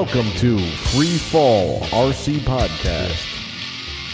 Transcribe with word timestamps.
Welcome 0.00 0.32
to 0.38 0.56
Free 0.56 1.18
Fall 1.18 1.80
RC 1.80 2.38
Podcast. 2.38 3.20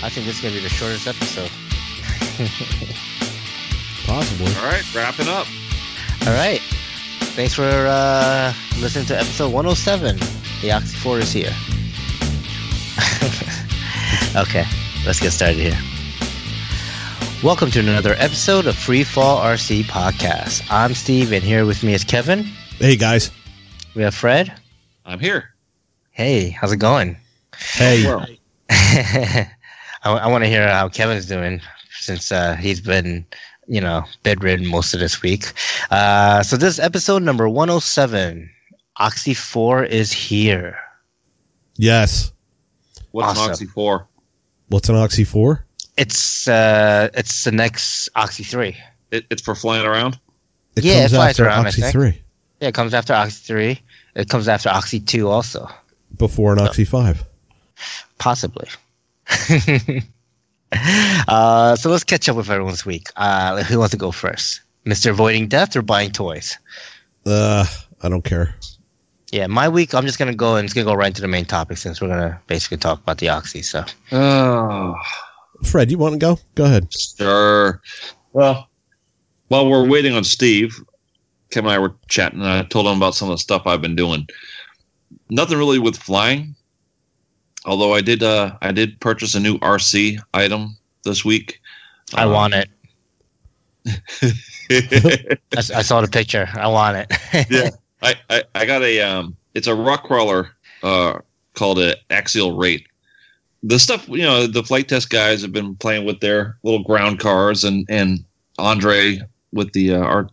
I 0.02 0.08
think 0.08 0.26
this 0.26 0.34
is 0.34 0.40
gonna 0.42 0.54
be 0.54 0.60
the 0.60 0.68
shortest 0.68 1.06
episode. 1.06 1.48
Possibly. 4.04 4.52
All 4.56 4.64
right, 4.64 4.82
wrapping 4.92 5.28
up. 5.28 5.46
All 6.26 6.34
right. 6.34 6.60
Thanks 7.36 7.54
for 7.54 7.62
uh, 7.62 8.52
listening 8.80 9.06
to 9.06 9.16
episode 9.16 9.52
107. 9.52 10.16
The 10.60 10.72
Oxy 10.72 10.96
4 10.96 11.20
is 11.20 11.32
here. 11.32 11.54
okay, 14.42 14.64
let's 15.06 15.20
get 15.20 15.30
started 15.30 15.58
here. 15.58 15.78
Welcome 17.44 17.70
to 17.70 17.78
another 17.78 18.16
episode 18.18 18.66
of 18.66 18.76
Free 18.76 19.04
Fall 19.04 19.38
RC 19.38 19.84
Podcast. 19.84 20.66
I'm 20.68 20.94
Steve, 20.94 21.30
and 21.30 21.44
here 21.44 21.64
with 21.64 21.84
me 21.84 21.94
is 21.94 22.02
Kevin. 22.02 22.42
Hey 22.80 22.96
guys. 22.96 23.30
We 23.94 24.02
have 24.02 24.16
Fred. 24.16 24.52
I'm 25.04 25.20
here. 25.20 25.52
Hey, 26.16 26.48
how's 26.48 26.72
it 26.72 26.78
going? 26.78 27.14
Hey. 27.58 28.02
Well, 28.06 28.26
I, 28.70 29.46
I 30.02 30.26
want 30.28 30.44
to 30.44 30.48
hear 30.48 30.66
how 30.66 30.88
Kevin's 30.88 31.26
doing 31.26 31.60
since 31.90 32.32
uh, 32.32 32.54
he's 32.56 32.80
been, 32.80 33.26
you 33.66 33.82
know, 33.82 34.02
bedridden 34.22 34.66
most 34.66 34.94
of 34.94 35.00
this 35.00 35.20
week. 35.20 35.52
Uh, 35.90 36.42
so 36.42 36.56
this 36.56 36.72
is 36.74 36.80
episode 36.80 37.22
number 37.22 37.50
107. 37.50 38.48
Oxy 38.96 39.34
4 39.34 39.84
is 39.84 40.10
here. 40.10 40.78
Yes. 41.76 42.32
what's 43.10 43.32
Awesome. 43.32 43.44
an 43.44 43.50
Oxy 43.50 43.66
4? 43.66 44.08
What's 44.68 44.88
an 44.88 44.96
Oxy 44.96 45.24
4? 45.24 45.66
It's 45.98 46.48
uh, 46.48 47.10
it's 47.12 47.44
the 47.44 47.52
next 47.52 48.08
Oxy 48.16 48.42
3. 48.42 48.74
It, 49.10 49.26
it's 49.30 49.42
for 49.42 49.54
flying 49.54 49.84
around? 49.84 50.18
It 50.76 50.84
Yeah, 50.84 51.00
comes 51.00 51.12
it 51.12 51.16
flies 51.16 51.30
after 51.32 51.44
around, 51.44 51.66
Oxy 51.66 51.82
3 51.82 52.22
Yeah, 52.62 52.68
it 52.68 52.74
comes 52.74 52.94
after 52.94 53.12
Oxy 53.12 53.42
3. 53.44 53.80
It 54.14 54.30
comes 54.30 54.48
after 54.48 54.70
Oxy 54.70 54.98
2 54.98 55.28
also, 55.28 55.68
before 56.16 56.52
an 56.52 56.60
Oxy 56.60 56.84
5. 56.84 57.24
possibly. 58.18 58.68
uh, 61.28 61.76
so 61.76 61.90
let's 61.90 62.04
catch 62.04 62.28
up 62.28 62.36
with 62.36 62.50
everyone's 62.50 62.84
week. 62.86 63.08
Uh, 63.16 63.62
who 63.64 63.78
wants 63.78 63.92
to 63.92 63.96
go 63.98 64.10
first? 64.10 64.60
Mr. 64.84 65.10
Avoiding 65.10 65.48
Death 65.48 65.74
or 65.76 65.82
Buying 65.82 66.10
Toys? 66.12 66.56
Uh, 67.24 67.64
I 68.02 68.08
don't 68.08 68.24
care. 68.24 68.54
Yeah, 69.32 69.48
my 69.48 69.68
week, 69.68 69.94
I'm 69.94 70.06
just 70.06 70.18
going 70.18 70.30
to 70.30 70.36
go 70.36 70.56
and 70.56 70.64
it's 70.64 70.72
going 70.72 70.86
to 70.86 70.90
go 70.92 70.96
right 70.96 71.08
into 71.08 71.20
the 71.22 71.28
main 71.28 71.44
topic 71.44 71.78
since 71.78 72.00
we're 72.00 72.08
going 72.08 72.20
to 72.20 72.38
basically 72.46 72.76
talk 72.76 73.00
about 73.00 73.18
the 73.18 73.28
Oxy. 73.28 73.62
So, 73.62 73.84
Oh, 74.12 74.94
Fred, 75.64 75.90
you 75.90 75.98
want 75.98 76.12
to 76.14 76.18
go? 76.18 76.38
Go 76.54 76.64
ahead. 76.64 76.88
sure. 76.92 77.80
Well, 78.32 78.68
while 79.48 79.68
we're 79.68 79.88
waiting 79.88 80.12
on 80.14 80.22
Steve, 80.22 80.76
Kevin 81.50 81.70
and 81.70 81.74
I 81.74 81.78
were 81.78 81.94
chatting, 82.08 82.40
and 82.40 82.48
I 82.48 82.62
told 82.64 82.86
him 82.86 82.96
about 82.96 83.14
some 83.14 83.28
of 83.30 83.34
the 83.34 83.38
stuff 83.40 83.66
I've 83.66 83.82
been 83.82 83.96
doing. 83.96 84.26
Nothing 85.28 85.58
really 85.58 85.78
with 85.78 85.96
flying, 85.96 86.54
although 87.64 87.94
I 87.94 88.00
did. 88.00 88.22
Uh, 88.22 88.56
I 88.62 88.72
did 88.72 88.98
purchase 89.00 89.34
a 89.34 89.40
new 89.40 89.58
RC 89.58 90.18
item 90.34 90.76
this 91.04 91.24
week. 91.24 91.60
I 92.14 92.24
Uh, 92.24 92.30
want 92.30 92.54
it. 92.54 92.68
I 95.56 95.82
saw 95.82 96.00
the 96.00 96.08
picture. 96.08 96.48
I 96.54 96.68
want 96.68 96.96
it. 96.96 97.12
Yeah. 97.50 97.70
I, 98.02 98.14
I, 98.30 98.42
I 98.54 98.66
got 98.66 98.82
a 98.82 99.00
um 99.00 99.36
it's 99.54 99.66
a 99.66 99.74
rock 99.74 100.04
crawler 100.04 100.50
uh 100.82 101.18
called 101.54 101.78
a 101.78 101.96
Axial 102.10 102.56
Wraith. 102.58 102.84
The 103.62 103.78
stuff 103.78 104.06
you 104.08 104.22
know 104.22 104.46
the 104.46 104.62
flight 104.62 104.88
test 104.88 105.10
guys 105.10 105.42
have 105.42 105.52
been 105.52 105.74
playing 105.76 106.04
with 106.04 106.20
their 106.20 106.56
little 106.62 106.82
ground 106.82 107.20
cars 107.20 107.64
and 107.64 107.86
and 107.88 108.24
Andre 108.58 109.20
with 109.52 109.72
the 109.72 109.94
uh, 109.94 109.98
R, 110.00 110.28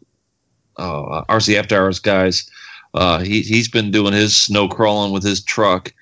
uh, 0.77 1.23
RC 1.29 1.57
After 1.57 1.77
Hours 1.77 1.99
guys. 1.99 2.49
Uh, 2.93 3.19
he 3.19 3.41
he's 3.41 3.67
been 3.67 3.91
doing 3.91 4.13
his 4.13 4.35
snow 4.35 4.67
crawling 4.67 5.11
with 5.11 5.23
his 5.23 5.43
truck. 5.43 5.93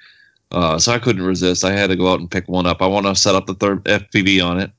Uh, 0.52 0.78
so 0.78 0.92
I 0.92 1.00
couldn't 1.00 1.24
resist. 1.24 1.64
I 1.64 1.72
had 1.72 1.88
to 1.88 1.96
go 1.96 2.12
out 2.12 2.20
and 2.20 2.30
pick 2.30 2.48
one 2.50 2.66
up. 2.66 2.82
I 2.82 2.88
want 2.88 3.06
to 3.06 3.16
set 3.16 3.36
up 3.36 3.46
the 3.46 3.54
third 3.54 3.84
FPV 3.86 4.46
on 4.46 4.60
it. 4.60 4.72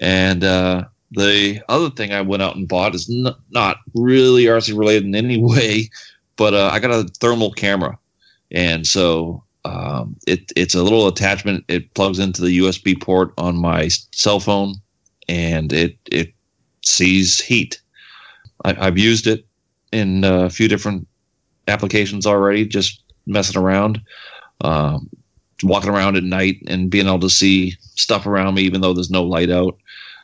And 0.00 0.42
uh, 0.42 0.84
the 1.12 1.62
other 1.68 1.90
thing 1.90 2.12
I 2.12 2.20
went 2.20 2.42
out 2.42 2.56
and 2.56 2.66
bought 2.66 2.94
is 2.94 3.08
n- 3.08 3.34
not 3.50 3.78
really 3.94 4.44
RC 4.44 4.76
related 4.76 5.04
in 5.04 5.14
any 5.14 5.38
way, 5.40 5.90
but 6.36 6.54
uh, 6.54 6.70
I 6.72 6.78
got 6.80 6.90
a 6.90 7.04
thermal 7.20 7.52
camera, 7.52 7.98
and 8.50 8.86
so 8.86 9.44
um, 9.64 10.16
it 10.26 10.50
it's 10.56 10.74
a 10.74 10.82
little 10.82 11.06
attachment. 11.06 11.64
It 11.68 11.92
plugs 11.94 12.18
into 12.18 12.42
the 12.42 12.58
USB 12.58 13.00
port 13.00 13.32
on 13.38 13.56
my 13.56 13.88
cell 14.12 14.40
phone, 14.40 14.74
and 15.28 15.72
it 15.72 15.96
it 16.10 16.32
sees 16.82 17.40
heat. 17.40 17.80
I, 18.64 18.86
I've 18.86 18.98
used 18.98 19.26
it 19.26 19.46
in 19.92 20.24
a 20.24 20.48
few 20.48 20.66
different 20.66 21.06
applications 21.68 22.26
already, 22.26 22.66
just 22.66 23.02
messing 23.26 23.60
around, 23.60 24.00
um, 24.62 25.08
walking 25.62 25.90
around 25.90 26.16
at 26.16 26.24
night 26.24 26.56
and 26.66 26.90
being 26.90 27.06
able 27.06 27.20
to 27.20 27.30
see 27.30 27.74
stuff 27.94 28.26
around 28.26 28.54
me, 28.54 28.62
even 28.62 28.80
though 28.80 28.92
there's 28.92 29.10
no 29.10 29.22
light 29.22 29.50
out. 29.50 29.76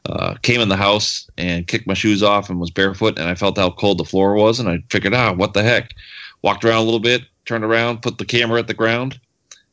Uh, 0.07 0.35
came 0.43 0.61
in 0.61 0.69
the 0.69 0.77
house 0.77 1.29
and 1.37 1.67
kicked 1.67 1.87
my 1.87 1.93
shoes 1.93 2.23
off 2.23 2.49
and 2.49 2.61
was 2.61 2.71
barefoot 2.71 3.19
and 3.19 3.29
I 3.29 3.35
felt 3.35 3.59
how 3.59 3.71
cold 3.71 3.99
the 3.99 4.05
floor 4.05 4.35
was 4.35 4.59
and 4.59 4.69
I 4.69 4.83
figured 4.89 5.13
ah 5.13 5.35
what 5.35 5.53
the 5.53 5.63
heck? 5.63 5.93
Walked 6.41 6.65
around 6.65 6.79
a 6.79 6.85
little 6.85 7.01
bit 7.01 7.23
turned 7.45 7.65
around 7.65 8.01
put 8.01 8.17
the 8.17 8.25
camera 8.25 8.59
at 8.59 8.69
the 8.69 8.75
ground 8.75 9.21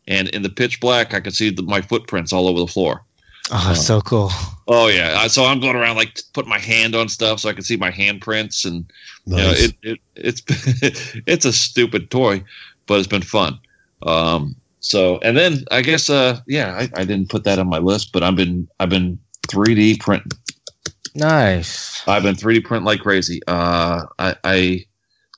and 0.08 0.28
in 0.30 0.42
the 0.42 0.50
pitch 0.50 0.82
black 0.82 1.14
I 1.14 1.22
could 1.22 1.36
see 1.36 1.52
the, 1.52 1.62
my 1.62 1.80
footprints 1.80 2.34
all 2.34 2.48
over 2.50 2.60
the 2.60 2.68
floor 2.68 3.05
oh, 3.52 3.66
that's 3.68 3.86
so 3.86 4.02
cool. 4.02 4.30
oh 4.68 4.88
yeah 4.88 5.28
so 5.28 5.46
I'm 5.46 5.60
going 5.60 5.76
around 5.76 5.96
like 5.96 6.20
putting 6.34 6.50
my 6.50 6.60
hand 6.60 6.96
on 6.96 7.10
stuff 7.10 7.40
so 7.40 7.50
I 7.50 7.54
can 7.54 7.64
see 7.64 7.78
my 7.78 7.92
handprints 7.92 8.66
and 8.66 8.86
you 9.26 9.36
know, 9.38 9.52
it, 9.56 9.74
it 9.84 10.00
it's 10.16 10.42
it's 11.28 11.46
a 11.46 11.54
stupid 11.54 12.10
toy 12.12 12.44
but 12.88 13.00
it's 13.00 13.08
been 13.08 13.22
fun 13.22 13.60
um 14.04 14.56
so 14.80 15.20
and 15.20 15.36
then 15.38 15.64
I 15.72 15.82
guess 15.82 16.10
uh 16.10 16.40
yeah 16.48 16.76
I, 16.76 16.90
I 17.02 17.06
didn't 17.06 17.30
put 17.30 17.44
that 17.46 17.60
on 17.60 17.68
my 17.68 17.80
list 17.80 18.12
but 18.12 18.24
I've 18.24 18.36
been 18.36 18.68
I've 18.80 18.90
been 18.90 19.20
3D 19.48 20.00
printing 20.00 20.32
Nice. 21.16 22.06
I've 22.08 22.24
been 22.24 22.36
3D 22.36 22.66
print 22.66 22.84
like 22.84 23.00
crazy. 23.00 23.40
Uh, 23.48 24.04
I, 24.20 24.36
I 24.44 24.86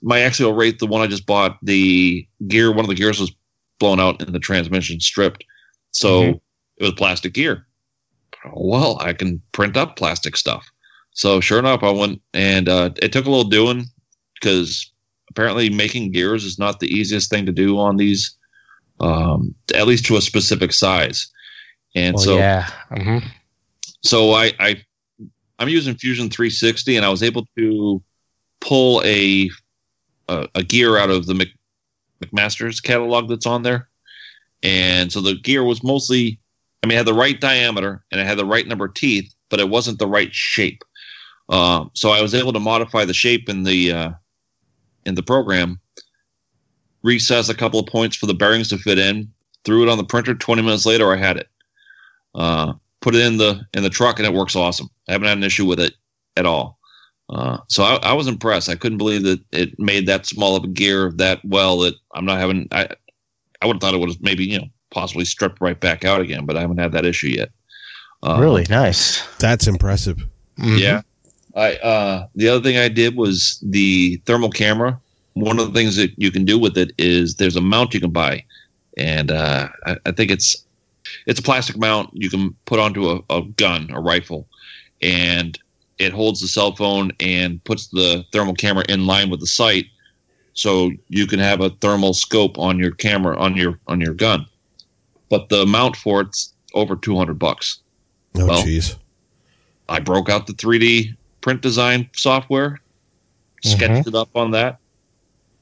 my 0.02 0.20
Axial 0.20 0.54
Wraith, 0.56 0.80
the 0.80 0.88
one 0.88 1.02
I 1.02 1.08
just 1.08 1.26
bought, 1.28 1.58
the 1.62 2.28
gear, 2.48 2.72
one 2.72 2.84
of 2.84 2.88
the 2.90 2.96
gears 2.96 3.20
was 3.20 3.32
blown 3.80 4.00
out 4.00 4.20
and 4.22 4.34
the 4.34 4.40
transmission 4.40 5.00
stripped, 5.00 5.44
so 5.92 6.22
Mhm. 6.22 6.40
it 6.78 6.84
was 6.84 6.94
plastic 6.94 7.34
gear. 7.34 7.68
Well, 8.54 8.98
I 9.02 9.14
can 9.14 9.42
print 9.52 9.78
up 9.78 9.96
plastic 9.96 10.36
stuff. 10.36 10.70
So 11.12 11.40
sure 11.40 11.60
enough, 11.60 11.84
I 11.84 11.92
went 11.92 12.22
and 12.34 12.70
uh, 12.70 12.92
it 13.02 13.12
took 13.12 13.26
a 13.26 13.30
little 13.30 13.50
doing 13.50 13.86
because 14.36 14.92
apparently 15.30 15.70
making 15.70 16.12
gears 16.12 16.44
is 16.44 16.60
not 16.60 16.80
the 16.80 16.88
easiest 16.88 17.30
thing 17.30 17.46
to 17.46 17.52
do 17.52 17.80
on 17.80 17.98
these, 17.98 18.36
um, 19.00 19.54
at 19.74 19.88
least 19.88 20.06
to 20.06 20.18
a 20.18 20.22
specific 20.22 20.74
size. 20.74 21.28
And 21.96 22.16
Well, 22.16 22.24
so 22.24 22.38
yeah. 22.38 22.70
hmm 22.92 23.20
so 24.04 24.34
I, 24.34 24.54
I 24.60 24.84
I'm 25.60 25.70
using 25.70 25.96
Fusion 25.96 26.30
360, 26.30 26.96
and 26.96 27.06
I 27.06 27.10
was 27.10 27.24
able 27.24 27.46
to 27.58 28.02
pull 28.62 29.02
a 29.06 29.50
a, 30.30 30.48
a 30.56 30.64
gear 30.64 30.98
out 30.98 31.10
of 31.10 31.26
the 31.26 31.34
Mc, 31.34 31.50
McMaster's 32.24 32.80
catalog 32.80 33.30
that's 33.30 33.46
on 33.46 33.64
there, 33.64 33.90
and 34.64 35.12
so 35.12 35.22
the 35.22 35.36
gear 35.36 35.64
was 35.64 35.84
mostly, 35.84 36.40
I 36.84 36.88
mean, 36.88 36.96
it 36.96 36.98
had 36.98 37.08
the 37.08 37.14
right 37.14 37.40
diameter 37.40 38.04
and 38.12 38.22
it 38.22 38.28
had 38.28 38.38
the 38.38 38.46
right 38.46 38.68
number 38.68 38.86
of 38.86 38.94
teeth, 38.94 39.34
but 39.50 39.60
it 39.60 39.70
wasn't 39.70 40.00
the 40.00 40.08
right 40.08 40.34
shape. 40.34 40.84
Um, 41.50 41.92
so 41.94 42.12
I 42.12 42.22
was 42.22 42.34
able 42.34 42.54
to 42.54 42.60
modify 42.60 43.06
the 43.06 43.14
shape 43.14 43.50
in 43.50 43.64
the 43.64 43.92
uh, 43.92 44.12
in 45.06 45.16
the 45.16 45.24
program, 45.24 45.80
recess 47.04 47.50
a 47.50 47.56
couple 47.56 47.80
of 47.80 47.88
points 47.88 48.16
for 48.16 48.26
the 48.26 48.34
bearings 48.34 48.68
to 48.70 48.78
fit 48.78 49.00
in, 49.00 49.32
threw 49.64 49.84
it 49.84 49.90
on 49.90 49.98
the 49.98 50.04
printer. 50.04 50.36
Twenty 50.36 50.62
minutes 50.62 50.86
later, 50.86 51.12
I 51.12 51.18
had 51.18 51.38
it. 51.38 51.48
Uh, 52.36 52.74
put 53.02 53.16
it 53.16 53.26
in 53.26 53.38
the 53.38 53.66
in 53.74 53.84
the 53.84 53.90
truck 53.90 54.20
and 54.20 54.28
it 54.28 54.34
works 54.34 54.56
awesome. 54.56 54.90
I 55.08 55.14
haven't 55.14 55.30
had 55.30 55.38
an 55.38 55.44
issue 55.44 55.66
with 55.66 55.80
it 55.80 55.94
at 56.36 56.46
all. 56.46 56.78
Uh, 57.30 57.58
so 57.68 57.84
I, 57.84 57.96
I 58.04 58.14
was 58.14 58.28
impressed. 58.28 58.70
I 58.70 58.76
couldn't 58.76 58.98
believe 58.98 59.24
that 59.24 59.42
it 59.52 59.78
made 59.80 60.08
that 60.08 60.26
small 60.26 60.56
of 60.56 60.64
a 60.64 60.68
gear 60.68 61.12
that 61.16 61.44
well. 61.44 61.80
That 61.80 61.96
I'm 62.14 62.26
not 62.26 62.40
having. 62.40 62.68
I 62.72 62.88
I 63.62 63.66
would 63.66 63.76
have 63.76 63.82
thought 63.82 63.94
it 63.94 64.00
would 64.00 64.10
have 64.10 64.22
maybe 64.22 64.46
you 64.46 64.60
know 64.60 64.68
possibly 64.90 65.26
stripped 65.26 65.62
right 65.62 65.80
back 65.80 66.06
out 66.06 66.22
again, 66.22 66.46
but 66.46 66.58
I 66.58 66.62
haven't 66.62 66.78
had 66.80 66.92
that 66.94 67.06
issue 67.06 67.28
yet. 67.28 67.50
Uh, 68.24 68.38
Really 68.40 68.66
nice. 68.70 69.22
That's 69.38 69.68
impressive. 69.68 70.18
Mhm. 70.60 70.80
Yeah. 70.80 71.02
I 71.56 71.76
uh 71.78 72.28
the 72.36 72.48
other 72.50 72.62
thing 72.62 72.78
I 72.78 72.88
did 72.88 73.16
was 73.16 73.60
the 73.64 74.22
thermal 74.26 74.50
camera. 74.50 75.00
One 75.34 75.60
of 75.60 75.68
the 75.68 75.74
things 75.80 75.96
that 75.96 76.12
you 76.18 76.32
can 76.32 76.46
do 76.46 76.58
with 76.58 76.78
it 76.78 76.92
is 76.98 77.36
there's 77.36 77.56
a 77.56 77.62
mount 77.62 77.94
you 77.94 78.00
can 78.00 78.12
buy, 78.12 78.44
and 78.98 79.32
uh, 79.32 79.70
I, 79.86 79.98
I 80.06 80.12
think 80.12 80.32
it's 80.32 80.56
it's 81.28 81.40
a 81.40 81.44
plastic 81.44 81.78
mount 81.78 82.10
you 82.14 82.30
can 82.30 82.56
put 82.66 82.80
onto 82.80 83.10
a, 83.10 83.22
a 83.30 83.42
gun, 83.56 83.90
a 83.92 84.00
rifle, 84.00 84.48
and 85.02 85.58
it 86.00 86.12
holds 86.12 86.42
the 86.42 86.48
cell 86.48 86.76
phone 86.76 87.12
and 87.20 87.64
puts 87.66 87.88
the 87.88 88.24
thermal 88.32 88.54
camera 88.56 88.84
in 88.90 89.06
line 89.06 89.30
with 89.30 89.40
the 89.40 89.48
sight, 89.48 89.86
so 90.54 90.92
you 91.10 91.28
can 91.28 91.40
have 91.40 91.62
a 91.62 91.70
thermal 91.82 92.14
scope 92.14 92.58
on 92.58 92.78
your 92.80 92.92
camera 92.92 93.38
on 93.38 93.56
your 93.56 93.80
on 93.88 94.02
your 94.02 94.14
gun. 94.16 94.46
But 95.30 95.50
the 95.50 95.66
mount 95.66 95.96
for 95.96 96.22
it's 96.22 96.54
over 96.74 96.96
two 96.96 97.18
hundred 97.18 97.40
bucks. 97.40 97.80
Oh, 98.38 98.46
Well, 98.48 98.64
jeez. 98.64 98.96
I 99.90 100.00
broke 100.00 100.30
out 100.30 100.48
the 100.48 100.54
3D 100.54 101.16
print 101.42 101.62
design 101.62 102.10
software, 102.14 102.80
sketched 103.64 104.08
it 104.08 104.16
up 104.16 104.30
on 104.36 104.52
that, 104.52 104.80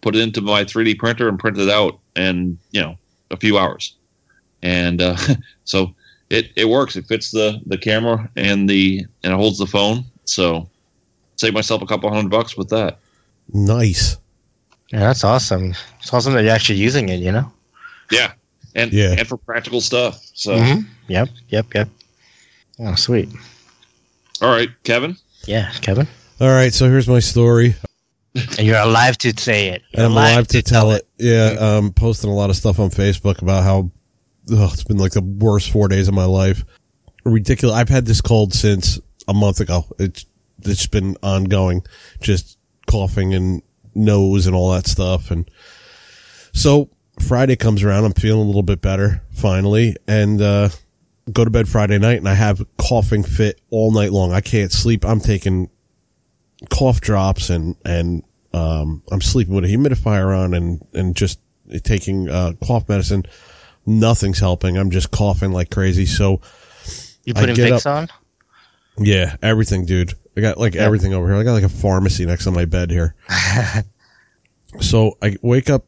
put 0.02 0.16
it 0.16 0.20
into 0.20 0.42
my 0.42 0.64
3D 0.64 0.98
printer, 0.98 1.30
and 1.30 1.38
printed 1.40 1.68
it 1.68 1.70
out. 1.70 2.00
in 2.16 2.58
you 2.72 2.82
know 2.82 2.98
a 3.32 3.38
few 3.38 3.58
hours, 3.58 3.96
and 4.64 5.02
uh, 5.02 5.16
so 5.66 5.94
it 6.30 6.50
it 6.56 6.66
works. 6.70 6.96
It 6.96 7.06
fits 7.08 7.32
the 7.32 7.60
the 7.66 7.78
camera 7.78 8.30
and 8.36 8.70
the 8.70 9.06
and 9.24 9.34
it 9.34 9.36
holds 9.36 9.58
the 9.60 9.68
phone. 9.68 10.06
So 10.26 10.68
save 11.36 11.54
myself 11.54 11.82
a 11.82 11.86
couple 11.86 12.10
hundred 12.14 12.30
bucks 12.32 12.58
with 12.58 12.70
that. 12.70 13.00
Nice. 13.54 14.18
Yeah, 14.92 15.00
that's 15.00 15.24
awesome. 15.24 15.74
It's 16.00 16.14
awesome 16.14 16.34
that 16.34 16.44
you're 16.44 16.54
actually 16.54 16.80
using 16.80 17.10
it. 17.10 17.20
You 17.20 17.32
know. 17.32 17.52
Yeah, 18.12 18.34
and 18.76 18.92
Yeah. 18.94 19.16
and 19.18 19.28
for 19.28 19.38
practical 19.38 19.82
stuff. 19.82 20.22
So 20.34 20.56
Mhm. 20.58 20.86
Yep. 21.08 21.30
Yep. 21.50 21.66
Yep. 21.74 21.90
Oh, 22.80 22.96
sweet. 22.96 23.30
all 24.42 24.50
right, 24.50 24.70
Kevin. 24.84 25.18
Yeah, 25.48 25.72
Kevin. 25.82 26.08
All 26.42 26.50
right, 26.50 26.74
so 26.74 26.90
here's 26.90 27.08
my 27.08 27.20
story. 27.20 27.76
And 28.36 28.60
you're 28.68 28.78
alive 28.80 29.18
to 29.20 29.34
say 29.40 29.70
it. 29.70 29.82
You're 29.94 30.04
And 30.04 30.06
I'm 30.08 30.12
alive 30.12 30.48
to 30.50 30.62
tell 30.62 30.92
it. 30.92 31.08
Yeah, 31.18 31.56
I'm 31.60 31.94
posting 31.94 32.30
a 32.30 32.34
lot 32.36 32.50
of 32.50 32.56
stuff 32.58 32.80
on 32.80 32.90
Facebook 32.90 33.42
about 33.42 33.64
how 33.64 33.92
ugh, 34.52 34.70
it's 34.74 34.84
been 34.84 34.98
like 34.98 35.14
the 35.14 35.22
worst 35.22 35.70
four 35.72 35.88
days 35.88 36.08
of 36.10 36.14
my 36.14 36.26
life. 36.26 36.66
Ridiculous. 37.24 37.76
I've 37.76 37.90
had 37.90 38.06
this 38.06 38.20
cold 38.22 38.54
since 38.54 39.00
a 39.28 39.34
month 39.34 39.60
ago. 39.62 39.86
It's 40.00 40.26
it's 40.64 40.88
been 40.88 41.16
ongoing, 41.24 41.84
just 42.22 42.58
coughing 42.88 43.34
and 43.34 43.62
nose 43.94 44.48
and 44.48 44.56
all 44.56 44.72
that 44.74 44.88
stuff. 44.88 45.32
And 45.32 45.50
so 46.54 46.90
Friday 47.20 47.56
comes 47.56 47.84
around. 47.84 48.06
I'm 48.06 48.14
feeling 48.14 48.42
a 48.42 48.46
little 48.46 48.64
bit 48.64 48.82
better 48.82 49.22
finally, 49.32 49.96
and 50.08 50.42
uh, 50.42 50.70
go 51.32 51.46
to 51.46 51.52
bed 51.52 51.68
Friday 51.68 51.98
night, 51.98 52.18
and 52.18 52.28
I 52.30 52.34
have 52.34 52.66
coughing 52.78 53.24
fit 53.24 53.62
all 53.70 53.92
night 53.92 54.12
long. 54.12 54.32
I 54.34 54.42
can't 54.42 54.72
sleep. 54.72 55.06
I'm 55.06 55.20
taking 55.20 55.70
cough 56.70 57.02
drops 57.02 57.50
and 57.50 57.76
and 57.86 58.24
um, 58.54 59.04
I'm 59.12 59.22
sleeping 59.22 59.54
with 59.54 59.66
a 59.66 59.68
humidifier 59.68 60.38
on 60.38 60.54
and 60.54 60.86
and 60.94 61.16
just 61.16 61.40
taking 61.84 62.30
uh, 62.30 62.54
cough 62.64 62.88
medicine. 62.88 63.24
Nothing's 63.86 64.40
helping. 64.40 64.78
I'm 64.78 64.90
just 64.92 65.12
coughing 65.12 65.52
like 65.52 65.70
crazy. 65.70 66.06
So 66.06 66.42
You 67.24 67.34
get 67.34 67.50
Vicks 67.58 67.86
on? 67.86 68.08
yeah, 68.98 69.36
everything, 69.42 69.86
dude. 69.86 70.14
I 70.38 70.42
got 70.42 70.58
like 70.58 70.76
everything 70.76 71.14
over 71.14 71.28
here. 71.28 71.36
I 71.38 71.44
got 71.44 71.54
like 71.54 71.64
a 71.64 71.70
pharmacy 71.70 72.26
next 72.26 72.44
to 72.46 72.52
my 72.52 72.66
bed 72.66 72.92
here. 72.92 73.16
so 74.82 75.18
I 75.22 75.38
wake 75.42 75.70
up 75.70 75.86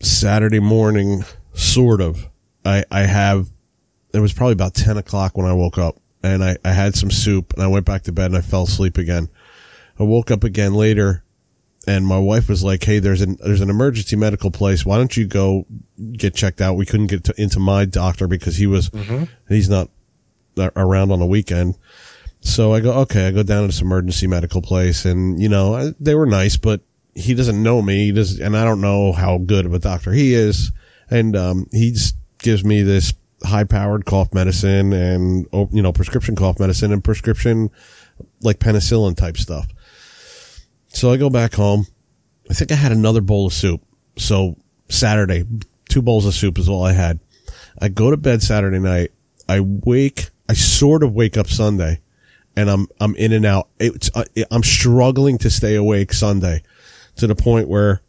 Saturday 0.00 0.60
morning, 0.60 1.24
sort 1.52 2.00
of. 2.00 2.28
I 2.64 2.84
I 2.90 3.00
have. 3.02 3.50
It 4.12 4.20
was 4.20 4.32
probably 4.32 4.54
about 4.54 4.74
ten 4.74 4.96
o'clock 4.96 5.36
when 5.36 5.46
I 5.46 5.52
woke 5.52 5.78
up, 5.78 5.96
and 6.22 6.42
I 6.42 6.56
I 6.64 6.72
had 6.72 6.94
some 6.94 7.10
soup, 7.10 7.52
and 7.54 7.62
I 7.62 7.66
went 7.66 7.86
back 7.86 8.02
to 8.02 8.12
bed, 8.12 8.26
and 8.26 8.36
I 8.36 8.40
fell 8.40 8.64
asleep 8.64 8.98
again. 8.98 9.28
I 9.98 10.02
woke 10.02 10.30
up 10.30 10.44
again 10.44 10.74
later, 10.74 11.22
and 11.86 12.06
my 12.06 12.18
wife 12.18 12.48
was 12.48 12.64
like, 12.64 12.82
"Hey, 12.82 12.98
there's 12.98 13.20
an 13.20 13.36
there's 13.44 13.60
an 13.60 13.70
emergency 13.70 14.16
medical 14.16 14.50
place. 14.50 14.84
Why 14.84 14.96
don't 14.96 15.16
you 15.16 15.26
go 15.26 15.66
get 16.12 16.34
checked 16.34 16.60
out? 16.60 16.74
We 16.74 16.86
couldn't 16.86 17.08
get 17.08 17.24
to, 17.24 17.34
into 17.40 17.60
my 17.60 17.84
doctor 17.84 18.26
because 18.26 18.56
he 18.56 18.66
was 18.66 18.90
mm-hmm. 18.90 19.24
he's 19.48 19.68
not 19.68 19.90
around 20.76 21.12
on 21.12 21.20
the 21.20 21.26
weekend." 21.26 21.76
So 22.40 22.72
I 22.72 22.80
go, 22.80 22.92
okay, 23.00 23.26
I 23.28 23.32
go 23.32 23.42
down 23.42 23.62
to 23.62 23.66
this 23.66 23.82
emergency 23.82 24.26
medical 24.26 24.62
place 24.62 25.04
and, 25.04 25.40
you 25.40 25.48
know, 25.48 25.74
I- 25.74 25.92
they 26.00 26.14
were 26.14 26.26
nice, 26.26 26.56
but 26.56 26.80
he 27.14 27.34
doesn't 27.34 27.62
know 27.62 27.82
me. 27.82 28.06
He 28.06 28.12
does, 28.12 28.38
and 28.40 28.56
I 28.56 28.64
don't 28.64 28.80
know 28.80 29.12
how 29.12 29.38
good 29.38 29.66
of 29.66 29.74
a 29.74 29.78
doctor 29.78 30.12
he 30.12 30.34
is. 30.34 30.72
And, 31.10 31.36
um, 31.36 31.66
he 31.72 31.92
just 31.92 32.16
gives 32.38 32.64
me 32.64 32.82
this 32.82 33.12
high 33.42 33.64
powered 33.64 34.04
cough 34.04 34.32
medicine 34.32 34.92
and, 34.92 35.46
oh, 35.52 35.68
you 35.72 35.82
know, 35.82 35.92
prescription 35.92 36.36
cough 36.36 36.60
medicine 36.60 36.92
and 36.92 37.02
prescription 37.02 37.70
like 38.42 38.58
penicillin 38.58 39.16
type 39.16 39.36
stuff. 39.36 39.66
So 40.88 41.12
I 41.12 41.16
go 41.16 41.30
back 41.30 41.54
home. 41.54 41.86
I 42.50 42.54
think 42.54 42.72
I 42.72 42.74
had 42.74 42.92
another 42.92 43.20
bowl 43.20 43.46
of 43.46 43.52
soup. 43.52 43.82
So 44.16 44.56
Saturday, 44.88 45.44
two 45.88 46.02
bowls 46.02 46.26
of 46.26 46.34
soup 46.34 46.58
is 46.58 46.68
all 46.68 46.84
I 46.84 46.92
had. 46.92 47.20
I 47.80 47.88
go 47.88 48.10
to 48.10 48.16
bed 48.16 48.42
Saturday 48.42 48.78
night. 48.78 49.12
I 49.48 49.60
wake, 49.60 50.30
I 50.48 50.54
sort 50.54 51.02
of 51.02 51.14
wake 51.14 51.36
up 51.36 51.48
Sunday 51.48 52.00
and 52.56 52.68
I'm, 52.68 52.88
I'm 53.00 53.14
in 53.16 53.32
and 53.32 53.46
out. 53.46 53.68
It's, 53.78 54.10
I'm 54.50 54.62
struggling 54.62 55.38
to 55.38 55.50
stay 55.50 55.76
awake 55.76 56.12
Sunday 56.12 56.62
to 57.20 57.26
the 57.26 57.34
point 57.34 57.68
where 57.68 58.02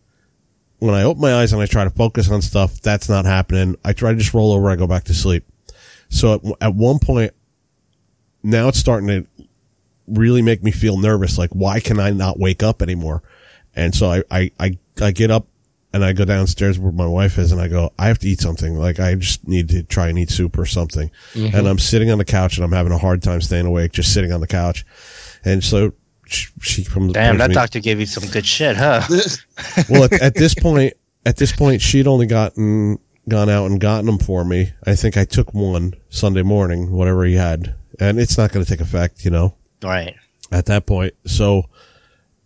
when 0.79 0.95
I 0.95 1.03
open 1.03 1.21
my 1.21 1.35
eyes 1.35 1.53
and 1.53 1.61
I 1.61 1.67
try 1.67 1.83
to 1.83 1.89
focus 1.91 2.29
on 2.31 2.41
stuff, 2.41 2.81
that's 2.81 3.07
not 3.07 3.25
happening. 3.25 3.75
I 3.85 3.93
try 3.93 4.11
to 4.11 4.17
just 4.17 4.33
roll 4.33 4.51
over. 4.51 4.69
I 4.69 4.75
go 4.75 4.87
back 4.87 5.03
to 5.05 5.13
sleep. 5.13 5.45
So 6.09 6.33
at, 6.33 6.41
at 6.61 6.75
one 6.75 6.99
point, 6.99 7.33
now 8.43 8.67
it's 8.67 8.79
starting 8.79 9.07
to 9.07 9.27
really 10.07 10.41
make 10.41 10.63
me 10.63 10.71
feel 10.71 10.97
nervous. 10.97 11.37
Like, 11.37 11.51
why 11.51 11.79
can 11.79 11.99
I 11.99 12.09
not 12.09 12.39
wake 12.39 12.63
up 12.63 12.81
anymore? 12.81 13.21
And 13.75 13.93
so 13.93 14.07
I, 14.09 14.23
I, 14.31 14.51
I, 14.59 14.77
I 14.99 15.11
get 15.11 15.29
up 15.29 15.45
and 15.93 16.03
I 16.03 16.13
go 16.13 16.25
downstairs 16.25 16.79
where 16.79 16.91
my 16.91 17.05
wife 17.05 17.37
is 17.37 17.51
and 17.51 17.61
I 17.61 17.67
go, 17.67 17.93
I 17.99 18.07
have 18.07 18.19
to 18.19 18.27
eat 18.27 18.41
something. 18.41 18.75
Like, 18.75 18.99
I 18.99 19.13
just 19.15 19.47
need 19.47 19.69
to 19.69 19.83
try 19.83 20.07
and 20.07 20.17
eat 20.17 20.31
soup 20.31 20.57
or 20.57 20.65
something. 20.65 21.11
Mm-hmm. 21.33 21.55
And 21.55 21.67
I'm 21.67 21.79
sitting 21.79 22.09
on 22.09 22.17
the 22.17 22.25
couch 22.25 22.57
and 22.57 22.65
I'm 22.65 22.71
having 22.71 22.91
a 22.91 22.97
hard 22.97 23.21
time 23.21 23.41
staying 23.41 23.65
awake, 23.65 23.91
just 23.91 24.13
sitting 24.13 24.31
on 24.31 24.41
the 24.41 24.47
couch. 24.47 24.83
And 25.45 25.63
so 25.63 25.93
she, 26.31 26.83
comes, 26.83 27.13
Damn, 27.13 27.37
that 27.37 27.51
doctor 27.51 27.79
gave 27.79 27.99
you 27.99 28.05
some 28.05 28.29
good 28.29 28.45
shit, 28.45 28.75
huh? 28.75 29.01
well, 29.89 30.05
at, 30.05 30.13
at 30.21 30.35
this 30.35 30.55
point, 30.55 30.93
at 31.25 31.37
this 31.37 31.51
point, 31.51 31.81
she'd 31.81 32.07
only 32.07 32.25
gotten 32.25 32.97
gone 33.29 33.49
out 33.49 33.65
and 33.69 33.79
gotten 33.79 34.05
them 34.05 34.17
for 34.17 34.43
me. 34.43 34.73
I 34.85 34.95
think 34.95 35.17
I 35.17 35.25
took 35.25 35.53
one 35.53 35.93
Sunday 36.09 36.41
morning, 36.41 36.91
whatever 36.91 37.23
he 37.23 37.35
had, 37.35 37.75
and 37.99 38.19
it's 38.19 38.37
not 38.37 38.51
going 38.51 38.65
to 38.65 38.69
take 38.69 38.81
effect, 38.81 39.23
you 39.23 39.31
know, 39.31 39.55
right. 39.83 40.15
at 40.51 40.65
that 40.67 40.85
point. 40.85 41.13
So 41.25 41.69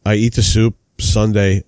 I 0.05 0.15
eat 0.15 0.35
the 0.35 0.43
soup 0.43 0.75
Sunday. 0.99 1.63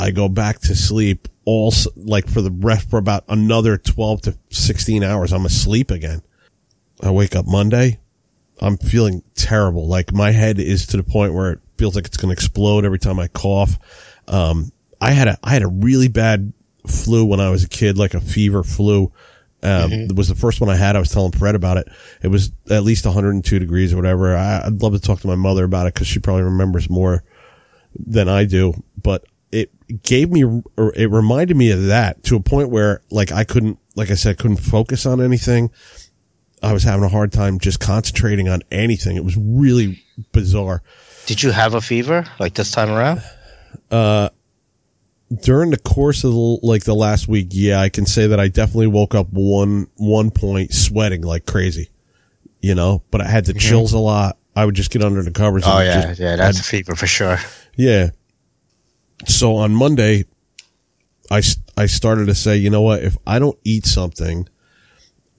I 0.00 0.10
go 0.10 0.28
back 0.28 0.60
to 0.60 0.76
sleep 0.76 1.28
all 1.44 1.72
like 1.96 2.28
for 2.28 2.42
the 2.42 2.50
rest 2.50 2.90
for 2.90 2.98
about 2.98 3.24
another 3.28 3.78
12 3.78 4.22
to 4.22 4.38
16 4.50 5.02
hours. 5.02 5.32
I'm 5.32 5.46
asleep 5.46 5.90
again. 5.90 6.22
I 7.02 7.10
wake 7.10 7.34
up 7.34 7.46
Monday. 7.46 8.00
I'm 8.60 8.76
feeling 8.76 9.22
terrible. 9.34 9.86
Like 9.86 10.12
my 10.12 10.30
head 10.30 10.58
is 10.58 10.86
to 10.88 10.96
the 10.96 11.02
point 11.02 11.34
where 11.34 11.52
it 11.52 11.60
feels 11.76 11.94
like 11.94 12.06
it's 12.06 12.16
going 12.16 12.28
to 12.28 12.32
explode 12.32 12.84
every 12.84 12.98
time 12.98 13.18
I 13.18 13.28
cough. 13.28 13.78
Um, 14.26 14.72
I 15.00 15.12
had 15.12 15.28
a, 15.28 15.38
I 15.42 15.50
had 15.50 15.62
a 15.62 15.68
really 15.68 16.08
bad 16.08 16.52
flu 16.86 17.24
when 17.24 17.40
I 17.40 17.50
was 17.50 17.64
a 17.64 17.68
kid, 17.68 17.98
like 17.98 18.14
a 18.14 18.20
fever 18.20 18.62
flu. 18.62 19.12
Um, 19.62 19.92
it 19.92 20.14
was 20.14 20.28
the 20.28 20.34
first 20.36 20.60
one 20.60 20.70
I 20.70 20.76
had. 20.76 20.94
I 20.94 21.00
was 21.00 21.10
telling 21.10 21.32
Fred 21.32 21.54
about 21.54 21.78
it. 21.78 21.88
It 22.22 22.28
was 22.28 22.52
at 22.70 22.84
least 22.84 23.04
102 23.04 23.58
degrees 23.58 23.92
or 23.92 23.96
whatever. 23.96 24.36
I, 24.36 24.62
I'd 24.64 24.82
love 24.82 24.92
to 24.92 25.00
talk 25.00 25.20
to 25.20 25.26
my 25.26 25.34
mother 25.34 25.64
about 25.64 25.86
it 25.86 25.94
because 25.94 26.06
she 26.06 26.20
probably 26.20 26.44
remembers 26.44 26.88
more 26.88 27.24
than 27.98 28.28
I 28.28 28.44
do, 28.44 28.74
but 29.02 29.24
it 29.50 29.72
gave 30.02 30.30
me, 30.30 30.44
or 30.44 30.92
it 30.94 31.10
reminded 31.10 31.56
me 31.56 31.70
of 31.72 31.86
that 31.86 32.22
to 32.24 32.36
a 32.36 32.40
point 32.40 32.70
where 32.70 33.00
like 33.10 33.32
I 33.32 33.44
couldn't, 33.44 33.78
like 33.96 34.10
I 34.10 34.14
said, 34.14 34.38
couldn't 34.38 34.58
focus 34.58 35.06
on 35.06 35.20
anything. 35.20 35.70
I 36.62 36.72
was 36.72 36.82
having 36.82 37.04
a 37.04 37.08
hard 37.08 37.32
time 37.32 37.58
just 37.58 37.80
concentrating 37.80 38.48
on 38.48 38.62
anything. 38.70 39.16
It 39.16 39.24
was 39.24 39.36
really 39.36 40.02
bizarre. 40.32 40.82
Did 41.26 41.42
you 41.42 41.50
have 41.50 41.74
a 41.74 41.80
fever 41.80 42.24
like 42.40 42.54
this 42.54 42.70
time 42.70 42.90
around? 42.90 43.22
Uh, 43.90 44.30
during 45.42 45.70
the 45.70 45.78
course 45.78 46.24
of 46.24 46.32
the, 46.32 46.58
like 46.62 46.84
the 46.84 46.94
last 46.94 47.28
week, 47.28 47.48
yeah, 47.50 47.80
I 47.80 47.88
can 47.90 48.06
say 48.06 48.26
that 48.28 48.40
I 48.40 48.48
definitely 48.48 48.86
woke 48.86 49.14
up 49.14 49.28
one 49.30 49.88
one 49.96 50.30
point 50.30 50.72
sweating 50.72 51.22
like 51.22 51.44
crazy, 51.46 51.90
you 52.60 52.74
know. 52.74 53.02
But 53.10 53.20
I 53.20 53.28
had 53.28 53.44
the 53.44 53.54
chills 53.54 53.92
a 53.92 53.98
lot. 53.98 54.38
I 54.56 54.64
would 54.64 54.74
just 54.74 54.90
get 54.90 55.02
under 55.02 55.22
the 55.22 55.30
covers. 55.30 55.64
Oh 55.66 55.78
and 55.78 55.86
yeah, 55.86 56.02
just- 56.08 56.20
yeah, 56.20 56.36
that's 56.36 56.60
a 56.60 56.64
fever 56.64 56.94
for 56.94 57.06
sure. 57.06 57.38
yeah. 57.76 58.10
So 59.26 59.56
on 59.56 59.72
Monday, 59.74 60.24
I 61.30 61.42
I 61.76 61.86
started 61.86 62.26
to 62.26 62.34
say, 62.34 62.56
you 62.56 62.70
know 62.70 62.82
what? 62.82 63.02
If 63.02 63.16
I 63.26 63.38
don't 63.38 63.58
eat 63.64 63.84
something, 63.84 64.48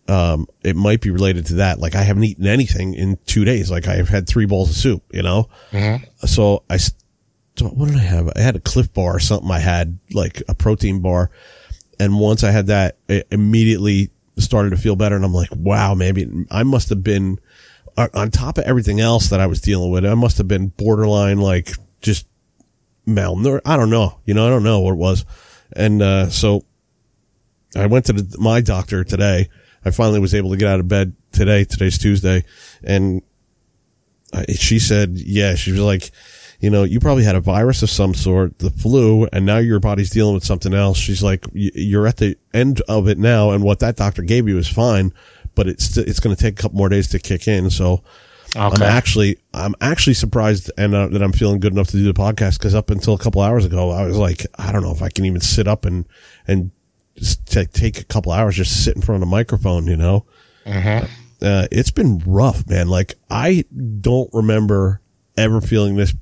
um, 0.10 0.48
it 0.64 0.76
might 0.76 1.02
be 1.02 1.12
related 1.12 1.46
to 1.48 1.54
that. 1.56 1.80
Like 1.80 1.96
I 1.96 2.02
haven't 2.02 2.24
eaten 2.24 2.48
anything 2.48 2.96
in 2.96 3.18
two 3.26 3.46
days. 3.46 3.70
Like 3.70 3.88
I've 3.88 4.10
had 4.10 4.28
three 4.28 4.46
bowls 4.46 4.70
of 4.72 4.76
soup, 4.76 5.04
you 5.14 5.22
know. 5.22 5.50
So 6.26 6.64
I, 6.70 6.80
what 7.62 7.88
did 7.88 7.98
I 7.98 8.02
have? 8.02 8.32
I 8.36 8.42
had 8.42 8.56
a 8.56 8.60
Clif 8.60 8.92
Bar 8.94 9.18
or 9.18 9.20
something. 9.20 9.52
I 9.52 9.60
had 9.60 10.00
like 10.12 10.42
a 10.48 10.56
protein 10.56 11.02
bar, 11.02 11.30
and 12.00 12.20
once 12.20 12.44
I 12.44 12.52
had 12.52 12.68
that, 12.68 12.98
it 13.08 13.28
immediately 13.32 14.10
started 14.38 14.72
to 14.72 14.78
feel 14.78 14.96
better. 14.96 15.16
And 15.16 15.26
I'm 15.26 15.34
like, 15.34 15.50
wow, 15.56 15.94
maybe 15.94 16.28
I 16.50 16.64
must 16.64 16.90
have 16.90 17.04
been 17.04 17.40
on 17.98 18.10
on 18.14 18.32
top 18.32 18.58
of 18.58 18.64
everything 18.64 19.00
else 19.00 19.30
that 19.30 19.40
I 19.40 19.48
was 19.48 19.62
dealing 19.62 19.92
with. 19.92 20.06
I 20.06 20.16
must 20.16 20.38
have 20.38 20.48
been 20.48 20.70
borderline 20.70 21.40
like 21.40 21.72
just 22.02 22.26
malnourished. 23.08 23.62
I 23.66 23.78
don't 23.78 23.90
know. 23.90 24.20
You 24.26 24.34
know, 24.34 24.48
I 24.48 24.50
don't 24.50 24.64
know 24.64 24.80
what 24.80 24.94
it 24.94 24.98
was. 24.98 25.26
And 25.74 26.02
uh, 26.02 26.30
so 26.30 26.66
I 27.76 27.86
went 27.86 28.06
to 28.06 28.14
the, 28.14 28.38
my 28.40 28.62
doctor 28.62 29.04
today. 29.04 29.50
I 29.86 29.92
finally 29.92 30.20
was 30.20 30.34
able 30.34 30.52
to 30.52 30.58
get 30.58 30.68
out 30.68 30.80
of 30.80 30.88
bed 30.88 31.14
today. 31.32 31.64
Today's 31.64 31.98
Tuesday, 31.98 32.44
and 32.84 33.22
I, 34.34 34.46
she 34.54 34.80
said, 34.80 35.12
"Yeah." 35.16 35.56
She 35.56 35.72
was 35.72 35.82
like, 35.82 36.12
"You 36.60 36.70
know, 36.70 36.84
you 36.84 37.00
probably 37.00 37.24
had 37.24 37.36
a 37.36 37.42
virus 37.42 37.82
of 37.84 37.90
some 37.90 38.14
sort, 38.14 38.60
the 38.60 38.70
flu, 38.70 39.28
and 39.32 39.46
now 39.46 39.58
your 39.58 39.80
body's 39.80 40.10
dealing 40.10 40.34
with 40.34 40.44
something 40.44 40.74
else." 40.74 40.98
She's 40.98 41.24
like, 41.24 41.46
"You're 41.54 42.08
at 42.08 42.18
the 42.18 42.38
end 42.54 42.82
of 42.88 43.08
it 43.08 43.18
now, 43.18 43.52
and 43.52 43.64
what 43.64 43.80
that 43.80 43.96
doctor 43.96 44.22
gave 44.22 44.48
you 44.48 44.58
is 44.58 44.68
fine, 44.68 45.14
but 45.56 45.68
it's 45.68 45.98
it's 45.98 46.20
going 46.20 46.36
to 46.36 46.42
take 46.42 46.60
a 46.60 46.62
couple 46.62 46.78
more 46.78 46.90
days 46.90 47.08
to 47.10 47.20
kick 47.20 47.48
in." 47.48 47.70
So. 47.70 48.04
I'm 48.56 48.82
actually, 48.82 49.38
I'm 49.54 49.76
actually 49.80 50.16
surprised 50.16 50.72
and 50.76 50.96
uh, 50.96 51.10
that 51.10 51.22
I'm 51.22 51.34
feeling 51.34 51.60
good 51.60 51.72
enough 51.72 51.90
to 51.90 51.98
do 51.98 52.12
the 52.12 52.20
podcast 52.20 52.58
because 52.58 52.74
up 52.74 52.90
until 52.90 53.14
a 53.14 53.18
couple 53.20 53.44
hours 53.44 53.64
ago, 53.64 53.92
I 53.92 54.08
was 54.08 54.18
like, 54.18 54.44
I 54.58 54.72
don't 54.72 54.82
know 54.82 54.92
if 54.92 55.04
I 55.04 55.10
can 55.10 55.26
even 55.26 55.40
sit 55.40 55.68
up 55.68 55.86
and 55.86 56.08
and 56.48 56.72
just 57.20 57.46
t- 57.48 57.66
take 57.66 58.00
a 58.00 58.04
couple 58.06 58.32
hours 58.32 58.56
just 58.56 58.84
sit 58.84 58.96
in 58.96 59.02
front 59.02 59.22
of 59.22 59.28
a 59.28 59.32
microphone, 59.32 59.86
you 59.88 59.96
know. 59.98 60.26
Mhm. 60.66 61.08
Uh, 61.42 61.68
it's 61.72 61.92
been 61.92 62.22
rough, 62.26 62.68
man. 62.68 62.88
Like 62.90 63.16
I 63.30 63.64
don't 64.02 64.30
remember 64.34 65.02
ever 65.38 65.62
feeling 65.62 65.96
this 65.96 66.14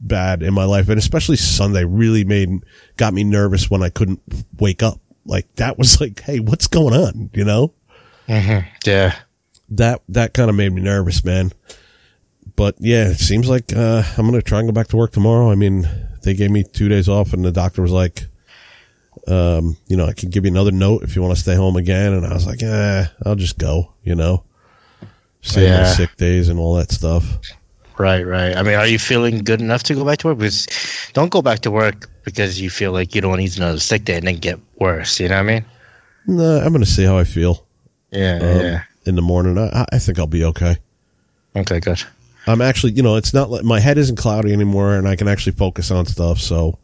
bad 0.00 0.42
in 0.42 0.54
my 0.54 0.64
life, 0.64 0.88
and 0.88 0.98
especially 0.98 1.36
Sunday 1.36 1.84
really 1.84 2.24
made 2.24 2.50
got 2.96 3.12
me 3.14 3.24
nervous 3.24 3.68
when 3.70 3.82
I 3.82 3.88
couldn't 3.88 4.20
wake 4.58 4.82
up. 4.82 5.00
Like 5.24 5.52
that 5.56 5.76
was 5.78 6.00
like, 6.00 6.20
hey, 6.20 6.38
what's 6.40 6.66
going 6.66 6.94
on? 6.94 7.30
You 7.34 7.44
know 7.44 7.72
Mhm. 8.28 8.64
Yeah. 8.86 9.14
that 9.70 10.02
that 10.08 10.34
kind 10.34 10.50
of 10.50 10.56
made 10.56 10.72
me 10.72 10.82
nervous, 10.82 11.24
man. 11.24 11.50
But 12.56 12.76
yeah, 12.78 13.08
it 13.08 13.18
seems 13.18 13.48
like 13.48 13.72
uh, 13.74 14.02
I'm 14.16 14.26
gonna 14.26 14.42
try 14.42 14.58
and 14.60 14.68
go 14.68 14.72
back 14.72 14.88
to 14.88 14.96
work 14.96 15.12
tomorrow. 15.12 15.50
I 15.50 15.54
mean, 15.54 15.88
they 16.22 16.34
gave 16.34 16.50
me 16.50 16.64
two 16.64 16.88
days 16.88 17.08
off, 17.08 17.32
and 17.32 17.44
the 17.44 17.52
doctor 17.52 17.82
was 17.82 17.92
like, 17.92 18.26
um, 19.26 19.76
you 19.86 19.96
know, 19.96 20.06
I 20.06 20.12
can 20.12 20.30
give 20.30 20.44
you 20.44 20.50
another 20.50 20.70
note 20.70 21.02
if 21.02 21.16
you 21.16 21.22
want 21.22 21.34
to 21.34 21.40
stay 21.40 21.54
home 21.54 21.76
again. 21.76 22.12
And 22.12 22.26
I 22.26 22.32
was 22.32 22.46
like, 22.46 22.62
eh, 22.62 23.06
I'll 23.24 23.34
just 23.34 23.58
go. 23.58 23.92
You 24.04 24.14
know, 24.14 24.44
save 25.42 25.70
my 25.70 25.84
sick 25.86 26.16
days 26.16 26.48
and 26.48 26.58
all 26.58 26.74
that 26.74 26.90
stuff. 26.90 27.24
Right, 27.98 28.24
right. 28.24 28.56
I 28.56 28.62
mean, 28.62 28.74
are 28.74 28.86
you 28.86 28.98
feeling 28.98 29.38
good 29.38 29.60
enough 29.60 29.82
to 29.84 29.94
go 29.94 30.04
back 30.04 30.18
to 30.18 30.28
work? 30.28 30.38
Because 30.38 30.68
don't 31.14 31.30
go 31.30 31.42
back 31.42 31.60
to 31.60 31.70
work 31.70 32.08
because 32.24 32.60
you 32.60 32.70
feel 32.70 32.92
like 32.92 33.14
you 33.14 33.20
don't 33.20 33.38
need 33.38 33.56
another 33.56 33.80
sick 33.80 34.04
day 34.04 34.18
and 34.18 34.26
then 34.26 34.36
get 34.36 34.60
worse. 34.78 35.18
You 35.18 35.28
know 35.28 35.34
what 35.34 35.50
I 35.50 35.54
mean? 35.54 35.64
Nah, 36.26 36.58
I'm 36.58 36.72
gonna 36.72 36.86
see 36.86 37.04
how 37.04 37.18
I 37.18 37.24
feel 37.24 37.66
Yeah, 38.10 38.36
um, 38.36 38.60
yeah. 38.60 38.82
in 39.06 39.16
the 39.16 39.22
morning. 39.22 39.58
I, 39.58 39.84
I 39.92 39.98
think 39.98 40.18
I'll 40.18 40.26
be 40.26 40.44
okay. 40.44 40.76
Okay, 41.56 41.80
good. 41.80 42.02
I'm 42.46 42.60
actually, 42.60 42.92
you 42.92 43.02
know, 43.02 43.16
it's 43.16 43.34
not 43.34 43.50
like 43.50 43.64
my 43.64 43.80
head 43.80 43.98
isn't 43.98 44.16
cloudy 44.16 44.52
anymore, 44.52 44.94
and 44.94 45.08
I 45.08 45.16
can 45.16 45.26
actually 45.26 45.52
focus 45.52 45.90
on 45.90 46.06
stuff. 46.06 46.38
So, 46.38 46.78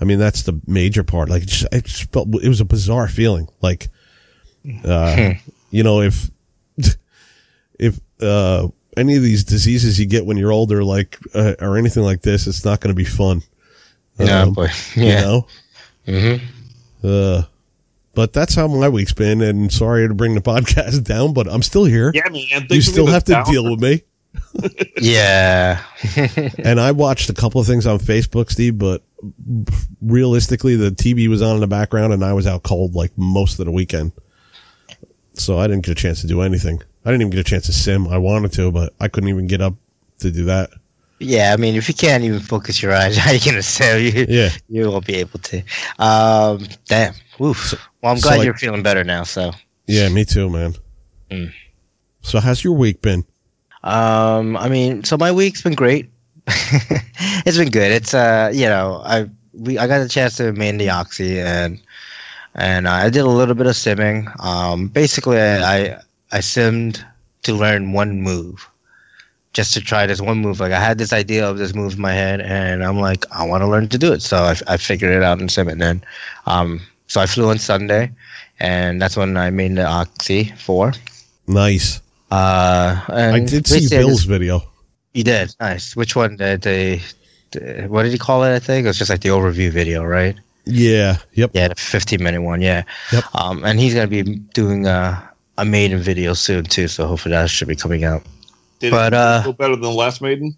I 0.00 0.04
mean, 0.04 0.18
that's 0.18 0.42
the 0.42 0.60
major 0.66 1.02
part. 1.02 1.28
Like, 1.30 1.42
it 1.44 1.48
just, 1.48 1.66
it 1.72 1.84
just 1.84 2.12
felt 2.12 2.28
it 2.42 2.48
was 2.48 2.60
a 2.60 2.64
bizarre 2.64 3.08
feeling. 3.08 3.48
Like, 3.62 3.88
uh, 4.84 5.32
you 5.70 5.82
know, 5.82 6.00
if 6.02 6.30
if 7.78 7.98
uh, 8.20 8.68
any 8.96 9.16
of 9.16 9.22
these 9.22 9.44
diseases 9.44 9.98
you 10.00 10.06
get 10.06 10.26
when 10.26 10.36
you're 10.36 10.52
older, 10.52 10.84
like 10.84 11.18
uh, 11.34 11.54
or 11.60 11.76
anything 11.78 12.02
like 12.02 12.22
this, 12.22 12.46
it's 12.46 12.64
not 12.64 12.80
going 12.80 12.94
to 12.94 12.96
be 12.96 13.04
fun. 13.04 13.42
Yeah, 14.18 14.42
Um, 14.42 14.52
boy. 14.52 14.68
You 14.94 15.04
Yeah. 15.04 15.20
know. 15.20 15.46
Mm-hmm. 16.06 16.46
Uh, 17.06 17.42
but 18.14 18.32
that's 18.32 18.54
how 18.54 18.66
my 18.66 18.88
week's 18.88 19.12
been, 19.12 19.42
and 19.42 19.70
sorry 19.72 20.08
to 20.08 20.14
bring 20.14 20.34
the 20.34 20.40
podcast 20.52 21.04
down, 21.04 21.32
but 21.34 21.46
I'm 21.46 21.62
still 21.62 21.84
here. 21.84 22.10
Yeah, 22.14 22.28
man. 22.30 22.66
you 22.70 22.80
still 22.80 23.06
have 23.06 23.24
to 23.24 23.32
down. 23.32 23.44
deal 23.44 23.70
with 23.70 23.80
me. 23.80 24.02
Yeah. 25.00 25.82
and 26.58 26.80
I 26.80 26.92
watched 26.92 27.28
a 27.30 27.34
couple 27.34 27.60
of 27.60 27.66
things 27.66 27.86
on 27.86 27.98
Facebook, 27.98 28.50
Steve, 28.50 28.78
but 28.78 29.02
realistically, 30.00 30.76
the 30.76 30.90
TV 30.90 31.28
was 31.28 31.42
on 31.42 31.54
in 31.56 31.60
the 31.60 31.66
background 31.66 32.12
and 32.12 32.24
I 32.24 32.32
was 32.32 32.46
out 32.46 32.62
cold 32.62 32.94
like 32.94 33.12
most 33.16 33.58
of 33.58 33.66
the 33.66 33.72
weekend. 33.72 34.12
So 35.34 35.58
I 35.58 35.66
didn't 35.66 35.84
get 35.84 35.92
a 35.92 35.94
chance 36.00 36.20
to 36.22 36.26
do 36.26 36.40
anything. 36.40 36.80
I 37.04 37.10
didn't 37.10 37.22
even 37.22 37.30
get 37.30 37.40
a 37.40 37.44
chance 37.44 37.66
to 37.66 37.72
sim. 37.72 38.08
I 38.08 38.18
wanted 38.18 38.52
to, 38.54 38.70
but 38.72 38.94
I 39.00 39.08
couldn't 39.08 39.28
even 39.28 39.46
get 39.46 39.60
up 39.60 39.74
to 40.20 40.30
do 40.30 40.44
that. 40.46 40.70
yeah, 41.18 41.52
I 41.52 41.56
mean, 41.56 41.74
if 41.76 41.88
you 41.88 41.94
can't 41.94 42.24
even 42.24 42.40
focus 42.40 42.82
your 42.82 42.92
eyes, 42.94 43.16
how 43.18 43.30
you 43.32 43.40
going 43.40 43.54
to 43.56 43.62
say 43.62 44.08
you, 44.08 44.26
Yeah. 44.28 44.48
you 44.68 44.90
won't 44.90 45.06
be 45.06 45.16
able 45.16 45.38
to. 45.40 45.62
Um, 45.98 46.66
damn. 46.88 47.14
Oof. 47.40 47.74
Well, 48.02 48.12
I'm 48.12 48.18
so, 48.18 48.28
glad 48.28 48.38
like- 48.38 48.44
you're 48.46 48.54
feeling 48.56 48.82
better 48.82 49.04
now, 49.04 49.24
so. 49.24 49.52
Yeah, 49.86 50.08
me 50.08 50.24
too, 50.24 50.48
man. 50.50 50.74
Mm. 51.30 51.52
So 52.22 52.40
how's 52.40 52.64
your 52.64 52.72
week 52.72 53.02
been? 53.02 53.24
Um, 53.84 54.56
I 54.56 54.68
mean, 54.68 55.04
so 55.04 55.16
my 55.16 55.30
week's 55.30 55.62
been 55.62 55.74
great. 55.74 56.10
it's 57.46 57.58
been 57.58 57.70
good. 57.70 57.90
It's 57.90 58.14
uh, 58.14 58.50
you 58.52 58.66
know, 58.66 59.02
I 59.04 59.28
we 59.52 59.78
I 59.78 59.86
got 59.86 60.00
a 60.00 60.08
chance 60.08 60.36
to 60.36 60.52
main 60.52 60.78
the 60.78 60.90
oxy 60.90 61.40
and 61.40 61.80
and 62.54 62.88
I 62.88 63.10
did 63.10 63.20
a 63.20 63.28
little 63.28 63.54
bit 63.54 63.66
of 63.66 63.74
simming. 63.74 64.28
Um, 64.42 64.88
basically, 64.88 65.38
I 65.38 65.76
I, 65.76 66.00
I 66.32 66.38
simmed 66.38 67.04
to 67.42 67.54
learn 67.54 67.92
one 67.92 68.22
move, 68.22 68.68
just 69.52 69.74
to 69.74 69.80
try 69.80 70.06
this 70.06 70.20
one 70.20 70.38
move. 70.38 70.60
Like 70.60 70.72
I 70.72 70.80
had 70.80 70.98
this 70.98 71.12
idea 71.12 71.48
of 71.48 71.58
this 71.58 71.74
move 71.74 71.94
in 71.94 72.00
my 72.00 72.12
head, 72.12 72.40
and 72.40 72.84
I'm 72.84 72.98
like, 72.98 73.24
I 73.32 73.44
want 73.44 73.62
to 73.62 73.66
learn 73.66 73.88
to 73.88 73.98
do 73.98 74.12
it. 74.12 74.22
So 74.22 74.38
I, 74.38 74.56
I 74.66 74.76
figured 74.76 75.14
it 75.14 75.22
out 75.22 75.40
in 75.40 75.48
sim, 75.48 75.68
and 75.68 75.80
then 75.80 76.02
um, 76.46 76.80
so 77.08 77.20
I 77.20 77.26
flew 77.26 77.48
on 77.50 77.58
Sunday, 77.58 78.10
and 78.58 79.00
that's 79.00 79.16
when 79.16 79.36
I 79.36 79.50
made 79.50 79.76
the 79.76 79.86
oxy 79.86 80.52
four. 80.56 80.92
Nice. 81.46 82.00
Uh, 82.30 83.00
and 83.08 83.36
I 83.36 83.40
did 83.40 83.66
see 83.66 83.88
Bill's 83.88 84.24
video. 84.24 84.62
You 85.16 85.24
did 85.24 85.54
nice. 85.60 85.96
Which 85.96 86.14
one? 86.14 86.36
The, 86.36 86.58
they? 86.60 87.00
the 87.52 87.86
what 87.88 88.02
did 88.02 88.12
he 88.12 88.18
call 88.18 88.44
it? 88.44 88.54
I 88.54 88.58
think 88.58 88.84
it 88.84 88.88
was 88.88 88.98
just 88.98 89.10
like 89.10 89.22
the 89.22 89.30
overview 89.30 89.70
video, 89.70 90.04
right? 90.04 90.36
Yeah. 90.66 91.16
Yep. 91.32 91.52
Yeah, 91.54 91.68
the 91.68 91.74
15 91.74 92.22
minute 92.22 92.42
one. 92.42 92.60
Yeah. 92.60 92.82
Yep. 93.12 93.24
Um, 93.34 93.64
and 93.64 93.80
he's 93.80 93.94
gonna 93.94 94.08
be 94.08 94.22
doing 94.22 94.86
uh, 94.86 95.20
a 95.56 95.64
maiden 95.64 96.00
video 96.00 96.34
soon 96.34 96.64
too. 96.64 96.86
So 96.86 97.06
hopefully 97.06 97.32
that 97.32 97.48
should 97.48 97.68
be 97.68 97.76
coming 97.76 98.04
out. 98.04 98.24
Did 98.78 98.90
But, 98.90 99.14
it 99.14 99.16
uh, 99.16 99.42
feel 99.42 99.52
better 99.54 99.74
than 99.74 99.82
the 99.82 99.90
last 99.90 100.20
maiden? 100.20 100.56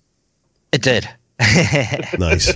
It 0.73 0.83
did. 0.83 1.09
Nice. 2.19 2.49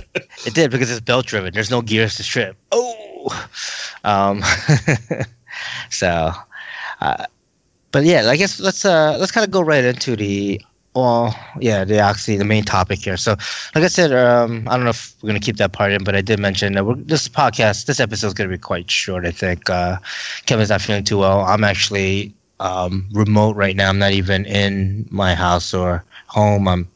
It 0.45 0.53
did 0.53 0.71
because 0.71 0.91
it's 0.91 0.99
belt 0.99 1.25
driven. 1.25 1.53
There's 1.53 1.71
no 1.71 1.81
gears 1.81 2.17
to 2.17 2.23
strip. 2.23 2.57
Oh. 2.73 3.47
Um. 4.03 4.43
so, 5.89 6.33
uh, 6.99 7.25
but 7.91 8.03
yeah, 8.03 8.29
I 8.29 8.35
guess 8.35 8.59
let's 8.59 8.83
uh 8.83 9.15
let's 9.17 9.31
kind 9.31 9.45
of 9.45 9.51
go 9.51 9.61
right 9.61 9.85
into 9.85 10.17
the 10.17 10.59
well, 10.95 11.35
yeah, 11.59 11.83
the 11.83 11.97
actually 11.99 12.37
the 12.37 12.45
main 12.45 12.63
topic 12.63 12.99
here. 12.99 13.17
So, 13.17 13.31
like 13.75 13.83
I 13.83 13.87
said, 13.87 14.11
um, 14.13 14.67
I 14.67 14.75
don't 14.75 14.83
know 14.83 14.91
if 14.91 15.13
we're 15.21 15.27
gonna 15.29 15.39
keep 15.39 15.57
that 15.57 15.71
part 15.73 15.91
in, 15.91 16.03
but 16.03 16.15
I 16.15 16.21
did 16.21 16.39
mention 16.39 16.73
that 16.73 16.85
we're, 16.85 16.95
this 16.95 17.27
podcast, 17.27 17.85
this 17.85 17.99
episode 17.99 18.27
is 18.27 18.33
gonna 18.33 18.49
be 18.49 18.57
quite 18.57 18.89
short. 18.89 19.25
I 19.25 19.31
think 19.31 19.69
uh, 19.69 19.97
Kevin's 20.45 20.69
not 20.69 20.81
feeling 20.81 21.03
too 21.03 21.17
well. 21.19 21.41
I'm 21.41 21.63
actually 21.63 22.33
um, 22.59 23.07
remote 23.13 23.55
right 23.55 23.75
now. 23.75 23.89
I'm 23.89 23.99
not 23.99 24.11
even 24.11 24.45
in 24.45 25.07
my 25.09 25.35
house 25.35 25.73
or 25.73 26.03
home. 26.27 26.67
I'm, 26.67 26.87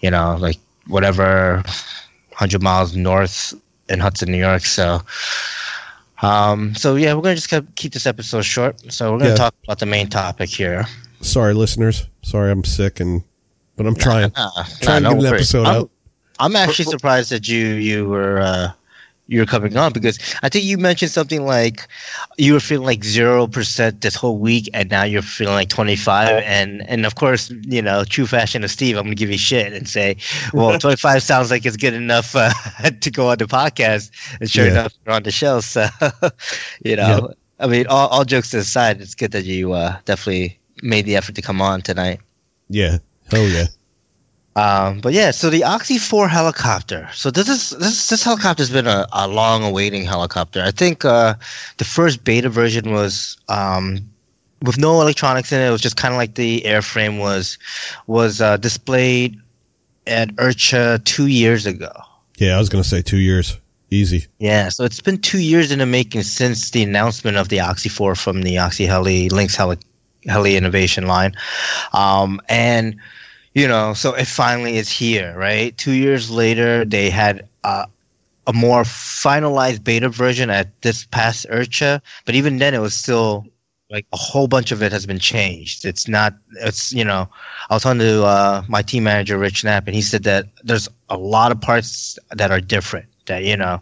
you 0.00 0.10
know, 0.10 0.36
like 0.38 0.58
whatever, 0.86 1.62
hundred 2.34 2.62
miles 2.62 2.94
north 2.96 3.54
in 3.88 4.00
Hudson, 4.00 4.30
New 4.30 4.38
York. 4.38 4.62
So. 4.64 5.00
Um, 6.22 6.74
so 6.74 6.96
yeah, 6.96 7.14
we're 7.14 7.22
gonna 7.22 7.34
just 7.36 7.48
keep 7.50 7.74
keep 7.76 7.92
this 7.92 8.06
episode 8.06 8.42
short. 8.42 8.80
So 8.92 9.12
we're 9.12 9.18
gonna 9.18 9.30
Yeah. 9.30 9.34
talk 9.34 9.54
about 9.64 9.78
the 9.78 9.86
main 9.86 10.08
topic 10.08 10.48
here. 10.48 10.86
Sorry, 11.20 11.54
listeners. 11.54 12.06
Sorry, 12.22 12.50
I'm 12.50 12.64
sick 12.64 13.00
and, 13.00 13.22
but 13.76 13.86
I'm 13.86 13.94
trying. 13.96 14.32
Nah, 14.36 14.50
Trying 14.80 15.02
nah, 15.02 15.10
to 15.10 15.14
get 15.16 15.24
an 15.26 15.34
episode 15.34 15.66
I'm, 15.66 15.76
out. 15.76 15.90
I'm 16.38 16.56
actually 16.56 16.84
surprised 16.86 17.30
that 17.30 17.48
you 17.48 17.66
you 17.74 18.08
were 18.08 18.38
uh, 18.40 18.70
you 19.26 19.40
were 19.40 19.46
coming 19.46 19.76
on 19.76 19.92
because 19.92 20.18
I 20.42 20.48
think 20.48 20.64
you 20.64 20.78
mentioned 20.78 21.10
something 21.10 21.44
like 21.44 21.86
you 22.38 22.52
were 22.54 22.60
feeling 22.60 22.86
like 22.86 23.02
zero 23.04 23.46
percent 23.46 24.00
this 24.00 24.14
whole 24.14 24.38
week, 24.38 24.68
and 24.72 24.88
now 24.88 25.02
you're 25.02 25.22
feeling 25.22 25.54
like 25.54 25.68
twenty 25.68 25.96
five. 25.96 26.42
And 26.46 26.88
and 26.88 27.04
of 27.04 27.16
course, 27.16 27.50
you 27.62 27.82
know, 27.82 28.04
true 28.04 28.26
fashion 28.26 28.62
of 28.62 28.70
Steve, 28.70 28.96
I'm 28.96 29.04
gonna 29.04 29.16
give 29.16 29.30
you 29.30 29.38
shit 29.38 29.72
and 29.72 29.88
say, 29.88 30.16
well, 30.52 30.78
twenty 30.80 30.96
five 30.96 31.22
sounds 31.22 31.50
like 31.50 31.66
it's 31.66 31.76
good 31.76 31.94
enough 31.94 32.34
uh, 32.36 32.50
to 33.00 33.10
go 33.10 33.28
on 33.30 33.38
the 33.38 33.46
podcast. 33.46 34.10
And 34.40 34.50
sure 34.50 34.66
Yeah. 34.66 34.72
enough, 34.72 34.94
you're 35.04 35.14
on 35.14 35.24
the 35.24 35.32
show. 35.32 35.60
So, 35.60 35.88
you 36.84 36.94
know, 36.96 37.34
I 37.58 37.66
mean, 37.66 37.86
all, 37.88 38.08
all 38.08 38.24
jokes 38.24 38.54
aside, 38.54 39.00
it's 39.00 39.14
good 39.16 39.32
that 39.32 39.44
you 39.44 39.72
uh, 39.72 39.96
definitely 40.04 40.58
made 40.82 41.04
the 41.06 41.16
effort 41.16 41.34
to 41.34 41.42
come 41.42 41.60
on 41.60 41.82
tonight. 41.82 42.20
Yeah. 42.68 42.98
Hell 43.30 43.48
yeah. 43.48 43.66
Um, 44.56 45.00
but 45.00 45.12
yeah, 45.12 45.30
so 45.30 45.50
the 45.50 45.62
Oxy 45.62 45.98
Four 45.98 46.26
helicopter. 46.26 47.08
So 47.14 47.30
this 47.30 47.48
is 47.48 47.70
this 47.78 48.08
this 48.08 48.24
helicopter's 48.24 48.70
been 48.70 48.88
a, 48.88 49.06
a 49.12 49.28
long 49.28 49.62
awaiting 49.62 50.04
helicopter. 50.04 50.62
I 50.62 50.72
think 50.72 51.04
uh, 51.04 51.34
the 51.76 51.84
first 51.84 52.24
beta 52.24 52.48
version 52.48 52.90
was 52.90 53.36
um, 53.48 54.00
with 54.62 54.76
no 54.76 55.00
electronics 55.00 55.52
in 55.52 55.60
it. 55.60 55.68
It 55.68 55.70
was 55.70 55.80
just 55.80 55.96
kind 55.96 56.12
of 56.12 56.18
like 56.18 56.34
the 56.34 56.62
airframe 56.62 57.20
was 57.20 57.56
was 58.08 58.40
uh, 58.40 58.56
displayed 58.56 59.38
at 60.08 60.30
IRCHA 60.30 61.04
two 61.04 61.28
years 61.28 61.64
ago. 61.64 61.92
Yeah, 62.38 62.56
I 62.56 62.58
was 62.58 62.68
gonna 62.68 62.82
say 62.82 63.00
two 63.00 63.18
years. 63.18 63.58
Easy. 63.90 64.26
Yeah, 64.38 64.68
so 64.68 64.84
it's 64.84 65.00
been 65.00 65.18
two 65.18 65.38
years 65.38 65.72
in 65.72 65.78
the 65.78 65.86
making 65.86 66.22
since 66.22 66.72
the 66.72 66.82
announcement 66.82 67.38
of 67.38 67.48
the 67.48 67.60
Oxy 67.60 67.88
4 67.88 68.14
from 68.14 68.42
the 68.42 68.58
Oxy 68.58 68.84
Heli 68.84 69.30
Lynx 69.30 69.56
Heli, 69.56 69.78
Heli 70.26 70.56
Innovation 70.56 71.06
line. 71.06 71.34
Um, 71.92 72.40
and, 72.48 72.96
you 73.54 73.68
know, 73.68 73.94
so 73.94 74.14
it 74.14 74.26
finally 74.26 74.76
is 74.76 74.90
here, 74.90 75.34
right? 75.36 75.76
Two 75.76 75.92
years 75.92 76.30
later, 76.30 76.84
they 76.84 77.10
had 77.10 77.48
uh, 77.64 77.86
a 78.46 78.52
more 78.52 78.82
finalized 78.82 79.84
beta 79.84 80.08
version 80.08 80.50
at 80.50 80.80
this 80.82 81.04
past 81.06 81.46
IRCHA, 81.50 82.00
but 82.24 82.34
even 82.34 82.58
then, 82.58 82.74
it 82.74 82.80
was 82.80 82.94
still 82.94 83.46
like 83.90 84.06
a 84.12 84.16
whole 84.16 84.48
bunch 84.48 84.70
of 84.70 84.82
it 84.82 84.92
has 84.92 85.06
been 85.06 85.18
changed. 85.18 85.84
It's 85.84 86.06
not, 86.08 86.34
it's, 86.60 86.92
you 86.92 87.04
know, 87.04 87.26
I 87.70 87.74
was 87.74 87.82
talking 87.82 88.00
to 88.00 88.24
uh, 88.24 88.62
my 88.68 88.82
team 88.82 89.04
manager, 89.04 89.38
Rich 89.38 89.64
Knapp, 89.64 89.86
and 89.86 89.94
he 89.94 90.02
said 90.02 90.24
that 90.24 90.46
there's 90.62 90.88
a 91.08 91.16
lot 91.16 91.52
of 91.52 91.60
parts 91.60 92.18
that 92.30 92.50
are 92.50 92.60
different. 92.60 93.06
That, 93.26 93.44
you 93.44 93.56
know, 93.56 93.80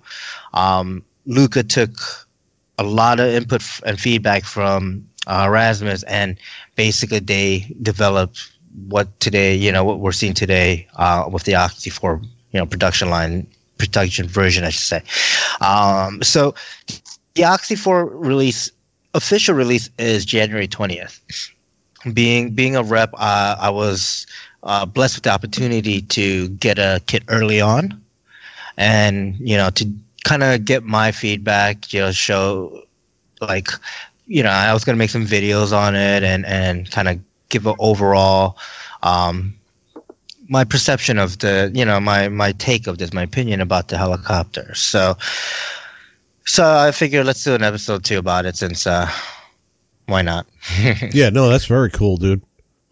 um, 0.54 1.04
Luca 1.26 1.64
took 1.64 1.90
a 2.78 2.84
lot 2.84 3.18
of 3.18 3.26
input 3.26 3.62
f- 3.62 3.82
and 3.84 3.98
feedback 3.98 4.44
from 4.44 5.08
uh, 5.26 5.44
Erasmus, 5.46 6.02
and 6.04 6.36
basically 6.74 7.18
they 7.18 7.74
developed 7.82 8.50
what 8.88 9.18
today, 9.20 9.54
you 9.54 9.72
know, 9.72 9.84
what 9.84 10.00
we're 10.00 10.12
seeing 10.12 10.34
today 10.34 10.86
uh, 10.96 11.28
with 11.30 11.44
the 11.44 11.54
Oxy 11.54 11.90
4, 11.90 12.20
you 12.52 12.60
know, 12.60 12.66
production 12.66 13.10
line, 13.10 13.46
production 13.78 14.28
version, 14.28 14.64
I 14.64 14.70
should 14.70 14.82
say. 14.82 15.02
Um, 15.60 16.22
so 16.22 16.54
the 17.34 17.44
Oxy 17.44 17.74
4 17.74 18.06
release, 18.06 18.70
official 19.14 19.54
release 19.54 19.88
is 19.98 20.24
January 20.24 20.68
20th. 20.68 21.20
Being 22.12 22.50
being 22.50 22.76
a 22.76 22.84
rep, 22.84 23.10
uh, 23.14 23.56
I 23.58 23.70
was 23.70 24.26
uh, 24.62 24.86
blessed 24.86 25.16
with 25.16 25.24
the 25.24 25.30
opportunity 25.30 26.02
to 26.02 26.48
get 26.50 26.78
a 26.78 27.00
kit 27.06 27.24
early 27.26 27.60
on, 27.60 28.00
and 28.76 29.34
you 29.40 29.56
know 29.56 29.70
to 29.70 29.92
kind 30.22 30.44
of 30.44 30.64
get 30.64 30.84
my 30.84 31.10
feedback, 31.10 31.92
you 31.92 32.00
know, 32.00 32.12
show 32.12 32.82
like 33.40 33.68
you 34.26 34.42
know 34.42 34.50
I 34.50 34.72
was 34.72 34.84
gonna 34.84 34.98
make 34.98 35.10
some 35.10 35.26
videos 35.26 35.72
on 35.72 35.94
it 35.94 36.22
and 36.22 36.44
and 36.46 36.90
kind 36.90 37.08
of 37.08 37.20
give 37.48 37.66
an 37.66 37.76
overall 37.78 38.58
um, 39.02 39.54
my 40.48 40.64
perception 40.64 41.18
of 41.18 41.38
the 41.38 41.70
you 41.74 41.84
know 41.84 42.00
my 42.00 42.28
my 42.28 42.52
take 42.52 42.86
of 42.86 42.98
this 42.98 43.12
my 43.12 43.22
opinion 43.22 43.60
about 43.60 43.88
the 43.88 43.98
helicopter 43.98 44.74
so 44.74 45.16
so 46.44 46.64
i 46.64 46.92
figured 46.92 47.26
let's 47.26 47.42
do 47.42 47.54
an 47.54 47.64
episode 47.64 48.04
two 48.04 48.18
about 48.18 48.46
it 48.46 48.56
since 48.56 48.86
uh 48.86 49.10
why 50.06 50.22
not 50.22 50.46
Yeah, 51.12 51.30
no, 51.30 51.48
that's 51.48 51.66
very 51.66 51.90
cool, 51.90 52.16
dude. 52.16 52.42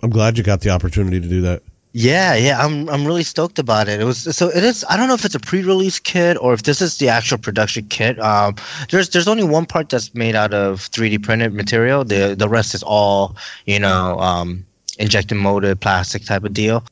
I'm 0.02 0.10
glad 0.10 0.38
you 0.38 0.44
got 0.44 0.60
the 0.60 0.70
opportunity 0.70 1.20
to 1.20 1.28
do 1.28 1.40
that. 1.42 1.62
Yeah 1.94 2.34
yeah 2.34 2.62
i'm 2.62 2.88
i'm 2.90 3.06
really 3.06 3.22
stoked 3.22 3.58
about 3.58 3.88
it 3.88 4.00
it 4.00 4.04
was 4.04 4.36
so 4.36 4.48
it 4.48 4.62
is 4.62 4.84
i 4.90 4.96
don't 4.96 5.08
know 5.08 5.14
if 5.14 5.24
it's 5.24 5.34
a 5.34 5.40
pre-release 5.40 5.98
kit 5.98 6.36
or 6.40 6.52
if 6.52 6.64
this 6.64 6.82
is 6.82 6.98
the 6.98 7.08
actual 7.08 7.38
production 7.38 7.86
kit 7.86 8.20
um 8.20 8.54
there's 8.90 9.08
there's 9.10 9.28
only 9.28 9.44
one 9.44 9.64
part 9.64 9.88
that's 9.88 10.12
made 10.12 10.34
out 10.34 10.52
of 10.52 10.80
3d 10.90 11.22
printed 11.22 11.54
material 11.54 12.04
the 12.04 12.34
the 12.36 12.48
rest 12.48 12.74
is 12.74 12.82
all 12.82 13.36
you 13.64 13.78
know 13.78 14.18
um 14.18 14.66
injected 14.98 15.38
molded 15.38 15.80
plastic 15.80 16.24
type 16.24 16.44
of 16.44 16.52
deal 16.52 16.84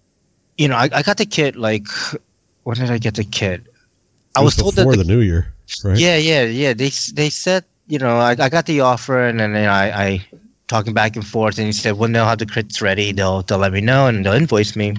you 0.58 0.68
know, 0.68 0.76
I, 0.76 0.88
I 0.92 1.02
got 1.02 1.16
the 1.16 1.26
kit 1.26 1.56
like 1.56 1.86
when 2.62 2.76
did 2.76 2.90
I 2.90 2.98
get 2.98 3.14
the 3.14 3.24
kit? 3.24 3.62
I 4.36 4.40
It 4.40 4.44
was 4.44 4.56
told 4.56 4.74
that 4.74 4.82
before 4.82 4.96
the, 4.96 5.04
the, 5.04 5.12
new 5.12 5.20
year, 5.20 5.52
right? 5.84 5.98
yeah, 5.98 6.16
yeah, 6.16 6.44
yeah. 6.44 6.72
They 6.72 6.90
they 7.14 7.30
said 7.30 7.64
you 7.86 7.98
know 7.98 8.18
I, 8.18 8.30
I 8.38 8.48
got 8.48 8.66
the 8.66 8.80
offer 8.80 9.18
and 9.20 9.40
then 9.40 9.54
I, 9.54 10.04
I 10.04 10.26
talking 10.72 10.94
back 10.94 11.16
and 11.16 11.26
forth 11.26 11.58
and 11.58 11.66
he 11.66 11.72
said 11.72 11.98
when 11.98 12.12
they'll 12.12 12.24
have 12.24 12.38
the 12.38 12.46
crits 12.46 12.80
ready 12.80 13.12
they'll 13.12 13.42
they'll 13.42 13.58
let 13.58 13.74
me 13.74 13.82
know 13.82 14.06
and 14.06 14.24
they'll 14.24 14.32
invoice 14.32 14.74
me. 14.74 14.96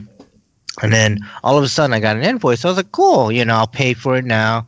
And 0.82 0.92
then 0.92 1.20
all 1.44 1.58
of 1.58 1.64
a 1.64 1.68
sudden 1.68 1.94
I 1.94 2.00
got 2.00 2.16
an 2.16 2.24
invoice. 2.24 2.66
I 2.66 2.68
was 2.68 2.78
like, 2.78 2.92
cool, 2.92 3.32
you 3.32 3.46
know, 3.46 3.56
I'll 3.56 3.68
pay 3.68 3.94
for 3.94 4.16
it 4.16 4.26
now. 4.26 4.68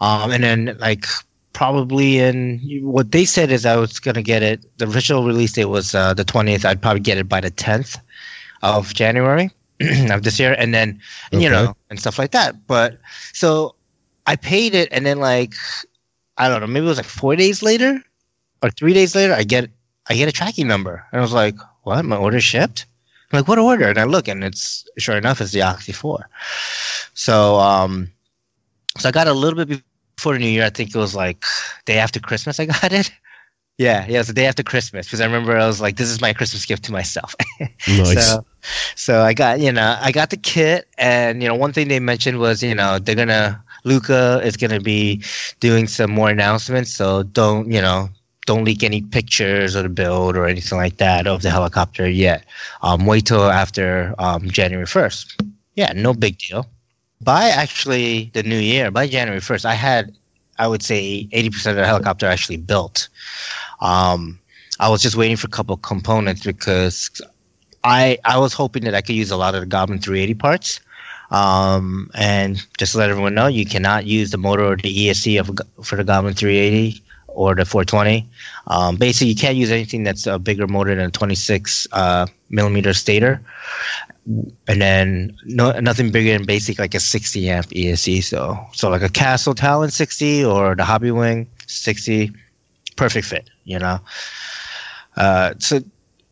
Um, 0.00 0.30
and 0.30 0.42
then 0.42 0.76
like 0.80 1.06
probably 1.52 2.18
in 2.18 2.58
what 2.82 3.12
they 3.12 3.24
said 3.24 3.50
is 3.50 3.64
I 3.64 3.76
was 3.76 4.00
gonna 4.00 4.22
get 4.22 4.42
it. 4.42 4.64
The 4.78 4.86
official 4.86 5.24
release 5.24 5.52
date 5.52 5.66
was 5.66 5.94
uh, 5.94 6.14
the 6.14 6.24
twentieth. 6.24 6.64
I'd 6.64 6.82
probably 6.82 7.00
get 7.00 7.18
it 7.18 7.28
by 7.28 7.40
the 7.40 7.50
tenth 7.50 7.96
of 8.62 8.94
January 8.94 9.50
of 10.10 10.22
this 10.22 10.38
year, 10.38 10.54
and 10.58 10.72
then 10.74 11.00
you 11.32 11.48
know 11.48 11.74
and 11.90 11.98
stuff 11.98 12.18
like 12.18 12.30
that. 12.30 12.66
But 12.66 12.98
so 13.32 13.74
I 14.26 14.36
paid 14.36 14.74
it, 14.74 14.88
and 14.92 15.04
then 15.04 15.18
like 15.18 15.54
I 16.38 16.48
don't 16.48 16.60
know, 16.60 16.66
maybe 16.66 16.86
it 16.86 16.88
was 16.88 16.98
like 16.98 17.06
four 17.06 17.34
days 17.34 17.62
later 17.62 18.02
or 18.62 18.70
three 18.70 18.92
days 18.92 19.14
later, 19.14 19.34
I 19.34 19.42
get 19.42 19.70
I 20.10 20.14
get 20.14 20.28
a 20.28 20.32
tracking 20.32 20.66
number, 20.66 21.06
and 21.12 21.20
I 21.20 21.22
was 21.22 21.32
like, 21.32 21.54
"What? 21.84 22.04
My 22.04 22.16
order 22.16 22.40
shipped?" 22.40 22.84
I'm 23.32 23.38
like, 23.38 23.48
"What 23.48 23.58
order?" 23.58 23.88
And 23.88 23.98
I 23.98 24.04
look, 24.04 24.26
and 24.26 24.42
it's 24.42 24.84
sure 24.98 25.16
enough, 25.16 25.40
it's 25.40 25.52
the 25.52 25.62
Oxy 25.62 25.92
Four. 25.92 26.28
So 27.14 27.60
um, 27.60 28.10
so 28.98 29.08
I 29.08 29.12
got 29.12 29.28
a 29.28 29.32
little 29.32 29.64
bit 29.64 29.82
before 30.16 30.32
the 30.34 30.40
New 30.40 30.48
Year. 30.48 30.64
I 30.64 30.70
think 30.70 30.94
it 30.94 30.98
was 30.98 31.14
like 31.14 31.44
day 31.86 31.98
after 31.98 32.18
Christmas. 32.18 32.58
I 32.60 32.66
got 32.66 32.92
it. 32.92 33.10
Yeah, 33.78 34.04
yeah, 34.06 34.16
it 34.16 34.18
was 34.18 34.26
the 34.26 34.34
day 34.34 34.44
after 34.44 34.62
Christmas 34.62 35.06
because 35.06 35.22
I 35.22 35.24
remember 35.24 35.56
I 35.56 35.66
was 35.66 35.80
like, 35.80 35.96
"This 35.96 36.10
is 36.10 36.20
my 36.20 36.34
Christmas 36.34 36.66
gift 36.66 36.84
to 36.84 36.92
myself." 36.92 37.34
Nice. 37.88 38.26
So, 38.26 38.44
so 38.94 39.22
I 39.22 39.32
got 39.32 39.58
you 39.60 39.72
know 39.72 39.96
I 40.02 40.12
got 40.12 40.28
the 40.28 40.36
kit, 40.36 40.86
and 40.98 41.42
you 41.42 41.48
know 41.48 41.54
one 41.54 41.72
thing 41.72 41.88
they 41.88 41.98
mentioned 41.98 42.40
was 42.40 42.62
you 42.62 42.74
know 42.74 42.98
they're 42.98 43.14
gonna 43.14 43.64
Luca 43.84 44.42
is 44.44 44.58
gonna 44.58 44.80
be 44.80 45.22
doing 45.60 45.86
some 45.86 46.10
more 46.10 46.28
announcements, 46.28 46.92
so 46.92 47.22
don't 47.22 47.72
you 47.72 47.80
know 47.80 48.10
don't 48.46 48.64
leak 48.64 48.82
any 48.82 49.02
pictures 49.02 49.74
of 49.74 49.82
the 49.82 49.88
build 49.88 50.36
or 50.36 50.46
anything 50.46 50.78
like 50.78 50.96
that 50.96 51.26
of 51.26 51.42
the 51.42 51.50
helicopter 51.50 52.08
yet. 52.08 52.44
Um, 52.82 53.06
wait 53.06 53.26
till 53.26 53.50
after 53.50 54.14
um, 54.18 54.48
January 54.50 54.86
first. 54.86 55.40
Yeah, 55.74 55.92
no 55.94 56.14
big 56.14 56.38
deal. 56.38 56.66
By 57.20 57.48
actually 57.48 58.30
the 58.32 58.42
new 58.42 58.58
year, 58.58 58.90
by 58.90 59.06
January 59.06 59.40
first, 59.40 59.66
I 59.66 59.74
had 59.74 60.14
I 60.58 60.66
would 60.66 60.82
say 60.82 61.28
eighty 61.32 61.50
percent 61.50 61.76
of 61.76 61.82
the 61.82 61.86
helicopter 61.86 62.26
actually 62.26 62.56
built. 62.56 63.08
Um, 63.80 64.38
I 64.78 64.88
was 64.88 65.02
just 65.02 65.16
waiting 65.16 65.36
for 65.36 65.46
a 65.46 65.50
couple 65.50 65.76
components 65.76 66.42
because 66.42 67.20
I 67.84 68.18
I 68.24 68.38
was 68.38 68.52
hoping 68.52 68.84
that 68.84 68.94
I 68.94 69.02
could 69.02 69.16
use 69.16 69.30
a 69.30 69.36
lot 69.36 69.54
of 69.54 69.60
the 69.60 69.66
Goblin 69.66 69.98
380 69.98 70.34
parts. 70.34 70.80
Um, 71.30 72.10
and 72.14 72.66
just 72.76 72.92
to 72.92 72.98
let 72.98 73.10
everyone 73.10 73.34
know, 73.34 73.46
you 73.46 73.64
cannot 73.64 74.04
use 74.04 74.32
the 74.32 74.38
motor 74.38 74.64
or 74.64 74.76
the 74.76 75.06
ESC 75.06 75.38
of, 75.38 75.50
for 75.84 75.94
the 75.94 76.02
Goblin 76.02 76.34
380 76.34 77.00
or 77.34 77.54
the 77.54 77.64
420. 77.64 78.26
Um, 78.66 78.96
basically, 78.96 79.28
you 79.28 79.36
can't 79.36 79.56
use 79.56 79.70
anything 79.70 80.04
that's 80.04 80.26
a 80.26 80.38
bigger 80.38 80.66
motor 80.66 80.94
than 80.94 81.06
a 81.06 81.10
26 81.10 81.86
uh, 81.92 82.26
millimeter 82.48 82.92
stator, 82.92 83.40
and 84.26 84.80
then 84.80 85.36
no 85.44 85.78
nothing 85.80 86.10
bigger 86.10 86.32
than 86.32 86.46
basic 86.46 86.78
like 86.78 86.94
a 86.94 87.00
60 87.00 87.48
amp 87.48 87.66
ESC. 87.66 88.22
So 88.22 88.58
so 88.72 88.88
like 88.90 89.02
a 89.02 89.08
Castle 89.08 89.54
Talon 89.54 89.90
60 89.90 90.44
or 90.44 90.74
the 90.74 90.84
Hobby 90.84 91.10
Wing 91.10 91.46
60, 91.66 92.32
perfect 92.96 93.26
fit. 93.26 93.50
You 93.64 93.78
know. 93.78 94.00
Uh, 95.16 95.54
so 95.58 95.80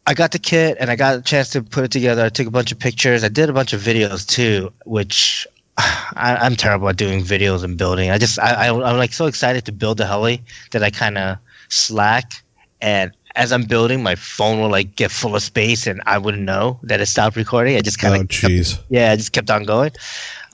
I 0.06 0.14
got 0.14 0.32
the 0.32 0.38
kit 0.38 0.78
and 0.80 0.90
I 0.90 0.96
got 0.96 1.18
a 1.18 1.22
chance 1.22 1.50
to 1.50 1.62
put 1.62 1.84
it 1.84 1.90
together. 1.90 2.24
I 2.24 2.30
took 2.30 2.46
a 2.46 2.50
bunch 2.50 2.72
of 2.72 2.78
pictures. 2.78 3.22
I 3.22 3.28
did 3.28 3.50
a 3.50 3.52
bunch 3.52 3.74
of 3.74 3.82
videos 3.82 4.26
too, 4.26 4.72
which 4.87 5.46
I, 6.17 6.37
I'm 6.41 6.57
terrible 6.57 6.88
at 6.88 6.97
doing 6.97 7.21
videos 7.23 7.62
and 7.62 7.77
building. 7.79 8.11
I 8.11 8.19
just 8.19 8.38
I, 8.38 8.67
I 8.67 8.69
I'm 8.69 8.99
like 8.99 9.12
so 9.12 9.27
excited 9.27 9.64
to 9.67 9.73
build 9.73 9.99
the 9.99 10.07
heli 10.07 10.43
that 10.73 10.83
I 10.83 10.91
kind 10.91 11.17
of 11.17 11.38
slack. 11.69 12.33
And 12.81 13.12
as 13.37 13.53
I'm 13.53 13.64
building, 13.64 14.03
my 14.03 14.17
phone 14.17 14.61
will 14.61 14.71
like 14.71 14.97
get 14.97 15.12
full 15.12 15.37
of 15.37 15.43
space, 15.43 15.87
and 15.87 16.03
I 16.07 16.19
wouldn't 16.19 16.43
know 16.43 16.81
that 16.83 17.01
it 17.01 17.07
stopped 17.07 17.37
recording. 17.37 17.77
I 17.77 17.81
just 17.81 18.01
kind 18.01 18.17
oh, 18.17 18.21
of 18.21 18.29
jeez. 18.29 18.79
yeah, 18.88 19.12
I 19.12 19.17
just 19.17 19.33
kept 19.33 19.51
on 19.51 19.64
going. 19.64 19.93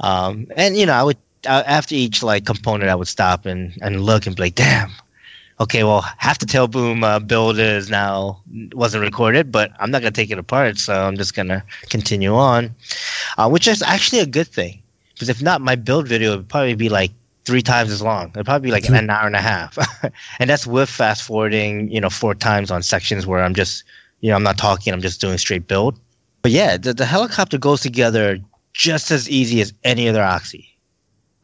Um, 0.01 0.47
and 0.57 0.77
you 0.77 0.85
know, 0.85 0.93
I 0.93 1.03
would 1.03 1.17
uh, 1.47 1.63
after 1.67 1.95
each 1.95 2.23
like 2.23 2.45
component, 2.45 2.91
I 2.91 2.95
would 2.95 3.09
stop 3.09 3.47
and 3.47 3.77
and 3.81 4.03
look 4.03 4.27
and 4.27 4.37
be 4.37 4.43
like, 4.43 4.55
damn. 4.55 4.91
Okay, 5.61 5.85
well, 5.85 6.01
half 6.19 6.41
the 6.41 6.47
tail 6.47 6.67
boom 6.67 7.05
uh, 7.05 7.21
build 7.21 7.61
is 7.61 7.89
now 7.89 8.43
wasn't 8.75 9.05
recorded, 9.05 9.53
but 9.53 9.71
I'm 9.79 9.91
not 9.91 10.03
gonna 10.03 10.11
take 10.11 10.33
it 10.33 10.39
apart, 10.39 10.79
so 10.79 11.07
I'm 11.07 11.17
just 11.17 11.35
gonna 11.35 11.65
continue 11.91 12.35
on, 12.35 12.75
uh, 13.39 13.49
which 13.49 13.69
is 13.69 13.81
actually 13.81 14.19
a 14.19 14.27
good 14.27 14.49
thing 14.49 14.83
because 15.15 15.29
if 15.29 15.43
not, 15.43 15.61
my 15.61 15.75
build 15.75 16.09
video 16.09 16.37
would 16.37 16.49
probably 16.49 16.75
be 16.75 16.89
like 16.89 17.11
three 17.45 17.63
times 17.63 17.91
as 17.91 18.03
long. 18.03 18.31
It'd 18.31 18.47
probably 18.47 18.69
be 18.69 18.73
like 18.73 18.89
an 18.89 19.11
hour 19.11 19.27
and 19.27 19.37
a 19.37 19.41
half, 19.41 19.79
and 20.39 20.51
that's 20.51 20.67
with 20.67 20.89
fast 20.89 21.23
forwarding, 21.23 21.91
you 21.91 22.01
know, 22.01 22.11
four 22.11 22.35
times 22.35 22.71
on 22.71 22.83
sections 22.83 23.27
where 23.27 23.43
I'm 23.43 23.55
just, 23.55 23.85
you 24.21 24.31
know, 24.31 24.37
I'm 24.37 24.43
not 24.43 24.59
talking, 24.59 24.93
I'm 24.93 25.01
just 25.01 25.21
doing 25.21 25.39
straight 25.39 25.67
build. 25.67 25.99
But 26.43 26.53
yeah, 26.53 26.77
the, 26.77 26.93
the 26.93 27.07
helicopter 27.07 27.57
goes 27.59 27.81
together 27.81 28.39
just 28.73 29.11
as 29.11 29.31
easy 29.31 29.61
as 29.61 29.73
any 29.85 30.09
other 30.09 30.23
Oxy. 30.23 30.75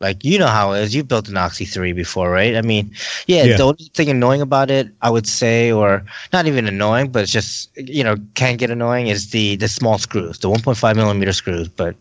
Like 0.00 0.24
you 0.24 0.38
know 0.38 0.46
how 0.46 0.72
it 0.72 0.80
is. 0.80 0.94
You've 0.94 1.08
built 1.08 1.28
an 1.28 1.36
Oxy 1.36 1.66
three 1.66 1.92
before, 1.92 2.30
right? 2.30 2.56
I 2.56 2.62
mean, 2.62 2.90
yeah, 3.26 3.44
Yeah. 3.44 3.56
The 3.58 3.62
only 3.64 3.90
thing 3.92 4.08
annoying 4.08 4.40
about 4.40 4.70
it, 4.70 4.88
I 5.02 5.10
would 5.10 5.26
say, 5.26 5.70
or 5.70 6.02
not 6.32 6.46
even 6.46 6.66
annoying, 6.66 7.10
but 7.12 7.22
it's 7.22 7.32
just 7.32 7.70
you 7.76 8.02
know 8.02 8.16
can 8.34 8.56
get 8.56 8.70
annoying 8.70 9.08
is 9.08 9.30
the 9.30 9.56
the 9.56 9.68
small 9.68 9.98
screws, 9.98 10.38
the 10.38 10.48
1.5 10.48 10.96
millimeter 10.96 11.34
screws. 11.34 11.68
But 11.68 11.96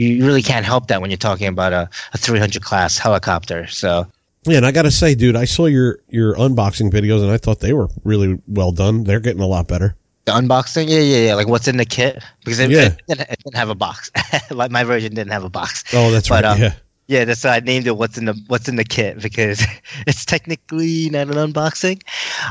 you 0.00 0.24
really 0.26 0.42
can't 0.42 0.64
help 0.64 0.86
that 0.88 1.00
when 1.00 1.10
you're 1.10 1.18
talking 1.18 1.46
about 1.48 1.72
a, 1.72 1.88
a 2.14 2.18
300 2.18 2.62
class 2.62 2.98
helicopter. 2.98 3.66
So 3.68 4.06
Yeah, 4.46 4.56
and 4.58 4.66
I 4.66 4.72
gotta 4.72 4.90
say, 4.90 5.14
dude, 5.14 5.36
I 5.36 5.44
saw 5.44 5.66
your 5.66 5.98
your 6.08 6.34
unboxing 6.36 6.90
videos 6.90 7.22
and 7.22 7.30
I 7.30 7.36
thought 7.36 7.60
they 7.60 7.72
were 7.72 7.88
really 8.04 8.38
well 8.46 8.72
done. 8.72 9.04
They're 9.04 9.20
getting 9.20 9.42
a 9.42 9.46
lot 9.46 9.68
better. 9.68 9.94
the 10.24 10.32
unboxing, 10.32 10.88
yeah, 10.88 11.00
yeah, 11.00 11.26
yeah. 11.28 11.34
Like 11.34 11.48
what's 11.48 11.68
in 11.68 11.76
the 11.76 11.84
kit 11.84 12.22
because 12.44 12.58
it, 12.60 12.70
Yeah. 12.70 12.86
it, 12.86 13.02
didn't, 13.08 13.28
it 13.30 13.38
didn't 13.44 13.56
have 13.56 13.68
a 13.70 13.74
box. 13.74 14.10
like 14.50 14.70
my 14.70 14.84
version 14.84 15.14
didn't 15.14 15.32
have 15.32 15.44
a 15.44 15.50
box. 15.50 15.84
Oh, 15.92 16.10
that's 16.10 16.28
But, 16.28 16.44
right. 16.44 16.52
um, 16.52 16.60
yeah. 16.60 16.74
Yeah, 17.08 17.24
that's 17.24 17.42
why 17.42 17.56
I 17.56 17.60
named 17.60 17.88
it 17.88 17.96
"What's 17.96 18.16
in 18.16 18.26
the 18.26 18.34
What's 18.46 18.68
in 18.68 18.76
the 18.76 18.84
Kit" 18.84 19.20
because 19.20 19.66
it's 20.06 20.24
technically 20.24 21.10
not 21.10 21.26
an 21.28 21.34
unboxing. 21.52 22.02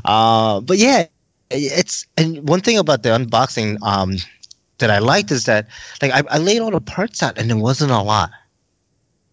Uh, 0.03 0.59
but 0.59 0.77
yeah, 0.77 1.05
it's 1.49 2.05
and 2.17 2.47
one 2.47 2.59
thing 2.59 2.77
about 2.77 3.03
the 3.03 3.09
unboxing 3.09 3.77
um, 3.83 4.17
that 4.79 4.89
I 4.89 4.99
liked 4.99 5.31
is 5.31 5.45
that 5.45 5.67
like 6.01 6.11
I, 6.11 6.23
I 6.29 6.37
laid 6.37 6.59
all 6.61 6.71
the 6.71 6.81
parts 6.81 7.21
out 7.23 7.37
and 7.37 7.49
it 7.51 7.55
wasn't 7.55 7.91
a 7.91 8.01
lot. 8.01 8.31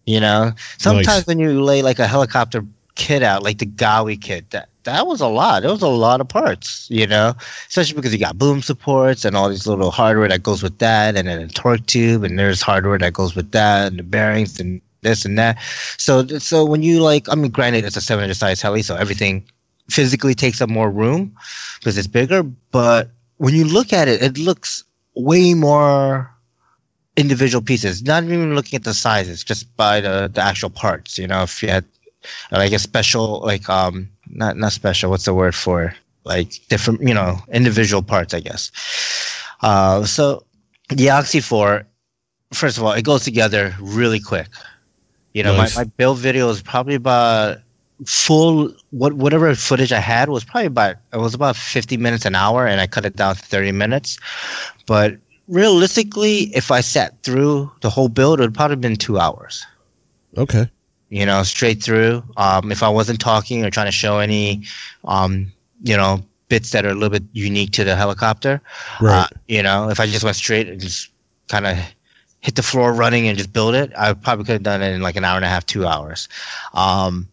You 0.05 0.21
know, 0.21 0.53
sometimes 0.77 1.07
Nice. 1.07 1.27
when 1.27 1.39
you 1.39 1.61
lay 1.61 1.81
like 1.81 1.99
a 1.99 2.07
helicopter 2.07 2.63
kit 2.95 3.23
out, 3.23 3.43
like 3.43 3.57
the 3.59 3.65
Gaui 3.65 4.19
kit, 4.19 4.49
that 4.51 4.69
that 4.83 5.05
was 5.05 5.19
a 5.19 5.27
lot. 5.27 5.65
It 5.65 5.67
was 5.67 5.81
a 5.81 5.87
lot 5.87 6.21
of 6.21 6.29
parts. 6.29 6.87
You 6.89 7.07
know, 7.07 7.33
especially 7.67 7.95
because 7.95 8.13
you 8.13 8.19
got 8.19 8.37
boom 8.37 8.61
supports 8.61 9.25
and 9.25 9.35
all 9.35 9.49
these 9.49 9.67
little 9.67 9.91
hardware 9.91 10.29
that 10.29 10.43
goes 10.43 10.63
with 10.63 10.77
that, 10.79 11.17
and 11.17 11.27
then 11.27 11.41
a 11.41 11.47
torque 11.49 11.85
tube, 11.87 12.23
and 12.23 12.39
there's 12.39 12.61
hardware 12.61 12.97
that 12.99 13.13
goes 13.13 13.35
with 13.35 13.51
that, 13.51 13.87
and 13.87 13.99
the 13.99 14.03
bearings 14.03 14.59
and 14.61 14.81
this 15.01 15.25
and 15.25 15.37
that. 15.37 15.57
So 15.97 16.25
so 16.39 16.65
when 16.65 16.83
you 16.83 17.01
like, 17.01 17.27
I 17.29 17.35
mean, 17.35 17.51
granted, 17.51 17.83
it's 17.83 17.97
a 17.97 18.01
700 18.01 18.33
size 18.33 18.61
heli, 18.61 18.81
so 18.81 18.95
everything 18.95 19.43
physically 19.89 20.35
takes 20.35 20.61
up 20.61 20.69
more 20.69 20.89
room 20.89 21.35
because 21.79 21.97
it's 21.97 22.07
bigger. 22.07 22.43
But 22.71 23.09
when 23.37 23.53
you 23.53 23.65
look 23.65 23.93
at 23.93 24.07
it, 24.07 24.21
it 24.21 24.37
looks 24.37 24.83
way 25.17 25.53
more 25.53 26.31
individual 27.17 27.63
pieces. 27.63 28.03
Not 28.03 28.23
even 28.23 28.55
looking 28.55 28.77
at 28.77 28.83
the 28.83 28.93
sizes, 28.93 29.43
just 29.43 29.75
by 29.75 30.01
the 30.01 30.29
the 30.33 30.41
actual 30.41 30.69
parts. 30.69 31.17
You 31.17 31.27
know, 31.27 31.43
if 31.43 31.61
you 31.63 31.69
had 31.69 31.85
like 32.51 32.71
a 32.73 32.79
special 32.79 33.41
like 33.41 33.69
um 33.69 34.09
not 34.27 34.57
not 34.57 34.71
special. 34.71 35.09
What's 35.09 35.25
the 35.25 35.33
word 35.33 35.55
for 35.55 35.93
like 36.23 36.59
different? 36.69 37.01
You 37.01 37.13
know, 37.13 37.39
individual 37.51 38.03
parts, 38.03 38.33
I 38.33 38.39
guess. 38.39 38.71
Uh, 39.61 40.05
so 40.05 40.43
the 40.89 41.09
Oxy 41.09 41.39
Four, 41.39 41.85
first 42.53 42.77
of 42.77 42.83
all, 42.83 42.91
it 42.93 43.03
goes 43.03 43.23
together 43.23 43.75
really 43.79 44.19
quick. 44.19 44.47
You 45.33 45.43
know, 45.43 45.55
Nice. 45.55 45.75
my, 45.75 45.83
my 45.83 45.91
build 45.97 46.17
video 46.19 46.49
is 46.49 46.61
probably 46.61 46.95
about 46.95 47.59
full 48.05 48.71
what 48.91 49.13
whatever 49.13 49.53
footage 49.55 49.91
I 49.91 49.99
had 49.99 50.29
was 50.29 50.43
probably 50.43 50.67
about 50.67 50.95
it 51.13 51.17
was 51.17 51.33
about 51.33 51.55
50 51.55 51.97
minutes 51.97 52.25
an 52.25 52.35
hour 52.35 52.67
and 52.67 52.79
I 52.79 52.87
cut 52.87 53.05
it 53.05 53.15
down 53.15 53.35
to 53.35 53.41
30 53.41 53.71
minutes. 53.71 54.17
But 54.85 55.17
realistically, 55.47 56.55
if 56.55 56.71
I 56.71 56.81
sat 56.81 57.21
through 57.23 57.71
the 57.81 57.89
whole 57.89 58.09
build, 58.09 58.39
it 58.39 58.43
would 58.43 58.53
probably 58.53 58.75
been 58.77 58.95
two 58.95 59.19
hours. 59.19 59.65
Okay. 60.37 60.69
You 61.09 61.25
know, 61.25 61.43
straight 61.43 61.81
through. 61.81 62.23
Um, 62.35 62.71
if 62.71 62.83
I 62.83 62.89
wasn't 62.89 63.19
talking 63.19 63.65
or 63.65 63.69
trying 63.69 63.87
to 63.87 63.91
show 63.91 64.19
any, 64.19 64.63
um, 65.05 65.51
you 65.83 65.95
know, 65.95 66.21
bits 66.49 66.71
that 66.71 66.85
are 66.85 66.89
a 66.89 66.93
little 66.93 67.09
bit 67.09 67.23
unique 67.33 67.71
to 67.71 67.83
the 67.83 67.95
helicopter, 67.95 68.61
Right. 69.01 69.23
uh, 69.23 69.27
you 69.47 69.63
know, 69.63 69.89
if 69.89 69.99
I 69.99 70.05
just 70.05 70.23
went 70.23 70.35
straight 70.35 70.67
and 70.67 70.79
just 70.79 71.09
kind 71.47 71.65
of 71.65 71.77
hit 72.41 72.55
the 72.55 72.63
floor 72.63 72.93
running 72.93 73.27
and 73.27 73.37
just 73.37 73.51
build 73.53 73.73
it, 73.73 73.91
I 73.97 74.13
probably 74.13 74.45
could 74.45 74.53
have 74.53 74.63
done 74.63 74.81
it 74.81 74.93
in 74.93 75.01
like 75.01 75.15
an 75.15 75.25
hour 75.25 75.35
and 75.37 75.45
a 75.45 75.49
half, 75.49 75.65
two 75.65 75.85
hours. 75.87 76.29
Um, 76.73 77.27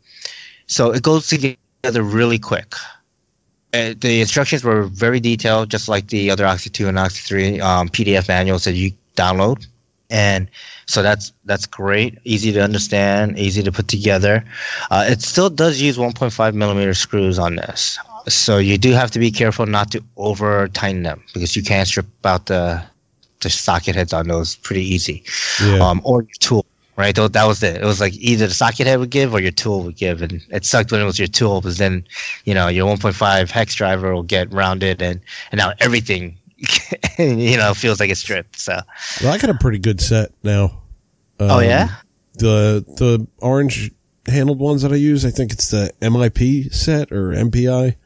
so 0.74 0.90
it 0.90 1.02
goes 1.04 1.28
together 1.28 2.02
really 2.02 2.38
quick. 2.38 2.74
Uh, 3.72 3.94
the 4.00 4.20
instructions 4.20 4.64
were 4.64 4.82
very 4.84 5.20
detailed, 5.20 5.70
just 5.70 5.88
like 5.88 6.08
the 6.08 6.30
other 6.32 6.44
Oxy 6.44 6.68
2 6.68 6.88
and 6.88 6.98
Oxy 6.98 7.22
3 7.22 7.60
um, 7.60 7.88
PDF 7.88 8.26
manuals 8.26 8.64
that 8.64 8.74
you 8.74 8.90
download. 9.16 9.66
And 10.10 10.48
so 10.86 11.00
that's 11.00 11.32
that's 11.44 11.64
great, 11.66 12.18
easy 12.24 12.52
to 12.52 12.60
understand, 12.60 13.38
easy 13.38 13.62
to 13.62 13.70
put 13.70 13.86
together. 13.86 14.44
Uh, 14.90 15.04
it 15.08 15.22
still 15.22 15.48
does 15.48 15.80
use 15.80 15.96
1.5 15.96 16.54
millimeter 16.54 16.94
screws 16.94 17.38
on 17.38 17.54
this, 17.56 17.98
so 18.28 18.58
you 18.58 18.76
do 18.76 18.90
have 18.92 19.10
to 19.12 19.18
be 19.18 19.30
careful 19.30 19.66
not 19.66 19.92
to 19.92 20.02
over 20.16 20.68
tighten 20.68 21.04
them 21.04 21.22
because 21.32 21.56
you 21.56 21.62
can 21.62 21.86
strip 21.86 22.06
out 22.24 22.46
the 22.46 22.82
the 23.40 23.50
socket 23.50 23.94
heads 23.94 24.12
on 24.12 24.28
those 24.28 24.56
pretty 24.56 24.82
easy, 24.82 25.22
Yeah. 25.62 25.78
um, 25.88 26.00
or 26.04 26.22
your 26.22 26.38
tool. 26.40 26.66
Right, 26.96 27.14
that 27.14 27.44
was 27.44 27.62
it. 27.62 27.82
It 27.82 27.84
was 27.84 28.00
like 28.00 28.14
either 28.14 28.46
the 28.46 28.54
socket 28.54 28.86
head 28.86 29.00
would 29.00 29.10
give 29.10 29.34
or 29.34 29.40
your 29.40 29.50
tool 29.50 29.82
would 29.82 29.96
give, 29.96 30.22
and 30.22 30.40
it 30.50 30.64
sucked 30.64 30.92
when 30.92 31.00
it 31.00 31.04
was 31.04 31.18
your 31.18 31.26
tool 31.26 31.60
because 31.60 31.78
then, 31.78 32.06
you 32.44 32.54
know, 32.54 32.68
your 32.68 32.86
1.5 32.86 33.50
hex 33.50 33.74
driver 33.74 34.14
will 34.14 34.22
get 34.22 34.52
rounded, 34.52 35.02
and 35.02 35.20
and 35.50 35.58
now 35.58 35.72
everything, 35.80 36.38
you 37.18 37.56
know, 37.56 37.74
feels 37.74 37.98
like 37.98 38.10
it's 38.10 38.20
stripped. 38.20 38.60
So, 38.60 38.78
well, 39.22 39.32
I 39.32 39.38
got 39.38 39.50
a 39.50 39.54
pretty 39.54 39.80
good 39.80 40.00
set 40.00 40.30
now. 40.44 40.82
oh 41.40 41.58
Um, 41.58 41.64
yeah, 41.64 41.88
The 42.34 42.84
the 42.86 43.26
orange 43.38 43.90
handled 44.28 44.60
ones 44.60 44.82
that 44.82 44.92
I 44.92 44.96
use, 44.96 45.24
I 45.24 45.30
think 45.30 45.52
it's 45.52 45.70
the 45.70 45.92
MIP 46.00 46.72
set 46.72 47.10
or 47.10 47.32
MPI. 47.32 47.96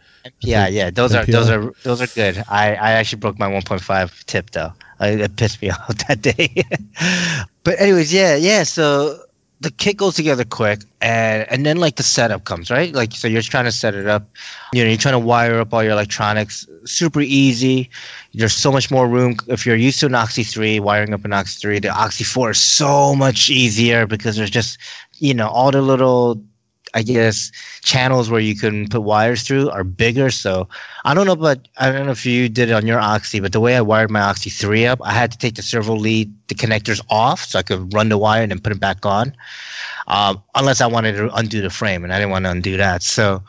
Yeah, 0.41 0.67
yeah, 0.67 0.91
those 0.91 1.15
are 1.15 1.25
those 1.27 1.51
are 1.51 1.73
those 1.85 2.01
are 2.01 2.07
good. 2.07 2.43
I 2.49 2.75
I 2.75 2.93
actually 2.93 3.21
broke 3.21 3.39
my 3.39 3.49
1.5 3.51 4.25
tip 4.25 4.51
though. 4.51 4.73
I, 5.01 5.09
it 5.11 5.37
pissed 5.37 5.63
me 5.63 5.71
off 5.71 5.97
that 6.09 6.23
day. 6.23 6.65
But 7.69 7.79
anyways, 7.79 8.15
yeah, 8.15 8.35
yeah. 8.35 8.63
So 8.63 9.19
the 9.61 9.71
kit 9.71 9.99
goes 9.99 10.15
together 10.15 10.43
quick, 10.43 10.85
and 11.03 11.47
and 11.51 11.67
then 11.67 11.77
like 11.77 11.97
the 11.97 12.03
setup 12.03 12.45
comes 12.45 12.71
right. 12.71 12.95
Like 12.95 13.13
so, 13.13 13.29
you're 13.29 13.43
trying 13.43 13.67
to 13.67 13.73
set 13.73 13.95
it 13.95 14.07
up. 14.07 14.27
You 14.73 14.83
know, 14.83 14.89
you're 14.89 14.97
trying 14.97 15.13
to 15.13 15.19
wire 15.19 15.61
up 15.61 15.75
all 15.75 15.83
your 15.83 15.93
electronics. 15.93 16.67
Super 16.87 17.21
easy. 17.21 17.91
There's 18.33 18.55
so 18.55 18.73
much 18.73 18.91
more 18.91 19.07
room. 19.07 19.37
If 19.49 19.67
you're 19.67 19.77
used 19.77 20.01
to 20.01 20.07
an 20.07 20.15
Oxy 20.15 20.45
3, 20.45 20.81
wiring 20.81 21.13
up 21.13 21.27
an 21.27 21.35
Oxy 21.35 21.61
3, 21.61 21.81
the 21.81 21.91
Oxy 21.91 22.25
4 22.25 22.53
is 22.53 22.59
so 22.59 23.15
much 23.15 23.51
easier 23.51 24.07
because 24.07 24.37
there's 24.37 24.49
just 24.49 24.79
you 25.19 25.35
know 25.35 25.49
all 25.49 25.71
the 25.71 25.83
little 25.83 26.43
I 26.95 27.03
guess 27.03 27.51
channels 27.83 28.31
where 28.31 28.41
you 28.41 28.57
can 28.57 28.89
put 28.89 29.03
wires 29.03 29.43
through 29.43 29.71
are 29.71 29.85
bigger. 29.85 30.31
So 30.31 30.69
I 31.05 31.15
don't 31.15 31.27
know, 31.27 31.37
but 31.37 31.69
I 31.79 31.91
don't 31.91 32.07
know 32.07 32.13
if 32.13 32.25
you 32.25 32.49
did 32.49 32.71
it 32.71 32.73
on 32.73 32.87
your 32.87 33.01
Oxy, 33.01 33.41
but 33.41 33.53
the 33.53 33.61
way 33.61 33.77
I 33.77 33.81
wired 33.81 34.11
my 34.11 34.21
Oxy 34.21 34.51
3 34.51 34.87
up, 34.87 35.01
I 35.03 35.13
had 35.13 35.33
to 35.33 35.39
take 35.39 35.55
the 35.55 35.63
servo 35.63 35.95
lead, 35.95 36.33
the 36.49 36.55
connectors 36.55 37.01
off 37.11 37.45
so 37.45 37.59
I 37.59 37.63
could 37.63 37.93
run 37.93 38.09
the 38.09 38.19
wire 38.19 38.43
and 38.43 38.51
then 38.51 38.61
put 38.61 38.73
it 38.73 38.81
back 38.81 39.05
on. 39.05 39.35
Um, 40.07 40.43
unless 40.55 40.81
I 40.81 40.87
wanted 40.87 41.13
to 41.17 41.35
undo 41.35 41.61
the 41.61 41.71
frame 41.71 42.05
and 42.05 42.13
I 42.13 42.19
didn't 42.19 42.31
want 42.31 42.45
to 42.47 42.51
undo 42.51 42.77
that. 42.77 43.03
So, 43.03 43.43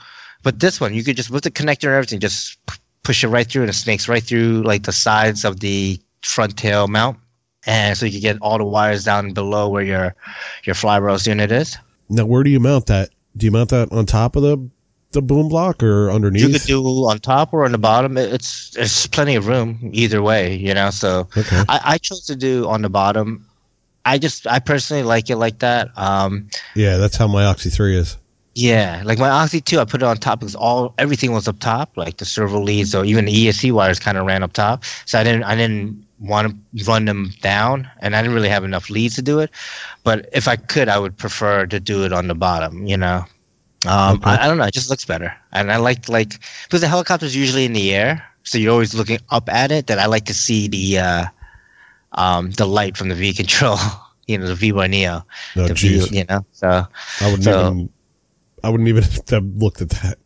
but 0.43 0.59
this 0.59 0.79
one, 0.79 0.93
you 0.93 1.03
could 1.03 1.15
just 1.15 1.29
with 1.29 1.43
the 1.43 1.51
connector 1.51 1.85
and 1.85 1.95
everything, 1.95 2.19
just 2.19 2.57
push 3.03 3.23
it 3.23 3.29
right 3.29 3.47
through 3.47 3.63
and 3.63 3.69
it 3.69 3.73
snakes 3.73 4.07
right 4.07 4.23
through 4.23 4.63
like 4.63 4.83
the 4.83 4.91
sides 4.91 5.45
of 5.45 5.61
the 5.61 5.99
front 6.21 6.57
tail 6.57 6.87
mount. 6.87 7.17
And 7.65 7.97
so 7.97 8.05
you 8.05 8.11
can 8.13 8.21
get 8.21 8.37
all 8.41 8.57
the 8.57 8.65
wires 8.65 9.03
down 9.03 9.33
below 9.33 9.67
where 9.69 9.83
your, 9.83 10.15
your 10.63 10.75
fly 10.75 10.97
rose 10.99 11.27
unit 11.27 11.51
is. 11.51 11.77
Now, 12.09 12.25
where 12.25 12.43
do 12.43 12.49
you 12.49 12.59
mount 12.59 12.87
that? 12.87 13.09
Do 13.37 13.45
you 13.45 13.51
mount 13.51 13.69
that 13.69 13.91
on 13.91 14.05
top 14.05 14.35
of 14.35 14.43
the 14.43 14.69
the 15.11 15.21
boom 15.21 15.49
block 15.49 15.81
or 15.81 16.11
underneath? 16.11 16.43
You 16.43 16.53
could 16.53 16.61
do 16.63 16.83
on 16.83 17.19
top 17.19 17.53
or 17.53 17.65
on 17.65 17.71
the 17.71 17.77
bottom. 17.77 18.17
It's 18.17 18.71
there's 18.71 19.07
plenty 19.07 19.35
of 19.35 19.47
room 19.47 19.89
either 19.93 20.21
way, 20.21 20.55
you 20.55 20.73
know. 20.73 20.89
So 20.91 21.27
okay. 21.37 21.63
I, 21.67 21.79
I 21.83 21.97
chose 21.97 22.25
to 22.25 22.35
do 22.35 22.67
on 22.67 22.81
the 22.81 22.89
bottom. 22.89 23.45
I 24.05 24.17
just 24.17 24.47
I 24.47 24.59
personally 24.59 25.03
like 25.03 25.29
it 25.29 25.37
like 25.37 25.59
that. 25.59 25.89
Um, 25.97 26.49
Yeah, 26.75 26.97
that's 26.97 27.17
how 27.17 27.27
my 27.27 27.45
Oxy 27.45 27.69
Three 27.69 27.95
is. 27.97 28.17
yeah, 28.55 29.01
like 29.05 29.19
my 29.19 29.29
Oxy 29.29 29.61
2, 29.61 29.79
I 29.79 29.85
put 29.85 30.01
it 30.01 30.05
on 30.05 30.17
top 30.17 30.39
because 30.39 30.55
all 30.55 30.93
everything 30.97 31.31
was 31.31 31.47
up 31.47 31.59
top, 31.59 31.95
like 31.95 32.17
the 32.17 32.25
servo 32.25 32.59
leads 32.59 32.93
or 32.93 33.05
even 33.05 33.25
the 33.25 33.31
ESC 33.33 33.71
wires 33.71 33.99
kind 33.99 34.17
of 34.17 34.25
ran 34.25 34.43
up 34.43 34.53
top. 34.53 34.83
So 35.05 35.19
I 35.19 35.23
didn't 35.23 35.43
I 35.43 35.55
didn't 35.55 36.05
want 36.19 36.53
to 36.75 36.83
run 36.85 37.05
them 37.05 37.31
down, 37.41 37.89
and 37.99 38.15
I 38.15 38.21
didn't 38.21 38.35
really 38.35 38.49
have 38.49 38.63
enough 38.63 38.89
leads 38.89 39.15
to 39.15 39.21
do 39.21 39.39
it. 39.39 39.49
But 40.03 40.27
if 40.33 40.47
I 40.47 40.55
could, 40.55 40.89
I 40.89 40.99
would 40.99 41.17
prefer 41.17 41.65
to 41.67 41.79
do 41.79 42.03
it 42.05 42.13
on 42.13 42.27
the 42.27 42.35
bottom. 42.35 42.85
You 42.85 42.97
know, 42.97 43.25
um, 43.87 44.17
Okay. 44.17 44.29
I, 44.31 44.45
I 44.45 44.47
don't 44.47 44.57
know. 44.57 44.65
It 44.65 44.73
just 44.73 44.89
looks 44.89 45.05
better, 45.05 45.33
and 45.51 45.71
I 45.71 45.77
like 45.77 46.09
like 46.09 46.39
because 46.65 46.81
the 46.81 46.87
helicopter's 46.87 47.35
usually 47.35 47.65
in 47.65 47.73
the 47.73 47.93
air, 47.95 48.23
so 48.43 48.57
you're 48.57 48.71
always 48.73 48.93
looking 48.93 49.19
up 49.29 49.49
at 49.49 49.71
it. 49.71 49.87
That 49.87 49.99
I 49.99 50.05
like 50.07 50.25
to 50.25 50.33
see 50.33 50.67
the 50.67 50.99
uh, 50.99 51.25
um, 52.13 52.51
the 52.51 52.65
light 52.65 52.97
from 52.97 53.09
the 53.09 53.15
V 53.15 53.33
control. 53.33 53.77
You 54.29 54.37
know, 54.37 54.53
the 54.53 54.71
VBar 54.71 54.87
Neo. 54.87 55.25
No, 55.55 55.67
the 55.67 55.73
jeez, 55.73 56.11
you 56.11 56.23
know, 56.29 56.45
so. 56.51 56.67
I 56.67 57.25
wouldn't 57.25 57.45
so- 57.45 57.61
even. 57.65 57.89
I 58.63 58.69
wouldn't 58.69 58.87
even 58.87 59.03
have 59.31 59.43
looked 59.55 59.81
at 59.81 59.89
that. 59.89 60.19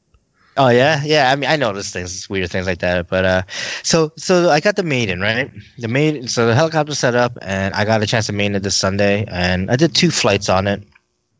Oh 0.55 0.69
yeah, 0.69 1.01
yeah. 1.03 1.31
I 1.31 1.35
mean, 1.35 1.49
I 1.49 1.55
noticed 1.55 1.93
things, 1.93 2.29
weird 2.29 2.51
things 2.51 2.67
like 2.67 2.79
that. 2.79 3.07
But 3.07 3.25
uh, 3.25 3.41
so 3.81 4.11
so 4.17 4.49
I 4.49 4.59
got 4.59 4.75
the 4.75 4.83
maiden 4.83 5.19
right. 5.19 5.51
The 5.79 5.87
maiden. 5.87 6.27
So 6.27 6.47
the 6.47 6.55
helicopter 6.55 6.93
set 6.93 7.15
up, 7.15 7.37
and 7.41 7.73
I 7.73 7.85
got 7.85 8.03
a 8.03 8.05
chance 8.05 8.27
to 8.27 8.33
maiden 8.33 8.55
it 8.55 8.63
this 8.63 8.75
Sunday, 8.75 9.25
and 9.27 9.71
I 9.71 9.75
did 9.75 9.95
two 9.95 10.11
flights 10.11 10.49
on 10.49 10.67
it. 10.67 10.83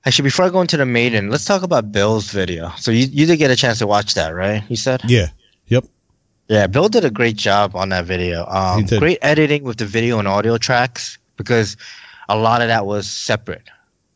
Actually, 0.06 0.24
before 0.24 0.46
I 0.46 0.50
go 0.50 0.62
into 0.62 0.78
the 0.78 0.86
maiden, 0.86 1.30
let's 1.30 1.46
talk 1.46 1.64
about 1.64 1.92
Bill's 1.92 2.32
video. 2.32 2.72
So 2.78 2.92
you 2.92 3.08
you 3.12 3.26
did 3.26 3.38
get 3.38 3.52
a 3.52 3.56
chance 3.56 3.80
to 3.80 3.88
watch 3.88 4.16
that, 4.16 4.30
right? 4.30 4.64
You 4.70 4.76
said. 4.76 5.02
Yeah. 5.06 5.28
Yep. 5.68 5.86
Yeah, 6.50 6.68
Bill 6.68 6.90
did 6.90 7.06
a 7.06 7.12
great 7.12 7.38
job 7.38 7.76
on 7.76 7.90
that 7.90 8.06
video. 8.06 8.46
Um. 8.48 8.86
Great 8.86 9.20
editing 9.22 9.64
with 9.64 9.78
the 9.78 9.86
video 9.86 10.20
and 10.20 10.28
audio 10.28 10.58
tracks 10.58 11.18
because 11.38 11.78
a 12.30 12.38
lot 12.38 12.62
of 12.62 12.68
that 12.68 12.86
was 12.86 13.08
separate. 13.08 13.70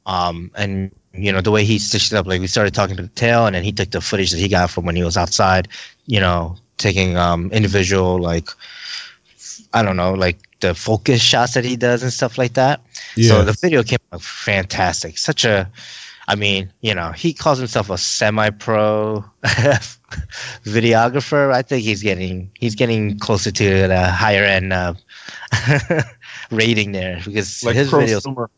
Um, 0.06 0.52
and 0.56 0.92
you 1.18 1.32
know 1.32 1.42
the 1.42 1.52
way 1.52 1.64
he 1.64 1.80
stitched 1.80 2.12
it 2.12 2.16
up, 2.16 2.28
like 2.28 2.42
we 2.42 2.48
started 2.48 2.74
talking 2.74 2.96
to 2.98 3.04
the 3.04 3.10
tail, 3.10 3.46
and 3.46 3.56
then 3.56 3.64
he 3.64 3.72
took 3.72 3.92
the 3.92 4.02
footage 4.02 4.32
that 4.32 4.40
he 4.40 4.48
got 4.48 4.70
from 4.70 4.86
when 4.86 4.96
he 4.96 5.04
was 5.04 5.18
outside. 5.18 5.68
You 6.06 6.20
know, 6.20 6.56
taking 6.78 7.18
um, 7.18 7.52
individual 7.52 8.20
like 8.20 8.50
I 9.74 9.84
don't 9.84 9.98
know, 9.98 10.14
like 10.14 10.40
the 10.60 10.74
focus 10.74 11.22
shots 11.22 11.54
that 11.54 11.66
he 11.66 11.76
does 11.76 12.04
and 12.04 12.12
stuff 12.12 12.38
like 12.38 12.54
that. 12.54 12.82
Yeah. 13.16 13.30
So 13.30 13.44
the 13.44 13.54
video 13.54 13.84
came 13.84 14.00
out 14.12 14.22
fantastic. 14.22 15.18
Such 15.18 15.46
a, 15.46 15.70
I 16.28 16.36
mean, 16.36 16.72
you 16.82 16.94
know, 16.94 17.12
he 17.12 17.34
calls 17.34 17.58
himself 17.58 17.90
a 17.90 17.98
semi-pro 17.98 19.24
videographer. 20.64 21.54
I 21.54 21.62
think 21.62 21.84
he's 21.84 22.02
getting 22.04 22.52
he's 22.56 22.76
getting 22.76 23.20
closer 23.20 23.52
to 23.52 23.88
the 23.88 24.08
higher 24.10 24.44
end 24.44 24.74
uh, 24.74 24.94
rating 26.52 26.92
there 26.92 27.22
because 27.24 27.64
like 27.64 27.76
his 27.76 27.92
videos, 27.92 28.50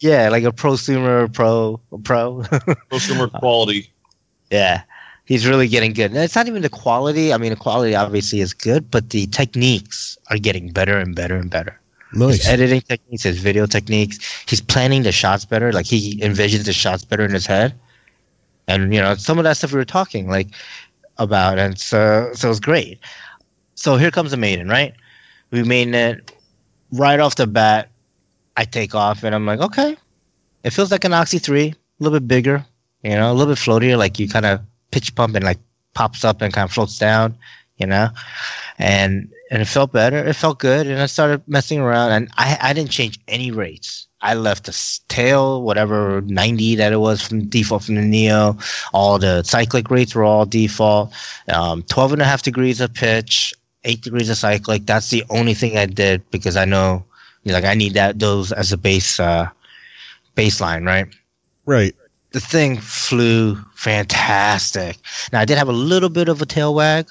yeah, 0.00 0.28
like 0.28 0.44
a 0.44 0.52
prosumer 0.52 1.32
pro 1.32 1.80
pro. 2.04 2.38
prosumer 2.90 3.30
quality. 3.32 3.90
Yeah, 4.50 4.82
he's 5.24 5.46
really 5.46 5.68
getting 5.68 5.92
good. 5.92 6.10
And 6.10 6.16
it's 6.18 6.34
not 6.34 6.46
even 6.48 6.62
the 6.62 6.70
quality. 6.70 7.32
I 7.32 7.38
mean, 7.38 7.50
the 7.50 7.56
quality 7.56 7.94
obviously 7.94 8.40
is 8.40 8.54
good, 8.54 8.90
but 8.90 9.10
the 9.10 9.26
techniques 9.26 10.16
are 10.30 10.38
getting 10.38 10.70
better 10.72 10.98
and 10.98 11.14
better 11.14 11.36
and 11.36 11.50
better. 11.50 11.78
nice. 12.12 12.38
His 12.38 12.48
editing 12.48 12.80
techniques, 12.82 13.24
his 13.24 13.38
video 13.38 13.66
techniques. 13.66 14.18
He's 14.46 14.60
planning 14.60 15.02
the 15.02 15.12
shots 15.12 15.44
better. 15.44 15.72
Like 15.72 15.86
he 15.86 16.16
envisions 16.20 16.64
the 16.64 16.72
shots 16.72 17.04
better 17.04 17.24
in 17.24 17.32
his 17.32 17.46
head. 17.46 17.74
And 18.68 18.94
you 18.94 19.00
know, 19.00 19.14
some 19.14 19.38
of 19.38 19.44
that 19.44 19.56
stuff 19.56 19.72
we 19.72 19.78
were 19.78 19.84
talking 19.84 20.28
like 20.28 20.48
about, 21.16 21.58
and 21.58 21.78
so 21.78 22.30
so 22.34 22.50
it's 22.50 22.60
great. 22.60 22.98
So 23.74 23.96
here 23.96 24.10
comes 24.10 24.30
the 24.30 24.36
maiden, 24.36 24.68
right? 24.68 24.94
We 25.50 25.62
made 25.62 25.94
it 25.94 26.32
right 26.92 27.20
off 27.20 27.36
the 27.36 27.46
bat. 27.46 27.87
I 28.58 28.64
take 28.66 28.94
off, 28.94 29.22
and 29.24 29.34
I'm 29.34 29.46
like, 29.46 29.60
okay, 29.60 29.96
it 30.64 30.70
feels 30.70 30.90
like 30.90 31.04
an 31.04 31.14
Oxy 31.14 31.38
three, 31.38 31.68
a 31.70 32.02
little 32.02 32.18
bit 32.18 32.28
bigger, 32.28 32.66
you 33.02 33.10
know, 33.16 33.30
a 33.30 33.34
little 33.34 33.52
bit 33.54 33.58
floatier. 33.58 33.96
Like 33.96 34.18
you 34.18 34.28
kind 34.28 34.46
of 34.46 34.60
pitch 34.90 35.14
pump 35.14 35.36
and 35.36 35.44
like 35.44 35.60
pops 35.94 36.24
up 36.24 36.42
and 36.42 36.52
kind 36.52 36.64
of 36.66 36.72
floats 36.72 36.98
down. 36.98 37.36
you 37.78 37.86
know, 37.86 38.08
and 38.78 39.30
and 39.50 39.62
it 39.62 39.66
felt 39.66 39.92
better. 39.92 40.18
It 40.18 40.34
felt 40.34 40.58
good, 40.58 40.86
and 40.86 41.00
I 41.00 41.06
started 41.06 41.42
messing 41.46 41.80
around, 41.80 42.12
and 42.12 42.28
I 42.36 42.58
I 42.60 42.72
didn't 42.72 42.90
change 42.90 43.18
any 43.28 43.50
rates. 43.50 44.06
I 44.20 44.34
left 44.34 44.64
the 44.66 44.98
tail, 45.08 45.62
whatever 45.62 46.22
90 46.22 46.74
that 46.76 46.92
it 46.92 46.96
was 46.98 47.22
from 47.22 47.46
default 47.48 47.84
from 47.84 47.94
the 47.94 48.02
Neo. 48.02 48.58
All 48.92 49.16
the 49.18 49.44
cyclic 49.44 49.90
rates 49.92 50.12
were 50.14 50.24
all 50.24 50.44
default. 50.44 51.12
Um, 51.52 51.84
12 51.84 52.14
and 52.14 52.22
a 52.22 52.24
half 52.24 52.42
degrees 52.42 52.80
of 52.80 52.92
pitch, 52.92 53.54
eight 53.84 54.02
degrees 54.02 54.28
of 54.28 54.36
cyclic. 54.36 54.86
That's 54.86 55.10
the 55.10 55.22
only 55.30 55.54
thing 55.54 55.78
I 55.78 55.86
did 55.86 56.28
because 56.32 56.56
I 56.56 56.64
know, 56.64 57.04
you 57.48 57.54
know, 57.54 57.60
like 57.60 57.64
I 57.64 57.74
need 57.74 57.94
that 57.94 58.18
those 58.18 58.52
as 58.52 58.72
a 58.72 58.76
base 58.76 59.18
uh, 59.18 59.48
baseline, 60.36 60.84
right? 60.86 61.06
Right. 61.64 61.94
the 62.32 62.40
thing 62.40 62.76
flew 62.76 63.56
fantastic. 63.74 64.98
Now 65.32 65.40
I 65.40 65.44
did 65.46 65.56
have 65.56 65.68
a 65.68 65.72
little 65.72 66.10
bit 66.10 66.28
of 66.28 66.42
a 66.42 66.46
tail 66.46 66.74
wag. 66.74 67.08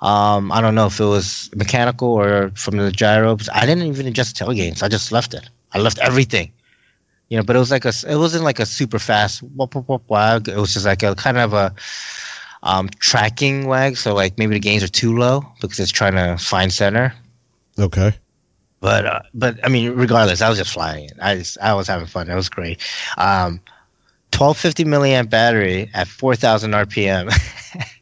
Um, 0.00 0.52
I 0.52 0.60
don't 0.60 0.76
know 0.76 0.86
if 0.86 1.00
it 1.00 1.04
was 1.04 1.50
mechanical 1.56 2.08
or 2.08 2.50
from 2.54 2.76
the 2.76 2.92
gyros. 2.92 3.48
I 3.52 3.66
didn't 3.66 3.84
even 3.84 4.06
adjust 4.06 4.38
the 4.38 4.44
tail 4.44 4.54
gains. 4.54 4.82
I 4.82 4.88
just 4.88 5.10
left 5.10 5.34
it. 5.34 5.50
I 5.72 5.78
left 5.80 5.98
everything. 5.98 6.52
You 7.28 7.36
know, 7.36 7.42
but 7.42 7.56
it 7.56 7.58
was 7.58 7.70
like 7.70 7.84
a. 7.84 7.92
It 8.08 8.16
wasn't 8.16 8.44
like 8.44 8.58
a 8.58 8.66
super 8.66 8.98
fast 8.98 9.42
whoop, 9.42 9.74
whoop, 9.74 9.88
whoop, 9.88 10.02
wag. 10.08 10.48
It 10.48 10.56
was 10.56 10.72
just 10.74 10.86
like 10.86 11.02
a 11.02 11.14
kind 11.14 11.38
of 11.38 11.52
a 11.52 11.74
um, 12.62 12.88
tracking 13.00 13.66
wag. 13.66 13.96
So 13.96 14.14
like 14.14 14.38
maybe 14.38 14.54
the 14.54 14.60
gains 14.60 14.82
are 14.82 14.88
too 14.88 15.16
low 15.16 15.44
because 15.60 15.78
it's 15.78 15.92
trying 15.92 16.14
to 16.14 16.36
find 16.42 16.72
center. 16.72 17.12
Okay. 17.78 18.14
But 18.80 19.06
uh, 19.06 19.20
but 19.34 19.58
I 19.64 19.68
mean, 19.68 19.92
regardless, 19.92 20.40
I 20.40 20.48
was 20.48 20.58
just 20.58 20.72
flying 20.72 21.04
it. 21.04 21.12
I 21.20 21.36
just, 21.36 21.58
I 21.60 21.74
was 21.74 21.86
having 21.86 22.06
fun. 22.06 22.30
It 22.30 22.34
was 22.34 22.48
great. 22.48 22.82
Um, 23.18 23.60
twelve 24.30 24.56
fifty 24.56 24.84
milliamp 24.84 25.28
battery 25.30 25.90
at 25.94 26.08
four 26.08 26.34
thousand 26.34 26.72
RPM. 26.72 27.30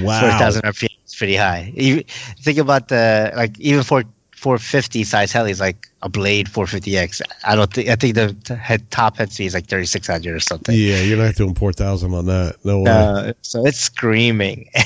Wow. 0.00 0.20
Four 0.20 0.30
thousand 0.30 0.62
RPM 0.62 0.88
is 1.06 1.14
pretty 1.14 1.36
high. 1.36 1.72
You 1.74 2.02
think 2.40 2.58
about 2.58 2.88
the 2.88 3.32
like 3.36 3.58
even 3.60 3.84
for 3.84 4.02
450 4.46 5.02
size 5.02 5.32
heli 5.32 5.50
is 5.50 5.58
like 5.58 5.88
a 6.02 6.08
Blade 6.08 6.46
450X. 6.46 7.20
I 7.42 7.56
don't 7.56 7.72
think 7.72 7.88
I 7.88 7.96
think 7.96 8.14
the 8.14 8.54
head 8.54 8.88
top 8.92 9.16
head 9.16 9.32
speed 9.32 9.46
is 9.46 9.54
like 9.54 9.66
3600 9.66 10.32
or 10.32 10.38
something. 10.38 10.72
Yeah, 10.72 11.00
you're 11.00 11.16
gonna 11.16 11.26
have 11.26 11.34
to 11.34 11.42
doing 11.42 11.56
four 11.56 11.72
thousand 11.72 12.14
on 12.14 12.26
that. 12.26 12.54
No 12.64 12.82
way. 12.82 12.90
Uh, 12.92 13.32
so 13.42 13.66
it's 13.66 13.80
screaming. 13.80 14.70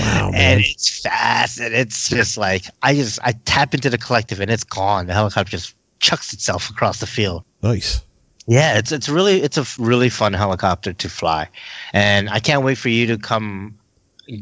Wow, 0.00 0.30
man. 0.32 0.34
and 0.34 0.60
it's 0.62 1.00
fast 1.00 1.60
and 1.60 1.72
it's 1.72 2.08
just 2.08 2.36
like 2.36 2.64
I 2.82 2.94
just 2.94 3.20
I 3.22 3.32
tap 3.44 3.72
into 3.72 3.88
the 3.88 3.98
collective 3.98 4.40
and 4.40 4.50
it's 4.50 4.64
gone. 4.64 5.06
The 5.06 5.14
helicopter 5.14 5.50
just 5.50 5.76
chucks 6.00 6.32
itself 6.32 6.68
across 6.70 6.98
the 7.00 7.06
field. 7.06 7.44
nice. 7.62 8.00
Yeah, 8.48 8.78
it's 8.78 8.90
it's 8.92 9.08
really 9.08 9.42
it's 9.42 9.56
a 9.56 9.64
really 9.80 10.08
fun 10.08 10.32
helicopter 10.32 10.92
to 10.92 11.08
fly, 11.08 11.48
and 11.92 12.28
I 12.30 12.40
can't 12.40 12.64
wait 12.64 12.78
for 12.78 12.88
you 12.88 13.06
to 13.06 13.18
come 13.18 13.76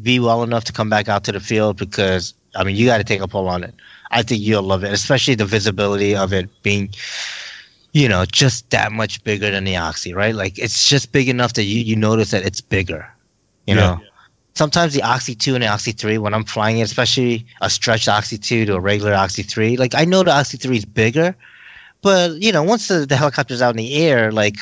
be 0.02 0.18
well 0.18 0.42
enough 0.42 0.64
to 0.64 0.72
come 0.72 0.88
back 0.90 1.08
out 1.08 1.24
to 1.24 1.32
the 1.32 1.40
field 1.40 1.76
because 1.76 2.32
I 2.56 2.64
mean 2.64 2.76
you 2.76 2.86
got 2.86 2.98
to 2.98 3.04
take 3.04 3.20
a 3.20 3.28
pull 3.28 3.48
on 3.48 3.64
it. 3.64 3.74
I 4.14 4.22
think 4.22 4.42
you'll 4.42 4.62
love 4.62 4.84
it, 4.84 4.92
especially 4.92 5.34
the 5.36 5.46
visibility 5.46 6.16
of 6.16 6.32
it 6.32 6.50
being, 6.62 6.90
you 7.92 8.08
know, 8.08 8.24
just 8.26 8.70
that 8.70 8.92
much 8.92 9.22
bigger 9.24 9.50
than 9.50 9.64
the 9.64 9.76
Oxy, 9.76 10.14
right? 10.14 10.34
Like 10.34 10.58
it's 10.58 10.88
just 10.88 11.12
big 11.12 11.28
enough 11.28 11.54
that 11.54 11.64
you 11.64 11.80
you 11.80 11.96
notice 11.96 12.30
that 12.32 12.46
it's 12.46 12.60
bigger, 12.62 13.06
you 13.66 13.74
Yeah. 13.74 13.96
know. 13.96 14.00
Sometimes 14.56 14.94
the 14.94 15.02
Oxy 15.02 15.34
2 15.34 15.54
and 15.54 15.64
the 15.64 15.68
Oxy 15.68 15.92
3, 15.92 16.18
when 16.18 16.34
I'm 16.34 16.44
flying 16.44 16.78
it, 16.78 16.82
especially 16.82 17.46
a 17.60 17.70
stretched 17.70 18.08
Oxy 18.08 18.38
2 18.38 18.66
to 18.66 18.74
a 18.76 18.80
regular 18.80 19.14
Oxy 19.14 19.42
3, 19.42 19.76
like 19.76 19.94
I 19.94 20.04
know 20.04 20.22
the 20.22 20.32
Oxy 20.32 20.58
3 20.58 20.76
is 20.78 20.84
bigger, 20.86 21.36
but 22.02 22.42
you 22.42 22.52
know, 22.52 22.62
once 22.62 22.88
the, 22.88 23.06
the 23.06 23.16
helicopter's 23.16 23.62
out 23.62 23.70
in 23.70 23.78
the 23.78 23.94
air, 23.96 24.32
like 24.32 24.56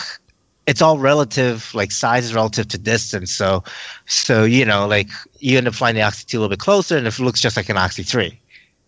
it's 0.66 0.82
all 0.82 0.98
relative, 0.98 1.74
like 1.74 1.92
size 1.92 2.24
is 2.26 2.34
relative 2.34 2.68
to 2.68 2.78
distance. 2.78 3.32
So, 3.32 3.64
so 4.06 4.44
you 4.44 4.64
know, 4.64 4.86
like 4.86 5.08
you 5.40 5.58
end 5.58 5.68
up 5.68 5.74
flying 5.74 5.96
the 5.96 6.02
Oxy 6.02 6.24
2 6.26 6.38
a 6.38 6.40
little 6.40 6.50
bit 6.50 6.60
closer, 6.60 6.96
and 6.96 7.06
it 7.06 7.18
looks 7.20 7.40
just 7.40 7.56
like 7.56 7.68
an 7.70 7.78
Oxy 7.78 8.02
3, 8.04 8.38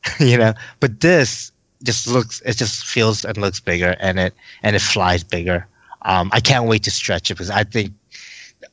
you 0.20 0.38
know. 0.38 0.54
But 0.80 1.00
this 1.00 1.52
just 1.82 2.08
looks, 2.08 2.40
it 2.42 2.56
just 2.56 2.84
feels 2.84 3.24
and 3.24 3.36
looks 3.36 3.60
bigger, 3.60 3.96
and 4.00 4.18
it 4.18 4.34
and 4.62 4.76
it 4.76 4.82
flies 4.82 5.24
bigger. 5.24 5.66
Um, 6.02 6.30
I 6.32 6.40
can't 6.40 6.66
wait 6.66 6.82
to 6.84 6.90
stretch 6.90 7.30
it 7.30 7.34
because 7.34 7.50
I 7.50 7.64
think 7.64 7.92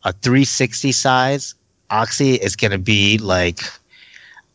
a 0.03 0.11
360 0.11 0.91
size 0.91 1.55
Oxy 1.89 2.35
is 2.35 2.55
going 2.55 2.71
to 2.71 2.77
be 2.77 3.17
like 3.17 3.59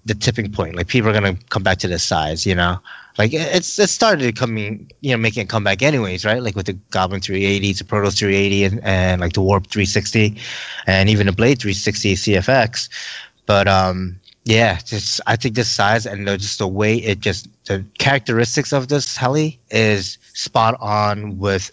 the 0.05 0.15
tipping 0.15 0.51
point. 0.51 0.75
Like 0.75 0.89
people 0.89 1.11
are 1.11 1.19
going 1.21 1.37
to 1.37 1.45
come 1.47 1.63
back 1.63 1.79
to 1.79 1.89
this 1.89 2.03
size, 2.03 2.47
you 2.47 2.55
know. 2.55 2.79
Like 3.19 3.33
it's 3.33 3.79
it 3.79 3.89
started 3.89 4.37
coming, 4.37 4.91
you 5.01 5.11
know, 5.11 5.17
making 5.17 5.45
a 5.45 5.47
comeback 5.47 5.83
anyways, 5.83 6.25
right? 6.25 6.43
Like 6.43 6.55
with 6.55 6.67
the 6.67 6.75
Goblin 6.91 7.21
380, 7.21 7.73
the 7.73 7.85
Proto 7.85 8.11
380, 8.11 8.65
and, 8.65 8.85
and 8.85 9.21
like 9.21 9.33
the 9.33 9.41
Warp 9.41 9.69
360, 9.69 10.37
and 10.87 11.09
even 11.09 11.27
the 11.27 11.33
Blade 11.33 11.59
360 11.59 12.15
CFX. 12.15 12.89
But 13.47 13.69
um, 13.69 14.21
yeah, 14.47 14.79
just 14.85 15.21
I 15.27 15.37
think 15.37 15.57
the 15.57 15.65
size 15.65 16.07
and 16.07 16.29
the, 16.29 16.39
just 16.39 16.59
the 16.59 16.69
way 16.69 16.97
it 16.97 17.21
just 17.21 17.49
the 17.67 17.85
characteristics 17.99 18.73
of 18.73 18.89
this 18.89 19.17
heli 19.17 19.61
is 19.71 20.19
spot 20.35 20.77
on 20.81 21.39
with 21.39 21.71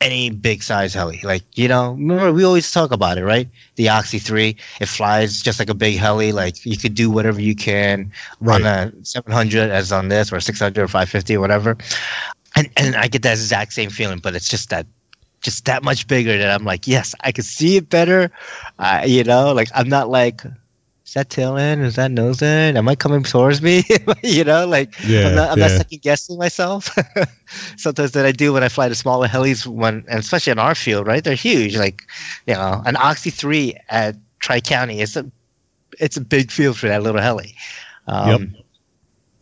any 0.00 0.30
big 0.30 0.62
size 0.62 0.94
heli. 0.94 1.20
Like, 1.24 1.44
you 1.56 1.68
know, 1.68 1.92
remember 1.92 2.32
we 2.32 2.44
always 2.44 2.70
talk 2.72 2.92
about 2.92 3.18
it, 3.18 3.24
right? 3.24 3.48
The 3.76 3.88
Oxy 3.90 4.18
3, 4.18 4.56
it 4.80 4.88
flies 4.88 5.42
just 5.42 5.58
like 5.60 5.70
a 5.70 5.74
big 5.74 5.98
heli. 5.98 6.32
Like 6.32 6.64
you 6.66 6.76
could 6.78 6.94
do 6.94 7.10
whatever 7.10 7.40
you 7.40 7.56
can 7.56 8.12
Right. 8.40 8.62
on 8.62 8.66
a 8.66 8.92
700 9.04 9.70
as 9.70 9.92
on 9.92 10.08
this 10.08 10.32
or 10.32 10.40
600 10.40 10.82
or 10.82 10.88
550 10.88 11.36
or 11.36 11.40
whatever. 11.40 11.76
And 12.56 12.70
and 12.76 12.96
I 12.96 13.08
get 13.08 13.22
that 13.22 13.32
exact 13.32 13.72
same 13.74 13.90
feeling, 13.90 14.18
but 14.20 14.34
it's 14.36 14.48
just 14.48 14.70
that 14.70 14.86
just 15.42 15.66
that 15.66 15.82
much 15.82 16.06
bigger 16.08 16.36
that 16.38 16.50
I'm 16.50 16.64
like, 16.64 16.86
yes, 16.88 17.14
I 17.20 17.32
can 17.32 17.44
see 17.44 17.76
it 17.76 17.90
better. 17.90 18.30
Uh, 18.78 19.02
you 19.06 19.24
know, 19.24 19.52
like 19.54 19.68
I'm 19.74 19.88
not 19.88 20.08
like 20.10 20.42
is 21.10 21.14
that 21.14 21.28
tail 21.28 21.56
end? 21.56 21.82
Is 21.82 21.96
that 21.96 22.12
nose 22.12 22.40
end? 22.40 22.78
Am 22.78 22.88
I 22.88 22.94
coming 22.94 23.24
towards 23.24 23.60
me? 23.60 23.82
you 24.22 24.44
know, 24.44 24.64
like 24.64 24.94
Yeah, 25.04 25.26
I'm 25.26 25.34
not, 25.34 25.50
I'm 25.50 25.58
not 25.58 25.70
second 25.72 26.02
guessing 26.02 26.38
myself. 26.38 26.96
Sometimes 27.76 28.12
that 28.12 28.24
I 28.24 28.30
do 28.30 28.52
when 28.52 28.62
I 28.62 28.68
fly 28.68 28.88
the 28.88 28.94
smaller 28.94 29.26
helis, 29.26 29.66
when 29.66 30.04
and 30.08 30.20
especially 30.20 30.52
in 30.52 30.60
our 30.60 30.76
field, 30.76 31.08
right? 31.08 31.24
They're 31.24 31.34
huge. 31.34 31.76
Like, 31.76 32.02
you 32.46 32.54
know, 32.54 32.80
an 32.86 32.94
Oxy 32.94 33.30
three 33.30 33.74
at 33.88 34.14
Tri 34.38 34.60
County 34.60 35.00
is 35.00 35.16
a 35.16 35.28
it's 35.98 36.16
a 36.16 36.20
big 36.20 36.52
field 36.52 36.78
for 36.78 36.86
that 36.86 37.02
little 37.02 37.20
heli. 37.20 37.56
Um, 38.06 38.54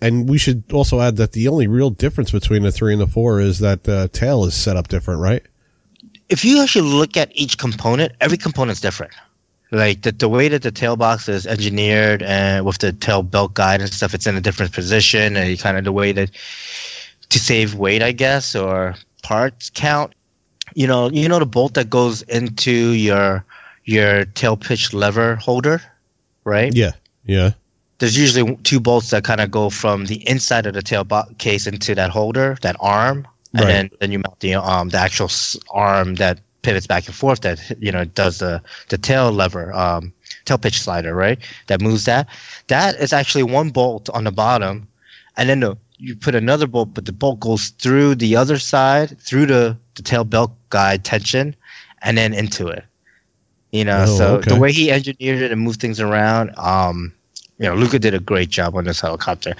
And 0.00 0.26
we 0.26 0.38
should 0.38 0.72
also 0.72 1.02
add 1.02 1.16
that 1.16 1.32
the 1.32 1.48
only 1.48 1.66
real 1.66 1.90
difference 1.90 2.30
between 2.30 2.62
the 2.62 2.72
three 2.72 2.94
and 2.94 3.02
the 3.02 3.06
four 3.06 3.42
is 3.42 3.58
that 3.58 3.84
the 3.84 4.08
tail 4.08 4.46
is 4.46 4.54
set 4.54 4.78
up 4.78 4.88
different, 4.88 5.20
right? 5.20 5.42
If 6.30 6.46
you 6.46 6.62
actually 6.62 6.88
look 6.88 7.18
at 7.18 7.30
each 7.34 7.58
component, 7.58 8.12
every 8.22 8.38
component's 8.38 8.80
different. 8.80 9.12
Like 9.70 10.02
the, 10.02 10.12
the 10.12 10.28
way 10.28 10.48
that 10.48 10.62
the 10.62 10.70
tail 10.70 10.96
box 10.96 11.28
is 11.28 11.46
engineered 11.46 12.22
and 12.22 12.64
with 12.64 12.78
the 12.78 12.92
tail 12.92 13.22
belt 13.22 13.52
guide 13.54 13.80
and 13.82 13.90
stuff, 13.92 14.14
it's 14.14 14.26
in 14.26 14.34
a 14.36 14.40
different 14.40 14.72
position 14.72 15.36
and 15.36 15.58
kind 15.58 15.76
of 15.76 15.84
the 15.84 15.92
way 15.92 16.12
that 16.12 16.30
to 17.28 17.38
save 17.38 17.74
weight, 17.74 18.02
I 18.02 18.12
guess, 18.12 18.56
or 18.56 18.94
parts 19.22 19.70
count. 19.70 20.14
You 20.74 20.86
know, 20.86 21.10
you 21.10 21.28
know 21.28 21.38
the 21.38 21.46
bolt 21.46 21.74
that 21.74 21.90
goes 21.90 22.22
into 22.22 22.70
your 22.92 23.44
your 23.84 24.24
tail 24.26 24.56
pitch 24.56 24.92
lever 24.94 25.36
holder, 25.36 25.82
right? 26.44 26.74
Yeah. 26.74 26.92
Yeah. 27.24 27.50
There's 27.98 28.16
usually 28.16 28.56
two 28.62 28.80
bolts 28.80 29.10
that 29.10 29.24
kind 29.24 29.40
of 29.40 29.50
go 29.50 29.70
from 29.70 30.06
the 30.06 30.26
inside 30.28 30.66
of 30.66 30.74
the 30.74 30.82
tail 30.82 31.04
bo- 31.04 31.24
case 31.38 31.66
into 31.66 31.94
that 31.94 32.10
holder, 32.10 32.56
that 32.62 32.76
arm, 32.80 33.26
and 33.52 33.60
Right. 33.64 33.66
then 33.66 33.90
then 34.00 34.12
you 34.12 34.18
mount 34.20 34.40
the 34.40 34.54
um 34.54 34.88
the 34.90 34.98
actual 34.98 35.28
arm 35.70 36.14
that 36.16 36.38
pivots 36.62 36.86
back 36.86 37.06
and 37.06 37.14
forth 37.14 37.40
that 37.42 37.60
you 37.80 37.92
know 37.92 38.04
does 38.04 38.38
the 38.38 38.60
the 38.88 38.98
tail 38.98 39.30
lever 39.32 39.72
um 39.74 40.12
tail 40.44 40.58
pitch 40.58 40.80
slider 40.80 41.14
right 41.14 41.38
that 41.68 41.80
moves 41.80 42.04
that 42.04 42.26
that 42.66 42.96
is 42.96 43.12
actually 43.12 43.42
one 43.44 43.70
bolt 43.70 44.10
on 44.10 44.24
the 44.24 44.32
bottom 44.32 44.86
and 45.36 45.48
then 45.48 45.60
the, 45.60 45.76
you 45.98 46.16
put 46.16 46.34
another 46.34 46.66
bolt 46.66 46.92
but 46.94 47.04
the 47.04 47.12
bolt 47.12 47.38
goes 47.40 47.68
through 47.78 48.14
the 48.16 48.34
other 48.34 48.58
side 48.58 49.18
through 49.20 49.46
the 49.46 49.76
the 49.94 50.02
tail 50.02 50.24
belt 50.24 50.50
guide 50.70 51.04
tension 51.04 51.54
and 52.02 52.18
then 52.18 52.34
into 52.34 52.66
it 52.66 52.84
you 53.70 53.84
know 53.84 54.04
Oh, 54.06 54.16
so 54.18 54.34
okay. 54.36 54.50
the 54.54 54.60
way 54.60 54.72
he 54.72 54.90
engineered 54.90 55.40
it 55.40 55.52
and 55.52 55.60
moved 55.60 55.80
things 55.80 56.00
around 56.00 56.50
um 56.58 57.12
you 57.58 57.66
know 57.66 57.74
luca 57.76 57.98
did 58.00 58.14
a 58.14 58.20
great 58.20 58.48
job 58.50 58.74
on 58.74 58.84
this 58.84 59.00
helicopter 59.00 59.54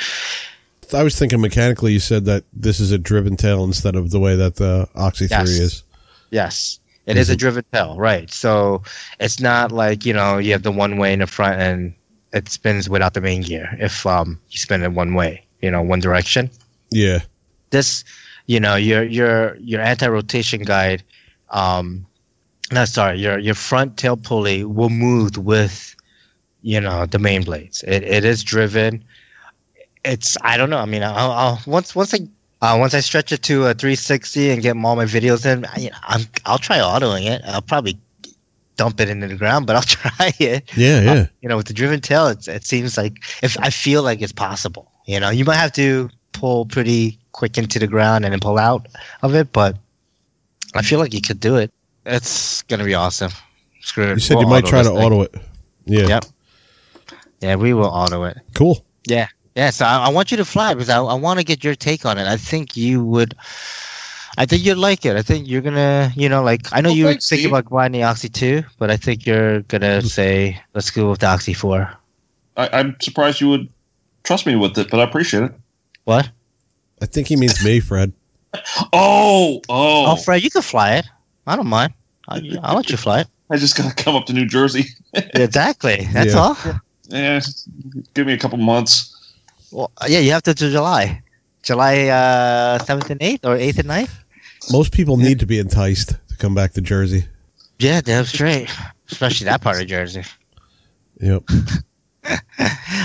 I 0.91 1.03
was 1.03 1.19
thinking 1.19 1.43
mechanically. 1.43 1.93
You 1.93 2.01
said 2.01 2.25
that 2.25 2.45
this 2.51 2.81
is 2.81 2.93
a 2.93 2.97
driven 2.97 3.37
tail 3.37 3.63
instead 3.63 3.95
of 3.95 4.11
the 4.11 4.19
way 4.19 4.37
that 4.37 4.57
the 4.57 4.89
Oxy 4.95 5.27
Yes. 5.31 5.43
three 5.47 5.63
is. 5.63 5.83
Yes. 6.31 6.81
It 7.09 7.17
is 7.19 7.31
a 7.31 7.37
Mhm. 7.37 7.39
driven 7.39 7.65
tail, 7.73 7.97
right? 7.99 8.31
So 8.33 8.83
it's 9.21 9.41
not 9.41 9.73
like 9.73 10.07
you 10.07 10.15
know 10.15 10.39
you 10.39 10.53
have 10.53 10.63
the 10.63 10.73
one 10.73 10.99
way 10.99 11.13
in 11.15 11.21
the 11.21 11.27
front 11.27 11.61
and 11.61 11.95
it 12.33 12.49
spins 12.49 12.89
without 12.91 13.15
the 13.15 13.23
main 13.23 13.43
gear. 13.43 13.69
If 13.81 14.07
um 14.07 14.41
you 14.51 14.59
spin 14.59 14.83
it 14.85 14.93
one 14.93 15.15
way, 15.15 15.45
you 15.63 15.71
know, 15.71 15.83
one 15.83 16.01
direction. 16.01 16.51
Yeah. 16.93 17.21
This, 17.71 18.05
you 18.47 18.61
know, 18.61 18.77
your 18.77 19.05
your 19.05 19.57
your 19.57 19.81
anti-rotation 19.83 20.63
guide, 20.63 21.03
um, 21.51 22.07
no, 22.73 22.85
sorry, 22.87 23.19
your 23.21 23.39
your 23.39 23.55
front 23.55 23.97
tail 23.99 24.17
pulley 24.17 24.65
will 24.65 24.91
move 24.91 25.39
with, 25.39 25.95
you 26.63 26.81
know, 26.81 27.07
the 27.07 27.19
main 27.19 27.43
blades. 27.45 27.83
It 27.87 28.03
it 28.05 28.25
is 28.25 28.43
driven. 28.45 29.05
It's 30.05 30.37
I 30.43 30.57
don't 30.57 30.71
know. 30.71 30.79
I 30.79 30.87
mean, 30.87 31.03
I'll, 31.03 31.33
I'll 31.33 31.61
once 31.67 31.95
once 31.97 32.15
I 32.15 32.21
uh, 32.61 32.77
once 32.79 32.95
I 32.95 33.01
stretch 33.01 33.33
it 33.33 33.43
to 33.45 33.67
a 33.67 33.75
360 33.75 34.51
and 34.51 34.63
get 34.63 34.77
all 34.77 34.97
my 34.97 35.05
videos 35.05 35.47
in, 35.47 35.65
I, 35.67 35.91
I'm 36.05 36.23
I'll 36.45 36.59
try 36.59 36.79
autoing 36.79 37.27
it. 37.27 37.43
I'll 37.47 37.63
probably 37.63 37.99
dump 38.77 39.01
it 39.01 39.09
into 39.09 39.27
the 39.29 39.37
ground, 39.37 39.67
but 39.67 39.77
I'll 39.77 39.83
try 39.83 40.33
it. 40.39 40.71
Yeah, 40.77 41.01
yeah. 41.03 41.27
You 41.41 41.49
know, 41.49 41.57
with 41.57 41.67
the 41.67 41.75
driven 41.75 42.01
tail, 42.01 42.27
it's, 42.29 42.49
it 42.49 42.65
seems 42.65 42.97
like 42.97 43.19
if 43.43 43.59
I 43.61 43.71
feel 43.71 44.03
like 44.03 44.23
it's 44.23 44.33
possible. 44.33 44.91
You 45.07 45.21
know, 45.21 45.31
you 45.31 45.45
might 45.45 45.57
have 45.57 45.73
to 45.73 46.11
pull 46.33 46.67
pretty 46.67 47.19
quick 47.33 47.57
into 47.59 47.79
the 47.79 47.87
ground 47.87 48.25
and 48.25 48.33
then 48.33 48.41
pull 48.41 48.59
out 48.59 48.87
of 49.23 49.35
it, 49.35 49.53
but 49.53 49.77
I 50.75 50.83
feel 50.83 50.99
like 50.99 51.15
you 51.15 51.21
could 51.21 51.41
do 51.41 51.57
it. 51.57 51.73
It's 52.07 52.63
gonna 52.63 52.85
be 52.85 52.95
awesome. 52.95 53.33
Screw 53.81 54.05
it. 54.05 54.15
You 54.15 54.21
said 54.21 54.35
We'll 54.35 54.45
you 54.45 54.51
might 54.51 54.67
try 54.67 54.83
to 54.83 54.89
thing. 54.89 54.99
auto 54.99 55.23
it. 55.23 55.35
Yeah. 55.87 56.07
Yep. 56.07 56.25
Yeah, 57.41 57.55
we 57.57 57.73
will 57.73 57.87
auto 57.87 58.25
it. 58.25 58.39
Cool. 58.55 58.85
Yeah, 59.07 59.29
yeah. 59.59 59.71
So 59.71 59.85
I, 59.85 60.07
I 60.07 60.09
want 60.09 60.31
you 60.31 60.37
to 60.37 60.45
fly 60.45 60.73
because 60.73 60.89
I, 60.89 61.03
I 61.03 61.15
want 61.15 61.41
to 61.41 61.45
get 61.45 61.65
your 61.65 61.75
take 61.75 62.07
on 62.07 62.17
it. 62.17 62.27
I 62.27 62.37
think 62.37 62.77
you 62.77 63.05
would. 63.05 63.35
I 64.39 64.47
think 64.47 64.65
you'd 64.65 64.79
like 64.79 65.05
it. 65.05 65.17
I 65.17 65.23
think 65.23 65.49
you're 65.49 65.61
gonna, 65.63 66.13
you 66.15 66.29
know, 66.29 66.43
like 66.45 66.73
I 66.73 66.81
know 66.81 66.91
Well, 66.91 66.97
you 66.97 67.05
were 67.07 67.11
thanks, 67.11 67.29
thinking 67.29 67.47
Steve. 67.49 67.53
about 67.59 67.71
buying 67.71 67.91
the 67.91 68.05
Oxy 68.05 68.29
2, 68.29 68.63
but 68.79 68.89
I 68.89 68.97
think 68.97 69.27
you're 69.27 69.63
gonna 69.63 69.99
mm-hmm. 69.99 70.07
say 70.07 70.63
let's 70.75 70.91
go 70.93 71.11
with 71.11 71.19
the 71.19 71.27
Oxy 71.27 71.55
4. 71.55 71.93
I, 72.57 72.69
I'm 72.73 72.97
surprised 73.01 73.41
you 73.41 73.49
would 73.49 73.69
trust 74.23 74.47
me 74.47 74.55
with 74.55 74.79
it, 74.79 74.91
but 74.91 75.01
I 75.01 75.03
appreciate 75.03 75.43
it. 75.43 75.53
What? 76.05 76.31
I 77.03 77.07
think 77.07 77.27
he 77.27 77.35
means 77.37 77.65
me, 77.65 77.81
Fred. 77.81 78.13
Oh, 78.93 79.61
oh! 79.69 80.13
Oh, 80.13 80.17
Fred, 80.17 80.43
you 80.43 80.51
can 80.51 80.63
fly 80.63 80.95
it. 80.97 81.07
I 81.47 81.55
don't 81.57 81.67
mind. 81.67 81.93
I, 82.29 82.41
I'll 82.63 82.77
let 82.77 82.89
you 82.91 82.97
fly 82.97 83.21
it. 83.21 83.27
I 83.51 83.57
just 83.57 83.77
gotta 83.77 83.95
come 83.95 84.15
up 84.15 84.25
to 84.27 84.33
New 84.33 84.47
Jersey. 84.47 84.85
exactly. 85.15 86.09
That's 86.13 86.33
Yeah. 86.33 86.39
all. 86.41 86.57
Yeah, 87.09 87.41
give 88.15 88.27
me 88.27 88.33
a 88.35 88.39
couple 88.39 88.59
months. 88.59 89.18
Well, 89.71 89.91
yeah, 90.07 90.21
you 90.21 90.33
have 90.33 90.43
to 90.45 90.55
to 90.55 90.71
July, 90.71 91.23
July 91.63 92.09
uh, 92.09 92.79
7th 92.79 93.11
and 93.11 93.21
8th, 93.21 93.45
or 93.45 93.57
8th 93.57 93.79
and 93.79 93.89
9th. 93.89 94.11
Most 94.73 94.93
people 94.93 95.17
need 95.17 95.41
to 95.41 95.47
be 95.47 95.59
enticed 95.59 96.11
to 96.29 96.37
come 96.39 96.55
back 96.55 96.73
to 96.73 96.81
Jersey. 96.81 97.27
Yeah, 97.79 98.01
damn 98.01 98.25
straight. 98.25 98.71
Especially 99.11 99.45
that 99.47 99.61
part 99.61 99.81
of 99.81 99.87
Jersey. 99.87 100.25
Yep. 101.21 101.45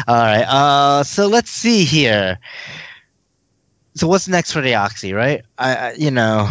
All 0.08 0.16
right. 0.16 0.44
Uh, 0.44 1.04
so 1.04 1.28
let's 1.28 1.50
see 1.50 1.84
here. 1.84 2.40
So 3.96 4.08
what's 4.08 4.28
next 4.28 4.52
for 4.52 4.62
the 4.62 4.76
Oxy, 4.76 5.14
right? 5.14 5.44
I, 5.58 5.76
I, 5.76 5.94
you 5.94 6.12
know, 6.12 6.50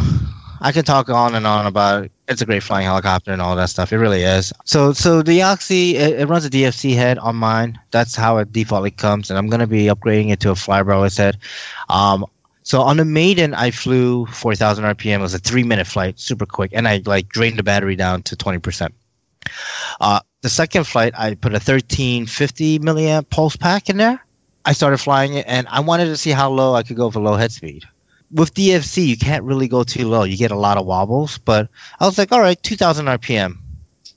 I 0.60 0.72
can 0.72 0.84
talk 0.84 1.08
on 1.08 1.34
and 1.34 1.46
on 1.46 1.66
about 1.66 2.08
it's 2.32 2.42
a 2.42 2.46
great 2.46 2.62
flying 2.62 2.86
helicopter 2.86 3.30
and 3.32 3.40
all 3.40 3.54
that 3.56 3.70
stuff. 3.70 3.92
It 3.92 3.98
really 3.98 4.22
is. 4.22 4.52
So, 4.64 4.92
so 4.92 5.22
the 5.22 5.42
Oxy 5.42 5.96
it, 5.96 6.20
it 6.20 6.28
runs 6.28 6.44
a 6.44 6.50
DFC 6.50 6.94
head 6.94 7.18
on 7.18 7.36
mine. 7.36 7.78
That's 7.90 8.16
how 8.16 8.38
it 8.38 8.52
defaultly 8.52 8.90
comes, 8.90 9.30
and 9.30 9.38
I'm 9.38 9.48
gonna 9.48 9.66
be 9.66 9.84
upgrading 9.84 10.30
it 10.30 10.40
to 10.40 10.50
a 10.50 10.54
flybarless 10.54 11.18
head. 11.18 11.38
Um, 11.88 12.26
so 12.64 12.80
on 12.80 12.96
the 12.96 13.04
maiden, 13.04 13.54
I 13.54 13.70
flew 13.70 14.26
4,000 14.26 14.84
RPM. 14.84 15.18
It 15.18 15.22
was 15.22 15.34
a 15.34 15.38
three-minute 15.38 15.86
flight, 15.86 16.18
super 16.20 16.46
quick, 16.46 16.70
and 16.72 16.86
I 16.86 17.02
like 17.04 17.28
drained 17.28 17.58
the 17.58 17.62
battery 17.62 17.96
down 17.96 18.22
to 18.24 18.36
20 18.36 18.58
percent. 18.58 18.94
Uh, 20.00 20.20
the 20.42 20.48
second 20.48 20.84
flight, 20.84 21.12
I 21.16 21.34
put 21.34 21.52
a 21.52 21.62
1350 21.62 22.78
milliamp 22.80 23.30
pulse 23.30 23.56
pack 23.56 23.88
in 23.88 23.96
there. 23.96 24.24
I 24.64 24.72
started 24.72 24.98
flying 24.98 25.34
it, 25.34 25.44
and 25.48 25.66
I 25.68 25.80
wanted 25.80 26.06
to 26.06 26.16
see 26.16 26.30
how 26.30 26.50
low 26.50 26.74
I 26.74 26.82
could 26.82 26.96
go 26.96 27.10
for 27.10 27.20
low 27.20 27.34
head 27.34 27.52
speed. 27.52 27.84
With 28.32 28.54
DFC, 28.54 29.06
you 29.06 29.16
can't 29.16 29.44
really 29.44 29.68
go 29.68 29.82
too 29.84 30.08
low. 30.08 30.22
You 30.24 30.36
get 30.36 30.50
a 30.50 30.56
lot 30.56 30.78
of 30.78 30.86
wobbles, 30.86 31.38
but 31.38 31.68
I 32.00 32.06
was 32.06 32.16
like, 32.18 32.32
all 32.32 32.40
right, 32.40 32.60
2,000 32.62 33.06
RPM. 33.06 33.58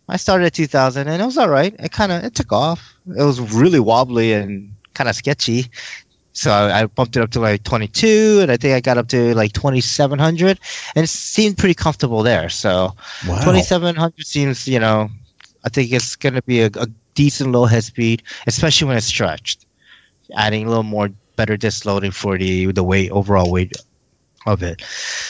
I 0.07 0.17
started 0.17 0.45
at 0.45 0.53
2,000, 0.53 1.07
and 1.07 1.21
it 1.21 1.25
was 1.25 1.37
all 1.37 1.49
right. 1.49 1.75
It 1.79 1.91
kind 1.91 2.11
of 2.11 2.23
it 2.23 2.35
took 2.35 2.51
off. 2.51 2.93
It 3.07 3.23
was 3.23 3.39
really 3.53 3.79
wobbly 3.79 4.33
and 4.33 4.73
kind 4.93 5.09
of 5.09 5.15
sketchy. 5.15 5.65
So 6.33 6.51
I, 6.51 6.81
I 6.81 6.85
bumped 6.85 7.15
it 7.17 7.21
up 7.23 7.31
to 7.31 7.39
like 7.39 7.63
22, 7.63 8.39
and 8.41 8.51
I 8.51 8.57
think 8.57 8.73
I 8.75 8.81
got 8.81 8.97
up 8.97 9.07
to 9.09 9.33
like 9.35 9.53
2,700, 9.53 10.59
and 10.95 11.03
it 11.03 11.07
seemed 11.07 11.57
pretty 11.57 11.73
comfortable 11.73 12.23
there. 12.23 12.49
So 12.49 12.93
Wow. 13.27 13.39
2700 13.43 14.25
seems, 14.25 14.67
you 14.67 14.79
know, 14.79 15.09
I 15.63 15.69
think 15.69 15.91
it's 15.91 16.15
going 16.15 16.35
to 16.35 16.41
be 16.43 16.61
a, 16.61 16.69
a 16.75 16.87
decent 17.15 17.51
low 17.51 17.65
head 17.65 17.83
speed, 17.83 18.21
especially 18.47 18.87
when 18.87 18.97
it's 18.97 19.07
stretched. 19.07 19.65
Adding 20.37 20.65
a 20.65 20.69
little 20.69 20.83
more 20.83 21.09
better 21.35 21.57
disc 21.57 21.85
loading 21.85 22.11
for 22.11 22.37
the 22.37 22.71
the 22.71 22.83
weight 22.83 23.11
overall 23.11 23.51
weight 23.51 23.73
of 24.45 24.63
it. 24.63 24.81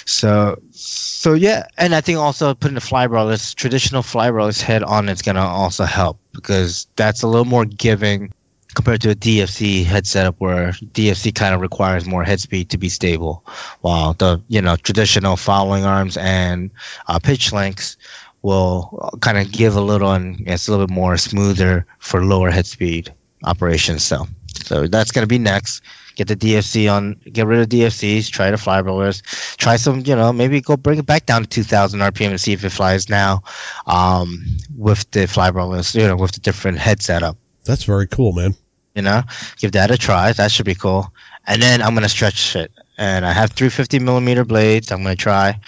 So 0.06 0.60
so 0.71 1.34
yeah, 1.34 1.67
and 1.78 1.95
I 1.95 2.01
think 2.01 2.19
also 2.19 2.54
putting 2.54 2.75
the 2.75 2.82
flybarless 2.82 3.56
traditional 3.56 4.01
flybarless 4.04 4.62
head 4.62 4.84
on 4.84 5.10
it's 5.10 5.21
to 5.36 5.41
also 5.41 5.86
help 5.86 6.19
because 6.34 6.88
that's 6.95 7.23
a 7.23 7.28
little 7.28 7.45
more 7.45 7.65
giving 7.65 8.32
compared 8.75 9.01
to 9.01 9.10
a 9.10 9.15
DFC 9.15 9.86
head 9.86 10.06
setup 10.06 10.36
where 10.39 10.71
DFC 10.93 11.34
kind 11.34 11.56
of 11.56 11.62
requires 11.62 12.06
more 12.06 12.23
head 12.23 12.39
speed 12.41 12.69
to 12.69 12.78
be 12.78 12.89
stable, 12.89 13.43
while 13.82 14.13
the 14.13 14.41
you 14.49 14.62
know 14.62 14.75
traditional 14.75 15.38
following 15.38 15.86
arms 15.86 16.17
and 16.17 16.69
uh, 17.08 17.17
pitch 17.17 17.51
lengths 17.51 17.97
will 18.43 19.17
kind 19.21 19.39
of 19.39 19.51
give 19.51 19.75
a 19.75 19.82
little 19.82 20.12
and 20.12 20.39
it's 20.47 20.67
a 20.67 20.71
little 20.71 20.86
bit 20.86 20.93
more 20.93 21.17
smoother 21.17 21.84
for 21.97 22.23
lower 22.23 22.51
head 22.51 22.67
speed 22.67 23.12
operations. 23.45 24.04
So, 24.04 24.28
so 24.63 24.88
that's 24.88 25.12
to 25.23 25.28
be 25.28 25.39
next. 25.39 25.82
Get 26.15 26.28
the 26.28 26.36
DFC 26.36 26.91
on, 26.91 27.19
get 27.32 27.45
rid 27.45 27.60
of 27.60 27.67
DFCs, 27.69 28.30
try 28.30 28.49
the 28.51 28.58
flybarless, 28.58 29.21
try 29.58 29.75
some, 29.75 29.99
you 30.06 30.15
know, 30.15 30.32
maybe 30.32 30.62
go 30.62 30.78
bring 30.78 30.97
it 30.99 31.06
back 31.06 31.25
down 31.25 31.41
to 31.43 31.47
2000 31.49 31.99
RPM 31.99 32.30
and 32.30 32.39
see 32.41 32.54
if 32.54 32.63
it 32.63 32.69
flies 32.69 33.10
now 33.10 33.43
um, 33.88 34.45
with 34.78 35.10
the 35.12 35.21
flybarless, 35.21 35.93
you 35.99 36.08
know, 36.08 36.15
with 36.15 36.32
the 36.32 36.39
different 36.39 36.78
head 36.78 37.01
setup. 37.01 37.38
That's 37.65 37.84
very 37.84 38.08
cool, 38.08 38.32
man. 38.32 38.56
you 38.95 39.01
know 39.01 39.23
give 39.58 39.73
that 39.73 39.91
a 39.91 39.97
try. 39.97 40.32
That 40.32 40.51
should 40.51 40.65
be 40.65 40.75
cool. 40.75 41.12
And 41.47 41.62
then 41.62 41.82
i'm 41.82 41.93
gonna 41.93 42.08
stretch 42.10 42.56
it. 42.56 42.71
And 42.97 43.25
i 43.25 43.34
have 43.34 43.51
350 43.51 43.99
millimeter 43.99 44.45
blades. 44.45 44.91
I'm 44.91 45.04
gonna 45.04 45.15
try. 45.15 45.60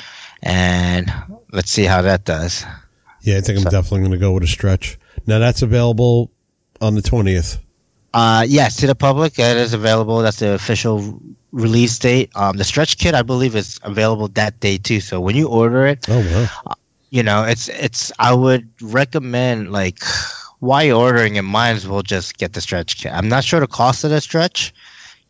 And 0.44 1.12
let's 1.52 1.72
see 1.72 1.84
how 1.84 2.02
that 2.04 2.24
does. 2.26 2.64
Yeah, 3.22 3.38
I 3.38 3.42
think 3.42 3.58
I'm 3.58 3.64
So- 3.66 3.70
definitely 3.72 4.02
going 4.02 4.12
to 4.12 4.18
go 4.18 4.32
with 4.32 4.44
a 4.44 4.48
stretch. 4.48 4.98
Now 5.26 5.40
that's 5.40 5.62
available 5.62 6.32
on 6.80 6.96
the 6.96 7.02
20th. 7.02 7.58
Uh 8.18 8.42
yes 8.48 8.76
to 8.82 8.88
the 8.88 8.96
public 8.96 9.34
that 9.36 9.58
is 9.58 9.74
available. 9.74 10.18
That's 10.26 10.40
the 10.40 10.52
official 10.54 10.96
release 11.52 11.98
date. 12.00 12.30
Um 12.36 12.58
the 12.58 12.64
stretch 12.72 12.98
kit 13.02 13.14
i 13.14 13.22
believe 13.22 13.56
is 13.56 13.80
available 13.84 14.28
that 14.40 14.54
day 14.60 14.78
too. 14.78 15.00
So 15.10 15.20
when 15.22 15.36
you 15.36 15.48
order 15.48 15.86
it 15.92 16.00
Oh 16.10 16.22
wow. 16.34 16.74
you 17.18 17.24
know 17.24 17.44
it's 17.44 17.70
it's 17.70 18.12
i 18.20 18.34
would 18.34 18.64
recommend 18.82 19.72
like 19.72 20.00
while 20.60 20.84
you're 20.84 20.98
ordering 21.08 21.36
it 21.36 21.44
might 21.44 21.74
as 21.80 21.86
well 21.88 22.02
just 22.02 22.38
get 22.42 22.54
the 22.54 22.62
stretch 22.62 22.98
kit. 23.00 23.12
I'm 23.14 23.30
not 23.30 23.44
sure 23.44 23.60
the 23.60 23.68
cost 23.82 24.04
of 24.04 24.10
the 24.12 24.22
stretch 24.22 24.74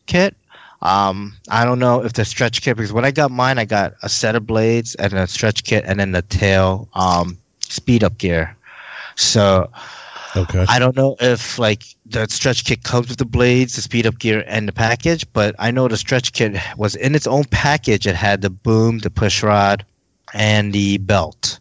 kit. 0.07 0.33
Um 0.81 1.17
i 1.49 1.65
don't 1.65 1.79
know 1.79 2.03
if 2.05 2.13
the 2.13 2.25
stretch 2.25 2.61
kit 2.63 2.77
because 2.77 2.93
when 2.93 3.05
i 3.05 3.11
got 3.11 3.31
mine 3.31 3.57
i 3.59 3.65
got 3.65 3.93
a 4.03 4.09
set 4.09 4.35
of 4.35 4.45
blades 4.45 4.95
and 5.01 5.13
a 5.13 5.27
stretch 5.27 5.63
kit 5.63 5.83
and 5.87 5.99
then 5.99 6.11
the 6.13 6.21
tail 6.23 6.87
um 6.93 7.37
speed 7.59 8.03
up 8.03 8.17
gear. 8.17 8.55
So 9.15 9.69
Okay. 10.35 10.65
I 10.69 10.77
don't 10.79 10.95
know 10.95 11.15
if 11.19 11.57
like 11.57 11.83
the 12.09 12.27
stretch 12.29 12.63
kit 12.65 12.83
comes 12.83 13.09
with 13.09 13.17
the 13.17 13.25
blades, 13.25 13.75
the 13.75 13.81
speed 13.81 14.05
up 14.07 14.19
gear, 14.19 14.43
and 14.47 14.67
the 14.67 14.71
package, 14.71 15.25
but 15.33 15.55
I 15.59 15.71
know 15.71 15.87
the 15.87 15.97
stretch 15.97 16.33
kit 16.33 16.57
was 16.77 16.95
in 16.95 17.15
its 17.15 17.27
own 17.27 17.43
package. 17.45 18.07
It 18.07 18.15
had 18.15 18.41
the 18.41 18.49
boom, 18.49 18.99
the 18.99 19.09
push 19.09 19.43
rod, 19.43 19.85
and 20.33 20.73
the 20.73 20.97
belt. 20.97 21.59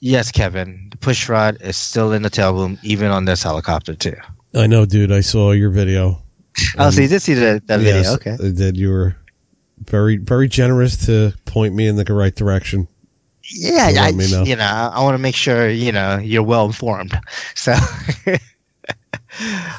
Yes, 0.00 0.30
Kevin, 0.30 0.88
the 0.90 0.98
push 0.98 1.28
rod 1.28 1.56
is 1.60 1.76
still 1.76 2.12
in 2.12 2.22
the 2.22 2.30
tail 2.30 2.52
boom, 2.52 2.78
even 2.82 3.10
on 3.10 3.24
this 3.24 3.42
helicopter 3.42 3.94
too. 3.94 4.16
I 4.54 4.66
know, 4.66 4.86
dude. 4.86 5.10
I 5.10 5.20
saw 5.20 5.52
your 5.52 5.70
video. 5.70 6.22
Oh, 6.78 6.90
so 6.90 6.98
um, 6.98 7.02
you 7.02 7.08
did 7.08 7.22
see 7.22 7.34
the, 7.34 7.62
that 7.66 7.78
video? 7.78 8.02
Yes, 8.02 8.14
Okay. 8.14 8.36
Did. 8.36 8.76
You 8.76 8.90
were 8.90 9.16
very, 9.86 10.18
very 10.18 10.48
generous 10.48 11.06
to 11.06 11.32
point 11.46 11.74
me 11.74 11.86
in 11.86 11.96
the 11.96 12.04
right 12.04 12.34
direction. 12.34 12.86
Yeah, 13.50 13.92
I, 13.98 14.10
know. 14.10 14.42
you 14.44 14.56
know, 14.56 14.64
I 14.64 15.02
want 15.02 15.14
to 15.14 15.18
make 15.18 15.34
sure 15.34 15.68
you 15.68 15.92
know 15.92 16.18
you're 16.18 16.42
well 16.42 16.66
informed. 16.66 17.18
So, 17.54 17.74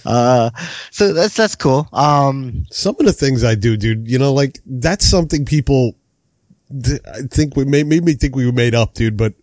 uh, 0.05 0.49
so 0.91 1.13
that's 1.13 1.35
that's 1.35 1.55
cool. 1.55 1.87
Um, 1.93 2.65
Some 2.71 2.95
of 2.99 3.05
the 3.05 3.13
things 3.13 3.43
I 3.43 3.55
do, 3.55 3.77
dude, 3.77 4.07
you 4.09 4.19
know, 4.19 4.33
like 4.33 4.59
that's 4.65 5.05
something 5.05 5.45
people 5.45 5.95
th- 6.83 7.01
I 7.05 7.21
think 7.21 7.55
we 7.55 7.65
made, 7.65 7.87
made 7.87 8.03
me 8.03 8.13
think 8.13 8.35
we 8.35 8.45
were 8.45 8.51
made 8.51 8.75
up, 8.75 8.93
dude, 8.93 9.17
but 9.17 9.33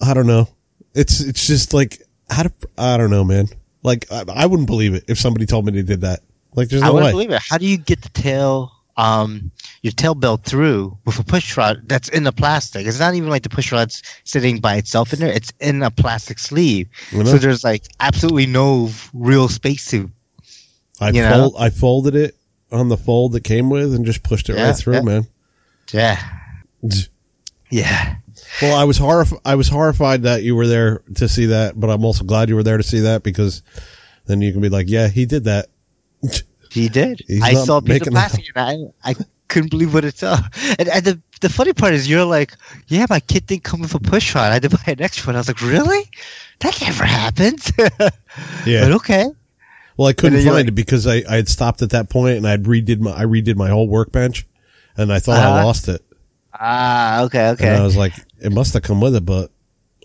I 0.00 0.14
don't 0.14 0.26
know. 0.26 0.48
It's, 0.94 1.20
it's 1.20 1.46
just 1.46 1.72
like, 1.72 2.02
how 2.30 2.44
to, 2.44 2.52
I 2.76 2.96
don't 2.96 3.10
know, 3.10 3.24
man. 3.24 3.46
Like, 3.82 4.10
I, 4.10 4.24
I 4.28 4.46
wouldn't 4.46 4.68
believe 4.68 4.94
it 4.94 5.04
if 5.08 5.18
somebody 5.18 5.46
told 5.46 5.66
me 5.66 5.72
they 5.72 5.82
did 5.82 6.02
that. 6.02 6.20
Like, 6.54 6.68
there's 6.68 6.82
no 6.82 6.88
way 6.88 6.90
I 6.90 6.94
wouldn't 6.94 7.06
way. 7.06 7.12
believe 7.12 7.30
it. 7.30 7.42
How 7.48 7.58
do 7.58 7.66
you 7.66 7.78
get 7.78 8.02
the 8.02 8.08
tail, 8.10 8.72
um, 9.02 9.50
your 9.82 9.92
tail 9.92 10.14
belt 10.14 10.44
through 10.44 10.96
with 11.04 11.18
a 11.18 11.24
push 11.24 11.56
rod 11.56 11.82
that's 11.86 12.08
in 12.08 12.24
the 12.24 12.32
plastic? 12.32 12.86
It's 12.86 13.00
not 13.00 13.14
even 13.14 13.28
like 13.28 13.42
the 13.42 13.48
push 13.48 13.72
rod's 13.72 14.02
sitting 14.24 14.60
by 14.60 14.76
itself 14.76 15.12
in 15.12 15.18
there. 15.18 15.32
It's 15.32 15.52
in 15.60 15.82
a 15.82 15.90
plastic 15.90 16.38
sleeve. 16.38 16.88
Know? 17.12 17.24
So 17.24 17.38
there's 17.38 17.64
like 17.64 17.84
absolutely 18.00 18.46
no 18.46 18.90
real 19.12 19.48
space 19.48 19.90
to. 19.90 20.10
I 21.00 21.12
fold, 21.12 21.54
I 21.58 21.70
folded 21.70 22.14
it 22.14 22.36
on 22.70 22.88
the 22.88 22.96
fold 22.96 23.32
that 23.32 23.42
came 23.42 23.70
with 23.70 23.94
and 23.94 24.06
just 24.06 24.22
pushed 24.22 24.48
it 24.48 24.56
Yeah, 24.56 24.68
right 24.68 24.76
through, 24.76 24.94
yeah. 24.94 25.00
man. 25.02 25.26
Yeah. 25.92 26.18
Yeah. 27.70 28.16
Well, 28.60 28.76
I 28.76 28.84
was 28.84 28.98
horrif- 28.98 29.40
I 29.46 29.54
was 29.54 29.66
horrified 29.66 30.24
that 30.24 30.42
you 30.42 30.54
were 30.54 30.66
there 30.66 31.02
to 31.14 31.26
see 31.26 31.46
that, 31.46 31.80
but 31.80 31.88
I'm 31.88 32.04
also 32.04 32.22
glad 32.22 32.50
you 32.50 32.54
were 32.54 32.62
there 32.62 32.76
to 32.76 32.82
see 32.82 33.00
that 33.00 33.22
because 33.22 33.62
then 34.26 34.42
you 34.42 34.52
can 34.52 34.60
be 34.60 34.68
like, 34.68 34.90
yeah, 34.90 35.08
he 35.08 35.24
did 35.24 35.44
that. 35.44 35.68
He 36.72 36.88
did. 36.88 37.22
He's 37.26 37.42
I 37.42 37.54
saw 37.54 37.78
of 37.78 37.86
making 37.88 38.08
and 38.16 38.18
I, 38.56 38.76
I 39.04 39.14
couldn't 39.48 39.70
believe 39.70 39.92
what 39.92 40.04
it 40.04 40.16
saw. 40.16 40.38
And, 40.78 40.88
and 40.88 41.04
the 41.04 41.20
the 41.42 41.48
funny 41.48 41.72
part 41.72 41.92
is, 41.92 42.08
you're 42.08 42.24
like, 42.24 42.52
yeah, 42.86 43.04
my 43.10 43.20
kid 43.20 43.46
didn't 43.46 43.64
come 43.64 43.80
with 43.80 43.94
a 43.94 44.00
push 44.00 44.34
rod. 44.34 44.50
I 44.50 44.54
had 44.54 44.62
to 44.62 44.70
buy 44.70 44.82
an 44.86 45.02
extra 45.02 45.28
one. 45.28 45.36
I 45.36 45.40
was 45.40 45.48
like, 45.48 45.60
really? 45.60 46.08
That 46.60 46.80
never 46.80 47.04
happens. 47.04 47.70
Yeah. 48.64 48.84
But 48.84 48.92
okay. 48.92 49.26
Well, 49.98 50.08
I 50.08 50.14
couldn't 50.14 50.38
find 50.42 50.54
like- 50.54 50.68
it 50.68 50.74
because 50.74 51.06
I, 51.06 51.22
I 51.28 51.36
had 51.36 51.48
stopped 51.48 51.82
at 51.82 51.90
that 51.90 52.08
point 52.08 52.38
and 52.38 52.46
I'd 52.48 52.62
redid 52.62 53.00
my 53.00 53.12
I 53.12 53.24
redid 53.24 53.56
my 53.56 53.68
whole 53.68 53.86
workbench, 53.88 54.46
and 54.96 55.12
I 55.12 55.18
thought 55.18 55.38
I 55.38 55.44
Uh-huh. 55.50 55.66
lost 55.66 55.88
it. 55.88 56.02
Ah, 56.54 57.22
okay, 57.24 57.48
okay. 57.50 57.68
And 57.68 57.76
I 57.76 57.82
was 57.84 57.96
like, 57.96 58.14
it 58.40 58.52
must 58.52 58.72
have 58.74 58.82
come 58.82 59.00
with 59.02 59.14
it, 59.16 59.26
but 59.26 59.50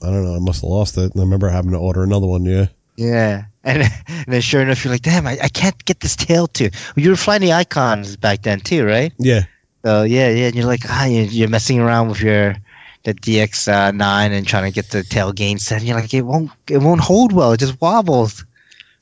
I 0.03 0.07
don't 0.07 0.23
know. 0.25 0.35
I 0.35 0.39
must 0.39 0.61
have 0.61 0.69
lost 0.69 0.97
it. 0.97 1.11
And 1.13 1.17
I 1.17 1.23
remember 1.23 1.47
having 1.49 1.71
to 1.71 1.77
order 1.77 2.03
another 2.03 2.27
one. 2.27 2.43
Yeah. 2.45 2.67
Yeah. 2.97 3.45
And, 3.67 3.83
and 3.83 4.25
then 4.27 4.41
sure 4.41 4.61
enough, 4.61 4.83
you're 4.83 4.93
like, 4.93 5.01
damn, 5.01 5.27
I, 5.27 5.37
I 5.43 5.49
can't 5.49 5.83
get 5.85 5.99
this 5.99 6.15
tail 6.15 6.47
to. 6.47 6.69
You 6.95 7.09
were 7.09 7.15
flying 7.15 7.41
the 7.41 7.53
icons 7.53 8.15
back 8.15 8.43
then 8.43 8.59
too, 8.59 8.85
right? 8.85 9.13
Yeah. 9.19 9.43
So 9.85 10.03
yeah, 10.03 10.29
yeah. 10.29 10.47
And 10.47 10.55
you're 10.55 10.65
like, 10.65 10.81
ah, 10.89 11.05
you're, 11.05 11.25
you're 11.25 11.49
messing 11.49 11.79
around 11.79 12.09
with 12.09 12.21
your 12.21 12.55
the 13.03 13.13
DX 13.13 13.71
uh, 13.71 13.91
nine 13.91 14.31
and 14.31 14.45
trying 14.45 14.65
to 14.65 14.71
get 14.71 14.89
the 14.89 15.03
tail 15.03 15.31
gain 15.31 15.59
set. 15.59 15.79
And 15.79 15.87
you're 15.87 15.99
like, 15.99 16.13
it 16.13 16.23
won't, 16.23 16.51
it 16.69 16.79
won't 16.79 17.01
hold 17.01 17.31
well. 17.31 17.53
It 17.53 17.59
just 17.59 17.79
wobbles, 17.79 18.43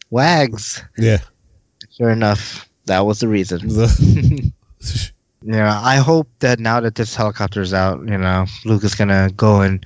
wags. 0.09 0.83
Yeah. 0.97 1.19
Sure 1.97 2.09
enough, 2.09 2.69
that 2.85 3.05
was 3.05 3.19
the 3.19 3.27
reason. 3.27 3.69
Yeah, 5.47 5.79
I 5.79 5.97
hope 5.97 6.27
that 6.39 6.59
now 6.59 6.79
that 6.79 6.95
this 6.95 7.13
helicopter's 7.13 7.71
out, 7.71 7.99
you 7.99 8.17
know, 8.17 8.47
Luke 8.65 8.83
is 8.83 8.95
gonna 8.95 9.29
go 9.37 9.61
and 9.61 9.85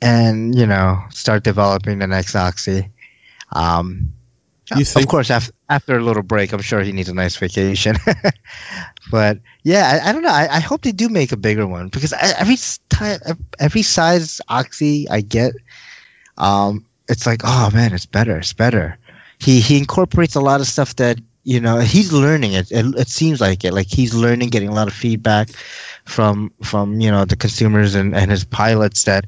and 0.00 0.56
you 0.56 0.66
know 0.66 1.02
start 1.10 1.42
developing 1.42 1.98
the 1.98 2.06
next 2.06 2.36
Oxy. 2.36 2.88
Um, 3.52 4.12
You 4.76 4.84
think- 4.84 5.04
of 5.04 5.10
course, 5.10 5.30
after 5.30 5.52
after 5.68 5.96
a 5.98 6.02
little 6.02 6.22
break, 6.22 6.52
I'm 6.52 6.62
sure 6.62 6.80
he 6.82 6.92
needs 6.92 7.08
a 7.08 7.14
nice 7.14 7.36
vacation. 7.36 7.96
but 9.10 9.38
yeah, 9.62 10.00
I, 10.02 10.08
I 10.08 10.12
don't 10.12 10.22
know. 10.22 10.30
I, 10.32 10.48
I 10.56 10.60
hope 10.60 10.82
they 10.82 10.92
do 10.92 11.08
make 11.08 11.32
a 11.32 11.36
bigger 11.36 11.66
one 11.66 11.88
because 11.88 12.12
I, 12.14 12.32
every 12.38 12.56
time, 12.88 13.20
every 13.60 13.82
size 13.82 14.40
Oxy 14.48 15.06
I 15.10 15.20
get, 15.20 15.52
um, 16.38 16.84
it's 17.08 17.26
like, 17.26 17.42
oh 17.44 17.70
man, 17.74 17.92
it's 17.92 18.06
better, 18.06 18.38
it's 18.38 18.52
better. 18.54 18.96
He 19.38 19.60
he 19.60 19.76
incorporates 19.76 20.34
a 20.34 20.40
lot 20.40 20.60
of 20.60 20.66
stuff 20.66 20.96
that 20.96 21.20
you 21.44 21.60
know 21.60 21.78
he's 21.80 22.12
learning 22.12 22.54
it. 22.54 22.72
It, 22.72 22.86
it 22.96 23.08
seems 23.08 23.40
like 23.40 23.64
it, 23.64 23.74
like 23.74 23.88
he's 23.88 24.14
learning, 24.14 24.48
getting 24.48 24.70
a 24.70 24.74
lot 24.74 24.88
of 24.88 24.94
feedback 24.94 25.50
from 26.06 26.50
from 26.62 27.00
you 27.00 27.10
know 27.10 27.24
the 27.26 27.36
consumers 27.36 27.94
and 27.94 28.16
and 28.16 28.30
his 28.30 28.44
pilots 28.44 29.04
that 29.04 29.26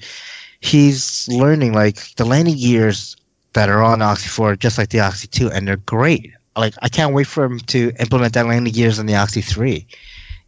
he's 0.60 1.28
learning. 1.28 1.74
Like 1.74 2.14
the 2.16 2.24
landing 2.24 2.56
gears 2.56 3.16
that 3.56 3.70
are 3.70 3.82
on 3.82 4.02
Oxy 4.02 4.28
4, 4.28 4.56
just 4.56 4.76
like 4.76 4.90
the 4.90 5.00
Oxy 5.00 5.26
2, 5.26 5.50
and 5.50 5.66
they're 5.66 5.76
great. 5.78 6.30
Like 6.56 6.74
I 6.82 6.88
can't 6.88 7.14
wait 7.14 7.26
for 7.26 7.48
them 7.48 7.58
to 7.58 7.90
implement 7.98 8.34
that 8.34 8.46
landing 8.46 8.72
gears 8.72 8.98
on 8.98 9.06
the 9.06 9.16
Oxy 9.16 9.40
3. 9.40 9.86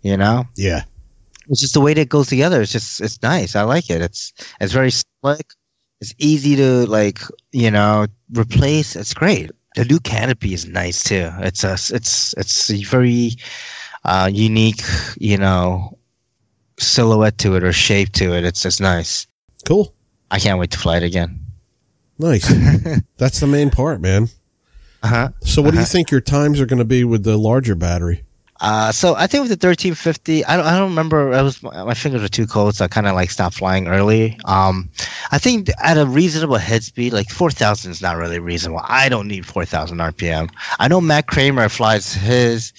You 0.03 0.17
know, 0.17 0.45
yeah. 0.57 0.83
it's 1.49 1.61
just 1.61 1.75
the 1.75 1.81
way 1.81 1.95
that 1.95 2.03
it 2.03 2.09
goes 2.09 2.29
together. 2.29 2.61
It's 2.63 2.71
just 2.71 3.01
it's 3.01 3.21
nice. 3.23 3.57
I 3.57 3.63
like 3.63 3.91
it. 3.91 4.01
It's 4.01 4.33
it's 4.61 4.73
very 4.73 4.93
slick. 4.93 5.53
It's 6.01 6.15
easy 6.19 6.55
to 6.57 6.87
like 6.87 7.21
you 7.51 7.71
know 7.71 8.07
replace. 8.37 8.95
It's 8.95 9.15
great. 9.15 9.51
The 9.75 9.85
new 9.85 9.99
canopy 10.01 10.55
is 10.55 10.67
nice 10.67 11.03
too. 11.03 11.31
It's 11.41 11.65
a 11.65 11.73
it's 11.73 12.35
it's 12.37 12.71
a 12.71 12.85
very 12.85 13.33
uh, 14.05 14.31
unique 14.33 14.83
you 15.19 15.37
know 15.37 15.99
silhouette 16.79 17.39
to 17.39 17.57
it 17.57 17.65
or 17.65 17.73
shape 17.73 18.13
to 18.13 18.35
it. 18.35 18.45
It's 18.45 18.63
just 18.63 18.81
nice. 18.81 19.27
Cool. 19.65 19.93
I 20.31 20.39
can't 20.39 20.61
wait 20.61 20.71
to 20.73 20.79
fly 20.79 20.99
it 20.99 21.03
again. 21.03 21.48
Nice. 22.19 22.47
That's 23.17 23.41
the 23.41 23.47
main 23.47 23.71
part, 23.71 24.01
man. 24.01 24.29
Uh 25.03 25.09
huh. 25.09 25.29
So, 25.43 25.63
what 25.63 25.71
do 25.71 25.77
you 25.77 25.83
Uh-huh. 25.83 25.89
think 25.93 26.11
your 26.11 26.21
times 26.21 26.61
are 26.61 26.67
going 26.67 26.79
to 26.81 26.85
be 26.85 27.05
with 27.05 27.23
the 27.25 27.37
larger 27.37 27.75
battery? 27.75 28.25
Uh, 28.61 28.91
so 28.91 29.15
I 29.15 29.29
think 29.29 29.43
with 29.49 29.51
the 29.57 29.69
1350, 29.69 30.45
I 30.45 30.57
don't, 30.57 30.67
I 30.67 30.77
don't 30.77 30.89
remember. 30.91 31.33
I 31.33 31.43
was 31.43 31.63
my 31.63 31.95
fingers 31.95 32.23
were 32.23 32.29
too 32.29 32.49
cold, 32.49 32.75
so 32.75 32.85
I 32.85 32.89
kind 32.89 33.07
of 33.07 33.15
like 33.15 33.31
stopped 33.31 33.55
flying 33.55 33.87
early. 33.87 34.37
Um, 34.47 34.91
I 35.31 35.39
think 35.39 35.71
at 35.81 35.97
a 35.97 36.05
reasonable 36.05 36.57
head 36.57 36.83
speed, 36.83 37.13
like 37.13 37.31
4,000 37.31 37.93
is 37.93 38.03
not 38.03 38.17
really 38.17 38.41
reasonable. 38.41 38.81
I 38.83 39.09
don't 39.09 39.29
need 39.29 39.47
4,000 39.47 39.99
RPM. 39.99 40.51
I 40.81 40.89
know 40.89 41.01
Matt 41.01 41.29
Kramer 41.29 41.69
flies 41.69 42.13
his 42.13 42.73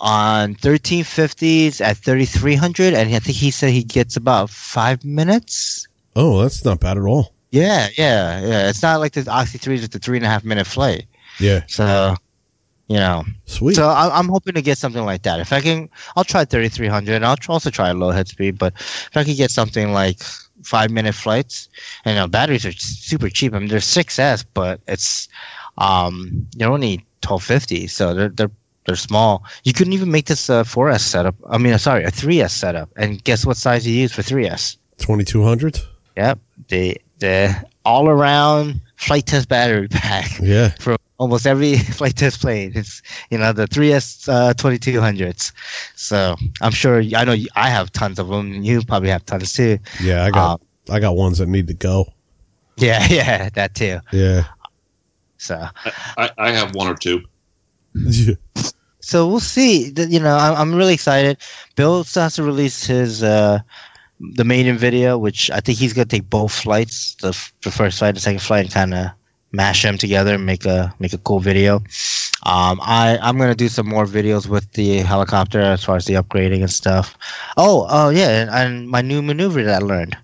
on 0.00 0.56
1350s 0.56 1.80
at 1.80 1.96
3,300, 1.96 2.92
and 2.92 3.14
I 3.14 3.18
think 3.18 3.38
he 3.38 3.50
said 3.50 3.70
he 3.70 3.82
gets 3.82 4.18
about 4.18 4.50
five 4.50 5.04
minutes. 5.06 5.88
Oh, 6.14 6.42
that's 6.42 6.66
not 6.66 6.80
bad 6.80 6.98
at 6.98 7.04
all. 7.04 7.32
Yeah, 7.54 7.88
yeah, 7.96 8.40
yeah. 8.40 8.68
It's 8.68 8.82
not 8.82 8.98
like 8.98 9.12
the 9.12 9.30
Oxy 9.30 9.58
3 9.58 9.76
is 9.76 9.88
the 9.88 10.00
three 10.00 10.16
and 10.18 10.26
a 10.26 10.28
half 10.28 10.42
minute 10.42 10.66
flight. 10.66 11.06
Yeah. 11.38 11.62
So, 11.68 12.16
you 12.88 12.96
know, 12.96 13.22
Sweet. 13.46 13.76
so 13.76 13.88
I, 13.88 14.18
I'm 14.18 14.28
hoping 14.28 14.54
to 14.54 14.62
get 14.62 14.76
something 14.76 15.04
like 15.04 15.22
that. 15.22 15.38
If 15.38 15.52
I 15.52 15.60
can, 15.60 15.88
I'll 16.16 16.24
try 16.24 16.44
3,300. 16.44 17.14
and 17.14 17.24
I'll 17.24 17.36
tr- 17.36 17.52
also 17.52 17.70
try 17.70 17.90
a 17.90 17.94
low 17.94 18.10
head 18.10 18.26
speed. 18.26 18.58
But 18.58 18.72
if 18.74 19.16
I 19.16 19.22
could 19.22 19.36
get 19.36 19.52
something 19.52 19.92
like 19.92 20.20
five 20.64 20.90
minute 20.90 21.14
flights, 21.14 21.68
and 22.04 22.16
you 22.16 22.20
know, 22.20 22.26
batteries 22.26 22.66
are 22.66 22.72
super 22.72 23.28
cheap. 23.28 23.54
I 23.54 23.60
mean, 23.60 23.68
they're 23.68 23.78
6S, 23.78 24.44
but 24.52 24.80
it's 24.88 25.28
um, 25.78 26.48
they're 26.56 26.72
only 26.72 26.96
1250, 27.22 27.86
so 27.86 28.14
they're 28.14 28.30
they're 28.30 28.50
they're 28.86 28.96
small. 28.96 29.44
You 29.62 29.72
couldn't 29.72 29.92
even 29.92 30.10
make 30.10 30.26
this 30.26 30.48
a 30.48 30.64
4S 30.64 31.02
setup. 31.02 31.36
I 31.48 31.58
mean, 31.58 31.72
uh, 31.72 31.78
sorry, 31.78 32.02
a 32.02 32.10
3S 32.10 32.50
setup. 32.50 32.90
And 32.96 33.22
guess 33.22 33.46
what 33.46 33.56
size 33.56 33.86
you 33.86 33.94
use 33.94 34.12
for 34.12 34.22
3S? 34.22 34.76
2200? 34.98 35.78
Yep, 36.16 36.38
the 36.68 37.00
the 37.18 37.54
all 37.84 38.08
around 38.08 38.80
flight 38.96 39.26
test 39.26 39.48
battery 39.48 39.88
pack 39.88 40.38
Yeah. 40.40 40.68
for 40.80 40.96
almost 41.18 41.46
every 41.46 41.76
flight 41.98 42.16
test 42.16 42.40
plane. 42.40 42.72
It's 42.74 43.02
you 43.30 43.38
know 43.38 43.52
the 43.52 43.66
3S 43.66 44.28
uh, 44.28 44.54
2200s. 44.54 45.52
So 45.94 46.34
I'm 46.60 46.72
sure 46.72 47.02
I 47.16 47.24
know 47.24 47.32
you- 47.32 47.48
I 47.56 47.68
have 47.70 47.92
tons 47.92 48.18
of 48.18 48.28
them. 48.28 48.62
You 48.62 48.82
probably 48.82 49.10
have 49.10 49.24
tons 49.26 49.52
too. 49.52 49.78
Yeah. 50.02 50.24
I 50.24 50.30
got, 50.30 50.60
I 50.90 51.00
got 51.00 51.16
ones 51.16 51.38
that 51.38 51.48
need 51.48 51.66
to 51.68 51.74
go. 51.74 52.06
Yeah, 52.76 53.06
yeah, 53.10 53.48
that 53.50 53.74
too. 53.74 54.00
Yeah. 54.12 54.44
So 55.38 55.62
I, 56.16 56.30
I 56.38 56.50
have 56.52 56.74
one 56.74 56.88
or 56.88 56.94
two. 56.96 57.22
Yeah. 57.94 58.34
so 59.00 59.28
we'll 59.28 59.38
see. 59.40 59.92
You 59.96 60.18
know, 60.20 60.36
I'm, 60.36 60.54
I'm 60.56 60.74
really 60.74 60.94
excited. 60.94 61.36
Bill 61.76 62.02
still 62.02 62.24
has 62.24 62.34
to 62.36 62.42
release 62.42 62.84
his 62.86 63.22
uh, 63.22 63.60
the 64.34 64.44
maiden 64.44 64.76
video, 64.78 65.18
which 65.18 65.50
I 65.50 65.60
think 65.60 65.78
he's 65.78 65.92
gonna 65.92 66.06
take 66.06 66.28
both 66.30 66.52
flights, 66.52 67.14
the, 67.16 67.36
the 67.62 67.70
first 67.70 67.98
flight, 67.98 68.14
the 68.14 68.20
second 68.20 68.40
flight, 68.40 68.64
and 68.64 68.74
kind 68.74 68.94
of 68.94 69.08
mash 69.52 69.82
them 69.82 69.96
together 69.98 70.34
and 70.34 70.44
make 70.46 70.64
a 70.66 70.92
make 70.98 71.12
a 71.12 71.18
cool 71.18 71.38
video. 71.40 71.76
Um, 72.46 72.80
I 72.82 73.18
I'm 73.22 73.38
gonna 73.38 73.54
do 73.54 73.68
some 73.68 73.86
more 73.88 74.04
videos 74.06 74.46
with 74.48 74.70
the 74.72 74.98
helicopter 74.98 75.60
as 75.60 75.84
far 75.84 75.96
as 75.96 76.06
the 76.06 76.14
upgrading 76.14 76.60
and 76.60 76.70
stuff. 76.70 77.16
Oh, 77.56 77.86
oh 77.88 78.08
yeah, 78.10 78.42
and, 78.42 78.50
and 78.50 78.88
my 78.88 79.00
new 79.02 79.22
maneuver 79.22 79.62
that 79.64 79.82
I 79.82 79.84
learned. 79.84 80.16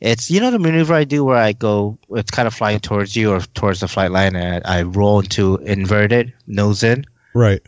It's 0.00 0.30
you 0.30 0.40
know 0.40 0.50
the 0.50 0.58
maneuver 0.58 0.94
I 0.94 1.04
do 1.04 1.24
where 1.24 1.36
I 1.36 1.52
go, 1.52 1.98
it's 2.10 2.30
kind 2.30 2.46
of 2.48 2.54
flying 2.54 2.80
towards 2.80 3.14
you 3.16 3.32
or 3.32 3.40
towards 3.54 3.80
the 3.80 3.88
flight 3.88 4.10
line, 4.10 4.34
and 4.34 4.64
I 4.64 4.82
roll 4.82 5.20
into 5.20 5.56
inverted 5.58 6.32
nose 6.46 6.82
in, 6.82 7.04
Right. 7.34 7.60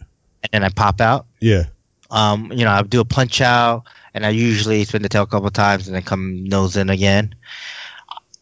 and 0.42 0.48
then 0.52 0.64
I 0.64 0.70
pop 0.70 1.00
out 1.02 1.26
Yeah. 1.40 1.64
um, 2.10 2.50
you 2.50 2.64
know, 2.64 2.70
I 2.70 2.82
do 2.82 3.00
a 3.00 3.04
punch 3.04 3.42
out, 3.42 3.84
and 4.14 4.26
I 4.26 4.30
usually 4.30 4.84
spin 4.84 5.02
the 5.02 5.08
tail 5.08 5.22
a 5.22 5.26
couple 5.26 5.50
times 5.50 5.86
and 5.86 5.94
then 5.94 6.02
come 6.02 6.44
nose 6.44 6.76
in 6.76 6.90
again. 6.90 7.34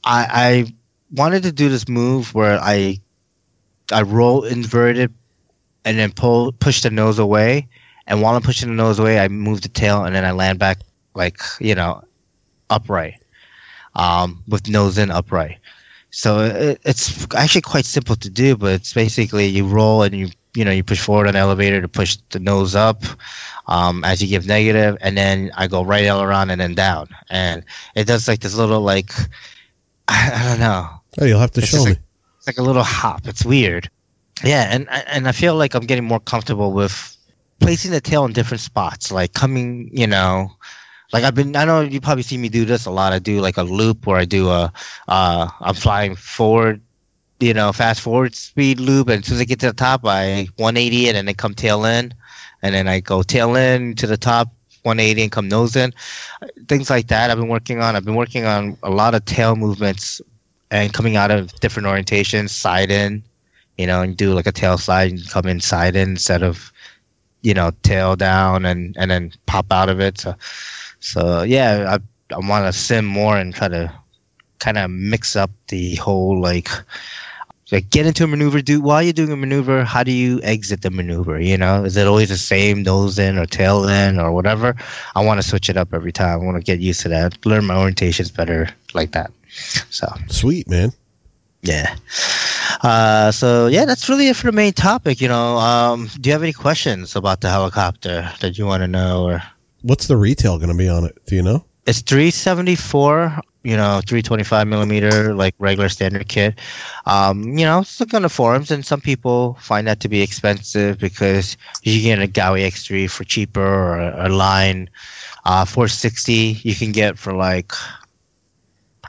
I, 0.05 0.27
I 0.31 0.75
wanted 1.13 1.43
to 1.45 1.53
do 1.53 1.69
this 1.69 1.89
move 1.89 2.35
where 2.35 2.59
I 2.61 2.99
I 3.93 4.03
roll 4.03 4.45
inverted 4.45 5.13
and 5.85 5.99
then 5.99 6.13
pull 6.13 6.53
push 6.53 6.83
the 6.83 6.91
nose 6.91 7.19
away, 7.19 7.69
and 8.07 8.23
while 8.23 8.35
I'm 8.35 8.43
pushing 8.43 8.69
the 8.69 8.75
nose 8.75 8.99
away, 8.99 9.19
I 9.19 9.29
move 9.29 9.63
the 9.63 9.69
tail 9.69 10.05
and 10.05 10.15
then 10.15 10.25
I 10.25 10.33
land 10.33 10.59
back 10.59 10.79
like 11.15 11.41
you 11.61 11.75
know 11.75 12.03
upright, 12.69 13.23
um, 13.95 14.43
with 14.49 14.69
nose 14.69 14.99
in 14.99 15.11
upright. 15.11 15.59
So 16.11 16.41
it, 16.41 16.81
it's 16.85 17.27
actually 17.35 17.61
quite 17.63 17.85
simple 17.85 18.17
to 18.17 18.31
do, 18.31 18.57
but 18.57 18.73
it's 18.73 18.93
basically 18.93 19.47
you 19.47 19.67
roll 19.67 20.03
and 20.03 20.15
you 20.15 20.29
you 20.55 20.65
know 20.65 20.71
you 20.71 20.83
push 20.83 21.01
forward 21.01 21.27
on 21.29 21.35
the 21.35 21.39
elevator 21.41 21.81
to 21.81 21.89
push 21.89 22.17
the 22.31 22.39
nose 22.41 22.75
up 22.75 23.03
um, 23.69 24.05
as 24.05 24.21
you 24.23 24.29
give 24.29 24.47
negative, 24.47 24.97
and 25.01 25.17
then 25.17 25.51
I 25.57 25.67
go 25.69 25.83
right 25.85 26.05
aileron 26.05 26.51
and 26.51 26.61
then 26.61 26.75
down, 26.75 27.09
and 27.31 27.65
it 27.95 28.05
does 28.07 28.27
like 28.29 28.41
this 28.41 28.55
little 28.55 28.81
like 28.81 29.13
I, 30.09 30.31
I 30.35 30.49
don't 30.49 30.61
know, 30.61 30.89
Oh, 31.21 31.25
you'll 31.25 31.41
have 31.41 31.53
to 31.53 31.61
It's 31.61 31.71
show 31.71 31.85
me. 31.85 31.91
like- 31.91 32.01
it's 32.39 32.47
like 32.47 32.59
a 32.59 32.63
little 32.63 32.83
hop. 32.83 33.27
It's 33.29 33.45
weird. 33.45 33.91
Yeah, 34.43 34.67
and 34.71 34.89
and 34.91 35.29
I 35.29 35.33
feel 35.33 35.57
like 35.57 35.75
I'm 35.75 35.85
getting 35.85 36.05
more 36.07 36.21
comfortable 36.21 36.73
with 36.73 37.15
placing 37.59 37.91
the 37.91 38.01
tail 38.01 38.25
in 38.25 38.33
different 38.33 38.63
spots, 38.63 39.13
like 39.13 39.35
coming, 39.35 39.91
you 39.93 40.07
know, 40.07 40.51
like 41.13 41.23
I've 41.23 41.35
been. 41.35 41.55
I 41.55 41.67
know 41.67 41.83
you 41.83 42.01
probably 42.01 42.23
see 42.23 42.39
me 42.39 42.49
do 42.49 42.65
this 42.65 42.87
a 42.87 42.91
lot. 42.91 43.13
I 43.13 43.19
do 43.19 43.41
like 43.41 43.59
a 43.59 43.63
loop 43.63 44.07
where 44.07 44.17
I 44.17 44.25
do 44.25 44.49
a, 44.49 44.73
uh, 45.09 45.49
I'm 45.61 45.75
flying 45.75 46.17
forward, 46.17 46.81
you 47.41 47.55
know, 47.55 47.73
fast 47.73 48.01
forward 48.01 48.35
speed 48.35 48.81
loop, 48.81 49.09
and 49.09 49.23
as 49.23 49.27
soon 49.27 49.37
as 49.37 49.41
I 49.41 49.45
get 49.45 49.61
to 49.61 49.67
the 49.67 49.73
top, 49.73 50.05
I 50.05 50.49
180 50.57 51.09
it 51.09 51.17
and 51.17 51.27
then 51.27 51.35
come 51.35 51.55
tail 51.55 51.85
in, 51.85 52.15
and 52.63 52.75
then 52.75 52.87
I 52.89 53.01
go 53.01 53.23
tail 53.23 53.57
in 53.57 53.95
to 53.97 54.07
the 54.07 54.17
top. 54.17 54.49
180 54.83 55.23
and 55.25 55.33
come 55.33 55.47
nose 55.47 55.77
in, 55.77 55.93
things 56.67 56.89
like 56.89 57.09
that. 57.09 57.31
I've 57.31 57.37
been 57.37 57.49
working 57.49 57.83
on. 57.83 57.97
I've 57.97 58.05
been 58.07 58.15
working 58.15 58.47
on 58.47 58.79
a 58.83 58.89
lot 58.89 59.15
of 59.15 59.23
tail 59.27 59.55
movements 59.55 60.23
and 60.71 60.93
coming 60.93 61.17
out 61.17 61.31
of 61.31 61.53
different 61.61 61.87
orientations, 61.87 62.49
side 62.49 62.91
in, 62.91 63.23
you 63.77 63.87
know, 63.87 64.01
and 64.01 64.17
do 64.17 64.33
like 64.33 64.47
a 64.47 64.53
tail 64.53 64.79
slide 64.79 65.11
and 65.11 65.29
come 65.29 65.47
in 65.47 65.61
side 65.61 65.97
in 65.97 66.11
instead 66.11 66.43
of 66.43 66.73
you 67.43 67.55
know 67.55 67.73
tail 67.83 68.17
down 68.17 68.65
and 68.65 68.97
and 68.99 69.11
then 69.11 69.33
pop 69.47 69.73
out 69.73 69.89
of 69.89 70.01
it. 70.01 70.19
So 70.19 70.35
so 71.01 71.43
yeah, 71.43 71.99
I 71.99 72.35
I 72.35 72.39
want 72.39 72.65
to 72.65 72.73
sim 72.73 73.05
more 73.05 73.37
and 73.37 73.55
try 73.55 73.69
to 73.69 73.93
kind 74.61 74.79
of 74.79 74.91
mix 74.91 75.37
up 75.37 75.51
the 75.69 75.97
whole 75.97 76.41
like 76.41 76.69
like 77.73 77.91
get 77.91 78.07
into 78.07 78.25
a 78.25 78.27
maneuver 78.27 78.61
do 78.61 78.81
while 78.81 79.03
you're 79.03 79.13
doing 79.13 79.33
a 79.33 79.37
maneuver 79.37 79.85
how 79.85 80.03
do 80.03 80.13
you 80.13 80.41
exit 80.43 80.83
the 80.83 80.91
maneuver 80.91 81.41
you 81.41 81.57
know? 81.57 81.85
Is 81.85 81.97
it 81.97 82.07
always 82.07 82.29
the 82.29 82.37
same 82.37 82.83
nose 82.83 83.19
in 83.19 83.39
or 83.39 83.47
tail 83.47 83.89
in 83.89 84.19
or 84.19 84.33
whatever? 84.33 84.75
I 85.15 85.25
want 85.25 85.41
to 85.41 85.47
switch 85.47 85.69
it 85.69 85.77
up 85.77 85.95
every 85.95 86.13
time. 86.13 86.41
I 86.41 86.45
want 86.45 86.57
to 86.57 86.63
get 86.63 86.81
used 86.81 87.01
to 87.03 87.09
that. 87.11 87.45
Learn 87.47 87.67
my 87.67 87.75
orientations 87.75 88.35
better 88.35 88.69
like 88.95 89.13
that. 89.13 89.31
So. 89.91 90.07
Sweet, 90.29 90.69
man. 90.69 90.93
yeah. 91.63 91.97
Uh, 92.83 93.31
so 93.31 93.67
yeah 93.67 93.85
that's 93.85 94.09
really 94.09 94.29
it 94.29 94.37
for 94.37 94.47
the 94.47 94.53
main 94.53 94.73
topic 94.73 95.21
you 95.21 95.29
know. 95.29 95.59
Um, 95.59 96.09
do 96.21 96.29
you 96.29 96.33
have 96.33 96.43
any 96.43 96.53
questions 96.53 97.17
about 97.17 97.41
the 97.41 97.51
helicopter 97.51 98.31
that 98.41 98.59
you 98.59 98.67
want 98.67 98.83
to 98.83 98.89
know 98.89 99.25
or? 99.25 99.43
What's 99.83 100.07
the 100.09 100.17
retail 100.17 100.59
going 100.59 100.71
to 100.71 100.77
be 100.77 100.89
on 100.89 101.05
it? 101.05 101.19
Do 101.27 101.35
you 101.37 101.43
know? 101.43 101.65
it's 101.87 102.03
374 102.03 103.41
you 103.63 103.77
know 103.77 104.01
325 104.07 104.67
millimeter 104.67 105.35
like 105.35 105.55
regular 105.59 105.89
standard 105.89 106.29
kit 106.29 106.59
um 107.07 107.43
you 107.59 107.65
know 107.65 107.81
it's 107.81 107.99
look 108.01 108.13
on 108.15 108.23
the 108.23 108.29
forums 108.29 108.71
and 108.71 108.85
some 108.85 109.01
people 109.01 109.55
find 109.61 109.87
that 109.87 110.01
to 110.01 110.09
be 110.09 110.23
expensive 110.23 110.99
because 110.99 111.57
you 111.83 112.01
can 112.01 112.19
get 112.19 112.29
a 112.29 112.31
Gaui 112.31 112.67
x3 112.67 113.07
for 113.07 113.25
cheaper 113.25 113.61
or 113.61 113.99
a, 113.99 114.29
Align 114.29 114.89
uh 115.45 115.65
460 115.65 116.59
you 116.63 116.75
can 116.75 116.93
get 116.93 117.19
for 117.19 117.33
like 117.35 117.73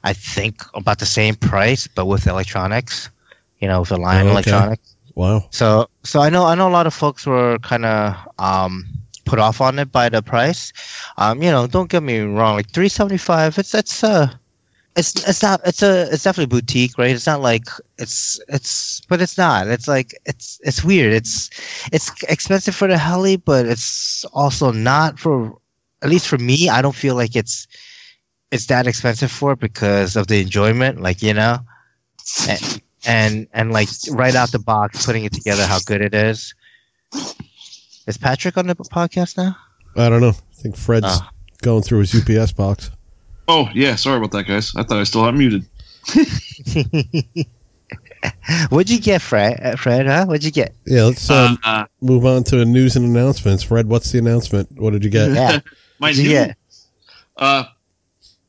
i 0.04 0.14
think 0.14 0.62
about 0.74 1.00
the 1.00 1.06
same 1.06 1.36
price 1.36 1.88
but 1.88 2.06
with 2.06 2.28
electronics 2.28 3.10
you 3.60 3.68
know 3.68 3.82
with 3.82 3.92
Align 3.92 4.26
Oh, 4.26 4.36
okay. 4.38 4.68
electronics 4.68 4.96
Wow. 5.16 5.52
so 5.52 5.88
so 6.04 6.22
I 6.22 6.30
know 6.30 6.46
I 6.46 6.56
know 6.56 6.68
a 6.70 6.72
lot 6.74 6.88
of 6.88 6.94
folks 6.94 7.26
were 7.26 7.58
kind 7.60 7.86
of 7.86 8.16
um 8.40 8.84
put 9.26 9.40
off 9.40 9.62
on 9.62 9.80
it 9.80 9.92
by 9.92 10.10
the 10.10 10.22
price. 10.22 10.72
Um, 11.18 11.42
you 11.42 11.50
know, 11.52 11.68
don't 11.68 11.90
get 11.90 12.04
me 12.04 12.20
wrong, 12.20 12.56
like 12.56 12.72
three 12.72 12.90
seventy 12.90 13.18
five. 13.18 13.58
It's 13.58 13.74
it's 13.74 14.04
uh 14.04 14.28
it's 14.96 15.28
it's 15.28 15.42
not 15.42 15.62
it's 15.66 15.82
a 15.82 16.12
it's 16.12 16.24
definitely 16.24 16.54
boutique, 16.60 16.98
right? 16.98 17.12
It's 17.12 17.28
not 17.28 17.42
like 17.42 17.66
it's 17.98 18.40
it's 18.50 19.02
but 19.08 19.22
it's 19.22 19.38
not. 19.38 19.68
It's 19.68 19.88
like 19.88 20.14
it's 20.26 20.60
it's 20.64 20.84
weird. 20.84 21.14
It's 21.14 21.50
it's 21.92 22.12
expensive 22.24 22.76
for 22.76 22.88
the 22.88 22.98
heli, 22.98 23.38
but 23.38 23.66
it's 23.66 24.26
also 24.34 24.72
not 24.72 25.20
for 25.20 25.58
at 26.02 26.10
least 26.10 26.28
for 26.28 26.38
me. 26.38 26.68
I 26.70 26.82
don't 26.82 26.96
feel 26.96 27.16
like 27.16 27.36
it's 27.36 27.68
it's 28.52 28.66
that 28.68 28.88
expensive 28.88 29.32
for 29.32 29.54
it 29.54 29.60
because 29.60 30.16
of 30.16 30.28
the 30.28 30.42
enjoyment. 30.42 31.00
Like 31.02 31.22
you 31.22 31.34
know, 31.34 31.60
and 32.50 32.82
and, 33.06 33.48
and 33.54 33.72
like 33.72 33.88
right 34.12 34.36
out 34.36 34.52
the 34.52 34.60
box, 34.60 35.06
putting 35.06 35.24
it 35.24 35.34
together, 35.34 35.66
how 35.66 35.80
good 35.80 36.02
it 36.02 36.14
is. 36.14 36.54
Is 38.08 38.18
Patrick 38.18 38.58
on 38.58 38.68
the 38.68 38.76
podcast 38.76 39.38
now? 39.38 39.56
I 39.96 40.10
don't 40.10 40.22
know. 40.22 40.30
I 40.30 40.54
think 40.62 40.76
Fred's 40.76 41.06
Oh. 41.08 41.30
going 41.62 41.82
through 41.84 42.00
his 42.00 42.14
UPS 42.16 42.52
box. 42.52 42.92
Oh 43.48 43.70
yeah, 43.74 43.96
sorry 43.96 44.18
about 44.18 44.32
that, 44.32 44.48
guys. 44.48 44.74
I 44.76 44.84
thought 44.84 45.00
I 45.00 45.04
still 45.04 45.26
had 45.26 45.36
muted. 45.36 45.66
What'd 48.70 48.90
you 48.90 49.00
get, 49.00 49.22
Fred? 49.22 49.60
Uh, 49.62 49.76
Fred, 49.76 50.06
huh? 50.06 50.26
What'd 50.26 50.44
you 50.44 50.52
get? 50.52 50.74
Yeah, 50.86 51.04
let's 51.04 51.30
um, 51.30 51.58
Uh, 51.64 51.86
move 52.02 52.26
on 52.26 52.44
to 52.46 52.64
news 52.66 52.96
and 52.96 53.06
announcements. 53.06 53.64
Fred, 53.64 53.88
what's 53.88 54.12
the 54.12 54.20
announcement? 54.20 54.70
What 54.80 54.92
did 54.92 55.04
you 55.04 55.10
get? 55.10 55.32
Yeah. 55.32 55.60
my 56.00 56.10
What'd 56.10 56.24
new, 56.24 56.30
get? 56.30 56.58
uh, 57.38 57.64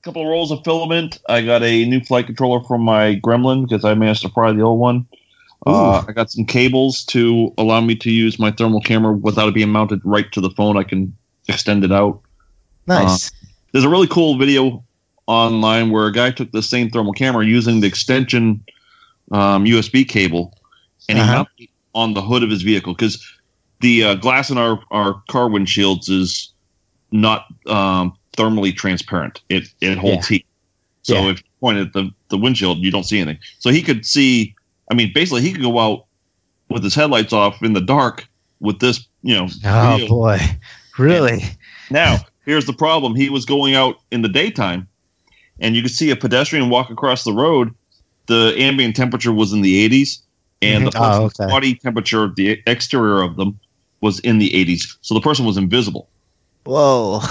couple 0.02 0.22
of 0.22 0.28
rolls 0.28 0.50
of 0.50 0.62
filament. 0.64 1.20
I 1.28 1.42
got 1.42 1.62
a 1.62 1.84
new 1.86 2.00
flight 2.00 2.26
controller 2.26 2.62
from 2.64 2.82
my 2.82 3.20
Gremlin 3.24 3.68
because 3.68 3.84
I 3.84 3.94
managed 3.94 4.22
to 4.22 4.28
fry 4.30 4.52
the 4.52 4.62
old 4.62 4.80
one. 4.80 5.06
Uh, 5.64 6.02
I 6.06 6.12
got 6.12 6.30
some 6.30 6.44
cables 6.44 7.04
to 7.04 7.54
allow 7.56 7.80
me 7.80 7.94
to 7.94 8.10
use 8.10 8.36
my 8.38 8.50
thermal 8.50 8.80
camera 8.80 9.12
without 9.12 9.48
it 9.48 9.54
being 9.54 9.68
mounted 9.68 10.00
right 10.04 10.30
to 10.32 10.40
the 10.40 10.50
phone. 10.50 10.76
I 10.76 10.82
can 10.82 11.16
extend 11.46 11.84
it 11.84 11.92
out. 11.92 12.20
Nice. 12.88 13.30
There's 13.72 13.84
a 13.84 13.88
really 13.88 14.06
cool 14.06 14.36
video 14.38 14.84
online 15.26 15.90
where 15.90 16.06
a 16.06 16.12
guy 16.12 16.30
took 16.30 16.50
the 16.52 16.62
same 16.62 16.90
thermal 16.90 17.12
camera 17.12 17.44
using 17.44 17.80
the 17.80 17.86
extension 17.86 18.62
um, 19.30 19.64
USB 19.64 20.06
cable, 20.06 20.54
and 21.08 21.18
he 21.18 21.22
Uh-huh. 21.24 21.32
mounted 21.34 21.52
it 21.64 21.70
on 21.94 22.14
the 22.14 22.22
hood 22.22 22.42
of 22.42 22.50
his 22.50 22.62
vehicle 22.62 22.94
because 22.94 23.22
the 23.80 24.04
uh, 24.04 24.14
glass 24.14 24.50
in 24.50 24.58
our, 24.58 24.80
our 24.90 25.22
car 25.28 25.48
windshields 25.48 26.08
is 26.10 26.50
not 27.12 27.46
um, 27.66 28.16
thermally 28.36 28.74
transparent. 28.74 29.40
It 29.48 29.64
it 29.80 29.98
holds 29.98 30.28
heat. 30.28 30.46
So 31.02 31.14
Yeah. 31.14 31.30
if 31.32 31.38
you 31.38 31.44
point 31.60 31.78
at 31.78 31.92
the, 31.92 32.10
the 32.28 32.36
windshield, 32.38 32.78
you 32.78 32.90
don't 32.90 33.04
see 33.04 33.18
anything. 33.20 33.42
So 33.58 33.70
he 33.70 33.82
could 33.82 34.04
see. 34.06 34.54
I 34.90 34.94
mean, 34.94 35.12
basically, 35.14 35.40
he 35.42 35.52
could 35.52 35.62
go 35.62 35.78
out 35.78 36.04
with 36.68 36.82
his 36.84 36.94
headlights 36.94 37.32
off 37.32 37.62
in 37.62 37.72
the 37.72 37.80
dark 37.80 38.26
with 38.60 38.80
this. 38.80 39.06
You 39.22 39.34
know. 39.34 39.48
oh 39.64 39.92
video. 39.96 40.08
boy, 40.08 40.38
really? 40.98 41.42
Now, 41.90 42.18
here's 42.44 42.66
the 42.66 42.72
problem. 42.72 43.14
He 43.14 43.28
was 43.28 43.44
going 43.44 43.74
out 43.74 43.96
in 44.10 44.22
the 44.22 44.28
daytime, 44.28 44.88
and 45.60 45.76
you 45.76 45.82
could 45.82 45.90
see 45.90 46.10
a 46.10 46.16
pedestrian 46.16 46.68
walk 46.70 46.90
across 46.90 47.24
the 47.24 47.32
road. 47.32 47.74
The 48.26 48.54
ambient 48.56 48.96
temperature 48.96 49.32
was 49.32 49.52
in 49.52 49.62
the 49.62 49.84
80s, 49.84 50.20
and 50.60 50.86
the 50.86 50.90
Mhm. 50.90 51.00
Oh, 51.00 51.24
okay. 51.24 51.46
body 51.46 51.74
temperature, 51.74 52.24
of 52.24 52.36
the 52.36 52.60
exterior 52.66 53.22
of 53.22 53.36
them, 53.36 53.58
was 54.00 54.18
in 54.20 54.38
the 54.38 54.54
80s. 54.54 54.96
So 55.00 55.14
the 55.14 55.20
person 55.20 55.44
was 55.44 55.56
invisible. 55.56 56.08
Whoa. 56.64 57.20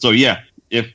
So 0.00 0.10
yeah, 0.10 0.38
if 0.70 0.86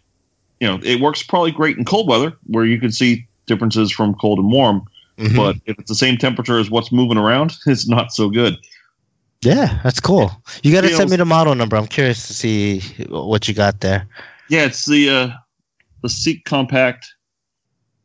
you 0.62 0.68
know, 0.68 0.80
it 0.82 1.02
works 1.02 1.22
probably 1.24 1.52
great 1.52 1.78
in 1.78 1.84
cold 1.84 2.08
weather 2.08 2.32
where 2.48 2.64
you 2.64 2.80
can 2.80 2.90
see 2.90 3.28
differences 3.48 3.92
from 3.92 4.14
cold 4.16 4.40
and 4.40 4.50
warm. 4.50 4.84
Mhm. 5.18 5.36
But 5.36 5.58
if 5.66 5.78
it's 5.78 5.90
the 5.90 5.96
same 5.96 6.18
temperature 6.18 6.58
as 6.58 6.72
what's 6.72 6.90
moving 6.90 7.18
around, 7.18 7.54
it's 7.66 7.86
not 7.86 8.14
so 8.14 8.30
good. 8.30 8.56
Yeah, 9.46 9.80
that's 9.84 10.00
cool. 10.00 10.32
You 10.64 10.74
got 10.74 10.82
to 10.82 10.96
send 10.96 11.10
me 11.10 11.18
the 11.18 11.26
model 11.26 11.56
number. 11.56 11.76
I'm 11.76 11.88
curious 11.88 12.28
to 12.28 12.34
see 12.34 12.80
what 13.10 13.48
you 13.48 13.54
got 13.54 13.82
there. 13.82 14.08
Yeah, 14.50 14.66
it's 14.66 14.86
the 14.86 15.10
uh, 15.10 15.30
the 16.02 16.10
Seek 16.10 16.46
Compact. 16.46 17.14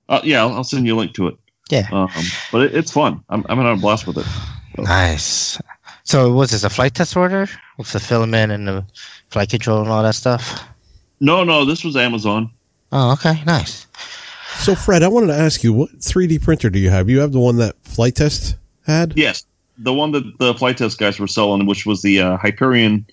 Uh, 0.08 0.20
yeah, 0.24 0.40
I'll, 0.40 0.52
I'll 0.54 0.64
send 0.64 0.86
you 0.86 0.94
a 0.94 0.98
link 0.98 1.14
to 1.14 1.28
it. 1.28 1.36
Yeah. 1.68 1.88
Um, 1.92 2.08
but 2.50 2.62
it, 2.62 2.74
it's 2.74 2.90
fun. 2.90 3.22
I'm, 3.28 3.44
I'm 3.48 3.58
having 3.58 3.72
a 3.72 3.76
blast 3.76 4.06
with 4.06 4.18
it. 4.18 4.26
Nice. 4.78 5.60
So, 6.04 6.32
was 6.32 6.50
this 6.50 6.64
a 6.64 6.70
flight 6.70 6.94
test 6.94 7.16
order 7.16 7.46
with 7.76 7.92
the 7.92 8.00
filament 8.00 8.50
and 8.52 8.66
the 8.66 8.84
flight 9.28 9.50
control 9.50 9.82
and 9.82 9.90
all 9.90 10.02
that 10.02 10.14
stuff? 10.14 10.64
No, 11.20 11.44
no, 11.44 11.64
this 11.64 11.84
was 11.84 11.96
Amazon. 11.96 12.50
Oh, 12.92 13.12
okay, 13.12 13.42
nice. 13.44 13.86
So, 14.56 14.74
Fred, 14.74 15.02
I 15.02 15.08
wanted 15.08 15.26
to 15.28 15.34
ask 15.34 15.62
you, 15.62 15.72
what 15.72 15.90
3D 15.98 16.40
printer 16.42 16.70
do 16.70 16.78
you 16.78 16.88
have? 16.90 17.10
You 17.10 17.20
have 17.20 17.32
the 17.32 17.40
one 17.40 17.56
that 17.58 17.76
Flight 17.82 18.14
Test 18.14 18.56
had? 18.86 19.12
Yes, 19.16 19.44
the 19.78 19.92
one 19.94 20.10
that 20.12 20.24
the 20.38 20.54
flight 20.54 20.76
test 20.78 20.98
guys 20.98 21.18
were 21.20 21.26
selling, 21.28 21.66
which 21.66 21.86
was 21.86 22.02
the 22.02 22.20
uh, 22.20 22.36
Hyperion 22.38 23.06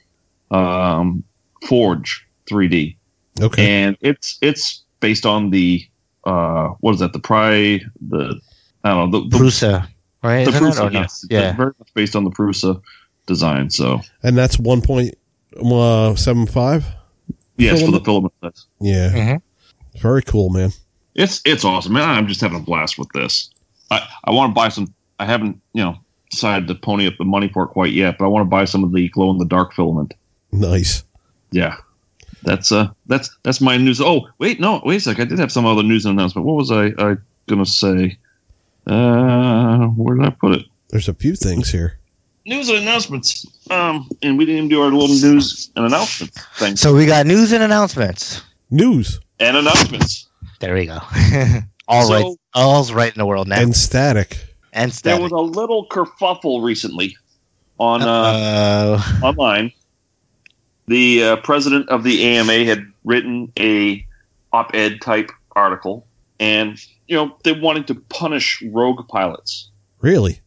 um, 0.52 1.24
Forge 1.68 2.26
3D, 2.50 2.96
Okay. 3.42 3.84
and 3.84 3.98
it's 4.02 4.38
it's 4.42 4.84
based 5.00 5.26
on 5.26 5.50
the 5.52 5.86
uh, 6.26 6.70
what 6.80 6.94
is 6.94 7.00
that? 7.00 7.14
The 7.14 7.20
Pri 7.20 7.82
the 8.10 8.40
I 8.84 8.90
don't 8.90 9.10
know 9.12 9.22
the, 9.22 9.30
the, 9.30 9.38
Prusa, 9.44 9.88
right? 10.24 10.44
the 10.46 10.52
Isn't 10.52 10.64
Prusa. 10.64 10.92
no? 10.92 11.00
Yes, 11.02 11.26
Yeah. 11.30 11.50
It's 11.50 11.58
very 11.58 11.72
much 11.80 11.94
based 11.94 12.16
on 12.16 12.24
the 12.24 12.30
Prusa 12.32 12.82
design. 13.26 13.70
So 13.72 14.02
And 14.24 14.38
that's 14.38 14.58
1.75? 14.58 16.84
yes, 17.58 17.82
for 17.84 17.92
the 17.92 18.00
Filament? 18.00 18.06
filament 18.06 18.34
test. 18.44 18.68
Yeah. 18.80 19.10
Mhm. 19.12 19.42
Very 20.00 20.22
cool, 20.24 20.50
man. 20.50 20.72
It's 21.16 21.42
it's 21.46 21.64
awesome, 21.64 21.94
man. 21.94 22.10
I'm 22.10 22.28
just 22.28 22.42
having 22.42 22.58
a 22.60 22.62
blast 22.62 22.98
with 22.98 23.08
this. 23.14 23.50
I 23.90 24.02
I 24.26 24.32
want 24.32 24.52
to 24.52 24.54
buy 24.54 24.70
some. 24.70 24.94
I 25.20 25.26
haven't 25.26 25.62
you 25.74 25.84
know 25.84 25.98
decided 26.36 26.68
to 26.68 26.76
pony 26.76 27.08
up 27.08 27.14
the 27.18 27.26
money 27.26 27.48
for 27.50 27.64
it 27.64 27.68
quite 27.70 27.94
yet, 27.94 28.18
but 28.18 28.26
I 28.26 28.28
want 28.28 28.42
to 28.46 28.50
buy 28.50 28.66
some 28.66 28.84
of 28.84 28.92
the 28.94 29.10
glow 29.10 29.32
in 29.32 29.38
the 29.38 29.46
dark 29.46 29.74
filament. 29.74 30.14
Nice. 30.52 31.04
Yeah, 31.52 31.78
that's 32.44 32.72
uh 32.72 32.90
that's 33.08 33.30
that's 33.44 33.62
my 33.62 33.78
news. 33.78 34.00
Oh 34.02 34.28
wait, 34.40 34.60
no, 34.60 34.82
wait 34.86 34.98
a 34.98 35.00
sec. 35.00 35.20
I 35.20 35.26
did 35.26 35.40
have 35.40 35.52
some 35.52 35.66
other 35.66 35.84
news 35.84 36.06
and 36.06 36.18
announcement. 36.20 36.46
What 36.46 36.56
was 36.58 36.72
I 36.72 36.88
I 36.98 37.16
gonna 37.48 37.66
say? 37.66 38.18
Uh, 38.88 39.88
where 39.88 40.16
did 40.16 40.26
I 40.26 40.30
put 40.30 40.54
it? 40.54 40.66
There's 40.90 41.08
a 41.08 41.14
few 41.14 41.36
things 41.36 41.72
here. 41.72 41.98
News 42.46 42.70
and 42.70 42.80
announcements. 42.80 43.46
Um, 43.72 44.08
and 44.22 44.38
we 44.38 44.46
didn't 44.46 44.58
even 44.58 44.70
do 44.70 44.82
our 44.82 44.92
little 44.92 45.08
news 45.08 45.72
and 45.76 45.86
announcements 45.86 46.40
thing. 46.58 46.76
So 46.76 46.94
we 46.94 47.06
got 47.08 47.26
news 47.26 47.52
and 47.52 47.64
announcements. 47.64 48.44
News 48.70 49.20
and 49.40 49.58
announcements. 49.58 50.28
There 50.60 50.76
we 50.76 50.86
go. 50.86 51.00
All 51.88 52.08
So- 52.08 52.14
right, 52.14 52.38
all's 52.54 52.92
right 52.92 53.12
in 53.14 53.18
the 53.18 53.26
world 53.26 53.48
now. 53.48 53.60
And, 53.60 53.76
and 54.76 54.94
static. 54.94 55.18
There 55.18 55.24
was 55.24 55.32
a 55.32 55.38
little 55.60 55.88
kerfuffle 55.88 56.64
recently 56.64 57.18
on 57.80 58.04
uh, 58.04 59.02
online. 59.24 59.72
The 60.88 61.24
uh, 61.24 61.36
president 61.38 61.90
of 61.90 62.04
the 62.04 62.24
AMA 62.24 62.66
had 62.66 62.86
written 63.04 63.52
a 63.58 64.06
op-ed 64.54 65.02
type 65.02 65.32
article, 65.56 66.06
and 66.40 66.78
you 67.08 67.16
know 67.16 67.36
they 67.44 67.54
wanted 67.54 67.88
to 67.88 67.96
punish 67.96 68.62
rogue 68.72 69.08
pilots. 69.08 69.72
Really? 70.02 70.40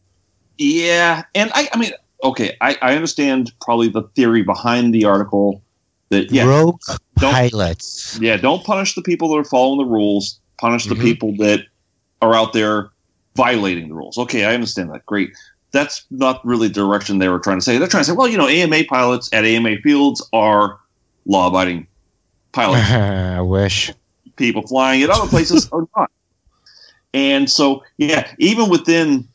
Yeah, 0.59 1.24
and 1.35 1.51
I, 1.55 1.68
I 1.72 1.79
mean, 1.79 1.91
okay, 2.22 2.57
I, 2.61 2.76
I 2.83 2.95
understand 2.95 3.53
probably 3.61 3.89
the 3.89 4.03
theory 4.14 4.43
behind 4.43 4.95
the 4.95 5.05
article 5.05 5.62
that 6.11 6.31
yeah, 6.31 6.45
rogue 6.45 6.81
don't 7.18 7.33
pilots. 7.33 8.18
yeah, 8.20 8.37
don't 8.37 8.64
punish 8.64 8.95
the 8.95 9.03
people 9.03 9.29
that 9.31 9.37
are 9.37 9.45
following 9.45 9.79
the 9.79 9.91
rules. 9.91 10.39
Punish 10.61 10.87
the 10.87 10.95
Mhm. 10.97 11.03
people 11.03 11.37
that 11.37 11.61
are 12.20 12.35
out 12.35 12.53
there 12.53 12.91
violating 13.39 13.89
the 13.89 13.95
rules. 13.95 14.18
Okay, 14.18 14.45
I 14.45 14.53
understand 14.53 14.91
that. 14.91 15.07
Great, 15.07 15.30
that's 15.70 16.05
not 16.11 16.45
really 16.45 16.66
the 16.66 16.74
direction 16.74 17.18
they 17.18 17.28
were 17.28 17.39
trying 17.39 17.59
to 17.59 17.64
say. 17.64 17.78
They're 17.78 17.89
trying 17.89 18.03
to 18.03 18.11
say, 18.11 18.16
well, 18.16 18.26
you 18.26 18.36
know, 18.36 18.49
AMA 18.49 18.84
pilots 18.89 19.30
at 19.32 19.45
AMA 19.45 19.76
fields 19.82 20.28
are 20.32 20.80
law-abiding 21.24 21.86
pilots. 22.53 22.91
I 22.91 23.41
wish. 23.41 23.93
People 24.36 24.66
flying 24.66 25.03
at 25.03 25.11
other 25.11 25.28
places 25.28 25.68
are 25.72 25.86
not. 25.97 26.11
And 27.14 27.49
so, 27.49 27.84
yeah, 27.97 28.28
even 28.39 28.68
within 28.68 29.28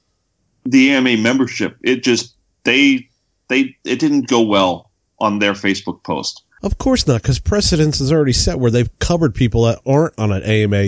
the 0.66 0.92
AMA 0.92 1.18
membership, 1.18 1.78
it 1.82 2.04
just 2.04 2.36
they 2.66 3.08
they 3.48 3.76
it 3.86 4.00
didn't 4.00 4.28
go 4.28 4.42
well 4.42 4.92
on 5.20 5.40
their 5.40 5.54
Facebook 5.54 6.04
post. 6.04 6.44
Of 6.62 6.78
course 6.78 7.08
not, 7.08 7.22
because 7.22 7.40
precedence 7.40 8.00
is 8.00 8.12
already 8.12 8.34
set 8.34 8.60
where 8.60 8.72
they've 8.72 9.00
covered 9.00 9.34
people 9.34 9.64
that 9.64 9.80
aren't 9.86 10.18
on 10.18 10.32
an 10.32 10.44
AMA, 10.44 10.84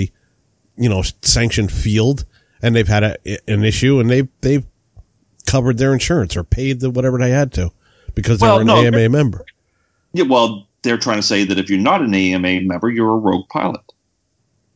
you 0.77 0.89
know, 0.89 1.01
sanctioned 1.21 1.71
field, 1.71 2.23
and 2.65 2.75
they've 2.75 2.87
had 2.87 3.03
a, 3.03 3.17
an 3.49 3.63
issue, 3.63 3.99
and 3.99 4.09
they've 4.09 4.27
they've 4.41 4.65
covered 5.45 5.77
their 5.77 5.93
insurance 5.93 6.35
or 6.35 6.43
paid 6.43 6.79
the 6.79 6.89
whatever 6.89 7.19
they 7.19 7.29
had 7.29 7.53
to 7.53 7.71
because 8.15 8.39
they 8.39 8.47
Well, 8.47 8.55
were 8.55 8.61
an 8.61 8.67
no, 8.67 8.77
AMA 8.83 9.07
member. 9.09 9.45
Yeah, 10.13 10.23
well, 10.23 10.67
they're 10.81 10.97
trying 10.97 11.17
to 11.17 11.23
say 11.23 11.43
that 11.43 11.59
if 11.59 11.69
you're 11.69 11.77
not 11.79 12.01
an 12.01 12.13
AMA 12.15 12.61
member, 12.61 12.89
you're 12.89 13.11
a 13.11 13.17
rogue 13.17 13.47
pilot, 13.49 13.81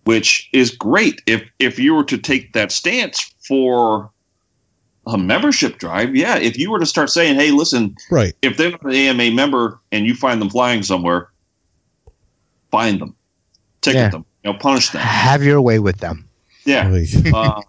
which 0.04 0.48
is 0.54 0.70
great. 0.70 1.22
If 1.26 1.42
if 1.58 1.80
you 1.80 1.96
were 1.96 2.04
to 2.04 2.18
take 2.20 2.54
that 2.54 2.72
stance 2.72 3.34
for 3.48 4.12
a 5.08 5.18
membership 5.18 5.80
drive, 5.80 6.16
yeah. 6.16 6.38
If 6.38 6.58
you 6.60 6.70
were 6.70 6.80
to 6.80 6.86
start 6.86 7.10
saying, 7.10 7.36
"Hey, 7.36 7.50
listen, 7.50 7.96
Right. 8.12 8.36
if 8.44 8.58
they're 8.58 8.70
not 8.72 8.86
an 8.86 8.94
AMA 8.94 9.32
member 9.32 9.80
and 9.92 10.06
you 10.06 10.14
find 10.14 10.40
them 10.40 10.52
flying 10.52 10.84
somewhere, 10.84 11.30
find 12.70 13.02
them, 13.02 13.16
ticket 13.82 13.98
Yeah. 14.00 14.10
them, 14.10 14.26
you 14.44 14.52
know, 14.54 14.60
punish 14.60 14.90
them." 14.92 15.02
Have 15.02 15.44
your 15.44 15.60
way 15.62 15.80
with 15.80 15.98
them. 15.98 16.29
Yeah, 16.70 16.88
Like, 16.88 17.10
uh, 17.34 17.62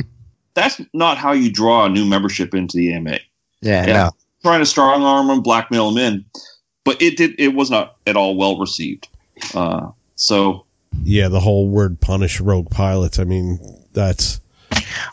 that's 0.54 0.80
not 0.92 1.16
how 1.16 1.32
you 1.32 1.50
draw 1.52 1.84
a 1.84 1.88
new 1.88 2.04
membership 2.04 2.54
into 2.54 2.76
the 2.76 2.92
AMA. 2.92 3.18
Yeah, 3.60 3.86
Yeah. 3.86 3.92
no. 3.92 4.10
Trying 4.42 4.60
to 4.60 4.66
strong 4.66 5.02
arm 5.02 5.30
and 5.30 5.42
blackmail 5.42 5.90
them 5.90 5.98
in, 5.98 6.24
but 6.84 7.00
it 7.02 7.16
did. 7.16 7.34
It 7.38 7.54
was 7.54 7.70
not 7.70 7.96
at 8.06 8.16
all 8.16 8.36
well 8.36 8.58
received. 8.58 9.08
Uh, 9.54 9.90
so 10.14 10.64
yeah, 11.02 11.28
the 11.28 11.40
whole 11.40 11.68
word 11.68 12.00
punish 12.00 12.40
rogue 12.40 12.70
pilots. 12.70 13.18
I 13.18 13.24
mean, 13.24 13.58
that's 13.92 14.40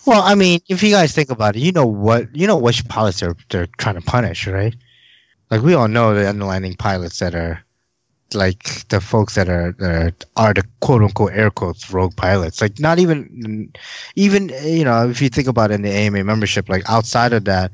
Well, 0.06 0.22
I 0.22 0.36
mean, 0.36 0.60
if 0.70 0.84
you 0.84 0.92
guys 0.92 1.14
think 1.14 1.32
about 1.32 1.56
it, 1.56 1.60
you 1.64 1.72
know 1.72 1.88
what 1.88 2.36
you 2.36 2.46
know 2.46 2.56
which 2.58 2.88
pilots 2.88 3.20
they're 3.20 3.36
they're 3.50 3.68
trying 3.80 3.96
to 3.96 4.02
punish, 4.02 4.46
right? 4.48 4.76
Like 5.50 5.64
we 5.64 5.74
all 5.74 5.88
know 5.88 6.14
the 6.14 6.30
underlining 6.30 6.76
pilots 6.76 7.18
that 7.20 7.34
are 7.34 7.64
like 8.36 8.88
the 8.90 9.00
folks 9.02 9.36
that 9.36 9.50
are 9.50 9.72
that 9.80 10.26
are, 10.36 10.48
are 10.48 10.54
the 10.54 10.64
quote 10.82 11.02
unquote 11.02 11.34
air 11.34 11.50
quotes 11.50 11.90
rogue 11.92 12.16
pilots. 12.16 12.62
Like 12.62 12.80
not 12.80 13.00
even 13.00 13.72
even 14.16 14.50
you 14.64 14.84
know 14.84 15.10
if 15.10 15.22
you 15.22 15.30
think 15.30 15.48
about 15.48 15.72
it 15.72 15.76
in 15.76 15.82
the 15.82 15.92
AMA 15.92 16.24
membership, 16.24 16.70
like 16.70 16.88
outside 16.90 17.34
of 17.34 17.46
that, 17.46 17.72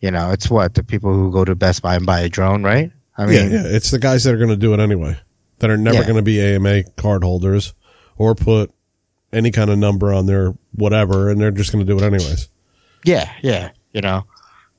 you 0.00 0.10
know 0.10 0.30
it's 0.30 0.48
what 0.50 0.74
the 0.74 0.82
people 0.84 1.12
who 1.12 1.30
go 1.32 1.44
to 1.44 1.54
Best 1.54 1.82
Buy 1.82 1.96
and 1.96 2.06
buy 2.06 2.20
a 2.20 2.28
drone, 2.28 2.62
right? 2.62 2.90
I 3.18 3.26
mean, 3.26 3.50
yeah, 3.50 3.62
yeah. 3.62 3.66
It's 3.66 3.90
the 3.90 3.98
guys 3.98 4.24
that 4.24 4.34
are 4.34 4.38
going 4.38 4.50
to 4.50 4.56
do 4.56 4.74
it 4.74 4.80
anyway. 4.80 5.18
That 5.60 5.70
are 5.70 5.78
never 5.78 5.98
Yeah. 5.98 6.02
going 6.04 6.16
to 6.16 6.22
be 6.22 6.38
AMA 6.40 6.82
card 6.96 7.24
holders 7.24 7.72
or 8.18 8.34
put 8.34 8.70
any 9.32 9.50
kind 9.50 9.70
of 9.70 9.78
number 9.78 10.12
on 10.12 10.26
their 10.26 10.54
whatever, 10.72 11.30
and 11.30 11.40
they're 11.40 11.50
just 11.50 11.72
going 11.72 11.84
to 11.84 11.90
do 11.90 11.98
it 11.98 12.06
anyways. 12.06 12.48
Yeah, 13.04 13.30
yeah, 13.42 13.70
you 13.92 14.02
know, 14.02 14.24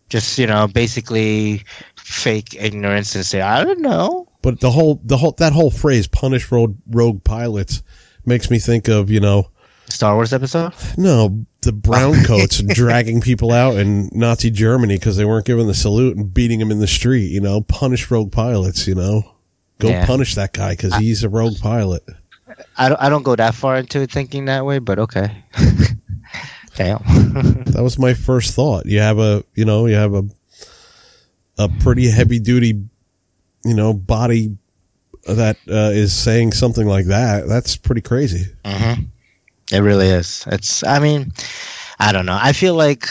just 0.09 0.38
you 0.38 0.45
know, 0.45 0.67
basically 0.67 1.63
fake 1.95 2.55
ignorance 2.59 3.15
and 3.15 3.25
say, 3.25 3.41
I 3.41 3.63
don't 3.63 3.82
know. 3.82 4.26
But 4.41 4.59
the 4.59 4.71
whole 4.71 5.01
the 5.03 5.17
whole 5.17 5.31
that 5.33 5.53
whole 5.53 5.71
phrase 5.71 6.07
"punish 6.07 6.51
rogue 6.51 6.77
rogue 6.89 7.23
pilots" 7.23 7.83
makes 8.25 8.49
me 8.49 8.59
think 8.59 8.88
of 8.88 9.09
you 9.09 9.19
know 9.19 9.49
Star 9.89 10.15
Wars 10.15 10.33
episode. 10.33 10.73
no 10.97 11.45
the 11.61 11.71
brown 11.73 12.23
coats 12.25 12.61
dragging 12.61 13.19
people 13.21 13.51
out 13.51 13.75
in 13.75 14.09
Nazi 14.13 14.51
Germany 14.51 14.95
because 14.97 15.17
they 15.17 15.25
weren't 15.25 15.45
given 15.45 15.67
the 15.67 15.73
salute 15.73 16.15
and 16.15 16.33
beating 16.33 16.59
them 16.59 16.71
in 16.71 16.79
the 16.79 16.88
street. 16.88 17.31
You 17.31 17.41
know, 17.41 17.61
punish 17.61 18.09
rogue 18.11 18.31
pilots. 18.31 18.88
You 18.88 18.95
know, 18.95 19.23
go 19.79 19.89
Yeah. 19.89 20.05
punish 20.05 20.35
that 20.35 20.53
guy 20.53 20.71
because 20.73 20.95
he's 20.95 21.23
a 21.23 21.29
rogue 21.29 21.57
pilot. 21.59 22.03
I 22.77 22.89
don't, 22.89 23.01
I 23.01 23.09
don't 23.09 23.23
go 23.23 23.35
that 23.35 23.53
far 23.55 23.75
into 23.77 24.01
it 24.01 24.11
thinking 24.11 24.45
that 24.45 24.65
way, 24.65 24.79
but 24.79 24.97
okay. 24.99 25.43
Damn. 26.75 27.01
That 27.77 27.83
was 27.83 27.99
my 27.99 28.13
first 28.15 28.55
thought. 28.55 28.85
You 28.88 28.99
have 28.99 29.19
a, 29.19 29.43
you 29.53 29.65
know, 29.65 29.85
you 29.85 29.95
have 29.95 30.13
a, 30.15 30.23
a 31.59 31.69
pretty 31.69 32.09
heavy 32.09 32.39
duty, 32.39 32.85
you 33.68 33.74
know, 33.76 33.93
body 33.93 34.57
that 35.28 35.57
uh, 35.70 35.91
is 35.93 36.13
saying 36.13 36.53
something 36.53 36.88
like 36.88 37.05
that. 37.07 37.47
That's 37.47 37.76
pretty 37.76 38.01
crazy. 38.01 38.45
hmm 38.65 38.93
It 39.72 39.80
really 39.80 40.07
is. 40.07 40.45
It's. 40.47 40.84
I 40.84 40.99
mean, 40.99 41.34
I 41.99 42.11
don't 42.11 42.26
know. 42.26 42.38
I 42.41 42.53
feel 42.53 42.76
like 42.76 43.05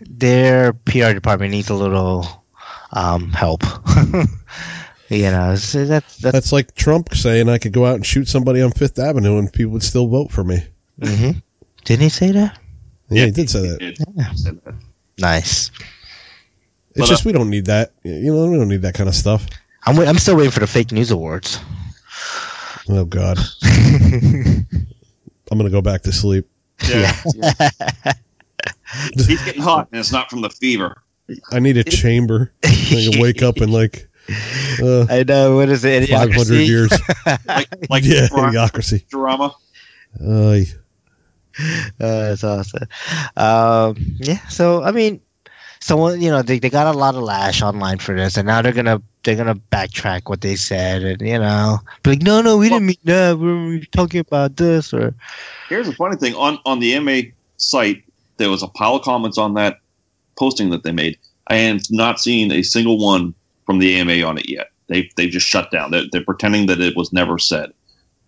their 0.00 0.72
PR 0.72 1.12
department 1.12 1.52
needs 1.52 1.70
a 1.70 1.74
little 1.74 2.44
um, 2.92 3.30
help. 3.32 3.62
you 5.08 5.22
know, 5.30 5.54
so 5.56 5.84
that's 5.84 6.16
that's. 6.18 6.32
That's 6.32 6.52
like 6.52 6.74
Trump 6.74 7.14
saying 7.14 7.48
I 7.48 7.58
could 7.58 7.72
go 7.72 7.86
out 7.86 7.94
and 7.96 8.06
shoot 8.06 8.26
somebody 8.28 8.60
on 8.62 8.72
Fifth 8.72 8.98
Avenue 8.98 9.38
and 9.38 9.52
people 9.52 9.72
would 9.74 9.82
still 9.82 10.08
vote 10.08 10.32
for 10.32 10.42
me. 10.44 10.66
hmm 11.02 11.30
Didn't 11.84 12.02
he 12.02 12.08
say 12.08 12.32
that? 12.32 12.58
Yeah, 13.10 13.26
he 13.26 13.30
did 13.30 13.50
say 13.50 13.68
that. 13.68 13.82
it, 13.82 13.98
Yeah. 14.16 14.32
said 14.34 14.60
that. 14.64 14.74
Nice. 15.18 15.70
It's 16.90 17.00
But, 17.00 17.06
just 17.06 17.24
we 17.24 17.32
don't 17.32 17.50
need 17.50 17.66
that. 17.66 17.92
You 18.02 18.32
know, 18.34 18.48
we 18.48 18.56
don't 18.56 18.68
need 18.68 18.82
that 18.82 18.94
kind 18.94 19.08
of 19.08 19.14
stuff. 19.14 19.46
I'm. 19.86 19.96
wait- 19.96 20.08
I'm 20.08 20.18
still 20.18 20.36
waiting 20.36 20.50
for 20.50 20.60
the 20.60 20.66
fake 20.66 20.92
news 20.92 21.10
awards. 21.10 21.60
Oh 22.88 23.04
God, 23.04 23.38
I'm 23.62 24.66
gonna 25.50 25.70
go 25.70 25.80
back 25.82 26.02
to 26.02 26.12
sleep. 26.12 26.46
Yeah. 26.88 27.12
He's 29.14 29.42
getting 29.44 29.62
hot, 29.62 29.88
and 29.90 29.98
it's 30.00 30.12
not 30.12 30.30
from 30.30 30.40
the 30.42 30.50
fever. 30.50 31.02
I 31.50 31.58
need 31.58 31.76
a 31.76 31.84
chamber. 32.00 32.52
I 32.64 33.08
can 33.10 33.20
wake 33.20 33.42
up 33.42 33.56
and 33.58 33.72
like 33.72 34.08
uh, 34.82 35.06
I 35.08 35.24
know. 35.26 35.56
What 35.56 35.68
is 35.68 35.84
it? 35.84 36.08
500 36.08 36.54
years. 36.66 36.90
Like, 37.46 37.68
like 37.90 38.04
yeah, 38.04 38.26
drama. 38.28 38.52
idiocracy. 38.52 39.08
drama. 39.08 39.54
Uh, 40.20 40.60
Uh, 42.00 42.34
that's 42.34 42.42
awesome. 42.44 42.82
Um, 43.36 43.96
yeah. 44.18 44.46
So 44.48 44.82
I 44.82 44.90
mean, 44.90 45.20
someone 45.84 46.18
you 46.22 46.30
know 46.30 46.40
they, 46.40 46.58
they 46.58 46.70
got 46.70 46.86
a 46.86 46.98
lot 46.98 47.14
of 47.14 47.22
lash 47.22 47.60
online 47.60 47.98
for 47.98 48.14
this, 48.16 48.38
and 48.38 48.46
now 48.46 48.62
they're 48.62 48.72
gonna 48.72 49.02
they're 49.22 49.36
gonna 49.36 49.54
backtrack 49.70 50.22
what 50.30 50.40
they 50.40 50.56
said, 50.56 51.02
and 51.02 51.20
you 51.20 51.38
know, 51.38 51.78
be 52.02 52.10
like, 52.10 52.22
no, 52.22 52.40
no, 52.40 52.56
we 52.56 52.70
didn't 52.70 52.86
mean 52.86 52.96
that. 53.04 53.38
We 53.38 53.78
were 53.78 53.84
talking 53.92 54.20
about 54.20 54.56
this, 54.56 54.94
or 54.94 55.14
Here's 55.68 55.86
the 55.86 55.94
funny 55.94 56.16
thing 56.16 56.34
on 56.36 56.58
on 56.64 56.80
the 56.80 56.98
MA 57.00 57.30
site, 57.58 58.02
there 58.38 58.48
was 58.48 58.62
a 58.62 58.68
pile 58.68 58.96
of 58.96 59.02
comments 59.02 59.36
on 59.36 59.54
that 59.54 59.80
posting 60.38 60.70
that 60.70 60.84
they 60.84 60.92
made. 60.92 61.18
I 61.48 61.56
have 61.56 61.82
not 61.90 62.18
seen 62.18 62.50
a 62.50 62.62
single 62.62 62.98
one 62.98 63.34
from 63.66 63.78
the 63.78 63.94
AMA 63.96 64.22
on 64.26 64.38
it 64.38 64.48
yet. 64.48 64.70
They 64.88 65.10
they 65.16 65.28
just 65.28 65.46
shut 65.46 65.70
down. 65.70 65.90
They're, 65.90 66.04
they're 66.10 66.24
pretending 66.24 66.66
that 66.66 66.80
it 66.80 66.96
was 66.96 67.12
never 67.12 67.38
said. 67.38 67.74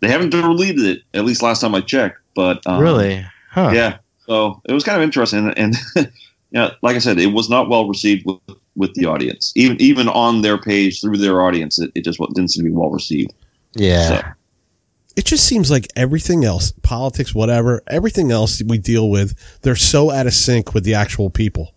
They 0.01 0.09
haven't 0.09 0.29
deleted 0.29 0.85
it 0.85 1.03
at 1.15 1.25
least 1.25 1.43
last 1.43 1.63
time 1.63 1.75
I 1.75 1.81
checked. 1.81 2.19
But 2.35 2.67
um, 2.67 2.83
really, 2.83 3.25
huh? 3.51 3.71
yeah. 3.73 3.97
So 4.27 4.61
it 4.69 4.75
was 4.75 4.85
kind 4.85 4.99
of 4.99 5.03
interesting, 5.03 5.53
and, 5.57 5.77
and 5.97 6.13
yeah, 6.57 6.71
like 6.81 6.97
I 6.97 7.01
said, 7.01 7.19
it 7.19 7.27
was 7.27 7.51
not 7.51 7.69
well 7.69 7.87
received 7.87 8.25
with, 8.25 8.41
with 8.77 8.95
the 8.95 9.05
audience. 9.05 9.53
Even 9.57 9.79
even 9.79 10.09
on 10.09 10.41
their 10.41 10.57
page 10.57 11.03
through 11.03 11.19
their 11.19 11.43
audience, 11.43 11.79
it, 11.79 11.93
it 11.95 12.03
just 12.03 12.19
didn't 12.19 12.49
seem 12.49 12.65
to 12.65 12.71
be 12.71 12.75
well 12.75 12.91
received. 12.91 13.35
yeah. 13.75 14.09
So, 14.09 14.23
it 15.17 15.27
just 15.27 15.47
seems 15.47 15.71
like 15.71 15.89
everything 15.97 16.45
else, 16.45 16.73
politics, 16.83 17.35
whatever, 17.35 17.83
everything 17.89 18.31
else 18.31 18.63
we 18.67 18.79
deal 18.79 19.11
with, 19.11 19.35
they're 19.63 19.77
so 19.77 20.11
out 20.11 20.27
of 20.27 20.33
sync 20.33 20.73
with 20.73 20.85
the 20.85 20.95
actual 20.95 21.29
people. 21.29 21.75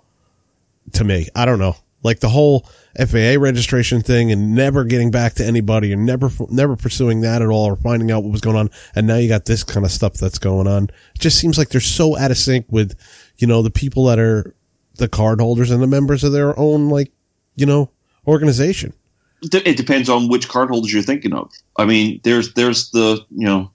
To 0.94 1.04
me, 1.04 1.28
I 1.36 1.46
don't 1.46 1.60
know, 1.60 1.76
like 2.02 2.20
the 2.22 2.30
whole 2.30 2.66
FAA 2.98 3.36
registration 3.38 4.02
thing, 4.02 4.32
and 4.32 4.56
never 4.56 4.86
getting 4.86 5.12
back 5.12 5.34
to 5.36 5.46
anybody, 5.46 5.92
and 5.92 6.06
never 6.06 6.30
never 6.50 6.78
pursuing 6.78 7.20
that 7.22 7.42
at 7.42 7.50
all, 7.50 7.66
or 7.66 7.76
finding 7.76 8.12
out 8.12 8.24
what 8.24 8.32
was 8.32 8.42
going 8.42 8.56
on. 8.56 8.70
And 8.96 9.08
now 9.08 9.18
you 9.18 9.28
got 9.28 9.44
this 9.44 9.66
kind 9.66 9.86
of 9.86 9.92
stuff 9.92 10.14
that's 10.14 10.40
going 10.40 10.68
on. 10.68 10.84
It 10.86 11.20
just 11.20 11.38
seems 11.38 11.58
like 11.58 11.68
they're 11.68 11.82
so 11.82 12.18
out 12.18 12.32
of 12.32 12.38
sync 12.38 12.66
with, 12.70 12.98
you 13.38 13.46
know, 13.46 13.62
the 13.62 13.70
people 13.70 14.06
that 14.06 14.20
are 14.20 14.56
the 15.00 15.08
card 15.08 15.42
holders 15.42 15.72
and 15.72 15.82
the 15.82 15.88
members 15.88 16.24
of 16.24 16.32
their 16.32 16.58
own, 16.60 16.90
like, 16.90 17.12
you 17.56 17.66
know, 17.66 17.90
organization. 18.28 18.94
It 19.42 19.78
depends 19.78 20.10
on 20.10 20.28
which 20.28 20.50
card 20.50 20.70
holders 20.70 20.94
you're 20.94 21.02
thinking 21.02 21.34
of. 21.34 21.50
I 21.78 21.86
mean, 21.86 22.20
there's 22.24 22.54
there's 22.54 22.92
the 22.92 23.26
you 23.32 23.46
know 23.46 23.72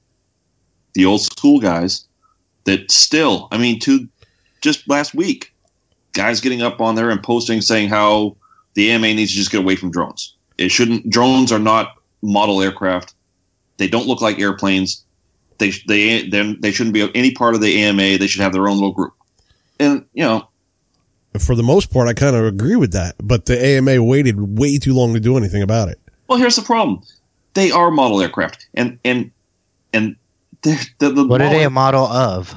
the 0.92 1.06
old 1.06 1.22
school 1.22 1.58
guys 1.58 2.04
that 2.64 2.90
still. 2.90 3.48
I 3.50 3.56
mean, 3.56 3.80
to 3.80 4.06
just 4.60 4.86
last 4.88 5.14
week, 5.14 5.54
guys 6.12 6.42
getting 6.42 6.60
up 6.60 6.82
on 6.82 6.96
there 6.96 7.08
and 7.08 7.22
posting 7.22 7.62
saying 7.62 7.88
how 7.88 8.36
the 8.74 8.90
AMA 8.90 9.14
needs 9.14 9.30
to 9.30 9.38
just 9.38 9.50
get 9.50 9.60
away 9.60 9.76
from 9.76 9.90
drones. 9.90 10.34
It 10.58 10.70
shouldn't. 10.70 11.08
Drones 11.08 11.50
are 11.50 11.58
not 11.58 11.94
model 12.22 12.60
aircraft. 12.60 13.14
They 13.78 13.88
don't 13.88 14.06
look 14.06 14.20
like 14.20 14.38
airplanes. 14.38 15.02
They 15.58 15.72
they 15.88 16.28
they 16.28 16.72
shouldn't 16.72 16.94
be 16.94 17.10
any 17.14 17.32
part 17.32 17.54
of 17.54 17.62
the 17.62 17.82
AMA. 17.82 18.18
They 18.18 18.26
should 18.26 18.42
have 18.42 18.52
their 18.52 18.68
own 18.68 18.74
little 18.74 18.92
group. 18.92 19.14
And 19.80 20.04
you 20.12 20.24
know, 20.24 20.48
For 21.38 21.56
the 21.56 21.62
most 21.62 21.92
part, 21.92 22.08
I 22.08 22.14
kind 22.14 22.36
of 22.36 22.44
agree 22.44 22.76
with 22.76 22.92
that, 22.92 23.16
but 23.22 23.46
the 23.46 23.62
AMA 23.62 24.02
waited 24.02 24.58
way 24.58 24.78
too 24.78 24.94
long 24.94 25.14
to 25.14 25.20
do 25.20 25.36
anything 25.36 25.62
about 25.62 25.88
it. 25.88 25.98
Well, 26.28 26.38
here's 26.38 26.56
the 26.56 26.62
problem: 26.62 27.02
they 27.54 27.70
are 27.70 27.90
model 27.90 28.20
aircraft, 28.20 28.68
and 28.74 28.98
and 29.04 29.30
and 29.92 30.16
the 30.62 30.88
the, 30.98 31.10
the 31.10 31.26
What 31.26 31.42
are 31.42 31.50
they 31.50 31.64
a 31.64 31.70
model 31.70 32.04
of? 32.06 32.54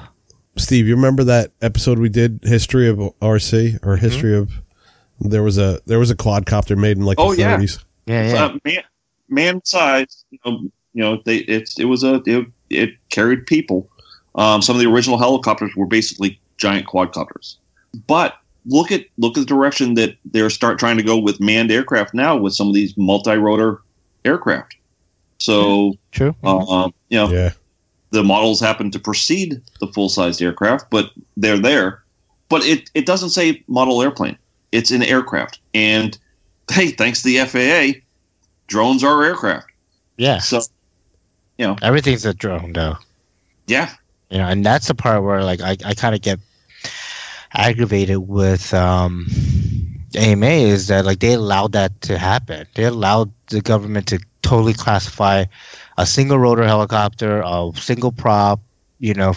Steve, 0.58 0.88
you 0.88 0.96
remember 0.96 1.24
that 1.24 1.52
episode 1.62 2.00
we 2.00 2.10
did, 2.10 2.40
history 2.44 2.88
of 2.88 2.98
RC 2.98 3.80
or 3.86 3.96
history 3.98 4.36
of? 4.36 4.52
There 5.20 5.44
was 5.44 5.58
a 5.58 5.82
there 5.86 6.00
was 6.00 6.12
a 6.12 6.16
quadcopter 6.16 6.78
made 6.78 6.98
in 6.98 7.04
like 7.04 7.20
Oh, 7.20 7.34
the 7.34 7.42
yeah. 7.42 7.58
30s. 7.58 7.84
Yeah, 8.06 8.28
yeah. 8.28 8.46
Uh, 8.46 8.58
man, 8.64 8.84
man 9.30 9.66
size, 9.66 10.24
you 10.30 10.40
know, 10.46 10.60
you 10.94 11.04
know, 11.04 11.22
they 11.26 11.38
it 11.38 11.70
it 11.80 11.86
was 11.86 12.04
a 12.04 12.22
it, 12.26 12.48
it 12.70 12.90
carried 13.10 13.46
people. 13.48 13.90
Um, 14.36 14.62
some 14.62 14.76
of 14.76 14.82
the 14.82 14.88
original 14.90 15.18
helicopters 15.18 15.76
were 15.76 15.88
basically 15.88 16.40
giant 16.58 16.86
quadcopters. 16.88 17.56
But 18.06 18.36
look 18.68 18.92
at 18.92 19.06
look 19.18 19.38
at 19.38 19.42
the 19.42 19.46
direction 19.46 19.94
that 19.96 20.16
they're 20.26 20.50
start 20.50 20.78
trying 20.80 20.98
to 20.98 21.04
go 21.04 21.18
with 21.18 21.40
manned 21.40 21.72
aircraft 21.72 22.14
now 22.14 22.36
with 22.36 22.54
some 22.54 22.68
of 22.68 22.74
these 22.74 22.96
multi-rotor 22.98 23.82
aircraft. 24.26 24.76
So, 25.40 25.94
True. 26.12 26.36
um, 26.44 26.94
you 27.10 27.18
know, 27.18 27.30
Yeah. 27.30 27.52
the 28.12 28.24
models 28.24 28.60
happen 28.60 28.90
to 28.92 29.00
precede 29.00 29.62
the 29.80 29.88
full-sized 29.88 30.42
aircraft, 30.42 30.90
but 30.90 31.12
they're 31.38 31.60
there. 31.60 32.02
But 32.50 32.66
it, 32.66 32.90
it 32.94 33.06
doesn't 33.06 33.30
say 33.30 33.64
model 33.68 34.02
airplane. 34.02 34.38
It's 34.72 34.92
an 34.92 35.04
aircraft. 35.04 35.60
And 35.74 36.18
hey, 36.72 36.88
thanks 36.92 37.22
to 37.22 37.28
the 37.30 37.46
FAA, 37.46 38.00
drones 38.68 39.04
are 39.04 39.24
aircraft. 39.24 39.68
yeah. 40.18 40.40
So, 40.40 40.62
you 41.58 41.68
know, 41.68 41.76
Everything's 41.82 42.26
a 42.26 42.34
drone, 42.34 42.74
though. 42.74 42.98
yeah, 43.68 43.92
You 44.30 44.40
know, 44.40 44.48
and 44.48 44.66
that's 44.66 44.88
the 44.88 44.96
part 44.96 45.24
where 45.24 45.44
like 45.44 45.62
I, 45.62 45.78
I 45.86 45.94
kind 45.94 46.16
of 46.16 46.22
get 46.22 46.40
aggravated 47.54 48.18
with 48.28 48.74
um, 48.74 49.28
AMA 50.16 50.46
is 50.46 50.88
that 50.88 51.06
like 51.06 51.20
they 51.20 51.34
allowed 51.34 51.72
that 51.74 52.00
to 52.02 52.18
happen. 52.18 52.68
They 52.76 52.84
allowed 52.86 53.32
the 53.48 53.62
government 53.62 54.08
to 54.08 54.20
totally 54.42 54.74
classify 54.74 55.46
a 55.98 56.06
single 56.06 56.40
rotor 56.40 56.64
helicopter, 56.64 57.42
a 57.46 57.72
single 57.76 58.12
prop, 58.12 58.60
you 59.00 59.14
know, 59.14 59.34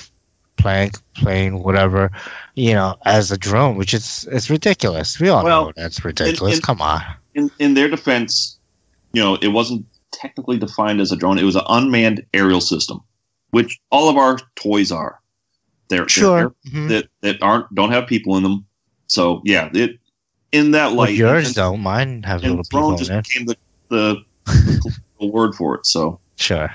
plank, 0.56 0.94
plane, 1.14 1.62
whatever, 1.62 2.10
you 2.54 2.74
know, 2.74 2.96
as 3.04 3.30
a 3.32 3.38
drone, 3.38 3.76
which 3.76 3.94
is 3.94 4.28
it's 4.30 4.50
ridiculous. 4.50 5.18
We 5.18 5.28
all 5.28 5.42
Well, 5.44 5.64
know 5.66 5.72
that's 5.76 6.04
ridiculous. 6.04 6.56
in- 6.56 6.62
Come 6.62 6.80
on. 6.82 7.02
in, 7.34 7.50
in 7.58 7.74
their 7.74 7.88
defense, 7.88 8.58
you 9.12 9.22
know, 9.22 9.36
it 9.36 9.48
wasn't 9.48 9.86
technically 10.12 10.58
defined 10.58 11.00
as 11.00 11.12
a 11.12 11.16
drone. 11.16 11.38
It 11.38 11.44
was 11.44 11.56
an 11.56 11.62
unmanned 11.68 12.24
aerial 12.34 12.60
system, 12.60 13.00
which 13.50 13.78
all 13.90 14.08
of 14.08 14.16
our 14.16 14.38
toys 14.56 14.92
are. 14.92 15.20
They're, 15.90 15.98
they're 16.00 16.08
Sure. 16.08 16.54
Mhm. 16.72 16.88
that 16.88 17.08
that 17.20 17.42
aren't 17.42 17.72
don't 17.74 17.90
have 17.92 18.06
people 18.06 18.36
in 18.38 18.42
them. 18.42 18.64
So 19.08 19.42
yeah, 19.44 19.68
it 19.74 19.98
in 20.52 20.70
that 20.70 20.88
Well, 20.88 20.96
light, 21.06 21.14
yours 21.14 21.46
and, 21.48 21.54
don't. 21.54 21.80
Mine 21.80 22.22
have 22.22 22.42
and 22.42 22.50
little 22.56 22.64
people 22.64 22.80
drone 22.80 22.92
in 22.92 22.98
just 22.98 23.10
there. 23.10 23.22
became 23.22 23.46
the 23.46 23.56
the, 23.88 24.16
the 25.20 25.26
word 25.26 25.54
for 25.54 25.74
it. 25.74 25.84
So 25.86 26.18
Sure. 26.36 26.74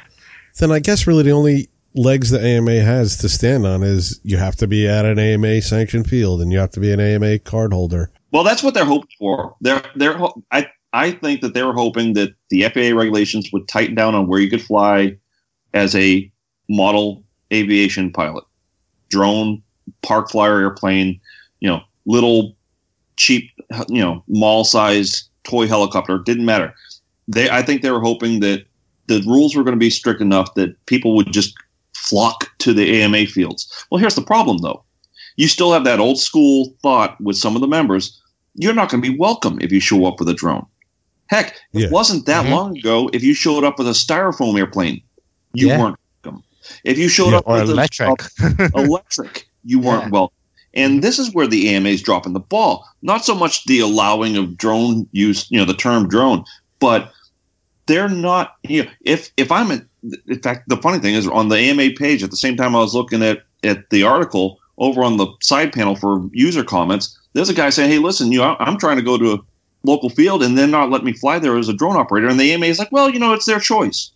Then 0.60 0.72
I 0.72 0.80
guess 0.80 1.08
really 1.08 1.24
the 1.24 1.32
only 1.32 1.70
legs 1.96 2.30
the 2.30 2.40
AMA 2.46 2.82
has 2.82 3.18
to 3.18 3.30
stand 3.30 3.66
on 3.66 3.82
is 3.84 4.20
you 4.24 4.38
have 4.38 4.56
to 4.58 4.68
be 4.68 4.88
at 4.88 5.06
an 5.06 5.18
AMA 5.18 5.62
sanctioned 5.62 6.08
field 6.10 6.42
and 6.42 6.52
you 6.52 6.60
have 6.60 6.72
to 6.72 6.80
be 6.82 6.92
an 6.92 7.00
AMA 7.00 7.40
card 7.40 7.72
holder. 7.74 8.12
well, 8.32 8.44
that's 8.44 8.62
what 8.62 8.74
they're 8.74 8.86
hoping 8.86 9.10
for. 9.18 9.56
They're 9.62 9.82
they're 9.96 10.20
I 10.52 10.68
I 10.94 11.12
think 11.12 11.40
that 11.42 11.54
they 11.54 11.64
were 11.64 11.74
hoping 11.74 12.14
that 12.14 12.34
the 12.50 12.64
FAA 12.64 12.98
regulations 12.98 13.50
would 13.54 13.68
tighten 13.68 13.96
down 13.96 14.14
on 14.16 14.28
where 14.28 14.40
you 14.42 14.50
could 14.50 14.62
fly 14.62 15.16
as 15.74 15.96
a 15.96 16.30
model 16.70 17.24
aviation 17.54 18.12
pilot, 18.12 18.44
drone, 19.16 19.62
park 20.02 20.30
flyer 20.30 20.60
airplane, 20.60 21.20
you 21.62 21.70
know, 21.70 21.82
little 22.06 22.56
cheap, 23.16 23.50
you 23.88 24.02
know, 24.02 24.24
mall 24.28 24.64
sized 24.66 25.30
toy 25.46 25.68
helicopter. 25.68 26.20
Didn't 26.20 26.46
matter. 26.46 26.74
They 27.30 27.50
I 27.50 27.62
think 27.62 27.82
they 27.82 27.92
were 27.92 28.02
hoping 28.02 28.42
that 28.42 28.66
the 29.08 29.22
rules 29.26 29.56
were 29.56 29.64
going 29.64 29.78
to 29.78 29.86
be 29.88 29.90
strict 29.90 30.20
enough 30.22 30.54
that 30.56 30.70
people 30.86 31.16
would 31.16 31.32
just 31.32 31.54
flock 31.96 32.50
to 32.60 32.74
the 32.74 33.02
AMA 33.02 33.26
fields. 33.28 33.62
Well, 33.90 34.00
here's 34.00 34.16
the 34.16 34.22
problem 34.34 34.58
though. 34.58 34.84
You 35.38 35.48
still 35.48 35.72
have 35.72 35.86
that 35.86 36.00
old 36.00 36.20
school 36.20 36.74
thought 36.82 37.20
with 37.22 37.38
some 37.38 37.56
of 37.56 37.62
the 37.62 37.68
members. 37.68 38.22
You're 38.56 38.74
not 38.74 38.90
going 38.90 39.02
to 39.04 39.10
be 39.12 39.18
welcome 39.18 39.58
if 39.62 39.72
you 39.72 39.80
show 39.80 40.06
up 40.06 40.20
with 40.20 40.30
a 40.30 40.34
drone. 40.34 40.66
Heck, 41.28 41.56
Yeah. 41.74 41.86
it 41.88 41.92
wasn't 41.92 42.26
that 42.26 42.46
Mhm. 42.46 42.52
long 42.52 42.78
ago. 42.78 43.10
If 43.14 43.24
you 43.24 43.34
showed 43.34 43.64
up 43.64 43.78
with 43.80 43.88
a 43.88 43.92
styrofoam 44.06 44.58
airplane, 44.58 45.02
you 45.54 45.68
Yeah. 45.68 45.80
weren't 45.80 45.82
welcome. 45.84 46.05
If 46.84 46.98
you 46.98 47.08
showed 47.10 47.32
Yeah, 47.32 47.38
up 47.38 47.44
Or 47.48 47.60
with 47.60 47.70
a- 47.70 47.74
electric. 47.74 48.22
electric, 48.76 49.48
you 49.64 49.80
weren't 49.80 50.04
Yeah. 50.06 50.10
welcome. 50.10 50.36
And 50.74 51.02
this 51.02 51.20
is 51.20 51.34
where 51.34 51.48
the 51.48 51.70
AMA 51.70 51.90
is 51.90 52.02
dropping 52.02 52.34
the 52.34 52.40
ball. 52.42 52.86
Not 53.02 53.24
so 53.24 53.34
much 53.34 53.64
the 53.66 53.80
allowing 53.80 54.36
of 54.36 54.58
drone 54.58 55.08
use, 55.14 55.50
you 55.50 55.58
know, 55.58 55.64
the 55.66 55.74
term 55.74 56.08
drone, 56.10 56.44
but 56.80 57.12
they're 57.86 58.10
not. 58.10 58.56
You 58.64 58.84
know, 58.84 58.90
if 59.06 59.32
if 59.38 59.52
I'm 59.52 59.72
in, 59.72 59.88
in 60.28 60.40
fact, 60.42 60.68
the 60.68 60.78
funny 60.78 61.00
thing 61.00 61.16
is 61.16 61.28
on 61.28 61.48
the 61.50 61.56
AMA 61.58 61.92
page 61.92 62.24
at 62.24 62.30
the 62.32 62.36
same 62.38 62.58
time 62.58 62.76
I 62.76 62.80
was 62.80 62.94
looking 62.94 63.24
at 63.24 63.44
at 63.64 63.90
the 63.90 64.04
article 64.04 64.60
over 64.78 65.02
on 65.04 65.16
the 65.18 65.28
side 65.42 65.72
panel 65.72 65.96
for 65.96 66.28
user 66.34 66.64
comments. 66.64 67.18
There's 67.34 67.50
a 67.50 67.54
guy 67.54 67.70
saying, 67.70 67.90
"Hey, 67.92 68.00
listen, 68.00 68.32
you, 68.34 68.40
know, 68.40 68.58
I'm 68.60 68.78
trying 68.78 68.98
to 68.98 69.04
go 69.04 69.18
to 69.18 69.34
a 69.34 69.38
local 69.86 70.10
field 70.10 70.44
and 70.44 70.58
they're 70.58 70.68
not 70.68 70.90
letting 70.90 71.06
me 71.06 71.14
fly 71.14 71.40
there 71.40 71.58
as 71.58 71.70
a 71.70 71.74
drone 71.74 71.96
operator." 71.96 72.28
And 72.28 72.38
the 72.40 72.52
AMA 72.52 72.66
is 72.66 72.80
like, 72.80 72.92
"Well, 72.92 73.10
you 73.10 73.20
know, 73.20 73.34
it's 73.34 73.46
their 73.46 73.60
choice." 73.62 74.12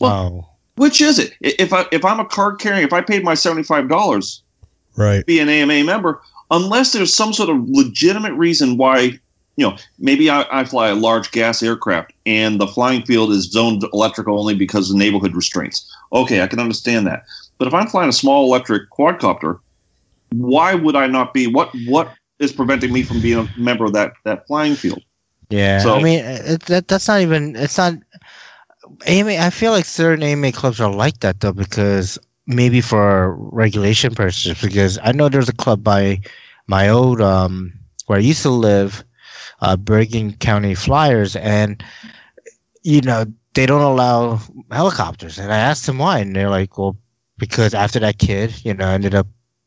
wow. 0.00 0.48
Which 0.78 1.00
is 1.00 1.18
it? 1.18 1.34
If 1.40 1.72
I 1.72 1.84
if 1.92 2.04
I'm 2.04 2.20
a 2.20 2.24
card 2.24 2.58
carrying, 2.60 2.84
if 2.84 2.92
I 2.92 3.00
paid 3.00 3.24
my 3.24 3.34
seventy 3.34 3.62
five 3.62 3.88
dollars 3.88 4.42
Right. 4.96 5.24
be 5.26 5.38
an 5.38 5.48
AMA 5.48 5.84
member 5.84 6.20
unless 6.50 6.92
there's 6.92 7.14
some 7.14 7.32
sort 7.32 7.50
of 7.50 7.68
legitimate 7.68 8.32
reason 8.32 8.76
why, 8.78 8.98
you 9.56 9.66
know, 9.68 9.76
maybe 10.00 10.28
I, 10.30 10.44
I 10.50 10.64
fly 10.64 10.88
a 10.88 10.94
large 10.94 11.30
gas 11.30 11.62
aircraft 11.62 12.12
and 12.26 12.60
the 12.60 12.66
flying 12.66 13.02
field 13.04 13.30
is 13.30 13.44
zoned 13.50 13.84
electrical 13.92 14.38
only 14.40 14.54
because 14.56 14.90
of 14.90 14.96
neighborhood 14.96 15.36
restraints. 15.36 15.88
Okay, 16.12 16.42
I 16.42 16.46
can 16.48 16.58
understand 16.58 17.06
that. 17.06 17.24
But 17.58 17.68
if 17.68 17.74
I'm 17.74 17.86
flying 17.86 18.08
a 18.08 18.12
small 18.12 18.44
electric 18.46 18.90
quadcopter, 18.90 19.60
why 20.32 20.74
would 20.74 20.96
I 20.96 21.06
not 21.06 21.32
be? 21.34 21.46
What 21.46 21.70
what 21.86 22.12
is 22.38 22.52
preventing 22.52 22.92
me 22.92 23.02
from 23.02 23.20
being 23.20 23.38
a 23.38 23.60
member 23.60 23.84
of 23.84 23.92
that 23.92 24.12
that 24.24 24.46
flying 24.46 24.74
field? 24.74 25.02
Yeah, 25.50 25.78
So- 25.80 25.94
I 25.94 26.02
mean 26.02 26.24
it, 26.24 26.62
that 26.66 26.88
that's 26.88 27.08
not 27.08 27.20
even 27.20 27.56
it's 27.56 27.78
not 27.78 27.94
AMA. 29.06 29.32
I 29.36 29.50
feel 29.50 29.72
like 29.72 29.84
certain 29.84 30.22
AMA 30.22 30.52
clubs 30.52 30.80
are 30.80 30.92
like 30.92 31.20
that 31.20 31.40
though 31.40 31.52
because 31.52 32.18
maybe 32.46 32.80
for 32.80 33.34
regulation 33.36 34.14
purposes. 34.14 34.60
Because 34.60 34.98
I 35.02 35.12
know 35.12 35.28
there's 35.28 35.48
a 35.48 35.54
club 35.54 35.82
by 35.84 36.20
my 36.66 36.88
old 36.88 37.20
um 37.20 37.72
where 38.06 38.18
I 38.18 38.22
used 38.22 38.42
to 38.42 38.50
live, 38.50 39.04
uh, 39.60 39.76
Bergen 39.76 40.34
County 40.34 40.74
Flyers, 40.74 41.36
and 41.36 41.82
you 42.82 43.00
know 43.02 43.26
they 43.54 43.66
don't 43.66 43.82
allow 43.82 44.40
helicopters. 44.70 45.38
And 45.38 45.52
I 45.52 45.58
asked 45.58 45.86
them 45.86 45.98
why, 45.98 46.18
and 46.20 46.34
they're 46.34 46.50
like, 46.50 46.78
well, 46.78 46.96
because 47.38 47.74
after 47.74 47.98
that 48.00 48.18
kid, 48.18 48.64
you 48.64 48.74
know, 48.74 48.88
ended 48.88 49.14
up 49.14 49.26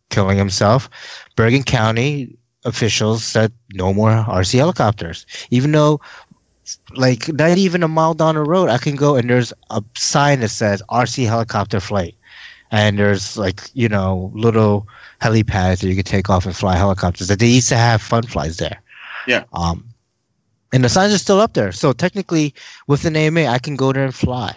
killing 0.09 0.37
himself, 0.37 0.89
Bergen 1.35 1.63
County 1.63 2.37
officials 2.65 3.23
said 3.23 3.51
no 3.73 3.93
more 3.93 4.11
RC 4.11 4.57
helicopters. 4.57 5.25
Even 5.49 5.71
though, 5.71 5.99
like, 6.95 7.27
not 7.29 7.57
even 7.57 7.83
a 7.83 7.87
mile 7.87 8.13
down 8.13 8.35
the 8.35 8.43
road, 8.43 8.69
I 8.69 8.77
can 8.77 8.95
go 8.95 9.15
and 9.15 9.29
there's 9.29 9.53
a 9.69 9.83
sign 9.95 10.39
that 10.41 10.49
says 10.49 10.81
RC 10.89 11.25
helicopter 11.25 11.79
flight. 11.79 12.15
And 12.71 12.97
there's 12.97 13.37
like, 13.37 13.61
you 13.73 13.89
know, 13.89 14.31
little 14.33 14.87
helipads 15.21 15.81
that 15.81 15.87
you 15.87 15.95
can 15.95 16.05
take 16.05 16.29
off 16.29 16.45
and 16.45 16.55
fly 16.55 16.77
helicopters 16.77 17.27
that 17.27 17.39
they 17.39 17.47
used 17.47 17.69
to 17.69 17.75
have 17.75 18.01
fun 18.01 18.23
flies 18.23 18.57
there. 18.57 18.81
Yeah. 19.27 19.43
Um, 19.53 19.91
and 20.73 20.83
the 20.83 20.89
signs 20.89 21.13
are 21.13 21.17
still 21.17 21.39
up 21.39 21.53
there. 21.53 21.71
So 21.71 21.91
technically, 21.91 22.53
with 22.87 23.05
an 23.05 23.15
AMA, 23.15 23.45
I 23.45 23.59
can 23.59 23.75
go 23.75 23.91
there 23.91 24.05
and 24.05 24.15
fly. 24.15 24.55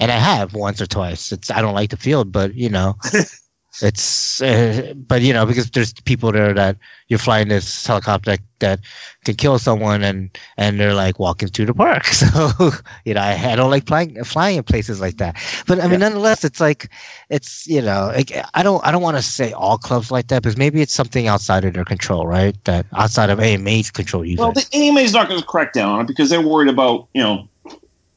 And 0.00 0.10
I 0.10 0.16
have 0.16 0.54
once 0.54 0.80
or 0.80 0.86
twice. 0.86 1.32
It's 1.32 1.50
I 1.50 1.60
don't 1.60 1.74
like 1.74 1.90
the 1.90 1.96
field, 1.96 2.32
but 2.32 2.54
you 2.54 2.68
know, 2.68 2.96
it's 3.82 4.42
uh, 4.42 4.92
but 4.96 5.22
you 5.22 5.32
know 5.32 5.46
because 5.46 5.70
there's 5.70 5.92
people 5.92 6.32
there 6.32 6.52
that 6.52 6.76
you're 7.08 7.18
flying 7.18 7.48
this 7.48 7.86
helicopter 7.86 8.32
that, 8.32 8.40
that 8.58 8.80
can 9.24 9.36
kill 9.36 9.58
someone 9.58 10.02
and 10.02 10.36
and 10.56 10.78
they're 10.78 10.94
like 10.94 11.18
walking 11.18 11.48
through 11.48 11.66
the 11.66 11.74
park. 11.74 12.04
So 12.18 12.70
you 13.04 13.14
know 13.14 13.20
I, 13.20 13.52
I 13.52 13.56
don't 13.56 13.70
like 13.70 13.86
flying 13.86 14.22
flying 14.24 14.56
in 14.56 14.64
places 14.64 15.00
like 15.00 15.18
that. 15.18 15.36
But 15.66 15.80
I 15.80 15.88
mean, 15.88 16.00
nonetheless, 16.00 16.44
it's 16.44 16.60
like 16.60 16.90
it's 17.30 17.66
you 17.66 17.80
know 17.80 18.12
like, 18.14 18.32
I 18.54 18.62
don't 18.62 18.84
I 18.84 18.90
don't 18.90 19.02
want 19.02 19.16
to 19.16 19.22
say 19.22 19.52
all 19.52 19.78
clubs 19.78 20.10
like 20.10 20.28
that 20.28 20.42
because 20.42 20.56
maybe 20.56 20.80
it's 20.80 20.94
something 20.94 21.28
outside 21.28 21.64
of 21.64 21.74
their 21.74 21.84
control, 21.84 22.26
right? 22.26 22.56
That 22.64 22.86
outside 22.94 23.30
of 23.30 23.40
AMA's 23.40 23.90
control. 23.90 24.24
Usually. 24.24 24.44
Well, 24.44 24.52
the 24.52 24.66
AMA 24.72 25.00
is 25.00 25.12
not 25.12 25.28
going 25.28 25.40
to 25.40 25.46
crack 25.46 25.72
down 25.72 25.90
on 25.92 26.00
it 26.02 26.08
because 26.08 26.30
they're 26.30 26.46
worried 26.46 26.68
about 26.68 27.08
you 27.14 27.22
know 27.22 27.48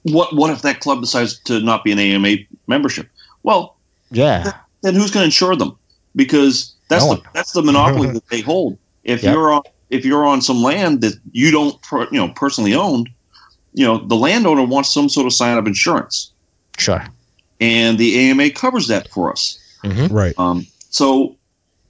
what 0.04 0.36
what 0.36 0.50
if 0.50 0.62
that 0.64 0.80
club 0.80 1.02
decides 1.02 1.40
to 1.42 1.60
not 1.60 1.84
be 1.84 1.92
an 1.92 2.00
AMA 2.00 2.38
membership? 2.68 3.08
Well, 3.44 3.76
yeah. 4.10 4.52
Then 4.82 4.94
who's 4.96 5.12
going 5.12 5.22
to 5.22 5.26
insure 5.26 5.56
them? 5.56 5.78
Because 6.16 6.74
that's 6.90 7.04
No 7.06 7.16
the 7.16 7.22
one. 7.22 7.30
that's 7.34 7.52
the 7.54 7.62
monopoly 7.62 8.12
that 8.14 8.28
they 8.30 8.42
hold. 8.42 8.78
If 9.04 9.24
Yep. 9.24 9.34
you're 9.34 9.54
on 9.54 9.62
if 9.90 10.06
you're 10.06 10.26
on 10.26 10.42
some 10.42 10.62
land 10.62 11.02
that 11.02 11.16
you 11.32 11.52
don't 11.52 11.82
per- 11.82 12.08
you 12.12 12.18
know 12.20 12.30
personally 12.30 12.74
owned, 12.74 13.10
you 13.74 13.86
know 13.86 13.98
the 14.06 14.16
landowner 14.16 14.64
wants 14.64 14.92
some 14.94 15.10
sort 15.10 15.26
of 15.28 15.34
sign 15.34 15.58
up 15.58 15.68
insurance, 15.68 16.32
Sure. 16.78 17.04
and 17.60 17.98
the 17.98 18.30
AMA 18.30 18.52
covers 18.52 18.88
that 18.88 19.10
for 19.10 19.32
us. 19.32 19.58
Mm-hmm. 19.84 20.14
Right. 20.14 20.34
Um, 20.38 20.66
so, 20.92 21.36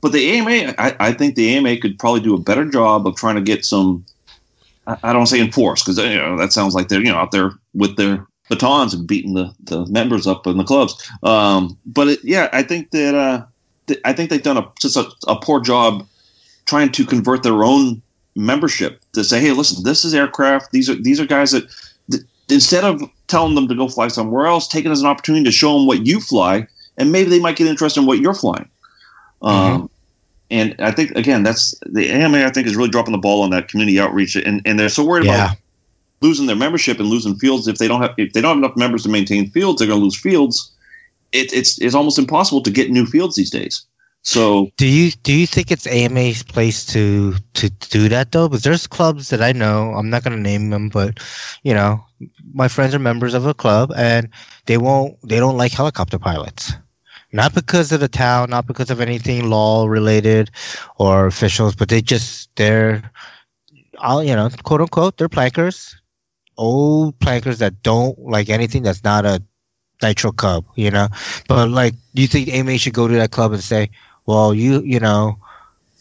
but 0.02 0.12
the 0.14 0.32
AMA, 0.32 0.74
I, 0.78 0.96
I 1.00 1.12
think 1.14 1.36
the 1.36 1.50
AMA 1.56 1.78
could 1.78 2.00
probably 2.00 2.22
do 2.22 2.34
a 2.34 2.40
better 2.40 2.66
job 2.66 3.06
of 3.08 3.16
trying 3.16 3.36
to 3.36 3.42
get 3.42 3.66
some. 3.66 4.06
I, 4.88 4.98
I 5.04 5.14
don't 5.14 5.28
say 5.28 5.40
enforce 5.42 5.84
because 5.84 5.98
you 5.98 6.16
know 6.18 6.38
that 6.38 6.54
sounds 6.54 6.74
like 6.74 6.88
they're 6.88 7.02
you 7.02 7.12
know 7.12 7.18
out 7.18 7.32
there 7.32 7.52
with 7.74 7.98
their 7.98 8.26
batons 8.52 8.94
and 8.94 9.08
beating 9.08 9.34
the, 9.34 9.52
the 9.64 9.86
members 9.88 10.28
up 10.28 10.46
in 10.46 10.58
the 10.58 10.64
clubs. 10.64 11.10
Um, 11.24 11.78
but 11.86 12.08
it, 12.10 12.20
yeah, 12.24 12.50
I 12.54 12.62
think 12.62 12.92
that 12.92 13.16
uh, 13.16 13.46
th- 13.88 14.02
I 14.06 14.14
think 14.14 14.30
they've 14.30 14.44
done 14.44 14.58
a 14.58 14.70
just 14.80 14.98
a, 14.98 15.10
a 15.28 15.40
poor 15.40 15.62
job 15.62 16.06
trying 16.66 16.92
to 16.92 17.06
convert 17.06 17.44
their 17.44 17.64
own 17.64 18.02
membership 18.36 19.02
to 19.14 19.24
say, 19.24 19.40
hey, 19.40 19.52
listen, 19.52 19.84
this 19.84 20.06
is 20.06 20.14
aircraft. 20.14 20.72
These 20.72 20.90
are 20.90 20.96
these 20.96 21.20
are 21.20 21.26
guys 21.26 21.52
that, 21.52 21.64
that 22.10 22.22
instead 22.50 22.84
of 22.84 23.02
telling 23.28 23.56
them 23.56 23.68
to 23.70 23.76
go 23.76 23.88
fly 23.88 24.10
somewhere 24.10 24.46
else, 24.46 24.68
take 24.68 24.86
it 24.86 24.92
as 24.92 25.02
an 25.02 25.08
opportunity 25.08 25.46
to 25.46 25.52
show 25.52 25.74
them 25.78 25.88
what 25.88 26.06
you 26.06 26.20
fly, 26.20 26.68
and 26.98 27.12
maybe 27.12 27.30
they 27.30 27.40
might 27.40 27.56
get 27.56 27.68
interested 27.68 28.02
in 28.02 28.06
what 28.06 28.20
you're 28.20 28.34
flying. 28.34 28.70
Um, 29.42 29.90
and 30.52 30.76
I 30.80 30.92
think 30.92 31.12
again, 31.12 31.44
that's 31.44 31.74
the 31.86 32.10
AMA. 32.10 32.44
I 32.44 32.52
think 32.52 32.68
is 32.68 32.76
really 32.76 32.90
dropping 32.90 33.14
the 33.14 33.18
ball 33.18 33.42
on 33.42 33.50
that 33.52 33.70
community 33.70 34.00
outreach, 34.00 34.36
and, 34.36 34.62
and 34.66 34.78
they're 34.78 34.90
so 34.90 35.06
worried 35.06 35.26
Yeah. 35.26 35.46
about 35.46 35.58
losing 36.22 36.46
their 36.46 36.56
membership 36.56 37.00
and 37.00 37.10
losing 37.10 37.36
fields 37.36 37.68
if 37.68 37.78
they 37.78 37.88
don't 37.88 38.02
have 38.02 38.14
if 38.18 38.34
they 38.34 38.42
don't 38.42 38.58
have 38.58 38.64
enough 38.64 38.78
members 38.78 39.04
to 39.04 39.10
maintain 39.10 39.50
fields, 39.52 39.80
they're 39.80 39.88
going 39.88 40.00
to 40.00 40.04
lose 40.04 40.20
fields. 40.20 40.72
It, 41.32 41.54
it's 41.54 41.80
it's 41.82 41.96
almost 41.96 42.20
impossible 42.20 42.62
to 42.62 42.72
get 42.72 42.92
new 42.92 43.06
fields 43.06 43.36
these 43.36 43.50
days. 43.50 43.86
So 44.24 44.70
Do 44.78 44.86
you 44.86 45.12
do 45.24 45.34
you 45.34 45.48
think 45.48 45.72
it's 45.72 45.88
AMA's 45.88 46.44
place 46.44 46.86
to 46.88 47.34
to 47.54 47.70
do 47.70 48.08
that 48.10 48.32
though? 48.32 48.48
Because 48.48 48.64
there's 48.64 48.86
clubs 48.86 49.30
that 49.30 49.42
I 49.42 49.52
know. 49.52 49.94
I'm 49.96 50.10
not 50.10 50.24
gonna 50.24 50.38
name 50.38 50.70
them, 50.70 50.90
but 50.90 51.20
you 51.64 51.74
know, 51.74 52.04
my 52.54 52.68
friends 52.68 52.94
are 52.94 53.00
members 53.00 53.34
of 53.34 53.48
a 53.48 53.54
club, 53.54 53.92
and 53.96 54.30
they 54.68 54.78
won't. 54.78 55.18
They 55.28 55.38
don't 55.38 55.58
like 55.58 55.72
helicopter 55.72 56.20
pilots. 56.20 56.74
Not 57.34 57.56
because 57.56 57.92
of 57.92 58.02
the 58.02 58.10
town, 58.10 58.50
not 58.50 58.68
because 58.68 58.92
of 58.92 59.00
anything 59.00 59.50
law 59.50 59.88
related 59.88 60.52
or 60.98 61.26
officials, 61.28 61.76
but 61.76 61.88
they 61.90 62.02
just 62.02 62.54
they're, 62.58 63.10
all 64.00 64.22
you 64.24 64.36
know, 64.36 64.50
quote 64.64 64.82
unquote, 64.82 65.18
they're 65.18 65.30
plankers, 65.30 65.96
old 66.58 67.20
plankers 67.20 67.60
that 67.60 67.82
don't 67.84 68.18
like 68.20 68.50
anything 68.50 68.84
that's 68.84 69.04
not 69.04 69.26
a 69.26 69.42
nitro 70.02 70.32
cub, 70.32 70.66
you 70.76 70.92
know. 70.92 71.08
But 71.48 71.70
like, 71.70 71.94
do 72.14 72.22
you 72.22 72.28
think 72.28 72.50
AMA 72.50 72.78
should 72.78 72.94
go 72.94 73.08
to 73.08 73.14
that 73.16 73.32
club 73.32 73.54
and 73.54 73.64
say, 73.64 73.90
well, 74.26 74.54
you 74.54 74.82
you 74.82 75.00
know, 75.00 75.38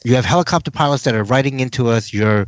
you 0.05 0.15
have 0.15 0.25
helicopter 0.25 0.71
pilots 0.71 1.05
that 1.05 1.15
are 1.15 1.25
writing 1.25 1.61
into 1.61 1.89
us. 1.89 2.13
You're 2.13 2.47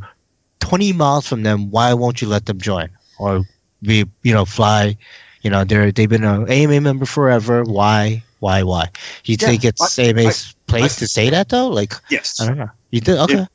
20 0.59 0.93
miles 0.93 1.27
from 1.27 1.43
them. 1.43 1.71
Why 1.71 1.93
won't 1.93 2.21
you 2.21 2.27
let 2.27 2.45
them 2.45 2.59
join 2.59 2.89
or 3.19 3.43
be 3.81 4.05
you 4.23 4.33
know 4.33 4.45
fly? 4.45 4.97
You 5.41 5.49
know 5.49 5.63
they're 5.63 5.91
they've 5.91 6.09
been 6.09 6.23
an 6.23 6.49
AMA 6.49 6.81
member 6.81 7.05
forever. 7.05 7.63
Why 7.63 8.23
why 8.39 8.63
why? 8.63 8.89
You 9.25 9.37
Yeah, 9.39 9.47
think 9.47 9.65
it's 9.65 9.99
I- 9.99 10.03
AMA's 10.03 10.55
place 10.67 10.97
I- 10.97 10.99
to 10.99 11.07
say 11.07 11.29
that 11.29 11.49
though? 11.49 11.67
Like 11.67 11.93
yes, 12.09 12.39
I 12.39 12.47
don't 12.47 12.57
know. 12.57 12.69
You 12.91 13.01
think 13.01 13.19
okay? 13.19 13.33
if, 13.33 13.49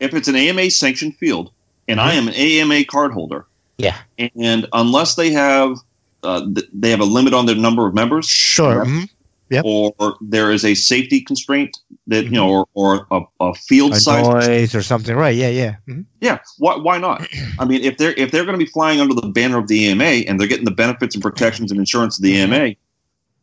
if 0.00 0.14
it's 0.14 0.28
an 0.28 0.36
AMA 0.36 0.70
sanctioned 0.70 1.16
field, 1.16 1.50
and 1.86 1.98
mm-hmm. 1.98 2.08
I 2.08 2.12
am 2.14 2.28
an 2.28 2.34
AMA 2.34 2.84
card 2.84 3.12
holder, 3.12 3.46
Yeah. 3.78 3.96
and 4.18 4.66
unless 4.72 5.14
they 5.14 5.30
have 5.30 5.76
uh, 6.24 6.40
th- 6.52 6.68
they 6.72 6.90
have 6.90 7.00
a 7.00 7.04
limit 7.04 7.32
on 7.32 7.46
their 7.46 7.54
number 7.56 7.86
of 7.86 7.94
members, 7.94 8.26
Sure. 8.28 8.84
mhm. 8.84 9.08
Yep. 9.50 9.64
or 9.64 9.94
there 10.20 10.50
is 10.50 10.62
a 10.62 10.74
safety 10.74 11.22
constraint 11.22 11.78
that 12.06 12.24
you 12.24 12.32
know, 12.32 12.50
or, 12.50 12.66
or 12.74 13.06
a, 13.10 13.20
a 13.40 13.54
field 13.54 13.92
A 13.94 14.00
size. 14.00 14.26
noise 14.46 14.74
or 14.74 14.82
something, 14.82 15.16
right? 15.16 15.34
Yeah, 15.34 15.48
yeah. 15.48 15.76
mhm. 15.88 16.04
Yeah, 16.20 16.38
why, 16.58 16.76
why 16.76 16.98
not? 16.98 17.26
I 17.58 17.64
mean, 17.64 17.80
if 17.82 17.96
they're 17.96 18.12
if 18.14 18.30
they're 18.30 18.44
going 18.44 18.58
to 18.58 18.62
be 18.64 18.70
flying 18.70 19.00
under 19.00 19.14
the 19.14 19.26
banner 19.28 19.56
of 19.58 19.68
the 19.68 19.86
AMA 19.88 20.04
and 20.04 20.38
they're 20.38 20.48
getting 20.48 20.66
the 20.66 20.70
benefits 20.70 21.14
and 21.14 21.22
protections 21.22 21.70
and 21.70 21.78
insurance 21.80 22.18
of 22.18 22.24
the 22.24 22.36
AMA, 22.36 22.74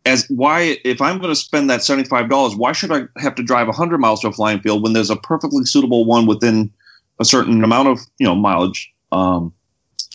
as 0.06 0.28
why 0.30 0.78
if 0.84 1.02
I'm 1.02 1.18
going 1.18 1.32
to 1.32 1.36
spend 1.40 1.70
that 1.72 1.82
seventy 1.82 2.08
five 2.08 2.30
dollars, 2.30 2.56
why 2.56 2.72
should 2.74 2.92
I 2.92 3.04
have 3.18 3.34
to 3.36 3.44
drive 3.44 3.68
hundred 3.74 3.98
miles 4.00 4.20
to 4.22 4.28
a 4.28 4.32
flying 4.34 4.60
field 4.60 4.84
when 4.84 4.94
there's 4.94 5.10
a 5.10 5.16
perfectly 5.16 5.64
suitable 5.66 6.06
one 6.06 6.28
within 6.28 6.72
a 7.20 7.26
certain 7.26 7.64
amount 7.64 7.88
of 7.88 8.00
you 8.20 8.28
know 8.28 8.36
mileage? 8.36 8.94
Um, 9.12 9.54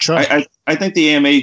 Sure. 0.01 0.16
I, 0.16 0.22
I 0.30 0.46
I 0.66 0.74
think 0.76 0.94
the 0.94 1.11
AMA 1.11 1.42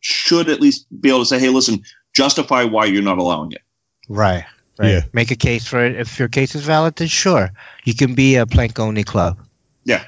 should 0.00 0.48
at 0.48 0.60
least 0.60 0.86
be 1.00 1.08
able 1.08 1.20
to 1.20 1.26
say, 1.26 1.38
hey, 1.38 1.48
listen, 1.48 1.82
justify 2.12 2.64
why 2.64 2.84
you're 2.86 3.02
not 3.02 3.18
allowing 3.18 3.52
it. 3.52 3.62
right. 4.08 4.44
Right. 4.78 4.92
Yeah. 4.92 5.02
Make 5.12 5.30
a 5.30 5.36
case 5.36 5.66
for 5.66 5.84
it. 5.84 5.94
If 5.94 6.18
your 6.18 6.28
case 6.28 6.54
is 6.54 6.62
valid, 6.64 6.96
then 6.96 7.08
sure, 7.08 7.52
you 7.84 7.94
can 7.94 8.14
be 8.14 8.36
a 8.36 8.46
plank 8.46 8.78
only 8.78 9.04
club. 9.04 9.38
Yeah. 9.84 10.04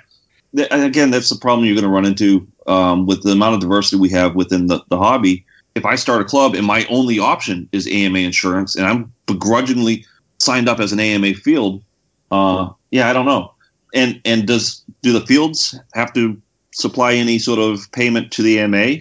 and 0.57 0.83
again, 0.83 1.11
that's 1.11 1.29
the 1.29 1.37
problem 1.37 1.67
you're 1.67 1.75
going 1.75 1.85
to 1.85 1.91
run 1.91 2.07
into 2.07 2.49
um, 2.67 3.05
with 3.07 3.23
the 3.23 3.33
amount 3.33 3.55
of 3.55 3.61
diversity 3.61 3.97
we 3.97 4.09
have 4.11 4.35
within 4.35 4.69
the, 4.69 4.83
the 4.89 4.97
hobby. 4.97 5.45
If 5.75 5.85
I 5.85 5.97
start 5.97 6.23
a 6.23 6.25
club 6.25 6.55
and 6.55 6.67
my 6.67 6.87
only 6.89 7.19
option 7.19 7.69
is 7.73 7.87
AMA 7.87 8.21
insurance, 8.21 8.75
and 8.75 8.87
I'm 8.87 9.13
begrudgingly 9.27 10.07
signed 10.39 10.71
up 10.71 10.81
as 10.81 10.91
an 10.91 11.01
AMA 11.01 11.35
field, 11.35 11.83
uh, 12.31 12.71
yeah, 12.91 13.11
I 13.11 13.13
don't 13.13 13.27
know. 13.27 13.53
And 13.93 14.23
and 14.25 14.47
does 14.47 14.83
do 15.03 15.13
the 15.13 15.27
fields 15.27 15.79
have 15.93 16.15
to 16.15 16.41
supply 16.73 17.15
any 17.15 17.39
sort 17.39 17.59
of 17.59 17.91
payment 17.93 18.33
to 18.33 18.43
the 18.43 18.59
AMA 18.59 18.97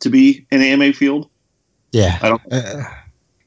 to 0.00 0.10
be 0.10 0.46
an 0.50 0.62
AMA 0.62 0.92
field? 0.92 1.28
Yeah. 1.92 2.18
I 2.22 2.28
don't. 2.28 2.42
Uh, 2.50 2.84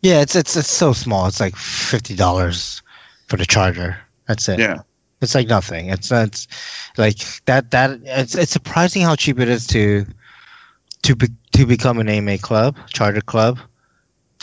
yeah, 0.01 0.21
it's 0.21 0.35
it's 0.35 0.55
it's 0.55 0.69
so 0.69 0.93
small. 0.93 1.27
It's 1.27 1.39
like 1.39 1.55
fifty 1.55 2.15
dollars 2.15 2.81
for 3.27 3.37
the 3.37 3.45
charger. 3.45 3.97
That's 4.27 4.47
it. 4.47 4.59
Yeah, 4.59 4.81
It's 5.21 5.35
like 5.35 5.47
nothing. 5.47 5.89
It's 5.89 6.11
it's 6.11 6.47
like 6.97 7.17
that 7.45 7.71
that 7.71 7.99
it's 8.03 8.35
it's 8.35 8.51
surprising 8.51 9.01
how 9.01 9.15
cheap 9.15 9.39
it 9.39 9.49
is 9.49 9.65
to 9.67 10.05
to 11.03 11.15
be, 11.15 11.27
to 11.53 11.65
become 11.65 11.99
an 11.99 12.09
AMA 12.09 12.37
club, 12.37 12.77
charter 12.89 13.21
club, 13.21 13.59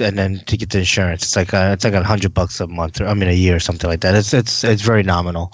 and 0.00 0.18
then 0.18 0.40
to 0.46 0.56
get 0.56 0.70
the 0.70 0.80
insurance. 0.80 1.22
It's 1.22 1.36
like 1.36 1.52
a, 1.52 1.72
it's 1.72 1.84
like 1.84 1.94
a 1.94 2.02
hundred 2.02 2.34
bucks 2.34 2.60
a 2.60 2.66
month 2.66 3.00
or 3.00 3.06
I 3.06 3.14
mean 3.14 3.28
a 3.28 3.32
year 3.32 3.56
or 3.56 3.60
something 3.60 3.88
like 3.88 4.00
that. 4.00 4.14
It's 4.14 4.34
it's 4.34 4.64
it's 4.64 4.82
very 4.82 5.02
nominal. 5.02 5.52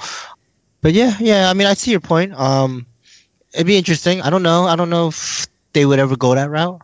But 0.80 0.94
yeah, 0.94 1.14
yeah. 1.20 1.50
I 1.50 1.54
mean, 1.54 1.66
I 1.66 1.74
see 1.74 1.90
your 1.90 2.00
point. 2.00 2.32
Um, 2.34 2.86
it'd 3.54 3.66
be 3.66 3.76
interesting. 3.76 4.20
I 4.22 4.30
don't 4.30 4.42
know. 4.42 4.64
I 4.66 4.76
don't 4.76 4.90
know 4.90 5.08
if 5.08 5.46
they 5.72 5.86
would 5.86 5.98
ever 5.98 6.16
go 6.16 6.34
that 6.34 6.50
route. 6.50 6.80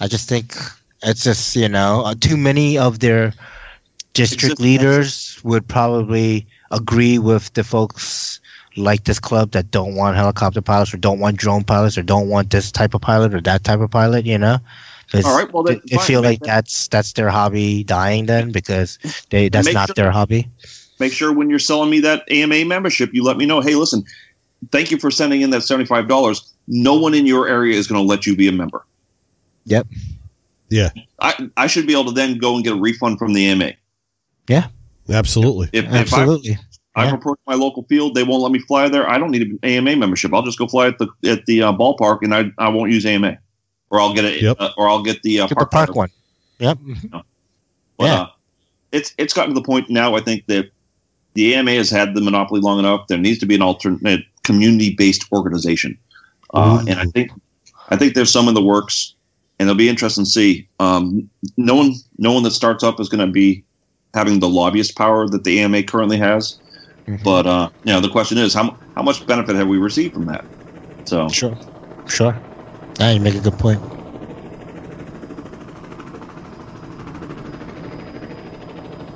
I 0.00 0.08
just 0.08 0.28
think 0.28 0.54
it's 1.02 1.24
just 1.24 1.56
you 1.56 1.68
know 1.68 2.02
uh, 2.04 2.14
too 2.18 2.36
many 2.36 2.78
of 2.78 2.98
their 3.00 3.32
district 4.14 4.52
just- 4.52 4.60
leaders 4.60 5.40
would 5.44 5.66
probably 5.68 6.46
agree 6.70 7.18
with 7.18 7.52
the 7.54 7.64
folks 7.64 8.40
like 8.76 9.04
this 9.04 9.18
club 9.18 9.50
that 9.50 9.70
don't 9.72 9.96
want 9.96 10.16
helicopter 10.16 10.60
pilots 10.62 10.94
or 10.94 10.96
don't 10.96 11.18
want 11.18 11.36
drone 11.36 11.64
pilots 11.64 11.98
or 11.98 12.02
don't 12.02 12.28
want 12.28 12.50
this 12.50 12.70
type 12.70 12.94
of 12.94 13.00
pilot 13.00 13.34
or 13.34 13.40
that 13.40 13.64
type 13.64 13.80
of 13.80 13.90
pilot. 13.90 14.24
You 14.24 14.38
know, 14.38 14.58
All 15.24 15.36
right, 15.36 15.52
well, 15.52 15.62
they, 15.64 15.74
then, 15.74 15.82
they 15.90 15.96
fine. 15.96 16.06
feel 16.06 16.22
like 16.22 16.38
that- 16.40 16.46
that's 16.46 16.88
that's 16.88 17.12
their 17.14 17.28
hobby 17.30 17.84
dying 17.84 18.26
then 18.26 18.52
because 18.52 18.98
they 19.30 19.48
that's 19.52 19.66
Make 19.66 19.74
not 19.74 19.88
sure- 19.88 19.94
their 19.96 20.10
hobby. 20.12 20.48
make 21.00 21.12
sure 21.12 21.32
when 21.32 21.50
you're 21.50 21.58
selling 21.58 21.90
me 21.90 22.00
that 22.00 22.24
AMA 22.30 22.64
membership, 22.64 23.10
you 23.12 23.24
let 23.24 23.36
me 23.36 23.46
know. 23.46 23.60
Hey, 23.60 23.74
listen, 23.74 24.04
thank 24.70 24.90
you 24.90 24.98
for 24.98 25.10
sending 25.10 25.40
in 25.40 25.50
that 25.50 25.62
seventy 25.62 25.86
five 25.86 26.08
dollars. 26.08 26.52
No 26.68 26.94
one 26.94 27.14
in 27.14 27.26
your 27.26 27.48
area 27.48 27.76
is 27.76 27.86
going 27.86 28.00
to 28.00 28.06
let 28.06 28.26
you 28.26 28.36
be 28.36 28.48
a 28.48 28.52
member. 28.52 28.84
Yep. 29.66 29.86
Yeah. 30.68 30.90
I, 31.20 31.50
I 31.56 31.66
should 31.66 31.86
be 31.86 31.92
able 31.92 32.06
to 32.06 32.12
then 32.12 32.38
go 32.38 32.54
and 32.54 32.64
get 32.64 32.72
a 32.72 32.76
refund 32.76 33.18
from 33.18 33.32
the 33.32 33.48
AMA. 33.48 33.72
Yeah. 34.48 34.68
Absolutely. 35.08 35.68
If, 35.72 35.84
if 35.86 35.92
Absolutely. 35.92 36.56
I, 36.94 37.06
I've 37.06 37.14
approached 37.14 37.40
my 37.46 37.54
local 37.54 37.82
field, 37.84 38.14
they 38.14 38.22
won't 38.22 38.42
let 38.42 38.52
me 38.52 38.60
fly 38.60 38.88
there. 38.88 39.08
I 39.08 39.18
don't 39.18 39.30
need 39.30 39.42
an 39.42 39.58
AMA 39.62 39.96
membership. 39.96 40.32
I'll 40.32 40.42
just 40.42 40.58
go 40.58 40.66
fly 40.68 40.88
at 40.88 40.98
the 40.98 41.08
at 41.24 41.46
the 41.46 41.62
uh, 41.62 41.72
ballpark, 41.72 42.18
and 42.22 42.34
I 42.34 42.50
I 42.58 42.68
won't 42.68 42.90
use 42.90 43.04
AMA, 43.06 43.38
or 43.90 44.00
I'll 44.00 44.14
get 44.14 44.24
it, 44.24 44.42
Yep. 44.42 44.56
uh, 44.60 44.70
or 44.76 44.88
I'll 44.88 45.02
get 45.02 45.22
the 45.22 45.40
uh, 45.40 45.46
Get 45.48 45.58
the 45.58 45.66
park 45.66 45.94
one. 45.94 46.10
Yep. 46.58 46.78
But, 47.10 47.24
Yeah. 47.98 48.14
uh, 48.14 48.26
it's 48.92 49.14
it's 49.18 49.32
gotten 49.32 49.54
to 49.54 49.60
the 49.60 49.64
point 49.64 49.88
now. 49.90 50.14
I 50.14 50.20
think 50.20 50.46
that 50.46 50.70
the 51.34 51.54
AMA 51.54 51.72
has 51.72 51.90
had 51.90 52.14
the 52.14 52.20
monopoly 52.20 52.60
long 52.60 52.78
enough. 52.78 53.06
There 53.08 53.18
needs 53.18 53.38
to 53.38 53.46
be 53.46 53.54
an 53.54 53.62
alternate 53.62 54.24
community 54.52 54.94
based 54.96 55.24
organization, 55.32 55.98
uh, 56.54 56.82
and 56.88 56.98
I 56.98 57.04
think 57.06 57.30
I 57.90 57.96
think 57.96 58.14
there's 58.14 58.32
some 58.32 58.48
in 58.48 58.54
the 58.54 58.62
works, 58.62 59.14
and 59.58 59.68
it'll 59.68 59.78
be 59.78 59.88
interesting 59.88 60.24
to 60.24 60.30
see. 60.30 60.68
Um, 60.78 61.28
no 61.56 61.74
one 61.74 61.92
no 62.18 62.32
one 62.32 62.42
that 62.44 62.52
starts 62.52 62.82
up 62.82 63.00
is 63.00 63.08
going 63.08 63.26
to 63.26 63.32
be 63.32 63.64
having 64.14 64.40
the 64.40 64.48
lobbyist 64.48 64.96
power 64.96 65.28
that 65.28 65.44
the 65.44 65.60
AMA 65.60 65.84
currently 65.84 66.18
has. 66.18 66.58
Mhm. 67.06 67.22
But 67.22 67.46
uh, 67.46 67.70
you 67.84 67.92
know, 67.92 68.00
the 68.00 68.08
question 68.08 68.38
is 68.38 68.54
how 68.54 68.76
how 68.96 69.02
much 69.02 69.26
benefit 69.26 69.56
have 69.56 69.68
we 69.68 69.78
received 69.78 70.14
from 70.14 70.26
that? 70.26 70.44
So 71.04 71.28
Sure. 71.28 71.56
Sure. 72.08 72.36
Yeah, 72.98 73.12
you 73.12 73.20
make 73.20 73.34
a 73.34 73.40
good 73.40 73.58
point. 73.58 73.80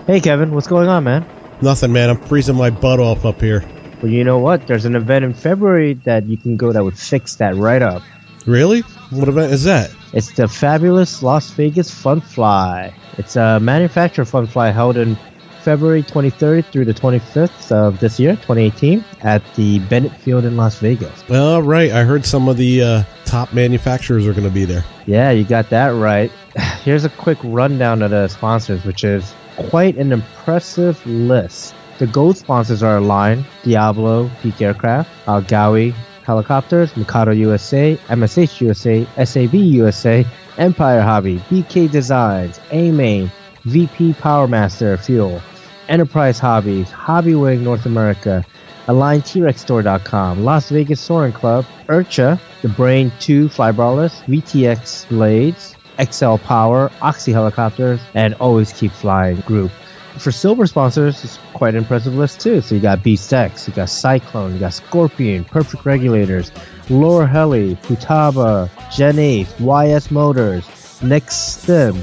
Hey 0.07 0.21
Kevin, 0.21 0.53
what's 0.53 0.67
going 0.67 0.89
on, 0.89 1.05
man? 1.05 1.25
Nothing, 1.63 1.93
man. 1.93 2.11
I'm 2.11 2.21
freezing 2.21 2.57
my 2.57 2.71
butt 2.71 3.01
off 3.01 3.25
up 3.25 3.41
here. 3.41 3.65
Well, 4.05 4.13
you 4.13 4.23
know 4.23 4.39
what? 4.39 4.67
There's 4.67 4.85
an 4.85 4.97
event 4.97 5.25
in 5.25 5.33
February 5.33 5.95
that 6.05 6.27
you 6.27 6.37
can 6.37 6.59
go 6.59 6.73
that 6.73 6.85
would 6.85 6.99
fix 6.99 7.37
that 7.37 7.55
right 7.55 7.81
up. 7.81 8.03
Really? 8.45 8.83
What 9.09 9.29
event 9.29 9.51
is 9.51 9.65
that? 9.65 9.95
It's 10.13 10.31
the 10.33 10.47
fabulous 10.47 11.23
Las 11.23 11.49
Vegas 11.53 11.91
Fun 11.91 12.21
Fly. 12.21 12.95
It's 13.17 13.35
a 13.37 13.59
manufacturer 13.61 14.27
fun 14.27 14.47
fly 14.47 14.73
held 14.73 14.99
in 14.99 15.17
February 15.63 16.03
23rd 16.03 16.67
through 16.67 16.85
the 16.85 16.93
25th 16.93 17.73
of 17.73 17.99
this 17.99 18.21
year, 18.21 18.33
2018, 18.33 19.03
at 19.23 19.43
the 19.55 19.79
Bennett 19.79 20.13
Field 20.13 20.45
in 20.45 20.59
Las 20.59 20.79
Vegas. 20.81 21.25
All 21.31 21.63
right. 21.63 21.91
I 21.91 22.05
heard 22.05 22.27
some 22.27 22.47
of 22.47 22.59
the 22.59 22.83
uh, 22.83 23.03
top 23.25 23.55
manufacturers 23.55 24.27
are 24.27 24.35
going 24.35 24.45
to 24.45 24.51
be 24.51 24.67
there. 24.67 24.85
Yeah, 25.07 25.31
you 25.31 25.45
got 25.45 25.71
that 25.71 25.95
right. 25.95 26.31
Here's 26.83 27.07
a 27.07 27.11
quick 27.11 27.39
rundown 27.43 28.03
of 28.03 28.11
the 28.11 28.29
sponsors, 28.29 28.85
which 28.85 29.03
is 29.03 29.33
quite 29.57 29.97
an 29.97 30.13
impressive 30.13 31.01
list. 31.07 31.75
The 31.99 32.09
gold 32.09 32.37
sponsors 32.37 32.83
are 32.83 32.97
Align, 32.97 33.45
Diablo, 33.63 34.29
Peak 34.43 34.61
Aircraft, 34.61 35.09
Algawi 35.27 35.95
Helicopters, 36.25 36.97
Mikado 36.97 37.31
USA, 37.31 37.97
MSH 38.09 38.61
USA, 38.63 39.07
SAB 39.25 39.55
USA, 39.55 40.27
Empire 40.59 41.03
Hobby, 41.03 41.39
BK 41.51 41.89
Designs, 41.89 42.59
A-Main, 42.73 43.31
VP 43.65 44.15
Powermaster 44.15 44.99
Fuel, 44.99 45.41
Enterprise 45.89 46.41
Hobbies, 46.41 46.91
Hobby 46.91 47.37
Wing 47.37 47.63
North 47.63 47.87
America, 47.87 48.45
Align 48.89 49.23
T-Rex 49.23 49.65
AlignTRexStore.com, 49.65 50.45
Las 50.45 50.71
Vegas 50.71 51.01
Soaring 51.01 51.33
Club, 51.33 51.65
IRCHA, 51.89 52.41
The 52.63 52.69
Brain 52.71 53.13
2 53.21 53.49
Flybarless, 53.49 54.25
VTX 54.25 55.09
Blades, 55.09 55.77
XL 56.03 56.37
Power, 56.37 56.91
Oxy 57.01 57.31
Helicopters, 57.31 58.01
and 58.15 58.35
Always 58.35 58.73
Keep 58.73 58.91
Flying 58.91 59.37
Group. 59.43 59.71
For 60.19 60.31
silver 60.33 60.67
sponsors, 60.67 61.23
it's 61.25 61.39
quite 61.55 61.75
an 61.75 61.79
impressive 61.79 62.15
list 62.15 62.41
too. 62.41 62.61
So 62.61 62.75
you 62.75 62.81
got 62.81 63.03
Beast 63.03 63.33
X, 63.33 63.67
you 63.69 63.75
got 63.75 63.89
Cyclone, 63.91 64.55
you 64.55 64.59
got 64.61 64.73
Scorpion, 64.73 65.45
Perfect 65.45 65.85
Regulators, 65.85 66.51
Lore 66.89 67.27
Heli, 67.27 67.75
Futaba, 67.77 68.71
Gen 68.95 69.19
8, 69.19 69.47
YS 69.61 70.11
Motors, 70.11 71.03
Next 71.03 71.63
Stem, 71.63 71.95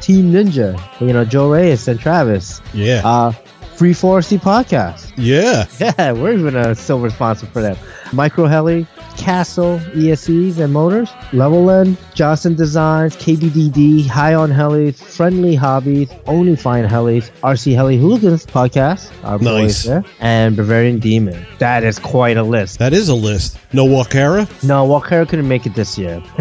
Team 0.00 0.32
Ninja, 0.32 0.78
you 1.00 1.12
know, 1.12 1.24
Joe 1.24 1.50
Reyes 1.50 1.86
and 1.88 1.98
Travis, 2.00 2.60
Yeah. 2.74 3.02
uh, 3.04 3.32
Free 3.76 3.92
4C 3.94 4.38
Podcast. 4.38 5.12
yeah. 5.16 5.66
Yeah, 5.80 6.12
we're 6.12 6.32
even 6.34 6.56
a 6.56 6.74
silver 6.74 7.08
sponsor 7.08 7.46
for 7.46 7.62
them. 7.62 7.76
Micro 8.12 8.46
Heli, 8.46 8.86
Castle, 9.20 9.78
ESCs 9.92 10.58
and 10.58 10.72
Motors, 10.72 11.10
Level 11.34 11.70
End, 11.70 11.96
Johnson 12.14 12.54
Designs, 12.54 13.14
KBDD, 13.16 14.06
High 14.06 14.34
on 14.34 14.50
Helis, 14.50 14.96
Friendly 14.96 15.54
Hobbies, 15.54 16.08
Only 16.26 16.56
Fine 16.56 16.88
Helis, 16.88 17.30
RC 17.42 17.74
Heli 17.74 17.98
Hooligans 17.98 18.46
podcast, 18.46 19.10
our 19.22 19.38
Nice. 19.38 19.44
boys 19.44 19.84
there, 19.84 20.04
and 20.20 20.56
Bavarian 20.56 20.98
Demon. 21.00 21.44
That 21.58 21.84
is 21.84 21.98
quite 21.98 22.38
a 22.38 22.42
list. 22.42 22.78
That 22.78 22.94
is 22.94 23.08
a 23.10 23.14
list. 23.14 23.58
No 23.74 23.84
Walkera. 23.86 24.48
No, 24.66 24.84
Walker 24.84 25.24
couldn't 25.26 25.46
make 25.46 25.66
it 25.66 25.74
this 25.74 25.98
year. 25.98 26.22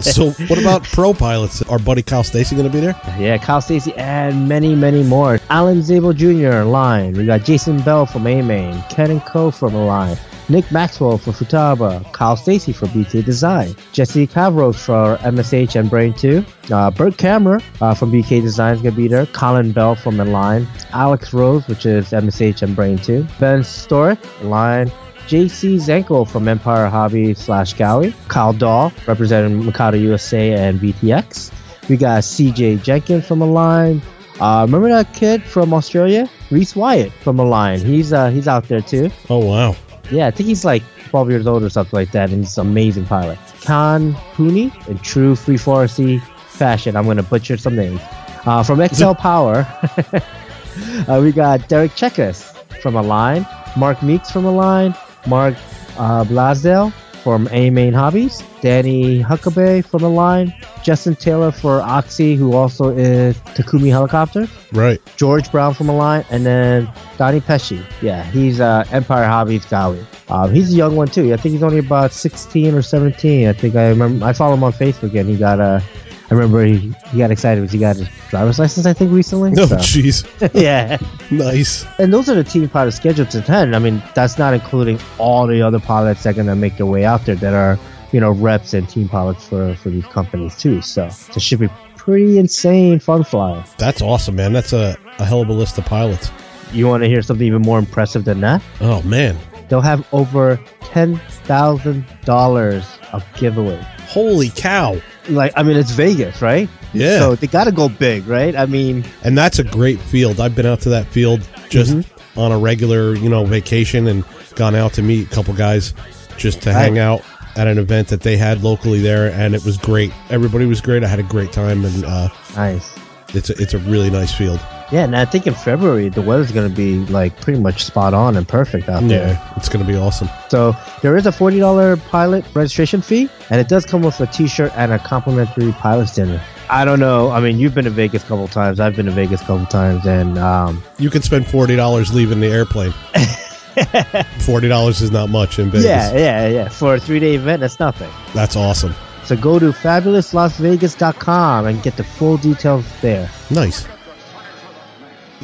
So 0.00 0.30
what 0.48 0.58
about 0.58 0.82
pro 0.82 1.14
pilots? 1.14 1.62
Our 1.62 1.78
buddy 1.78 2.02
Kyle 2.02 2.24
Stacy 2.24 2.56
going 2.56 2.66
to 2.68 2.72
be 2.72 2.80
there? 2.80 3.00
Yeah, 3.18 3.38
Kyle 3.38 3.60
Stacy 3.60 3.94
and 3.94 4.48
many, 4.48 4.74
many 4.74 5.02
more. 5.04 5.38
Alan 5.48 5.78
Szabo 5.80 6.12
Jr. 6.14 6.68
line. 6.68 7.12
We 7.14 7.24
got 7.24 7.44
Jason 7.44 7.80
Bell 7.82 8.04
from 8.04 8.26
A 8.26 8.42
Main, 8.42 8.82
Ken 8.90 9.10
and 9.12 9.24
Co 9.24 9.50
from 9.52 9.74
line, 9.74 10.16
Nick 10.48 10.70
Maxwell 10.70 11.18
for 11.18 11.32
Futaba, 11.32 12.10
Kyle 12.12 12.36
Stacy 12.36 12.72
for 12.72 12.86
BK 12.86 13.24
Design, 13.24 13.74
Jesse 13.92 14.26
Cavros 14.26 14.76
for 14.76 15.16
MSH 15.28 15.78
and 15.78 15.90
Brain 15.90 16.12
2, 16.14 16.44
uh, 16.70 16.90
Bert 16.92 17.14
Kammerer 17.14 17.62
uh, 17.80 17.94
from 17.94 18.12
BK 18.12 18.42
Design 18.42 18.74
is 18.74 18.82
gonna 18.82 18.94
be 18.94 19.08
there, 19.08 19.26
Colin 19.26 19.72
Bell 19.72 19.94
from 19.96 20.18
line, 20.18 20.66
Alex 20.92 21.32
Rose, 21.32 21.66
which 21.66 21.84
is 21.84 22.10
MSH 22.10 22.62
and 22.62 22.76
Brain 22.76 22.98
2, 22.98 23.26
Ben 23.40 23.60
Storick, 23.60 24.18
line. 24.42 24.90
JC 25.26 25.74
Zenko 25.74 26.28
from 26.28 26.46
Empire 26.46 26.86
Hobby 26.88 27.34
slash 27.34 27.74
Gaui, 27.74 28.14
Kyle 28.28 28.52
Dahl 28.52 28.92
representing 29.08 29.66
Mikado 29.66 29.96
USA 29.98 30.52
and 30.52 30.78
VTX, 30.78 31.50
we 31.88 31.96
got 31.96 32.22
CJ 32.22 32.84
Jenkins 32.84 33.26
from 33.26 33.42
Align. 33.42 34.00
Uh, 34.40 34.62
remember 34.66 34.88
that 34.88 35.12
kid 35.14 35.42
from 35.42 35.72
Australia, 35.72 36.28
Reese 36.50 36.76
Wyatt 36.76 37.12
from 37.12 37.38
Align. 37.40 37.80
He's 37.80 38.12
uh, 38.12 38.30
he's 38.30 38.46
out 38.46 38.68
there 38.68 38.80
too. 38.80 39.10
Oh 39.30 39.44
wow. 39.44 39.74
Yeah, 40.10 40.26
I 40.26 40.30
think 40.30 40.48
he's 40.48 40.64
like 40.64 40.82
12 41.10 41.30
years 41.30 41.46
old 41.46 41.62
or 41.62 41.70
something 41.70 41.96
like 41.96 42.12
that, 42.12 42.30
and 42.30 42.40
he's 42.40 42.58
an 42.58 42.66
amazing 42.66 43.06
pilot. 43.06 43.38
Khan 43.62 44.14
Pooney 44.34 44.70
in 44.88 44.98
true 45.00 45.34
free 45.36 45.56
4C 45.56 46.22
fashion. 46.48 46.96
I'm 46.96 47.06
gonna 47.06 47.22
butcher 47.22 47.56
some 47.56 47.76
names. 47.76 48.00
Uh, 48.44 48.62
from 48.62 48.86
XL 48.86 49.12
Power, 49.18 49.66
uh, 51.08 51.20
we 51.22 51.32
got 51.32 51.68
Derek 51.68 51.92
Chekas 51.92 52.54
from 52.80 52.94
Align, 52.94 53.46
Mark 53.76 54.02
Meeks 54.02 54.30
from 54.30 54.44
Align, 54.44 54.94
Mark 55.26 55.54
uh, 55.98 56.24
Blasdale 56.24 56.92
from 57.26 57.48
A 57.50 57.70
Main 57.70 57.92
Hobbies, 57.92 58.40
Danny 58.60 59.20
Huckabee 59.20 59.84
from 59.84 60.02
the 60.02 60.08
line, 60.08 60.54
Justin 60.84 61.16
Taylor 61.16 61.50
for 61.50 61.80
Oxy, 61.80 62.36
who 62.36 62.52
also 62.52 62.96
is 62.96 63.36
Takumi 63.56 63.88
Helicopter, 63.88 64.46
Right. 64.70 65.00
George 65.16 65.50
Brown 65.50 65.74
from 65.74 65.88
the 65.88 65.92
line, 65.92 66.24
and 66.30 66.46
then 66.46 66.88
Donnie 67.18 67.40
Pesci. 67.40 67.84
Yeah, 68.00 68.22
he's 68.30 68.60
uh, 68.60 68.84
Empire 68.92 69.26
Hobbies 69.26 69.66
Gaui. 69.66 70.06
Um, 70.30 70.54
he's 70.54 70.72
a 70.72 70.76
young 70.76 70.94
one 70.94 71.08
too. 71.08 71.32
I 71.34 71.36
think 71.36 71.54
he's 71.54 71.64
only 71.64 71.78
about 71.80 72.12
16 72.12 72.72
or 72.76 72.82
17. 72.82 73.48
I 73.48 73.52
think 73.52 73.74
I 73.74 73.88
remember. 73.88 74.24
I 74.24 74.32
follow 74.32 74.54
him 74.54 74.62
on 74.62 74.72
Facebook, 74.72 75.18
and 75.18 75.28
he 75.28 75.36
got 75.36 75.58
a. 75.58 75.82
I 76.30 76.34
remember 76.34 76.64
he, 76.64 76.92
he 77.10 77.18
got 77.18 77.30
excited 77.30 77.60
because 77.60 77.72
he 77.72 77.78
got 77.78 77.96
his 77.96 78.08
driver's 78.30 78.58
license. 78.58 78.84
I 78.86 78.92
think 78.92 79.12
recently. 79.12 79.52
Oh 79.58 79.66
So, 79.66 79.76
jeez. 79.76 80.26
yeah, 80.60 80.98
nice. 81.30 81.84
and 81.98 82.12
those 82.12 82.28
are 82.28 82.34
the 82.34 82.44
team 82.44 82.68
pilots 82.68 82.96
scheduled 82.96 83.30
to 83.30 83.38
attend. 83.38 83.76
I 83.76 83.78
mean, 83.78 84.02
that's 84.14 84.36
not 84.38 84.52
including 84.54 84.98
all 85.18 85.46
the 85.46 85.62
other 85.62 85.78
pilots 85.78 86.24
that 86.24 86.30
are 86.30 86.36
gonna 86.36 86.56
make 86.56 86.76
their 86.76 86.86
way 86.86 87.04
out 87.04 87.24
there 87.26 87.36
that 87.36 87.54
are 87.54 87.78
you 88.12 88.20
know 88.20 88.32
reps 88.32 88.74
and 88.74 88.88
team 88.88 89.08
pilots 89.08 89.46
for 89.46 89.74
for 89.76 89.90
these 89.90 90.06
companies 90.06 90.56
too. 90.56 90.82
So 90.82 91.06
it 91.06 91.40
should 91.42 91.60
be 91.60 91.68
pretty 91.96 92.38
insane 92.38 92.98
fun 92.98 93.22
flying. 93.24 93.64
That's 93.78 94.02
awesome, 94.02 94.36
man. 94.36 94.52
That's 94.52 94.72
a, 94.72 94.96
a 95.18 95.24
hell 95.24 95.42
of 95.42 95.48
a 95.48 95.52
list 95.52 95.78
of 95.78 95.84
pilots. 95.84 96.30
You 96.72 96.88
want 96.88 97.02
to 97.04 97.08
hear 97.08 97.22
something 97.22 97.46
even 97.46 97.62
more 97.62 97.78
impressive 97.78 98.24
than 98.24 98.40
that? 98.40 98.62
Oh 98.80 99.00
man. 99.02 99.36
They'll 99.68 99.80
have 99.80 100.06
over 100.12 100.60
ten 100.80 101.16
thousand 101.44 102.04
dollars 102.24 102.84
of 103.12 103.24
giveaway. 103.36 103.80
Holy 104.08 104.50
cow. 104.50 105.00
Like, 105.28 105.52
I 105.56 105.62
mean, 105.62 105.76
it's 105.76 105.90
Vegas, 105.90 106.40
right? 106.42 106.68
Yeah. 106.92 107.18
So 107.18 107.34
they 107.34 107.46
got 107.46 107.64
to 107.64 107.72
go 107.72 107.88
big, 107.88 108.26
right? 108.26 108.54
I 108.56 108.66
mean, 108.66 109.04
and 109.24 109.36
that's 109.36 109.58
a 109.58 109.64
great 109.64 110.00
field. 110.00 110.40
I've 110.40 110.54
been 110.54 110.66
out 110.66 110.80
to 110.82 110.88
that 110.90 111.06
field 111.06 111.46
just 111.68 111.92
Mhm. 111.92 112.04
on 112.36 112.52
a 112.52 112.58
regular, 112.58 113.14
you 113.14 113.28
know, 113.28 113.44
vacation 113.44 114.06
and 114.06 114.24
gone 114.54 114.74
out 114.74 114.92
to 114.94 115.02
meet 115.02 115.26
a 115.26 115.34
couple 115.34 115.52
guys 115.54 115.94
just 116.36 116.62
to 116.62 116.72
hang 116.72 116.98
out 116.98 117.22
at 117.56 117.66
an 117.66 117.78
event 117.78 118.08
that 118.08 118.20
they 118.20 118.36
had 118.36 118.62
locally 118.62 119.00
there 119.00 119.30
and 119.32 119.54
it 119.54 119.64
was 119.64 119.76
great. 119.78 120.12
Everybody 120.30 120.66
was 120.66 120.80
great. 120.80 121.02
I 121.02 121.08
had 121.08 121.18
a 121.18 121.22
great 121.24 121.52
time 121.52 121.84
and 121.84 122.04
uh, 122.04 122.28
nice. 122.54 122.90
it's 123.34 123.50
a, 123.50 123.54
it's 123.60 123.74
a 123.74 123.78
really 123.78 124.10
nice 124.10 124.32
field. 124.34 124.60
Yeah, 124.92 125.04
and 125.04 125.16
I 125.16 125.24
think 125.24 125.46
in 125.46 125.54
February 125.54 126.08
the 126.08 126.22
weather's 126.22 126.52
going 126.52 126.68
to 126.70 126.74
be 126.74 126.98
like 127.12 127.40
pretty 127.40 127.58
much 127.58 127.84
spot 127.84 128.14
on 128.14 128.36
and 128.36 128.46
perfect 128.46 128.88
out 128.88 129.02
there. 129.08 129.28
Yeah, 129.28 129.52
it's 129.56 129.68
going 129.68 129.84
to 129.84 129.90
be 129.90 129.98
awesome. 129.98 130.28
So 130.48 130.74
there 131.02 131.16
is 131.16 131.26
a 131.26 131.32
forty 131.32 131.58
dollar 131.58 131.96
pilot 131.96 132.44
registration 132.54 133.02
fee, 133.02 133.28
and 133.50 133.60
it 133.60 133.68
does 133.68 133.84
come 133.84 134.02
with 134.02 134.20
a 134.20 134.26
T-shirt 134.26 134.72
and 134.76 134.92
a 134.92 134.98
complimentary 134.98 135.72
pilot's 135.72 136.14
dinner. 136.14 136.40
I 136.68 136.84
don't 136.84 136.98
know. 137.00 137.30
I 137.30 137.40
mean, 137.40 137.58
you've 137.58 137.74
been 137.74 137.84
to 137.84 137.90
Vegas 137.90 138.24
a 138.24 138.26
couple 138.26 138.48
times. 138.48 138.80
I've 138.80 138.96
been 138.96 139.06
to 139.06 139.12
Vegas 139.12 139.40
a 139.42 139.44
couple 139.44 139.66
times, 139.66 140.04
and 140.06 140.36
um, 140.38 140.82
You 140.98 141.10
can 141.10 141.22
spend 141.22 141.44
$40 141.46 142.12
leaving 142.12 142.40
the 142.40 142.48
airplane. 142.48 142.90
$40 143.76 145.02
is 145.02 145.10
not 145.10 145.28
much 145.30 145.58
in 145.58 145.70
Vegas. 145.70 145.84
yeah, 145.86 146.12
yeah, 146.16 146.48
yeah. 146.48 146.68
For 146.68 146.94
a 146.94 147.00
three 147.00 147.20
day 147.20 147.34
event, 147.34 147.60
that's 147.60 147.78
nothing. 147.78 148.10
That's 148.34 148.56
awesome. 148.56 148.94
So 149.24 149.36
go 149.36 149.58
to 149.58 149.66
fabulouslasvegas.com 149.72 151.66
and 151.66 151.82
get 151.82 151.96
the 151.96 152.04
full 152.04 152.36
details 152.36 152.84
there. 153.00 153.30
Nice. 153.50 153.86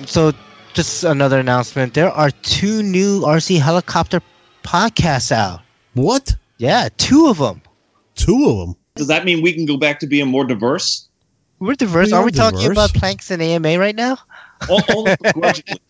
So, 0.06 0.32
just 0.74 1.04
another 1.04 1.38
announcement. 1.38 1.94
There 1.94 2.10
are 2.10 2.30
two 2.30 2.82
new 2.82 3.20
RC 3.20 3.58
helicopter 3.60 4.20
podcasts 4.62 5.30
out. 5.32 5.60
What? 5.94 6.34
Yeah, 6.58 6.88
two 6.96 7.26
of 7.28 7.38
them. 7.38 7.60
Two 8.14 8.48
of 8.48 8.58
them. 8.58 8.76
Does 8.94 9.08
that 9.08 9.24
mean 9.24 9.42
we 9.42 9.52
can 9.52 9.66
go 9.66 9.76
back 9.76 10.00
to 10.00 10.06
being 10.06 10.28
more 10.28 10.44
diverse? 10.44 11.08
We're 11.58 11.74
diverse. 11.74 12.08
We 12.08 12.12
are 12.14 12.22
are 12.22 12.24
we 12.24 12.32
talking 12.32 12.70
about 12.70 12.92
planks 12.94 13.30
and 13.30 13.40
AMA 13.42 13.78
right 13.78 13.94
now? 13.94 14.18
O- 14.68 14.80
Only 14.94 15.16
begrudgingly. 15.22 15.80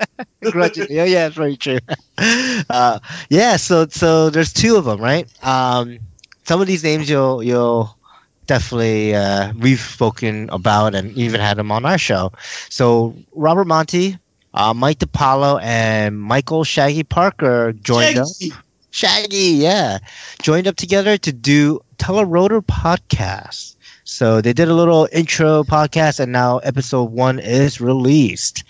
Grudgingly. 0.51 0.95
yeah, 0.97 1.05
yeah, 1.05 1.27
it's 1.27 1.37
very 1.37 1.57
true. 1.57 1.79
Uh, 2.71 2.99
yeah, 3.31 3.57
so 3.57 3.87
so 3.89 4.31
there's 4.31 4.53
two 4.53 4.77
of 4.77 4.85
them, 4.85 5.01
right? 5.01 5.27
Um, 5.45 5.99
some 6.45 6.61
of 6.61 6.67
these 6.67 6.85
names 6.85 7.09
you'll 7.11 7.43
you'll 7.43 7.97
definitely 8.47 9.15
uh, 9.15 9.53
we've 9.59 9.81
spoken 9.81 10.49
about 10.51 10.95
and 10.95 11.13
even 11.17 11.41
had 11.41 11.57
them 11.57 11.71
on 11.73 11.85
our 11.85 11.99
show. 11.99 12.33
So 12.69 13.15
Robert 13.35 13.67
Monty, 13.67 14.19
uh, 14.55 14.75
Mike 14.75 14.99
DiPaolo, 14.99 15.61
and 15.63 16.21
Michael 16.21 16.65
Shaggy 16.65 17.03
Parker 17.05 17.73
joined 17.73 18.19
us. 18.19 18.39
Shaggy. 18.39 18.55
Shaggy, 18.91 19.37
yeah, 19.57 19.99
joined 20.43 20.67
up 20.67 20.77
together 20.77 21.17
to 21.17 21.33
do 21.33 21.81
Telerotor 21.97 22.61
podcast. 22.61 23.77
So 24.05 24.43
they 24.43 24.53
did 24.53 24.69
a 24.69 24.75
little 24.75 25.09
intro 25.13 25.63
podcast, 25.63 26.21
and 26.21 26.31
now 26.33 26.59
episode 26.59 27.05
one 27.11 27.39
is 27.39 27.81
released. 27.81 28.65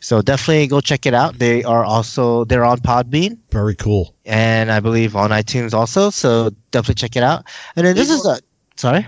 So 0.00 0.22
definitely 0.22 0.66
go 0.66 0.80
check 0.80 1.06
it 1.06 1.14
out. 1.14 1.38
They 1.38 1.62
are 1.62 1.84
also 1.84 2.44
they're 2.46 2.64
on 2.64 2.78
Podbean 2.78 3.38
Very 3.52 3.76
cool. 3.76 4.14
and 4.24 4.72
I 4.72 4.80
believe 4.80 5.14
on 5.14 5.30
iTunes 5.30 5.72
also. 5.74 6.10
So 6.10 6.50
definitely 6.72 6.96
check 6.96 7.14
it 7.14 7.22
out. 7.22 7.44
And 7.76 7.86
then 7.86 7.94
this 7.94 8.10
is 8.10 8.26
a 8.26 8.40
sorry, 8.80 9.06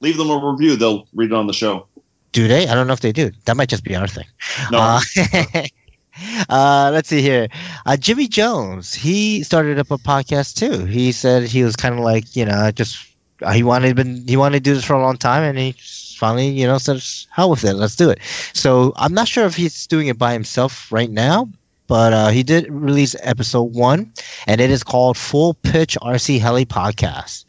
Leave 0.00 0.16
them 0.16 0.30
a 0.30 0.36
review. 0.36 0.76
They'll 0.76 1.06
read 1.14 1.30
it 1.30 1.34
on 1.34 1.46
the 1.46 1.52
show. 1.52 1.86
do 2.32 2.48
they? 2.48 2.66
I 2.66 2.74
don't 2.74 2.86
know 2.86 2.92
if 2.92 3.00
they 3.00 3.12
do. 3.12 3.30
That 3.44 3.56
might 3.56 3.68
just 3.68 3.84
be 3.84 3.94
our 3.94 4.08
thing. 4.08 4.26
No. 4.70 4.78
Uh, 4.78 5.00
uh, 6.48 6.90
let's 6.92 7.08
see 7.08 7.22
here. 7.22 7.48
Uh, 7.86 7.96
Jimmy 7.96 8.26
Jones, 8.28 8.92
he 8.92 9.42
started 9.42 9.78
up 9.78 9.90
a 9.90 9.98
podcast 9.98 10.56
too. 10.56 10.84
He 10.84 11.12
said 11.12 11.44
he 11.44 11.62
was 11.62 11.76
kind 11.76 11.94
of 11.94 12.00
like, 12.00 12.34
you 12.34 12.44
know, 12.44 12.70
just 12.70 13.06
uh, 13.42 13.52
he 13.52 13.62
wanted 13.62 13.96
been 13.96 14.26
he 14.26 14.36
wanted 14.36 14.58
to 14.58 14.70
do 14.70 14.74
this 14.74 14.84
for 14.84 14.94
a 14.94 15.02
long 15.02 15.16
time, 15.16 15.42
and 15.42 15.58
he 15.58 15.74
finally, 16.18 16.48
you 16.48 16.66
know, 16.66 16.78
said, 16.78 17.02
"Hell 17.30 17.50
with 17.50 17.64
it, 17.64 17.74
let's 17.74 17.96
do 17.96 18.10
it." 18.10 18.18
So 18.52 18.92
I'm 18.96 19.14
not 19.14 19.28
sure 19.28 19.44
if 19.44 19.54
he's 19.56 19.86
doing 19.86 20.08
it 20.08 20.18
by 20.18 20.32
himself 20.32 20.90
right 20.92 21.10
now, 21.10 21.48
but 21.86 22.12
uh, 22.12 22.28
he 22.28 22.42
did 22.42 22.70
release 22.70 23.14
episode 23.22 23.74
one, 23.74 24.12
and 24.46 24.60
it 24.60 24.70
is 24.70 24.82
called 24.82 25.16
Full 25.16 25.54
Pitch 25.54 25.96
RC 26.00 26.40
Heli 26.40 26.64
Podcast. 26.66 27.44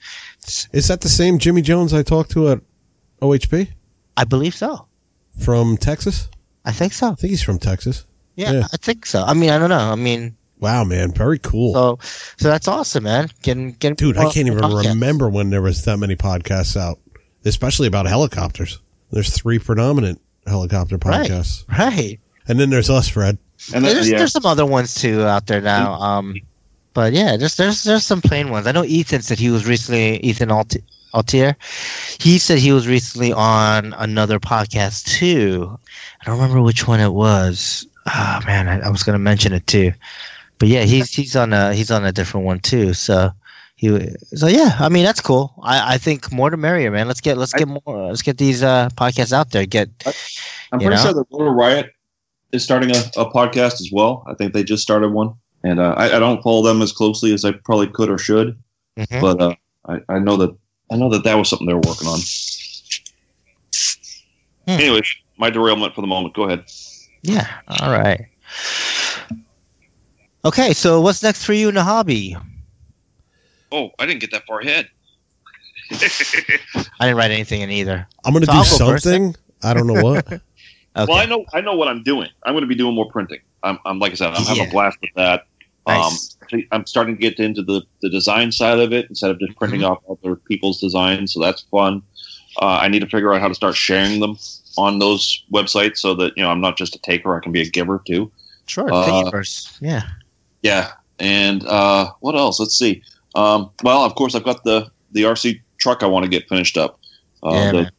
Is 0.71 0.87
that 0.87 1.01
the 1.01 1.09
same 1.09 1.39
Jimmy 1.39 1.61
Jones 1.61 1.93
I 1.93 2.03
talked 2.03 2.31
to 2.31 2.49
at 2.49 2.61
OHP 3.21 3.69
I 4.17 4.23
believe 4.23 4.55
so. 4.55 4.87
from 5.39 5.77
Texas? 5.77 6.29
I 6.63 6.71
think 6.71 6.93
so. 6.93 7.11
I 7.11 7.15
think 7.15 7.29
he's 7.31 7.43
from 7.43 7.59
Texas. 7.59 8.05
Yeah, 8.35 8.51
Yeah. 8.51 8.67
I 8.73 8.77
think 8.77 9.05
so. 9.05 9.23
I 9.23 9.33
mean, 9.33 9.49
I 9.49 9.57
don't 9.57 9.69
know. 9.69 9.91
I 9.91 9.95
mean, 9.95 10.35
Wow, 10.59 10.83
man, 10.85 11.11
very 11.11 11.37
cool. 11.39 11.73
so 11.73 11.99
so 12.37 12.47
that's 12.47 12.67
awesome, 12.67 13.03
man. 13.03 13.29
Getting 13.43 13.71
getting 13.73 13.95
Dude, 13.95 14.17
I 14.17 14.23
can't 14.31 14.47
even 14.47 14.59
podcasts. 14.59 14.85
remember 14.89 15.29
when 15.29 15.49
there 15.49 15.61
was 15.61 15.83
that 15.85 15.97
many 15.97 16.15
podcasts 16.15 16.75
out, 16.77 16.99
especially 17.43 17.87
about 17.87 18.05
helicopters. 18.07 18.79
There's 19.11 19.29
three 19.29 19.59
predominant 19.59 20.21
helicopter 20.47 20.97
Right. 21.03 21.29
podcasts, 21.29 21.65
Right. 21.69 22.19
and 22.47 22.59
then 22.59 22.69
there's 22.69 22.89
us, 22.89 23.07
Fred. 23.07 23.37
And 23.73 23.83
then, 23.85 23.95
There's 23.95 24.09
yeah, 24.09 24.17
there's 24.17 24.31
some 24.33 24.45
other 24.45 24.65
ones 24.65 24.95
too 24.95 25.23
out 25.23 25.45
there 25.47 25.61
now. 25.61 25.93
Um, 25.93 26.35
but 26.95 27.13
yeah, 27.13 27.37
there's 27.37 27.57
there's 27.57 27.83
there's 27.83 28.05
some 28.05 28.21
plain 28.21 28.49
ones. 28.49 28.65
I 28.65 28.71
know 28.71 28.83
Ethan 28.83 29.21
said 29.21 29.37
he 29.37 29.51
was 29.51 29.67
recently 29.67 30.17
Ethan 30.21 30.49
Alt- 30.49 30.77
Altier. 31.13 31.55
He 32.19 32.39
said 32.39 32.57
he 32.57 32.71
was 32.71 32.87
recently 32.87 33.31
on 33.31 33.93
another 33.93 34.39
podcast 34.39 35.05
too. 35.05 35.77
I 36.21 36.25
don't 36.25 36.39
remember 36.39 36.63
which 36.63 36.87
one 36.87 37.01
it 37.01 37.13
was. 37.13 37.85
Oh 38.07 38.39
man, 38.47 38.67
I, 38.67 38.87
I 38.87 38.89
was 38.89 39.03
gonna 39.03 39.19
mention 39.19 39.53
it 39.53 39.67
too. 39.67 39.91
But 40.57 40.69
yeah, 40.69 40.83
he's 40.83 41.13
he's 41.13 41.35
on 41.35 41.53
a 41.53 41.73
he's 41.73 41.91
on 41.91 42.05
a 42.05 42.13
different 42.13 42.45
one 42.45 42.59
too. 42.59 42.93
So 42.93 43.29
he 43.75 44.15
so 44.33 44.47
yeah, 44.47 44.77
I 44.79 44.87
mean 44.87 45.03
that's 45.03 45.21
cool. 45.21 45.53
I, 45.61 45.95
I 45.95 45.97
think 45.97 46.31
more 46.31 46.49
the 46.49 46.57
merrier, 46.57 46.91
man. 46.91 47.07
Let's 47.07 47.21
get 47.21 47.37
let's 47.37 47.53
get 47.53 47.67
more 47.67 48.07
let's 48.07 48.21
get 48.21 48.37
these 48.37 48.63
uh 48.63 48.87
podcasts 48.95 49.33
out 49.33 49.51
there. 49.51 49.65
Get 49.65 49.89
I'm 50.71 50.79
pretty 50.79 50.95
know? 50.95 51.01
sure 51.01 51.13
that 51.13 51.25
Rotor 51.29 51.51
Riot 51.51 51.91
is 52.53 52.63
starting 52.63 52.91
a, 52.91 52.99
a 53.17 53.29
podcast 53.29 53.81
as 53.81 53.89
well. 53.91 54.23
I 54.27 54.33
think 54.33 54.53
they 54.53 54.63
just 54.63 54.81
started 54.81 55.09
one, 55.09 55.33
and 55.65 55.79
uh, 55.79 55.93
I, 55.97 56.15
I 56.15 56.19
don't 56.19 56.41
follow 56.43 56.63
them 56.63 56.81
as 56.81 56.91
closely 56.91 57.33
as 57.33 57.43
I 57.43 57.51
probably 57.51 57.87
could 57.87 58.09
or 58.09 58.17
should. 58.17 58.57
Mhm. 58.97 59.19
But 59.21 59.41
uh, 59.41 59.55
I, 59.87 60.15
I 60.15 60.19
know 60.19 60.37
that 60.37 60.55
I 60.91 60.95
know 60.95 61.09
that 61.09 61.23
that 61.25 61.35
was 61.35 61.49
something 61.49 61.67
they 61.67 61.73
were 61.73 61.81
working 61.85 62.07
on. 62.07 62.19
Hmm. 64.67 64.79
Anyway, 64.79 65.01
my 65.37 65.49
derailment 65.49 65.93
for 65.95 66.01
the 66.01 66.07
moment. 66.07 66.33
Go 66.35 66.43
ahead. 66.43 66.63
Yeah. 67.23 67.47
All 67.67 67.91
right. 67.91 68.27
Okay, 70.45 70.73
so 70.73 71.01
what's 71.01 71.23
next 71.23 71.43
for 71.43 71.53
you 71.53 71.69
in 71.69 71.75
the 71.75 71.83
hobby? 71.83 72.37
Oh, 73.71 73.89
I 73.97 74.05
didn't 74.05 74.21
get 74.21 74.31
that 74.31 74.45
far 74.45 74.59
ahead. 74.59 74.87
I 75.91 75.97
didn't 77.07 77.17
write 77.17 77.31
anything 77.31 77.61
in 77.61 77.71
either. 77.71 78.07
I'm 78.23 78.31
going 78.33 78.45
to 78.45 78.47
So 78.47 78.51
do 78.53 78.57
I'll 78.59 78.63
go 78.93 78.97
something. 78.97 79.35
I 79.63 79.73
don't 79.73 79.87
know 79.87 80.03
what. 80.03 80.25
Okay. 80.27 80.39
Well, 80.97 81.11
I 81.17 81.25
know 81.25 81.43
I 81.53 81.59
know 81.59 81.75
what 81.75 81.89
I'm 81.89 82.03
doing. 82.03 82.29
I'm 82.45 82.53
going 82.53 82.61
to 82.61 82.69
be 82.69 82.75
doing 82.75 82.95
more 82.95 83.11
printing. 83.11 83.39
I'm, 83.63 83.77
I'm 83.85 83.99
like 83.99 84.13
I 84.13 84.15
said, 84.15 84.29
I'm 84.29 84.41
having 84.45 84.63
Yeah. 84.63 84.69
a 84.69 84.71
blast 84.71 84.97
with 85.01 85.09
that. 85.17 85.43
Nice. 85.87 86.37
Um, 86.53 86.61
I'm 86.71 86.85
starting 86.85 87.15
to 87.15 87.21
get 87.21 87.39
into 87.39 87.61
the, 87.63 87.81
the 88.01 88.09
design 88.09 88.51
side 88.51 88.79
of 88.79 88.93
it 88.93 89.07
instead 89.09 89.31
of 89.31 89.39
just 89.39 89.55
printing 89.57 89.81
Mm-hmm. 89.81 89.91
off 90.09 90.19
other 90.23 90.35
people's 90.35 90.79
designs. 90.79 91.33
So 91.33 91.39
that's 91.39 91.61
fun. 91.71 92.01
Uh, 92.61 92.79
I 92.81 92.87
need 92.87 92.99
to 93.01 93.07
figure 93.09 93.33
out 93.33 93.41
how 93.41 93.47
to 93.49 93.55
start 93.55 93.75
sharing 93.75 94.19
them 94.19 94.37
on 94.77 94.99
those 94.99 95.43
websites 95.53 95.97
so 95.97 96.13
that 96.15 96.33
you 96.37 96.43
know 96.43 96.49
I'm 96.49 96.61
not 96.61 96.77
just 96.77 96.95
a 96.95 96.99
taker. 96.99 97.35
I 97.35 97.39
can 97.41 97.51
be 97.51 97.61
a 97.61 97.69
giver 97.69 98.01
too. 98.05 98.31
sure. 98.67 98.91
uh. 98.93 99.29
Yeah. 99.81 100.03
Yeah. 100.61 100.91
And 101.19 101.65
uh, 101.65 102.11
what 102.21 102.35
else? 102.35 102.59
Let's 102.59 102.77
see. 102.77 103.01
Um, 103.35 103.69
well, 103.83 104.03
of 104.03 104.15
course, 104.15 104.35
I've 104.35 104.43
got 104.45 104.63
the 104.63 104.89
the 105.11 105.23
RC 105.23 105.61
truck 105.77 106.03
I 106.03 106.07
want 106.07 106.23
to 106.23 106.29
get 106.29 106.47
finished 106.47 106.77
up. 106.77 106.99
Uh, 107.43 107.51
Yeah, 107.51 107.71
the-. 107.71 107.91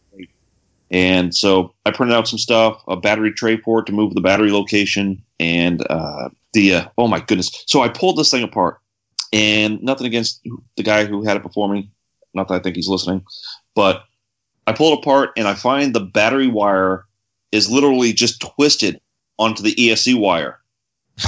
And 0.90 1.34
so 1.34 1.74
I 1.84 1.90
printed 1.90 2.16
out 2.16 2.28
some 2.28 2.38
stuff, 2.38 2.80
a 2.88 2.96
battery 2.96 3.32
tray 3.32 3.56
for 3.56 3.80
it 3.80 3.86
to 3.86 3.92
move 3.92 4.14
the 4.14 4.20
battery 4.20 4.50
location, 4.52 5.22
and 5.40 5.84
uh, 5.90 6.28
the 6.52 6.74
uh, 6.74 6.88
oh 6.98 7.08
my 7.08 7.20
goodness! 7.20 7.50
So 7.66 7.82
I 7.82 7.88
pulled 7.88 8.16
this 8.18 8.30
thing 8.30 8.42
apart, 8.42 8.78
and 9.32 9.82
nothing 9.82 10.06
against 10.06 10.40
the 10.76 10.82
guy 10.82 11.04
who 11.04 11.24
had 11.24 11.36
it 11.36 11.42
before 11.42 11.68
me. 11.68 11.90
Not 12.34 12.48
that 12.48 12.54
I 12.54 12.58
think 12.60 12.76
he's 12.76 12.88
listening, 12.88 13.24
but 13.74 14.04
I 14.66 14.72
pulled 14.72 14.98
it 14.98 15.02
apart 15.02 15.30
and 15.36 15.48
I 15.48 15.54
find 15.54 15.94
the 15.94 16.00
battery 16.00 16.48
wire 16.48 17.06
is 17.52 17.70
literally 17.70 18.12
just 18.12 18.40
twisted 18.40 19.00
onto 19.38 19.62
the 19.62 19.74
ESC 19.74 20.18
wire 20.18 20.58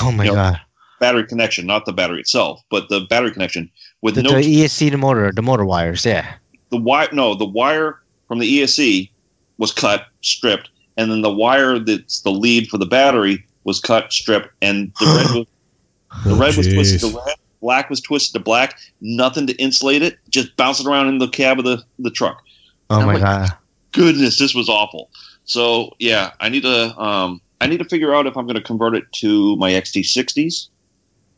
Oh 0.01 0.11
my 0.13 0.25
Yep. 0.25 0.35
god. 0.35 0.61
battery 1.01 1.25
connection, 1.27 1.67
not 1.67 1.87
the 1.87 1.93
battery 1.93 2.21
itself, 2.21 2.61
but 2.71 2.89
the 2.91 3.01
battery 3.09 3.31
connection 3.31 3.71
with 4.03 4.17
The, 4.17 4.23
no 4.23 4.35
the 4.35 4.43
ESC, 4.43 4.91
the 4.91 4.99
motor, 4.99 5.33
the 5.33 5.41
motor 5.41 5.65
wires. 5.65 6.05
Yeah. 6.05 6.35
the 6.71 6.77
wire. 6.77 7.09
No, 7.13 7.35
the 7.35 7.47
wire 7.47 8.01
from 8.27 8.39
the 8.41 8.61
ESC 8.61 9.11
was 9.59 9.73
cut, 9.73 10.07
stripped, 10.23 10.71
and 10.97 11.11
then 11.11 11.21
the 11.23 11.33
wire 11.33 11.79
that's 11.79 12.21
the 12.21 12.31
lead 12.31 12.69
for 12.69 12.79
the 12.79 12.87
battery 12.87 13.45
was 13.65 13.81
cut, 13.81 14.13
stripped, 14.13 14.49
and 14.63 14.93
the 15.01 16.35
red 16.35 16.57
was 16.57 16.67
the 16.67 16.73
Oh, 16.73 16.75
was 16.75 16.75
twisted 16.75 17.01
to 17.01 17.17
red, 17.27 17.37
black 17.61 17.91
was 17.91 18.01
twisted 18.01 18.33
to 18.35 18.41
black. 18.41 18.79
Nothing 19.01 19.47
to 19.47 19.55
insulate 19.57 20.03
it, 20.03 20.19
just 20.31 20.57
bouncing 20.57 20.87
around 20.87 21.09
in 21.09 21.19
the 21.19 21.29
cab 21.29 21.59
of 21.59 21.65
the 21.65 21.83
the 21.99 22.11
truck. 22.11 22.43
Oh 22.91 23.05
my 23.05 23.15
like- 23.15 23.23
god. 23.23 23.51
Goodness, 23.93 24.39
this 24.39 24.55
was 24.55 24.69
awful. 24.69 25.11
So 25.45 25.95
yeah, 25.99 26.33
I 26.41 26.49
need 26.49 26.63
to 26.63 26.99
um 27.01 27.41
I 27.61 27.67
need 27.67 27.79
to 27.79 27.85
figure 27.85 28.15
out 28.15 28.27
if 28.27 28.37
I'm 28.37 28.47
going 28.47 28.55
to 28.57 28.63
convert 28.63 28.95
it 28.95 29.11
to 29.15 29.57
my 29.57 29.73
XT60s. 29.73 30.69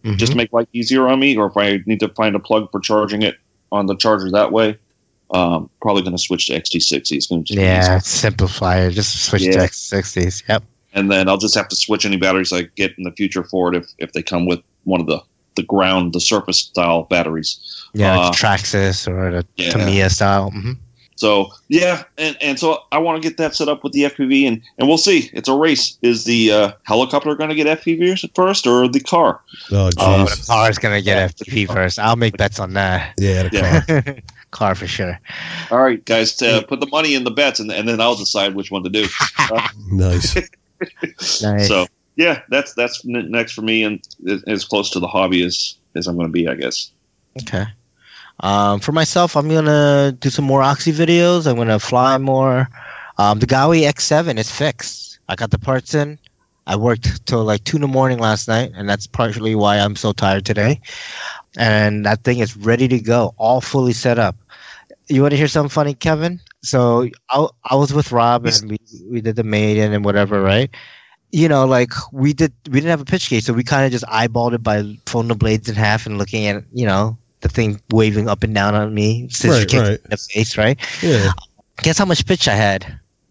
Mhm. 0.04 0.16
just 0.16 0.32
to 0.32 0.38
make 0.38 0.50
life 0.52 0.66
easier 0.72 1.08
on 1.08 1.20
me, 1.20 1.36
or 1.36 1.46
if 1.46 1.56
I 1.58 1.82
need 1.84 2.00
to 2.00 2.08
find 2.08 2.34
a 2.34 2.38
plug 2.38 2.70
for 2.70 2.80
charging 2.80 3.20
it 3.20 3.36
on 3.70 3.84
the 3.84 3.94
charger 3.94 4.30
that 4.30 4.50
way, 4.50 4.78
um, 5.32 5.70
probably 5.80 6.02
going 6.02 6.16
to 6.16 6.18
switch 6.22 6.46
to 6.48 6.60
XT60. 6.60 7.12
It's 7.16 7.26
going 7.26 7.44
to 7.44 7.54
yeah. 7.54 7.98
Simplify 7.98 8.78
it. 8.80 8.90
Just 8.92 9.24
switch 9.26 9.42
to 9.44 9.50
Yeah. 9.52 9.66
X60s. 9.66 10.42
Yep. 10.48 10.62
and 10.92 11.10
then 11.10 11.28
I'll 11.28 11.38
just 11.38 11.54
have 11.54 11.68
to 11.68 11.76
switch 11.76 12.04
any 12.04 12.16
batteries 12.16 12.52
I 12.52 12.62
get 12.74 12.92
in 12.98 13.04
the 13.04 13.12
future 13.12 13.44
for 13.44 13.72
it 13.72 13.76
if 13.76 13.86
if 13.98 14.12
they 14.12 14.22
come 14.22 14.46
with 14.46 14.60
one 14.84 15.00
of 15.00 15.06
the 15.06 15.20
the 15.56 15.62
ground, 15.64 16.12
the 16.12 16.20
surface 16.20 16.58
style 16.58 17.04
batteries. 17.04 17.58
Yeah. 17.94 18.18
Uh, 18.18 18.30
the 18.30 18.36
Traxxas 18.36 19.08
or 19.08 19.30
the 19.32 19.46
yeah. 19.56 19.70
Tamiya 19.70 20.10
style. 20.10 20.50
hmm 20.50 20.72
So 21.16 21.48
yeah, 21.68 22.04
and 22.18 22.36
and 22.40 22.58
so 22.58 22.78
I 22.92 22.98
want 22.98 23.20
to 23.22 23.28
get 23.28 23.36
that 23.38 23.54
set 23.54 23.68
up 23.68 23.84
with 23.84 23.92
the 23.92 24.04
FPV, 24.04 24.46
and 24.48 24.62
and 24.78 24.88
we'll 24.88 24.96
see. 24.98 25.28
It's 25.34 25.48
a 25.48 25.54
race. 25.54 25.98
Is 26.02 26.24
the 26.24 26.50
uh, 26.52 26.72
helicopter 26.84 27.34
going 27.34 27.50
to 27.50 27.56
get 27.56 27.66
FPV 27.80 28.34
first, 28.34 28.66
or 28.66 28.88
the 28.88 29.00
car? 29.00 29.40
Oh, 29.70 29.90
Oh, 29.98 30.24
jeez. 30.26 30.46
the 30.46 30.70
is 30.70 30.78
gonna 30.78 31.02
get 31.02 31.34
FTP 31.36 31.66
first. 31.66 31.98
I'll 31.98 32.16
make 32.16 32.36
bets 32.38 32.58
on 32.58 32.72
that. 32.74 33.14
yeah, 33.18 33.42
the 33.44 33.50
Yeah. 33.52 34.14
car. 34.50 34.68
car 34.70 34.74
for 34.74 34.86
sure. 34.86 35.18
All 35.70 35.80
right, 35.80 36.04
guys, 36.04 36.40
uh, 36.42 36.62
put 36.62 36.80
the 36.80 36.86
money 36.86 37.14
in 37.14 37.24
the 37.24 37.30
bets, 37.30 37.60
and 37.60 37.70
and 37.70 37.88
then 37.88 38.00
I'll 38.00 38.16
decide 38.16 38.54
which 38.54 38.70
one 38.70 38.82
to 38.84 38.90
do. 38.90 39.06
Nice. 39.90 40.36
Nice. 41.42 41.68
So 41.68 41.86
yeah, 42.16 42.42
that's 42.48 42.74
that's 42.74 43.04
next 43.04 43.52
for 43.52 43.62
me, 43.62 43.82
and 43.84 44.00
as- 44.28 44.42
as 44.44 44.64
close 44.64 44.90
to 44.90 45.00
the 45.00 45.08
hobby 45.08 45.42
as 45.42 45.76
as 45.96 46.06
I'm 46.06 46.16
going 46.16 46.28
to 46.28 46.32
be, 46.32 46.48
I 46.48 46.54
guess. 46.54 46.90
Okay. 47.42 47.64
Um, 48.40 48.80
for 48.80 48.92
myself, 48.92 49.36
I'm 49.36 49.48
gonna 49.48 50.12
do 50.18 50.30
some 50.30 50.44
more 50.46 50.62
Oxy 50.62 50.92
videos. 50.92 51.46
I'm 51.46 51.56
gonna 51.56 51.78
fly 51.78 52.16
more. 52.18 52.68
Um, 53.18 53.38
the 53.38 53.46
Gaui 53.46 53.82
X7 53.82 54.38
is 54.38 54.50
fixed. 54.50 55.18
I 55.28 55.34
got 55.36 55.50
the 55.50 55.58
parts 55.58 55.94
in. 55.94 56.18
I 56.66 56.76
worked 56.76 57.26
till 57.26 57.44
like 57.44 57.64
two 57.64 57.76
in 57.76 57.82
the 57.82 57.88
morning 57.88 58.18
last 58.18 58.48
night, 58.48 58.72
and 58.74 58.88
that's 58.88 59.06
partially 59.06 59.54
why 59.54 59.78
I'm 59.78 59.96
so 59.96 60.12
tired 60.12 60.46
today. 60.46 60.80
And 61.56 62.06
that 62.06 62.22
thing 62.24 62.38
is 62.38 62.56
ready 62.56 62.86
to 62.88 63.00
go, 63.00 63.34
all 63.36 63.60
fully 63.60 63.92
set 63.92 64.18
up. 64.18 64.36
You 65.08 65.22
want 65.22 65.32
to 65.32 65.36
hear 65.36 65.48
something 65.48 65.68
funny, 65.70 65.94
Kevin? 65.94 66.40
So 66.62 67.08
I, 67.30 67.46
I 67.64 67.74
was 67.74 67.92
with 67.92 68.12
Rob 68.12 68.46
and 68.46 68.70
we, 68.70 68.78
we 69.10 69.20
did 69.20 69.34
the 69.36 69.42
maiden 69.42 69.92
and 69.92 70.04
whatever, 70.04 70.40
right? 70.40 70.70
You 71.32 71.48
know, 71.48 71.64
like 71.66 71.92
we 72.12 72.32
did, 72.32 72.52
we 72.68 72.74
didn't 72.74 72.90
have 72.90 73.00
a 73.00 73.04
pitch 73.04 73.30
gauge, 73.30 73.44
so 73.44 73.52
we 73.52 73.64
kind 73.64 73.84
of 73.86 73.92
just 73.92 74.04
eyeballed 74.06 74.52
it 74.54 74.62
by 74.62 74.96
folding 75.06 75.28
the 75.28 75.34
blades 75.34 75.68
in 75.68 75.74
half 75.74 76.06
and 76.06 76.18
looking 76.18 76.46
at, 76.46 76.62
you 76.72 76.86
know, 76.86 77.16
the 77.40 77.48
thing 77.48 77.80
waving 77.90 78.28
up 78.28 78.42
and 78.42 78.54
down 78.54 78.74
on 78.74 78.94
me, 78.94 79.28
scissor 79.30 79.60
Right, 79.60 79.88
right. 79.88 80.00
in 80.04 80.10
the 80.10 80.16
face, 80.16 80.56
right? 80.58 80.78
Yeah. 81.02 81.32
Guess 81.78 81.98
how 81.98 82.04
much 82.04 82.26
pitch 82.26 82.46
I 82.46 82.54
had? 82.54 82.84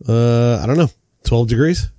Uh, 0.08 0.58
I 0.62 0.66
don't 0.66 0.78
know. 0.78 0.90
12 1.24 1.48
degrees? 1.50 1.90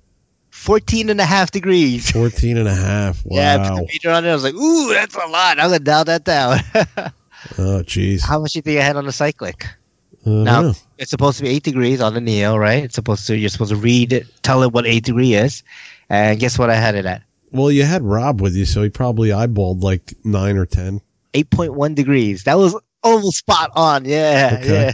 14 0.61 1.09
and 1.09 1.19
a 1.19 1.25
half 1.25 1.51
degrees. 1.51 2.11
14 2.11 2.57
and 2.57 2.67
a 2.67 2.73
half. 2.75 3.21
Yeah, 3.31 3.55
I 3.59 3.69
put 3.69 3.75
the 3.77 3.81
meter 3.83 4.11
on 4.11 4.25
it. 4.25 4.29
I 4.29 4.33
was 4.33 4.43
like, 4.43 4.53
ooh, 4.53 4.93
that's 4.93 5.15
a 5.15 5.25
lot. 5.27 5.59
I'm 5.59 5.69
going 5.69 5.79
to 5.79 5.83
dial 5.83 6.05
that 6.05 6.23
down. 6.23 6.59
Oh, 7.57 7.81
jeez. 7.83 8.21
how 8.21 8.39
much 8.39 8.53
do 8.53 8.59
you 8.59 8.61
think 8.61 8.79
I 8.79 8.83
had 8.83 8.95
on 8.97 9.05
the 9.07 9.11
cyclic? 9.11 9.65
Don't 10.23 10.43
Now- 10.43 10.61
know. 10.61 10.73
It's 10.99 11.09
supposed 11.09 11.37
to 11.39 11.43
be 11.43 11.49
eight 11.49 11.63
degrees 11.63 11.99
on 11.99 12.13
the 12.13 12.21
Neo, 12.21 12.55
right? 12.55 12.83
It's 12.83 12.93
supposed 12.93 13.25
to, 13.25 13.35
you're 13.35 13.49
supposed 13.49 13.71
to 13.71 13.75
read 13.77 14.13
it, 14.13 14.27
tell 14.43 14.61
it 14.61 14.71
what 14.71 14.85
eight 14.85 15.03
degree 15.05 15.33
is. 15.33 15.63
And 16.09 16.39
guess 16.39 16.59
what 16.59 16.69
I 16.69 16.75
had 16.75 16.93
it 16.93 17.07
at? 17.07 17.23
Well, 17.51 17.71
you 17.71 17.83
had 17.83 18.03
Rob 18.03 18.41
with 18.41 18.55
you, 18.55 18.65
so 18.65 18.83
he 18.83 18.89
probably 18.89 19.29
eyeballed 19.29 19.81
like 19.81 20.13
9 20.23 20.57
or 20.57 20.67
10. 20.67 21.01
8.1 21.33 21.95
degrees. 21.95 22.43
That 22.43 22.59
was 22.59 22.79
almost 23.01 23.37
spot 23.37 23.71
on. 23.75 24.05
Yeah, 24.05 24.57
Okay. 24.61 24.71
yeah. 24.71 24.91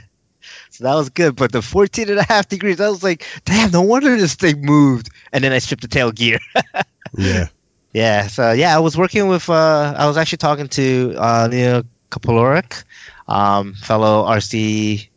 So 0.78 0.84
that 0.84 0.94
was 0.94 1.10
good. 1.10 1.36
But 1.36 1.54
the 1.54 1.64
14 1.64 2.08
and 2.08 2.20
a 2.20 2.24
half 2.24 2.50
degrees, 2.50 2.80
I 2.80 2.88
was 2.88 3.02
like, 3.02 3.26
damn, 3.46 3.72
no 3.72 3.82
wonder 3.82 4.16
this 4.16 4.36
thing 4.36 4.62
moved. 4.64 5.10
And 5.34 5.44
then 5.44 5.52
I 5.52 5.58
stripped 5.58 5.82
the 5.82 5.88
tail 5.88 6.12
gear. 6.12 6.40
Yeah. 7.18 7.48
yeah. 7.94 8.28
So, 8.28 8.52
yeah, 8.52 8.76
I 8.76 8.80
was 8.80 8.98
working 8.98 9.30
with, 9.30 9.50
uh, 9.50 9.96
I 9.98 10.06
was 10.08 10.18
actually 10.18 10.40
talking 10.40 10.68
to 10.68 11.16
uh, 11.18 11.48
Neil 11.50 11.84
Kapoloric, 12.12 12.84
um, 13.30 13.74
fellow 13.76 14.26
RC 14.26 15.08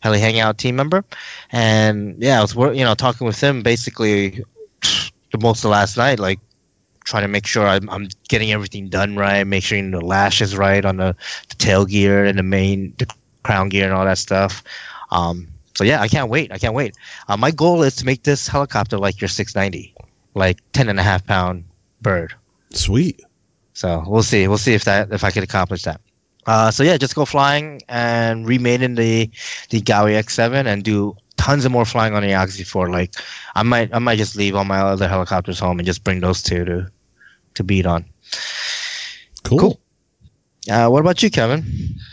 Heli 0.00 0.20
Hangout 0.20 0.56
team 0.56 0.74
member. 0.74 1.04
And 1.52 2.16
yeah, 2.20 2.38
I 2.38 2.42
was, 2.42 2.56
wor- 2.56 2.72
you 2.72 2.82
know, 2.82 2.94
talking 2.94 3.26
with 3.26 3.38
him 3.40 3.62
basically 3.62 4.42
the 4.80 5.38
most 5.38 5.64
of 5.64 5.70
last 5.70 5.98
night, 5.98 6.18
like, 6.18 6.40
trying 7.04 7.24
to 7.24 7.28
make 7.28 7.46
sure 7.46 7.68
I'm, 7.68 7.88
I'm 7.90 8.08
getting 8.28 8.50
everything 8.50 8.88
done 8.88 9.16
right, 9.16 9.44
make 9.44 9.62
sure 9.62 9.80
the 9.82 10.00
lash 10.00 10.40
is 10.40 10.56
right 10.56 10.84
on 10.84 10.96
the, 10.96 11.14
the 11.50 11.54
tail 11.56 11.84
gear 11.84 12.24
and 12.24 12.38
the 12.38 12.42
main 12.42 12.94
the 12.98 13.06
crown 13.44 13.68
gear 13.68 13.84
and 13.84 13.92
all 13.92 14.06
that 14.06 14.18
stuff. 14.18 14.64
Um, 15.14 15.48
so 15.74 15.84
yeah, 15.84 16.00
I 16.00 16.08
can't 16.08 16.28
wait. 16.28 16.52
I 16.52 16.58
can't 16.58 16.74
wait. 16.74 16.94
Uh, 17.28 17.36
my 17.36 17.50
goal 17.50 17.82
is 17.82 17.96
to 17.96 18.04
make 18.04 18.24
this 18.24 18.46
helicopter 18.46 18.98
like 18.98 19.20
your 19.20 19.28
690. 19.28 19.94
like 20.34 20.58
10 20.72 20.88
and 20.88 21.00
a 21.00 21.02
half 21.02 21.24
pound 21.26 21.64
bird. 22.02 22.34
Sweet. 22.70 23.22
So 23.72 24.04
we'll 24.06 24.22
see. 24.22 24.46
We'll 24.48 24.58
see 24.58 24.74
if 24.74 24.84
that 24.84 25.12
if 25.12 25.24
I 25.24 25.30
can 25.30 25.42
accomplish 25.42 25.82
that. 25.82 26.00
Uh, 26.46 26.70
so 26.70 26.82
yeah, 26.82 26.96
just 26.98 27.14
go 27.14 27.24
flying 27.24 27.80
and 27.88 28.46
remade 28.46 28.82
in 28.82 28.96
the 28.96 29.30
the 29.70 29.80
Gaui 29.80 30.12
X7 30.12 30.66
and 30.66 30.82
do 30.84 31.16
tons 31.36 31.64
of 31.64 31.72
more 31.72 31.84
flying 31.86 32.14
on 32.14 32.22
the 32.22 32.34
Oxy 32.34 32.64
4. 32.64 32.90
Like 32.90 33.14
I 33.54 33.62
might 33.62 33.94
I 33.94 33.98
might 33.98 34.18
just 34.18 34.36
leave 34.36 34.54
all 34.54 34.64
my 34.64 34.80
other 34.80 35.08
helicopters 35.08 35.58
home 35.58 35.78
and 35.78 35.86
just 35.86 36.04
bring 36.04 36.20
those 36.20 36.42
two 36.42 36.64
to 36.64 36.90
to 37.54 37.64
beat 37.64 37.86
on. 37.86 38.04
Cool. 39.44 39.58
Cool. 39.58 39.80
Uh, 40.70 40.88
what 40.88 41.00
about 41.00 41.22
you, 41.22 41.30
Kevin? 41.30 41.64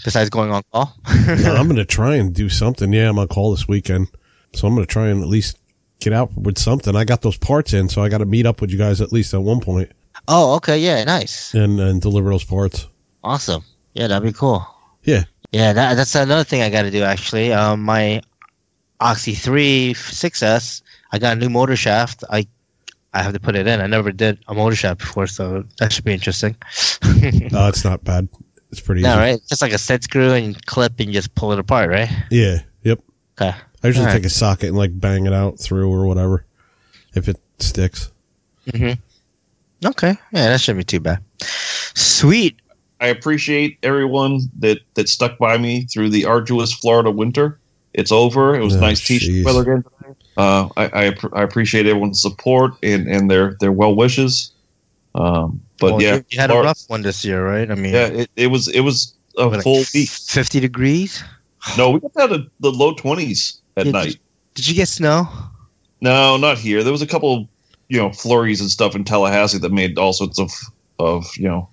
Besides 0.03 0.29
going 0.29 0.51
on 0.51 0.63
call, 0.71 0.93
I'm 1.05 1.67
gonna 1.67 1.85
try 1.85 2.15
and 2.15 2.33
do 2.33 2.49
something. 2.49 2.91
Yeah, 2.91 3.09
I'm 3.09 3.19
on 3.19 3.27
call 3.27 3.51
this 3.51 3.67
weekend, 3.67 4.07
so 4.53 4.67
I'm 4.67 4.73
gonna 4.73 4.85
try 4.85 5.07
and 5.07 5.21
at 5.21 5.29
least 5.29 5.57
get 5.99 6.13
out 6.13 6.35
with 6.35 6.57
something. 6.57 6.95
I 6.95 7.05
got 7.05 7.21
those 7.21 7.37
parts 7.37 7.73
in, 7.73 7.87
so 7.87 8.01
I 8.01 8.09
got 8.09 8.17
to 8.17 8.25
meet 8.25 8.45
up 8.45 8.59
with 8.59 8.71
you 8.71 8.77
guys 8.77 8.99
at 9.01 9.11
least 9.13 9.33
at 9.33 9.41
one 9.41 9.61
point 9.61 9.91
oh 10.27 10.55
okay, 10.55 10.77
yeah, 10.77 11.03
nice, 11.03 11.53
and 11.53 11.79
and 11.79 12.01
deliver 12.01 12.29
those 12.29 12.43
parts. 12.43 12.87
awesome, 13.23 13.63
yeah, 13.93 14.07
that'd 14.07 14.27
be 14.27 14.37
cool. 14.37 14.65
Yeah. 15.03 15.23
Yeah, 15.51 15.73
that, 15.73 15.95
that's 15.95 16.15
another 16.15 16.45
thing 16.45 16.61
I 16.61 16.69
got 16.69 16.83
to 16.83 16.91
do 16.91 17.03
actually. 17.03 17.51
Um, 17.51 17.81
my 17.83 18.21
Oxy 19.01 19.33
3 19.33 19.93
6S, 19.93 20.81
I 21.11 21.19
got 21.19 21.35
a 21.35 21.39
new 21.39 21.49
motor 21.49 21.75
shaft. 21.75 22.23
I 22.29 22.47
I 23.13 23.21
have 23.23 23.33
to 23.33 23.39
put 23.39 23.55
it 23.55 23.67
in. 23.67 23.81
I 23.81 23.87
never 23.87 24.11
did 24.11 24.39
a 24.47 24.53
motor 24.53 24.75
shaft 24.75 24.99
before, 24.99 25.27
so 25.27 25.65
that 25.79 25.91
should 25.91 26.05
be 26.05 26.13
interesting. 26.13 26.55
No, 27.51 27.67
it's 27.67 27.83
not 27.83 28.03
bad. 28.03 28.27
It's 28.71 28.79
pretty 28.79 29.01
no, 29.01 29.09
easy. 29.11 29.19
right? 29.19 29.39
Just 29.49 29.61
like 29.61 29.73
a 29.73 29.77
set 29.77 30.03
screw 30.03 30.31
and 30.31 30.65
clip 30.65 30.99
and 30.99 31.11
just 31.11 31.35
pull 31.35 31.51
it 31.51 31.59
apart, 31.59 31.89
right? 31.89 32.09
Yeah. 32.31 32.59
Yep. 32.83 32.99
Okay. 33.39 33.53
I 33.83 33.87
usually 33.87 34.05
Alright. 34.05 34.21
take 34.21 34.25
a 34.25 34.29
socket 34.29 34.69
and 34.69 34.77
like 34.77 34.97
bang 34.99 35.25
it 35.25 35.33
out 35.33 35.59
through 35.59 35.91
or 35.91 36.05
whatever, 36.07 36.45
if 37.13 37.27
it 37.27 37.37
sticks. 37.59 38.11
hmm 38.73 38.91
Okay. 39.83 40.11
Yeah, 40.31 40.49
that 40.49 40.61
shouldn't 40.61 40.79
be 40.79 40.83
too 40.85 40.99
bad. 41.01 41.19
Sweet. 41.95 42.59
I 43.01 43.07
appreciate 43.07 43.77
everyone 43.83 44.41
that 44.59 44.79
that 44.93 45.09
stuck 45.09 45.37
by 45.37 45.57
me 45.57 45.85
through 45.85 46.09
the 46.09 46.25
arduous 46.25 46.71
Florida 46.73 47.11
winter. 47.11 47.59
It's 47.93 48.11
over. 48.11 48.55
It 48.55 48.63
was 48.63 48.75
Oh, 48.75 48.79
nice 48.79 49.05
t-shirt 49.05 49.43
weather 49.45 49.61
again 49.63 49.83
today. 49.83 50.00
Uh, 50.37 50.69
I, 50.77 51.07
I 51.07 51.15
I 51.33 51.43
appreciate 51.43 51.85
everyone's 51.85 52.21
support 52.21 52.73
and, 52.83 53.07
and 53.07 53.29
their 53.29 53.55
their 53.59 53.71
well 53.71 53.95
wishes. 53.95 54.51
Um, 55.13 55.61
but 55.79 55.93
Well, 55.93 56.01
yeah, 56.01 56.15
you, 56.15 56.25
you 56.29 56.39
had 56.39 56.51
a 56.51 56.55
rough 56.55 56.83
one 56.87 57.01
this 57.01 57.25
year, 57.25 57.45
right? 57.45 57.69
I 57.69 57.75
mean, 57.75 57.93
yeah, 57.93 58.07
it, 58.07 58.29
it 58.35 58.47
was 58.47 58.67
it 58.69 58.81
was 58.81 59.13
a 59.37 59.47
what, 59.47 59.55
like 59.55 59.63
full 59.63 59.83
week. 59.93 60.09
50 60.09 60.59
degrees. 60.59 61.23
No, 61.77 61.89
we 61.91 61.99
got 61.99 62.13
down 62.13 62.29
to 62.29 62.51
the 62.61 62.71
low 62.71 62.93
twenties 62.95 63.61
at 63.77 63.85
Yeah, 63.85 63.91
night. 63.91 64.17
Did 64.55 64.67
you 64.67 64.73
get 64.75 64.87
snow? 64.87 65.27
No, 65.99 66.37
not 66.37 66.57
here. 66.57 66.81
There 66.83 66.91
was 66.91 67.01
a 67.01 67.07
couple, 67.07 67.47
you 67.89 67.97
know, 67.99 68.11
flurries 68.11 68.61
and 68.61 68.69
stuff 68.69 68.95
in 68.95 69.03
Tallahassee 69.03 69.59
that 69.59 69.71
made 69.71 69.97
all 69.97 70.13
sorts 70.13 70.39
of 70.39 70.51
of 70.97 71.25
you 71.37 71.47
know 71.47 71.69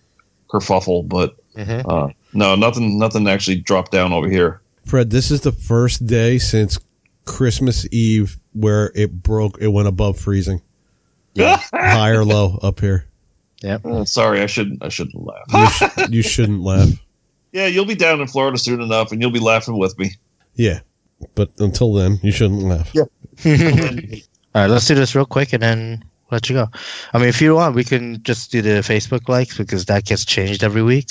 kerfuffle, 0.51 1.09
but 1.09 1.37
Mm-hmm. 1.57 1.91
uh, 1.91 2.09
no, 2.35 2.55
nothing 2.55 2.99
nothing 2.99 3.27
actually 3.29 3.57
dropped 3.57 3.91
down 3.91 4.13
over 4.13 4.29
here. 4.29 4.61
Fred, 4.85 5.11
this 5.11 5.31
is 5.31 5.41
the 5.41 5.51
first 5.51 6.07
day 6.07 6.39
since 6.39 6.79
Christmas 7.25 7.85
Eve 7.91 8.39
where 8.53 8.91
it 8.95 9.23
broke. 9.23 9.59
It 9.61 9.69
went 9.69 9.89
above 9.89 10.19
freezing, 10.19 10.63
Yeah. 11.35 11.57
high 11.73 12.11
or 12.11 12.25
low 12.25 12.59
up 12.63 12.81
here. 12.81 13.05
Uh, 13.65 14.05
sorry, 14.05 14.41
I 14.41 14.47
shouldn't 14.47 14.85
I 14.85 14.89
shouldn't 14.89 15.25
laugh. 15.27 15.45
You, 15.53 15.67
sh- 16.07 16.09
you 16.11 16.23
shouldn't 16.23 16.61
laugh. 16.63 16.91
yeah, 17.53 17.67
you'll 17.67 17.85
be 17.87 17.95
down 17.97 18.21
in 18.21 18.27
Florida 18.29 18.57
soon 18.59 18.81
enough, 18.81 19.11
and 19.13 19.21
you'll 19.21 19.33
be 19.33 19.41
laughing 19.41 19.77
with 19.79 19.99
me. 19.99 20.13
Yeah, 20.55 20.81
but 21.35 21.51
until 21.59 21.93
then, 21.93 22.21
you 22.23 22.31
shouldn't 22.31 22.63
laugh. 22.63 22.91
Yeah. 22.95 23.05
All 24.55 24.63
right, 24.63 24.71
let's 24.71 24.87
do 24.87 24.95
this 24.95 25.15
real 25.15 25.27
quick 25.27 25.53
and 25.53 25.63
then 25.63 26.05
let 26.31 26.49
you 26.49 26.55
go. 26.57 26.67
I 27.13 27.19
mean, 27.19 27.29
if 27.29 27.41
you 27.41 27.55
want, 27.55 27.75
we 27.75 27.85
can 27.85 28.23
just 28.23 28.51
do 28.53 28.63
the 28.63 28.81
Facebook 28.81 29.29
likes 29.29 29.57
because 29.57 29.85
that 29.87 30.05
gets 30.05 30.25
changed 30.25 30.63
every 30.65 30.83
week, 30.83 31.11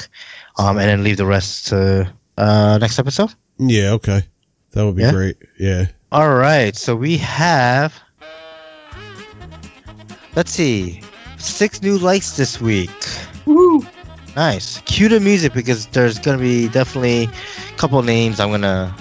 um, 0.57 0.77
and 0.77 0.87
then 0.89 1.03
leave 1.03 1.17
the 1.17 1.25
rest 1.25 1.67
to 1.67 2.11
uh, 2.37 2.77
next 2.79 2.97
episode. 2.99 3.33
Yeah, 3.59 3.91
okay, 3.93 4.23
that 4.71 4.85
would 4.85 4.95
be 4.95 5.03
Yeah? 5.03 5.11
great. 5.11 5.37
Yeah, 5.59 5.87
All 6.11 6.35
right, 6.35 6.75
so 6.75 6.95
we 6.95 7.17
have. 7.17 7.99
Let's 10.35 10.51
see, 10.51 11.01
six 11.37 11.81
new 11.81 11.97
likes 11.97 12.37
this 12.37 12.61
week. 12.61 12.91
Woo! 13.45 13.85
Nice. 14.35 14.79
Cue 14.81 15.09
the 15.09 15.19
music 15.19 15.53
because 15.53 15.87
there's 15.87 16.19
gonna 16.19 16.37
be 16.37 16.69
definitely 16.69 17.23
a 17.23 17.77
couple 17.77 18.01
names 18.03 18.39
I'm 18.39 18.51
gonna 18.51 18.95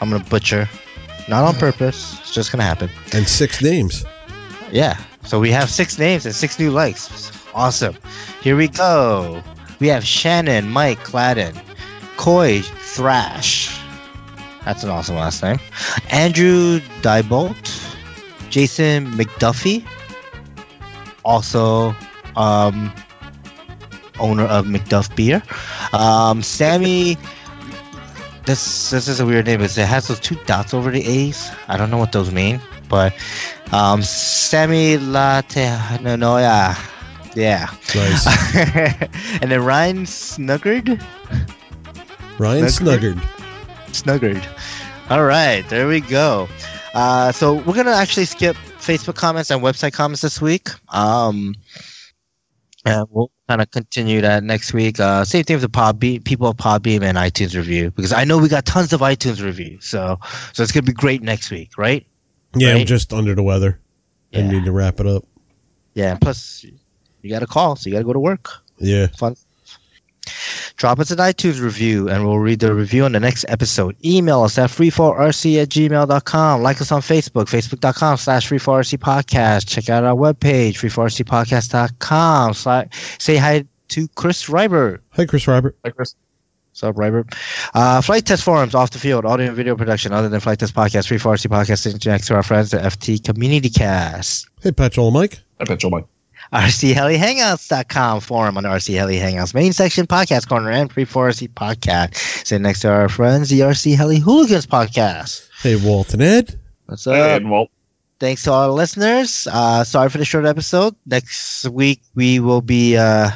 I'm 0.00 0.10
gonna 0.10 0.24
butcher, 0.24 0.68
not 1.28 1.44
on 1.44 1.56
purpose. 1.56 2.18
It's 2.20 2.32
just 2.32 2.52
gonna 2.52 2.62
happen. 2.62 2.88
and 3.12 3.26
six 3.28 3.60
names. 3.62 4.04
Yeah. 4.70 4.96
So 5.24 5.40
we 5.40 5.50
have 5.50 5.68
six 5.68 5.98
names 5.98 6.24
and 6.24 6.34
six 6.34 6.58
new 6.58 6.70
likes. 6.70 7.32
Awesome. 7.52 7.96
Here 8.42 8.56
we 8.56 8.68
go. 8.68 9.42
We 9.80 9.88
have 9.88 10.04
Shannon, 10.04 10.70
Mike, 10.70 11.02
Gladden, 11.04 11.54
Coy, 12.16 12.60
Thrash. 12.62 13.79
That's 14.64 14.82
an 14.82 14.90
awesome 14.90 15.16
last 15.16 15.42
name. 15.42 15.58
Andrew 16.10 16.80
Diebolt, 17.00 17.96
Jason 18.50 19.10
McDuffie, 19.12 19.84
also 21.24 21.94
um, 22.36 22.92
owner 24.18 24.44
of 24.44 24.66
McDuff 24.66 25.14
Beer. 25.16 25.42
Um, 25.92 26.42
Sammy. 26.42 27.16
This 28.46 28.90
this 28.90 29.06
is 29.06 29.20
a 29.20 29.26
weird 29.26 29.46
name. 29.46 29.60
It 29.60 29.70
has 29.76 30.08
those 30.08 30.18
two 30.18 30.34
dots 30.46 30.72
over 30.72 30.90
the 30.90 31.06
A's. 31.06 31.50
I 31.68 31.76
don't 31.76 31.90
know 31.90 31.98
what 31.98 32.12
those 32.12 32.32
mean, 32.32 32.60
but 32.88 33.14
um, 33.72 34.02
Sammy 34.02 34.96
Latenoya. 34.96 36.76
Yeah. 37.36 37.68
Nice. 37.94 38.26
and 39.42 39.50
then 39.50 39.62
Ryan 39.62 40.04
Snuggard. 40.04 41.00
Ryan 42.38 42.64
Snuggard. 42.64 43.14
Snuggard. 43.14 43.39
Snuggard. 43.92 44.44
All 45.10 45.24
right, 45.24 45.68
there 45.68 45.88
we 45.88 46.00
go. 46.00 46.48
Uh, 46.94 47.32
so 47.32 47.54
we're 47.54 47.74
gonna 47.74 47.90
actually 47.92 48.24
skip 48.26 48.56
Facebook 48.78 49.14
comments 49.16 49.50
and 49.50 49.62
website 49.62 49.92
comments 49.92 50.22
this 50.22 50.40
week. 50.40 50.68
Um, 50.94 51.54
and 52.86 53.06
we'll 53.10 53.30
kind 53.48 53.60
of 53.60 53.70
continue 53.70 54.20
that 54.22 54.42
next 54.42 54.72
week. 54.72 54.98
Uh, 54.98 55.24
same 55.24 55.44
thing 55.44 55.54
with 55.56 55.62
the 55.62 55.68
Podbean, 55.68 56.24
people 56.24 56.46
of 56.48 56.56
Podbean 56.56 57.02
and 57.02 57.18
iTunes 57.18 57.54
review 57.54 57.90
because 57.90 58.12
I 58.12 58.24
know 58.24 58.38
we 58.38 58.48
got 58.48 58.64
tons 58.64 58.92
of 58.92 59.00
iTunes 59.00 59.42
reviews. 59.42 59.84
So 59.84 60.18
so 60.52 60.62
it's 60.62 60.72
gonna 60.72 60.84
be 60.84 60.92
great 60.92 61.22
next 61.22 61.50
week, 61.50 61.76
right? 61.76 62.06
Yeah, 62.54 62.74
I'm 62.74 62.86
just 62.86 63.12
under 63.12 63.34
the 63.34 63.42
weather. 63.42 63.78
I 64.34 64.38
Yeah. 64.38 64.50
need 64.50 64.64
to 64.64 64.72
wrap 64.72 65.00
it 65.00 65.06
up. 65.06 65.24
Yeah. 65.94 66.12
And 66.12 66.20
plus, 66.20 66.64
you 67.22 67.30
got 67.30 67.42
a 67.42 67.46
call, 67.46 67.76
so 67.76 67.88
you 67.88 67.94
got 67.94 68.00
to 68.00 68.04
go 68.04 68.12
to 68.12 68.20
work. 68.20 68.48
Yeah. 68.78 69.08
fun. 69.18 69.36
Drop 70.76 70.98
us 70.98 71.10
an 71.10 71.18
iTunes 71.18 71.60
review 71.60 72.08
and 72.08 72.26
we'll 72.26 72.38
read 72.38 72.60
the 72.60 72.74
review 72.74 73.04
on 73.04 73.12
the 73.12 73.20
next 73.20 73.44
episode. 73.48 73.96
Email 74.04 74.42
us 74.42 74.56
at 74.58 74.70
freefallrc 74.70 75.62
at 75.62 75.68
gmail.com. 75.68 76.62
Like 76.62 76.80
us 76.80 76.90
on 76.92 77.00
Facebook, 77.02 77.46
facebook.com 77.46 78.16
slash 78.16 78.48
freefallrc 78.48 78.96
podcast. 78.98 79.68
Check 79.68 79.88
out 79.90 80.04
our 80.04 80.14
webpage, 80.16 80.74
freefallrcpodcast.com. 80.74 82.52
Sli- 82.52 83.20
Say 83.20 83.36
hi 83.36 83.64
to 83.88 84.08
Chris 84.14 84.48
Reiber. 84.48 85.00
Hi, 85.10 85.26
Chris 85.26 85.46
Robert. 85.46 85.76
Hi, 85.84 85.90
Chris. 85.90 86.14
What's 86.70 86.84
up, 86.84 86.94
Reiber? 86.96 87.24
Uh, 87.74 88.00
Flite 88.00 88.24
Test 88.26 88.44
forums, 88.44 88.74
off 88.76 88.90
the 88.92 88.98
field, 88.98 89.24
audio 89.26 89.48
and 89.48 89.56
video 89.56 89.74
production, 89.74 90.12
other 90.12 90.28
than 90.28 90.38
Flite 90.40 90.60
Test 90.60 90.72
podcast, 90.74 91.08
Free 91.08 91.18
Fall 91.18 91.34
RC 91.34 91.46
podcast, 91.50 91.78
sitting 91.80 92.00
next 92.10 92.28
to 92.28 92.34
our 92.36 92.44
friends, 92.44 92.72
at 92.72 92.84
FT 92.92 93.22
Community 93.24 93.68
Cast. 93.68 94.48
Hey, 94.62 94.70
Petrol 94.70 95.10
Mike. 95.10 95.40
I 95.58 95.64
bet 95.64 95.82
you 95.82 95.90
Mike. 95.90 96.04
RCHeliHangouts.com 96.52 98.20
forum 98.20 98.56
on 98.56 98.64
the 98.64 98.68
RC 98.68 98.94
Heli 98.96 99.16
Hangouts 99.18 99.54
main 99.54 99.72
section 99.72 100.06
podcast 100.06 100.48
corner 100.48 100.70
and 100.70 100.90
Free 100.92 101.04
Fall 101.04 101.24
RC 101.24 101.48
podcast. 101.50 102.16
Sitting 102.46 102.62
next 102.62 102.80
to 102.80 102.90
our 102.90 103.08
friends, 103.08 103.50
the 103.50 103.60
RC 103.60 103.96
Heli 103.96 104.18
Hooligans 104.18 104.66
podcast. 104.66 105.48
Hey, 105.62 105.76
Walt 105.76 106.12
and 106.12 106.22
Ed. 106.22 106.58
What's 106.86 107.04
Hey, 107.04 107.20
up? 107.34 107.40
and 107.40 107.50
Walt. 107.50 107.70
Thanks 108.18 108.42
to 108.44 108.52
all 108.52 108.64
our 108.64 108.70
listeners. 108.70 109.46
Uh, 109.50 109.84
sorry 109.84 110.10
for 110.10 110.18
the 110.18 110.24
short 110.24 110.44
episode. 110.44 110.94
Next 111.06 111.66
week 111.68 112.02
we 112.14 112.40
will 112.40 112.60
be 112.62 112.96
uh, 112.96 113.30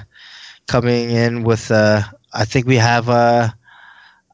coming 0.67 1.11
in 1.11 1.45
with. 1.45 1.71
Uh, 1.71 2.03
I 2.33 2.45
think 2.45 2.67
we 2.67 2.77
have 2.77 3.09
uh, 3.09 3.49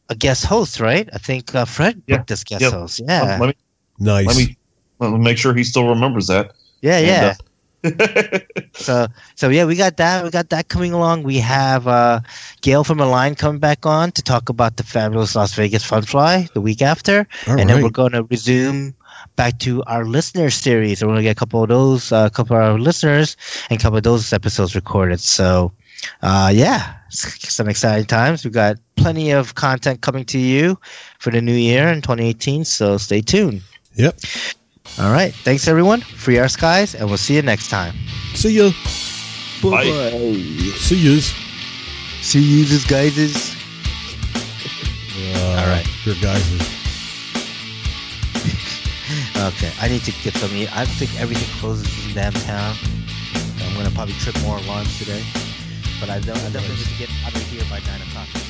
a 0.09 0.15
guest 0.15 0.47
host, 0.47 0.81
right? 0.81 1.09
I 1.13 1.19
think 1.19 1.55
uh, 1.55 1.67
Fred 1.67 2.03
Yeah. 2.07 2.17
booked 2.17 2.31
this 2.31 2.45
guest 2.45 2.63
Yeah. 2.63 2.71
host. 2.71 3.01
Yeah, 3.07 3.37
Let 3.39 3.49
me 3.49 3.55
Nice. 3.99 4.27
let 4.27 4.37
me 4.37 4.57
let 5.01 5.13
me 5.13 5.19
make 5.19 5.37
sure 5.39 5.55
he 5.55 5.65
still 5.65 5.87
remembers 5.89 6.27
that. 6.29 6.53
yeah, 6.81 6.99
yeah. 6.99 7.13
And, 7.13 7.27
uh, 7.27 7.35
So 8.75 9.09
so 9.35 9.49
yeah, 9.49 9.65
we 9.65 9.77
got 9.77 9.97
that. 9.99 10.25
We 10.25 10.31
got 10.31 10.51
that 10.51 10.69
coming 10.69 10.93
along. 10.93 11.23
We 11.23 11.39
have 11.39 11.87
uh, 11.87 12.21
Gail 12.63 12.85
from 12.85 13.01
Align 13.01 13.35
coming 13.35 13.59
back 13.59 13.85
on 13.85 14.13
to 14.13 14.23
talk 14.23 14.49
about 14.49 14.77
the 14.77 14.85
fabulous 14.85 15.35
Las 15.35 15.55
Vegas 15.55 15.85
Fun 15.85 16.03
Fly 16.03 16.49
the 16.55 16.61
week 16.61 16.81
after, 16.81 17.27
All 17.47 17.59
and 17.59 17.69
then 17.69 17.83
we're 17.83 17.91
going 17.91 18.13
to 18.13 18.23
resume 18.25 18.95
back 19.37 19.59
to 19.61 19.83
our 19.85 20.05
listener 20.05 20.51
series. 20.51 21.03
We're 21.03 21.09
going 21.09 21.19
to 21.19 21.23
get 21.23 21.37
a 21.37 21.41
couple 21.41 21.63
of 21.63 21.69
those, 21.69 22.13
uh, 22.13 22.29
a 22.31 22.35
couple 22.35 22.57
of 22.57 22.63
our 22.63 22.79
listeners, 22.79 23.37
and 23.69 23.79
a 23.79 23.83
couple 23.83 23.99
of 23.99 24.05
those 24.05 24.33
episodes 24.33 24.75
recorded. 24.75 25.21
So 25.21 25.73
uh, 26.23 26.51
yeah, 26.55 26.95
some 27.11 27.69
exciting 27.69 28.07
times. 28.07 28.45
We've 28.45 28.53
got 28.53 28.77
plenty 28.97 29.31
of 29.31 29.55
content 29.55 30.01
coming 30.01 30.25
to 30.27 30.39
you 30.39 30.79
for 31.19 31.31
the 31.31 31.41
new 31.41 31.55
year 31.55 31.89
in 31.89 32.03
2018. 32.03 32.65
So 32.65 32.99
stay 32.99 33.21
tuned. 33.21 33.63
Yep. 33.95 34.21
All 34.99 35.13
right. 35.13 35.35
Thanks, 35.35 35.69
everyone. 35.69 36.01
Free 36.01 36.39
our 36.39 36.49
skies, 36.49 36.95
and 36.95 37.09
we'll 37.09 37.17
see 37.19 37.37
you 37.37 37.43
next 37.43 37.69
time. 37.69 37.95
See 38.35 38.51
ya. 38.59 38.71
Bye. 39.63 39.85
See 40.77 40.97
yous. 40.97 41.35
See 42.23 42.41
you, 42.41 42.79
guys. 42.89 43.57
Uh, 45.17 45.61
All 45.61 45.67
right. 45.69 45.87
Your 46.05 46.17
guys. 46.17 46.77
Okay, 49.37 49.73
I 49.81 49.89
need 49.89 50.03
to 50.05 50.13
get 50.23 50.35
some. 50.35 50.53
Meat. 50.53 50.69
I 50.77 50.85
think 50.85 51.19
everything 51.19 51.49
closes 51.59 51.89
in 52.07 52.15
downtown. 52.15 52.77
I'm 53.65 53.75
gonna 53.75 53.91
probably 53.91 54.15
trip 54.15 54.39
more 54.43 54.59
alarms 54.59 54.99
today, 54.99 55.25
but 55.99 56.11
I 56.11 56.21
don't. 56.21 56.37
I 56.39 56.51
definitely 56.51 56.77
need 56.77 56.87
to 56.93 56.99
get 56.99 57.11
out 57.25 57.35
of 57.35 57.43
here 57.49 57.65
by 57.71 57.81
nine 57.81 58.03
o'clock. 58.03 58.29
That's 58.33 58.45
what 58.45 58.50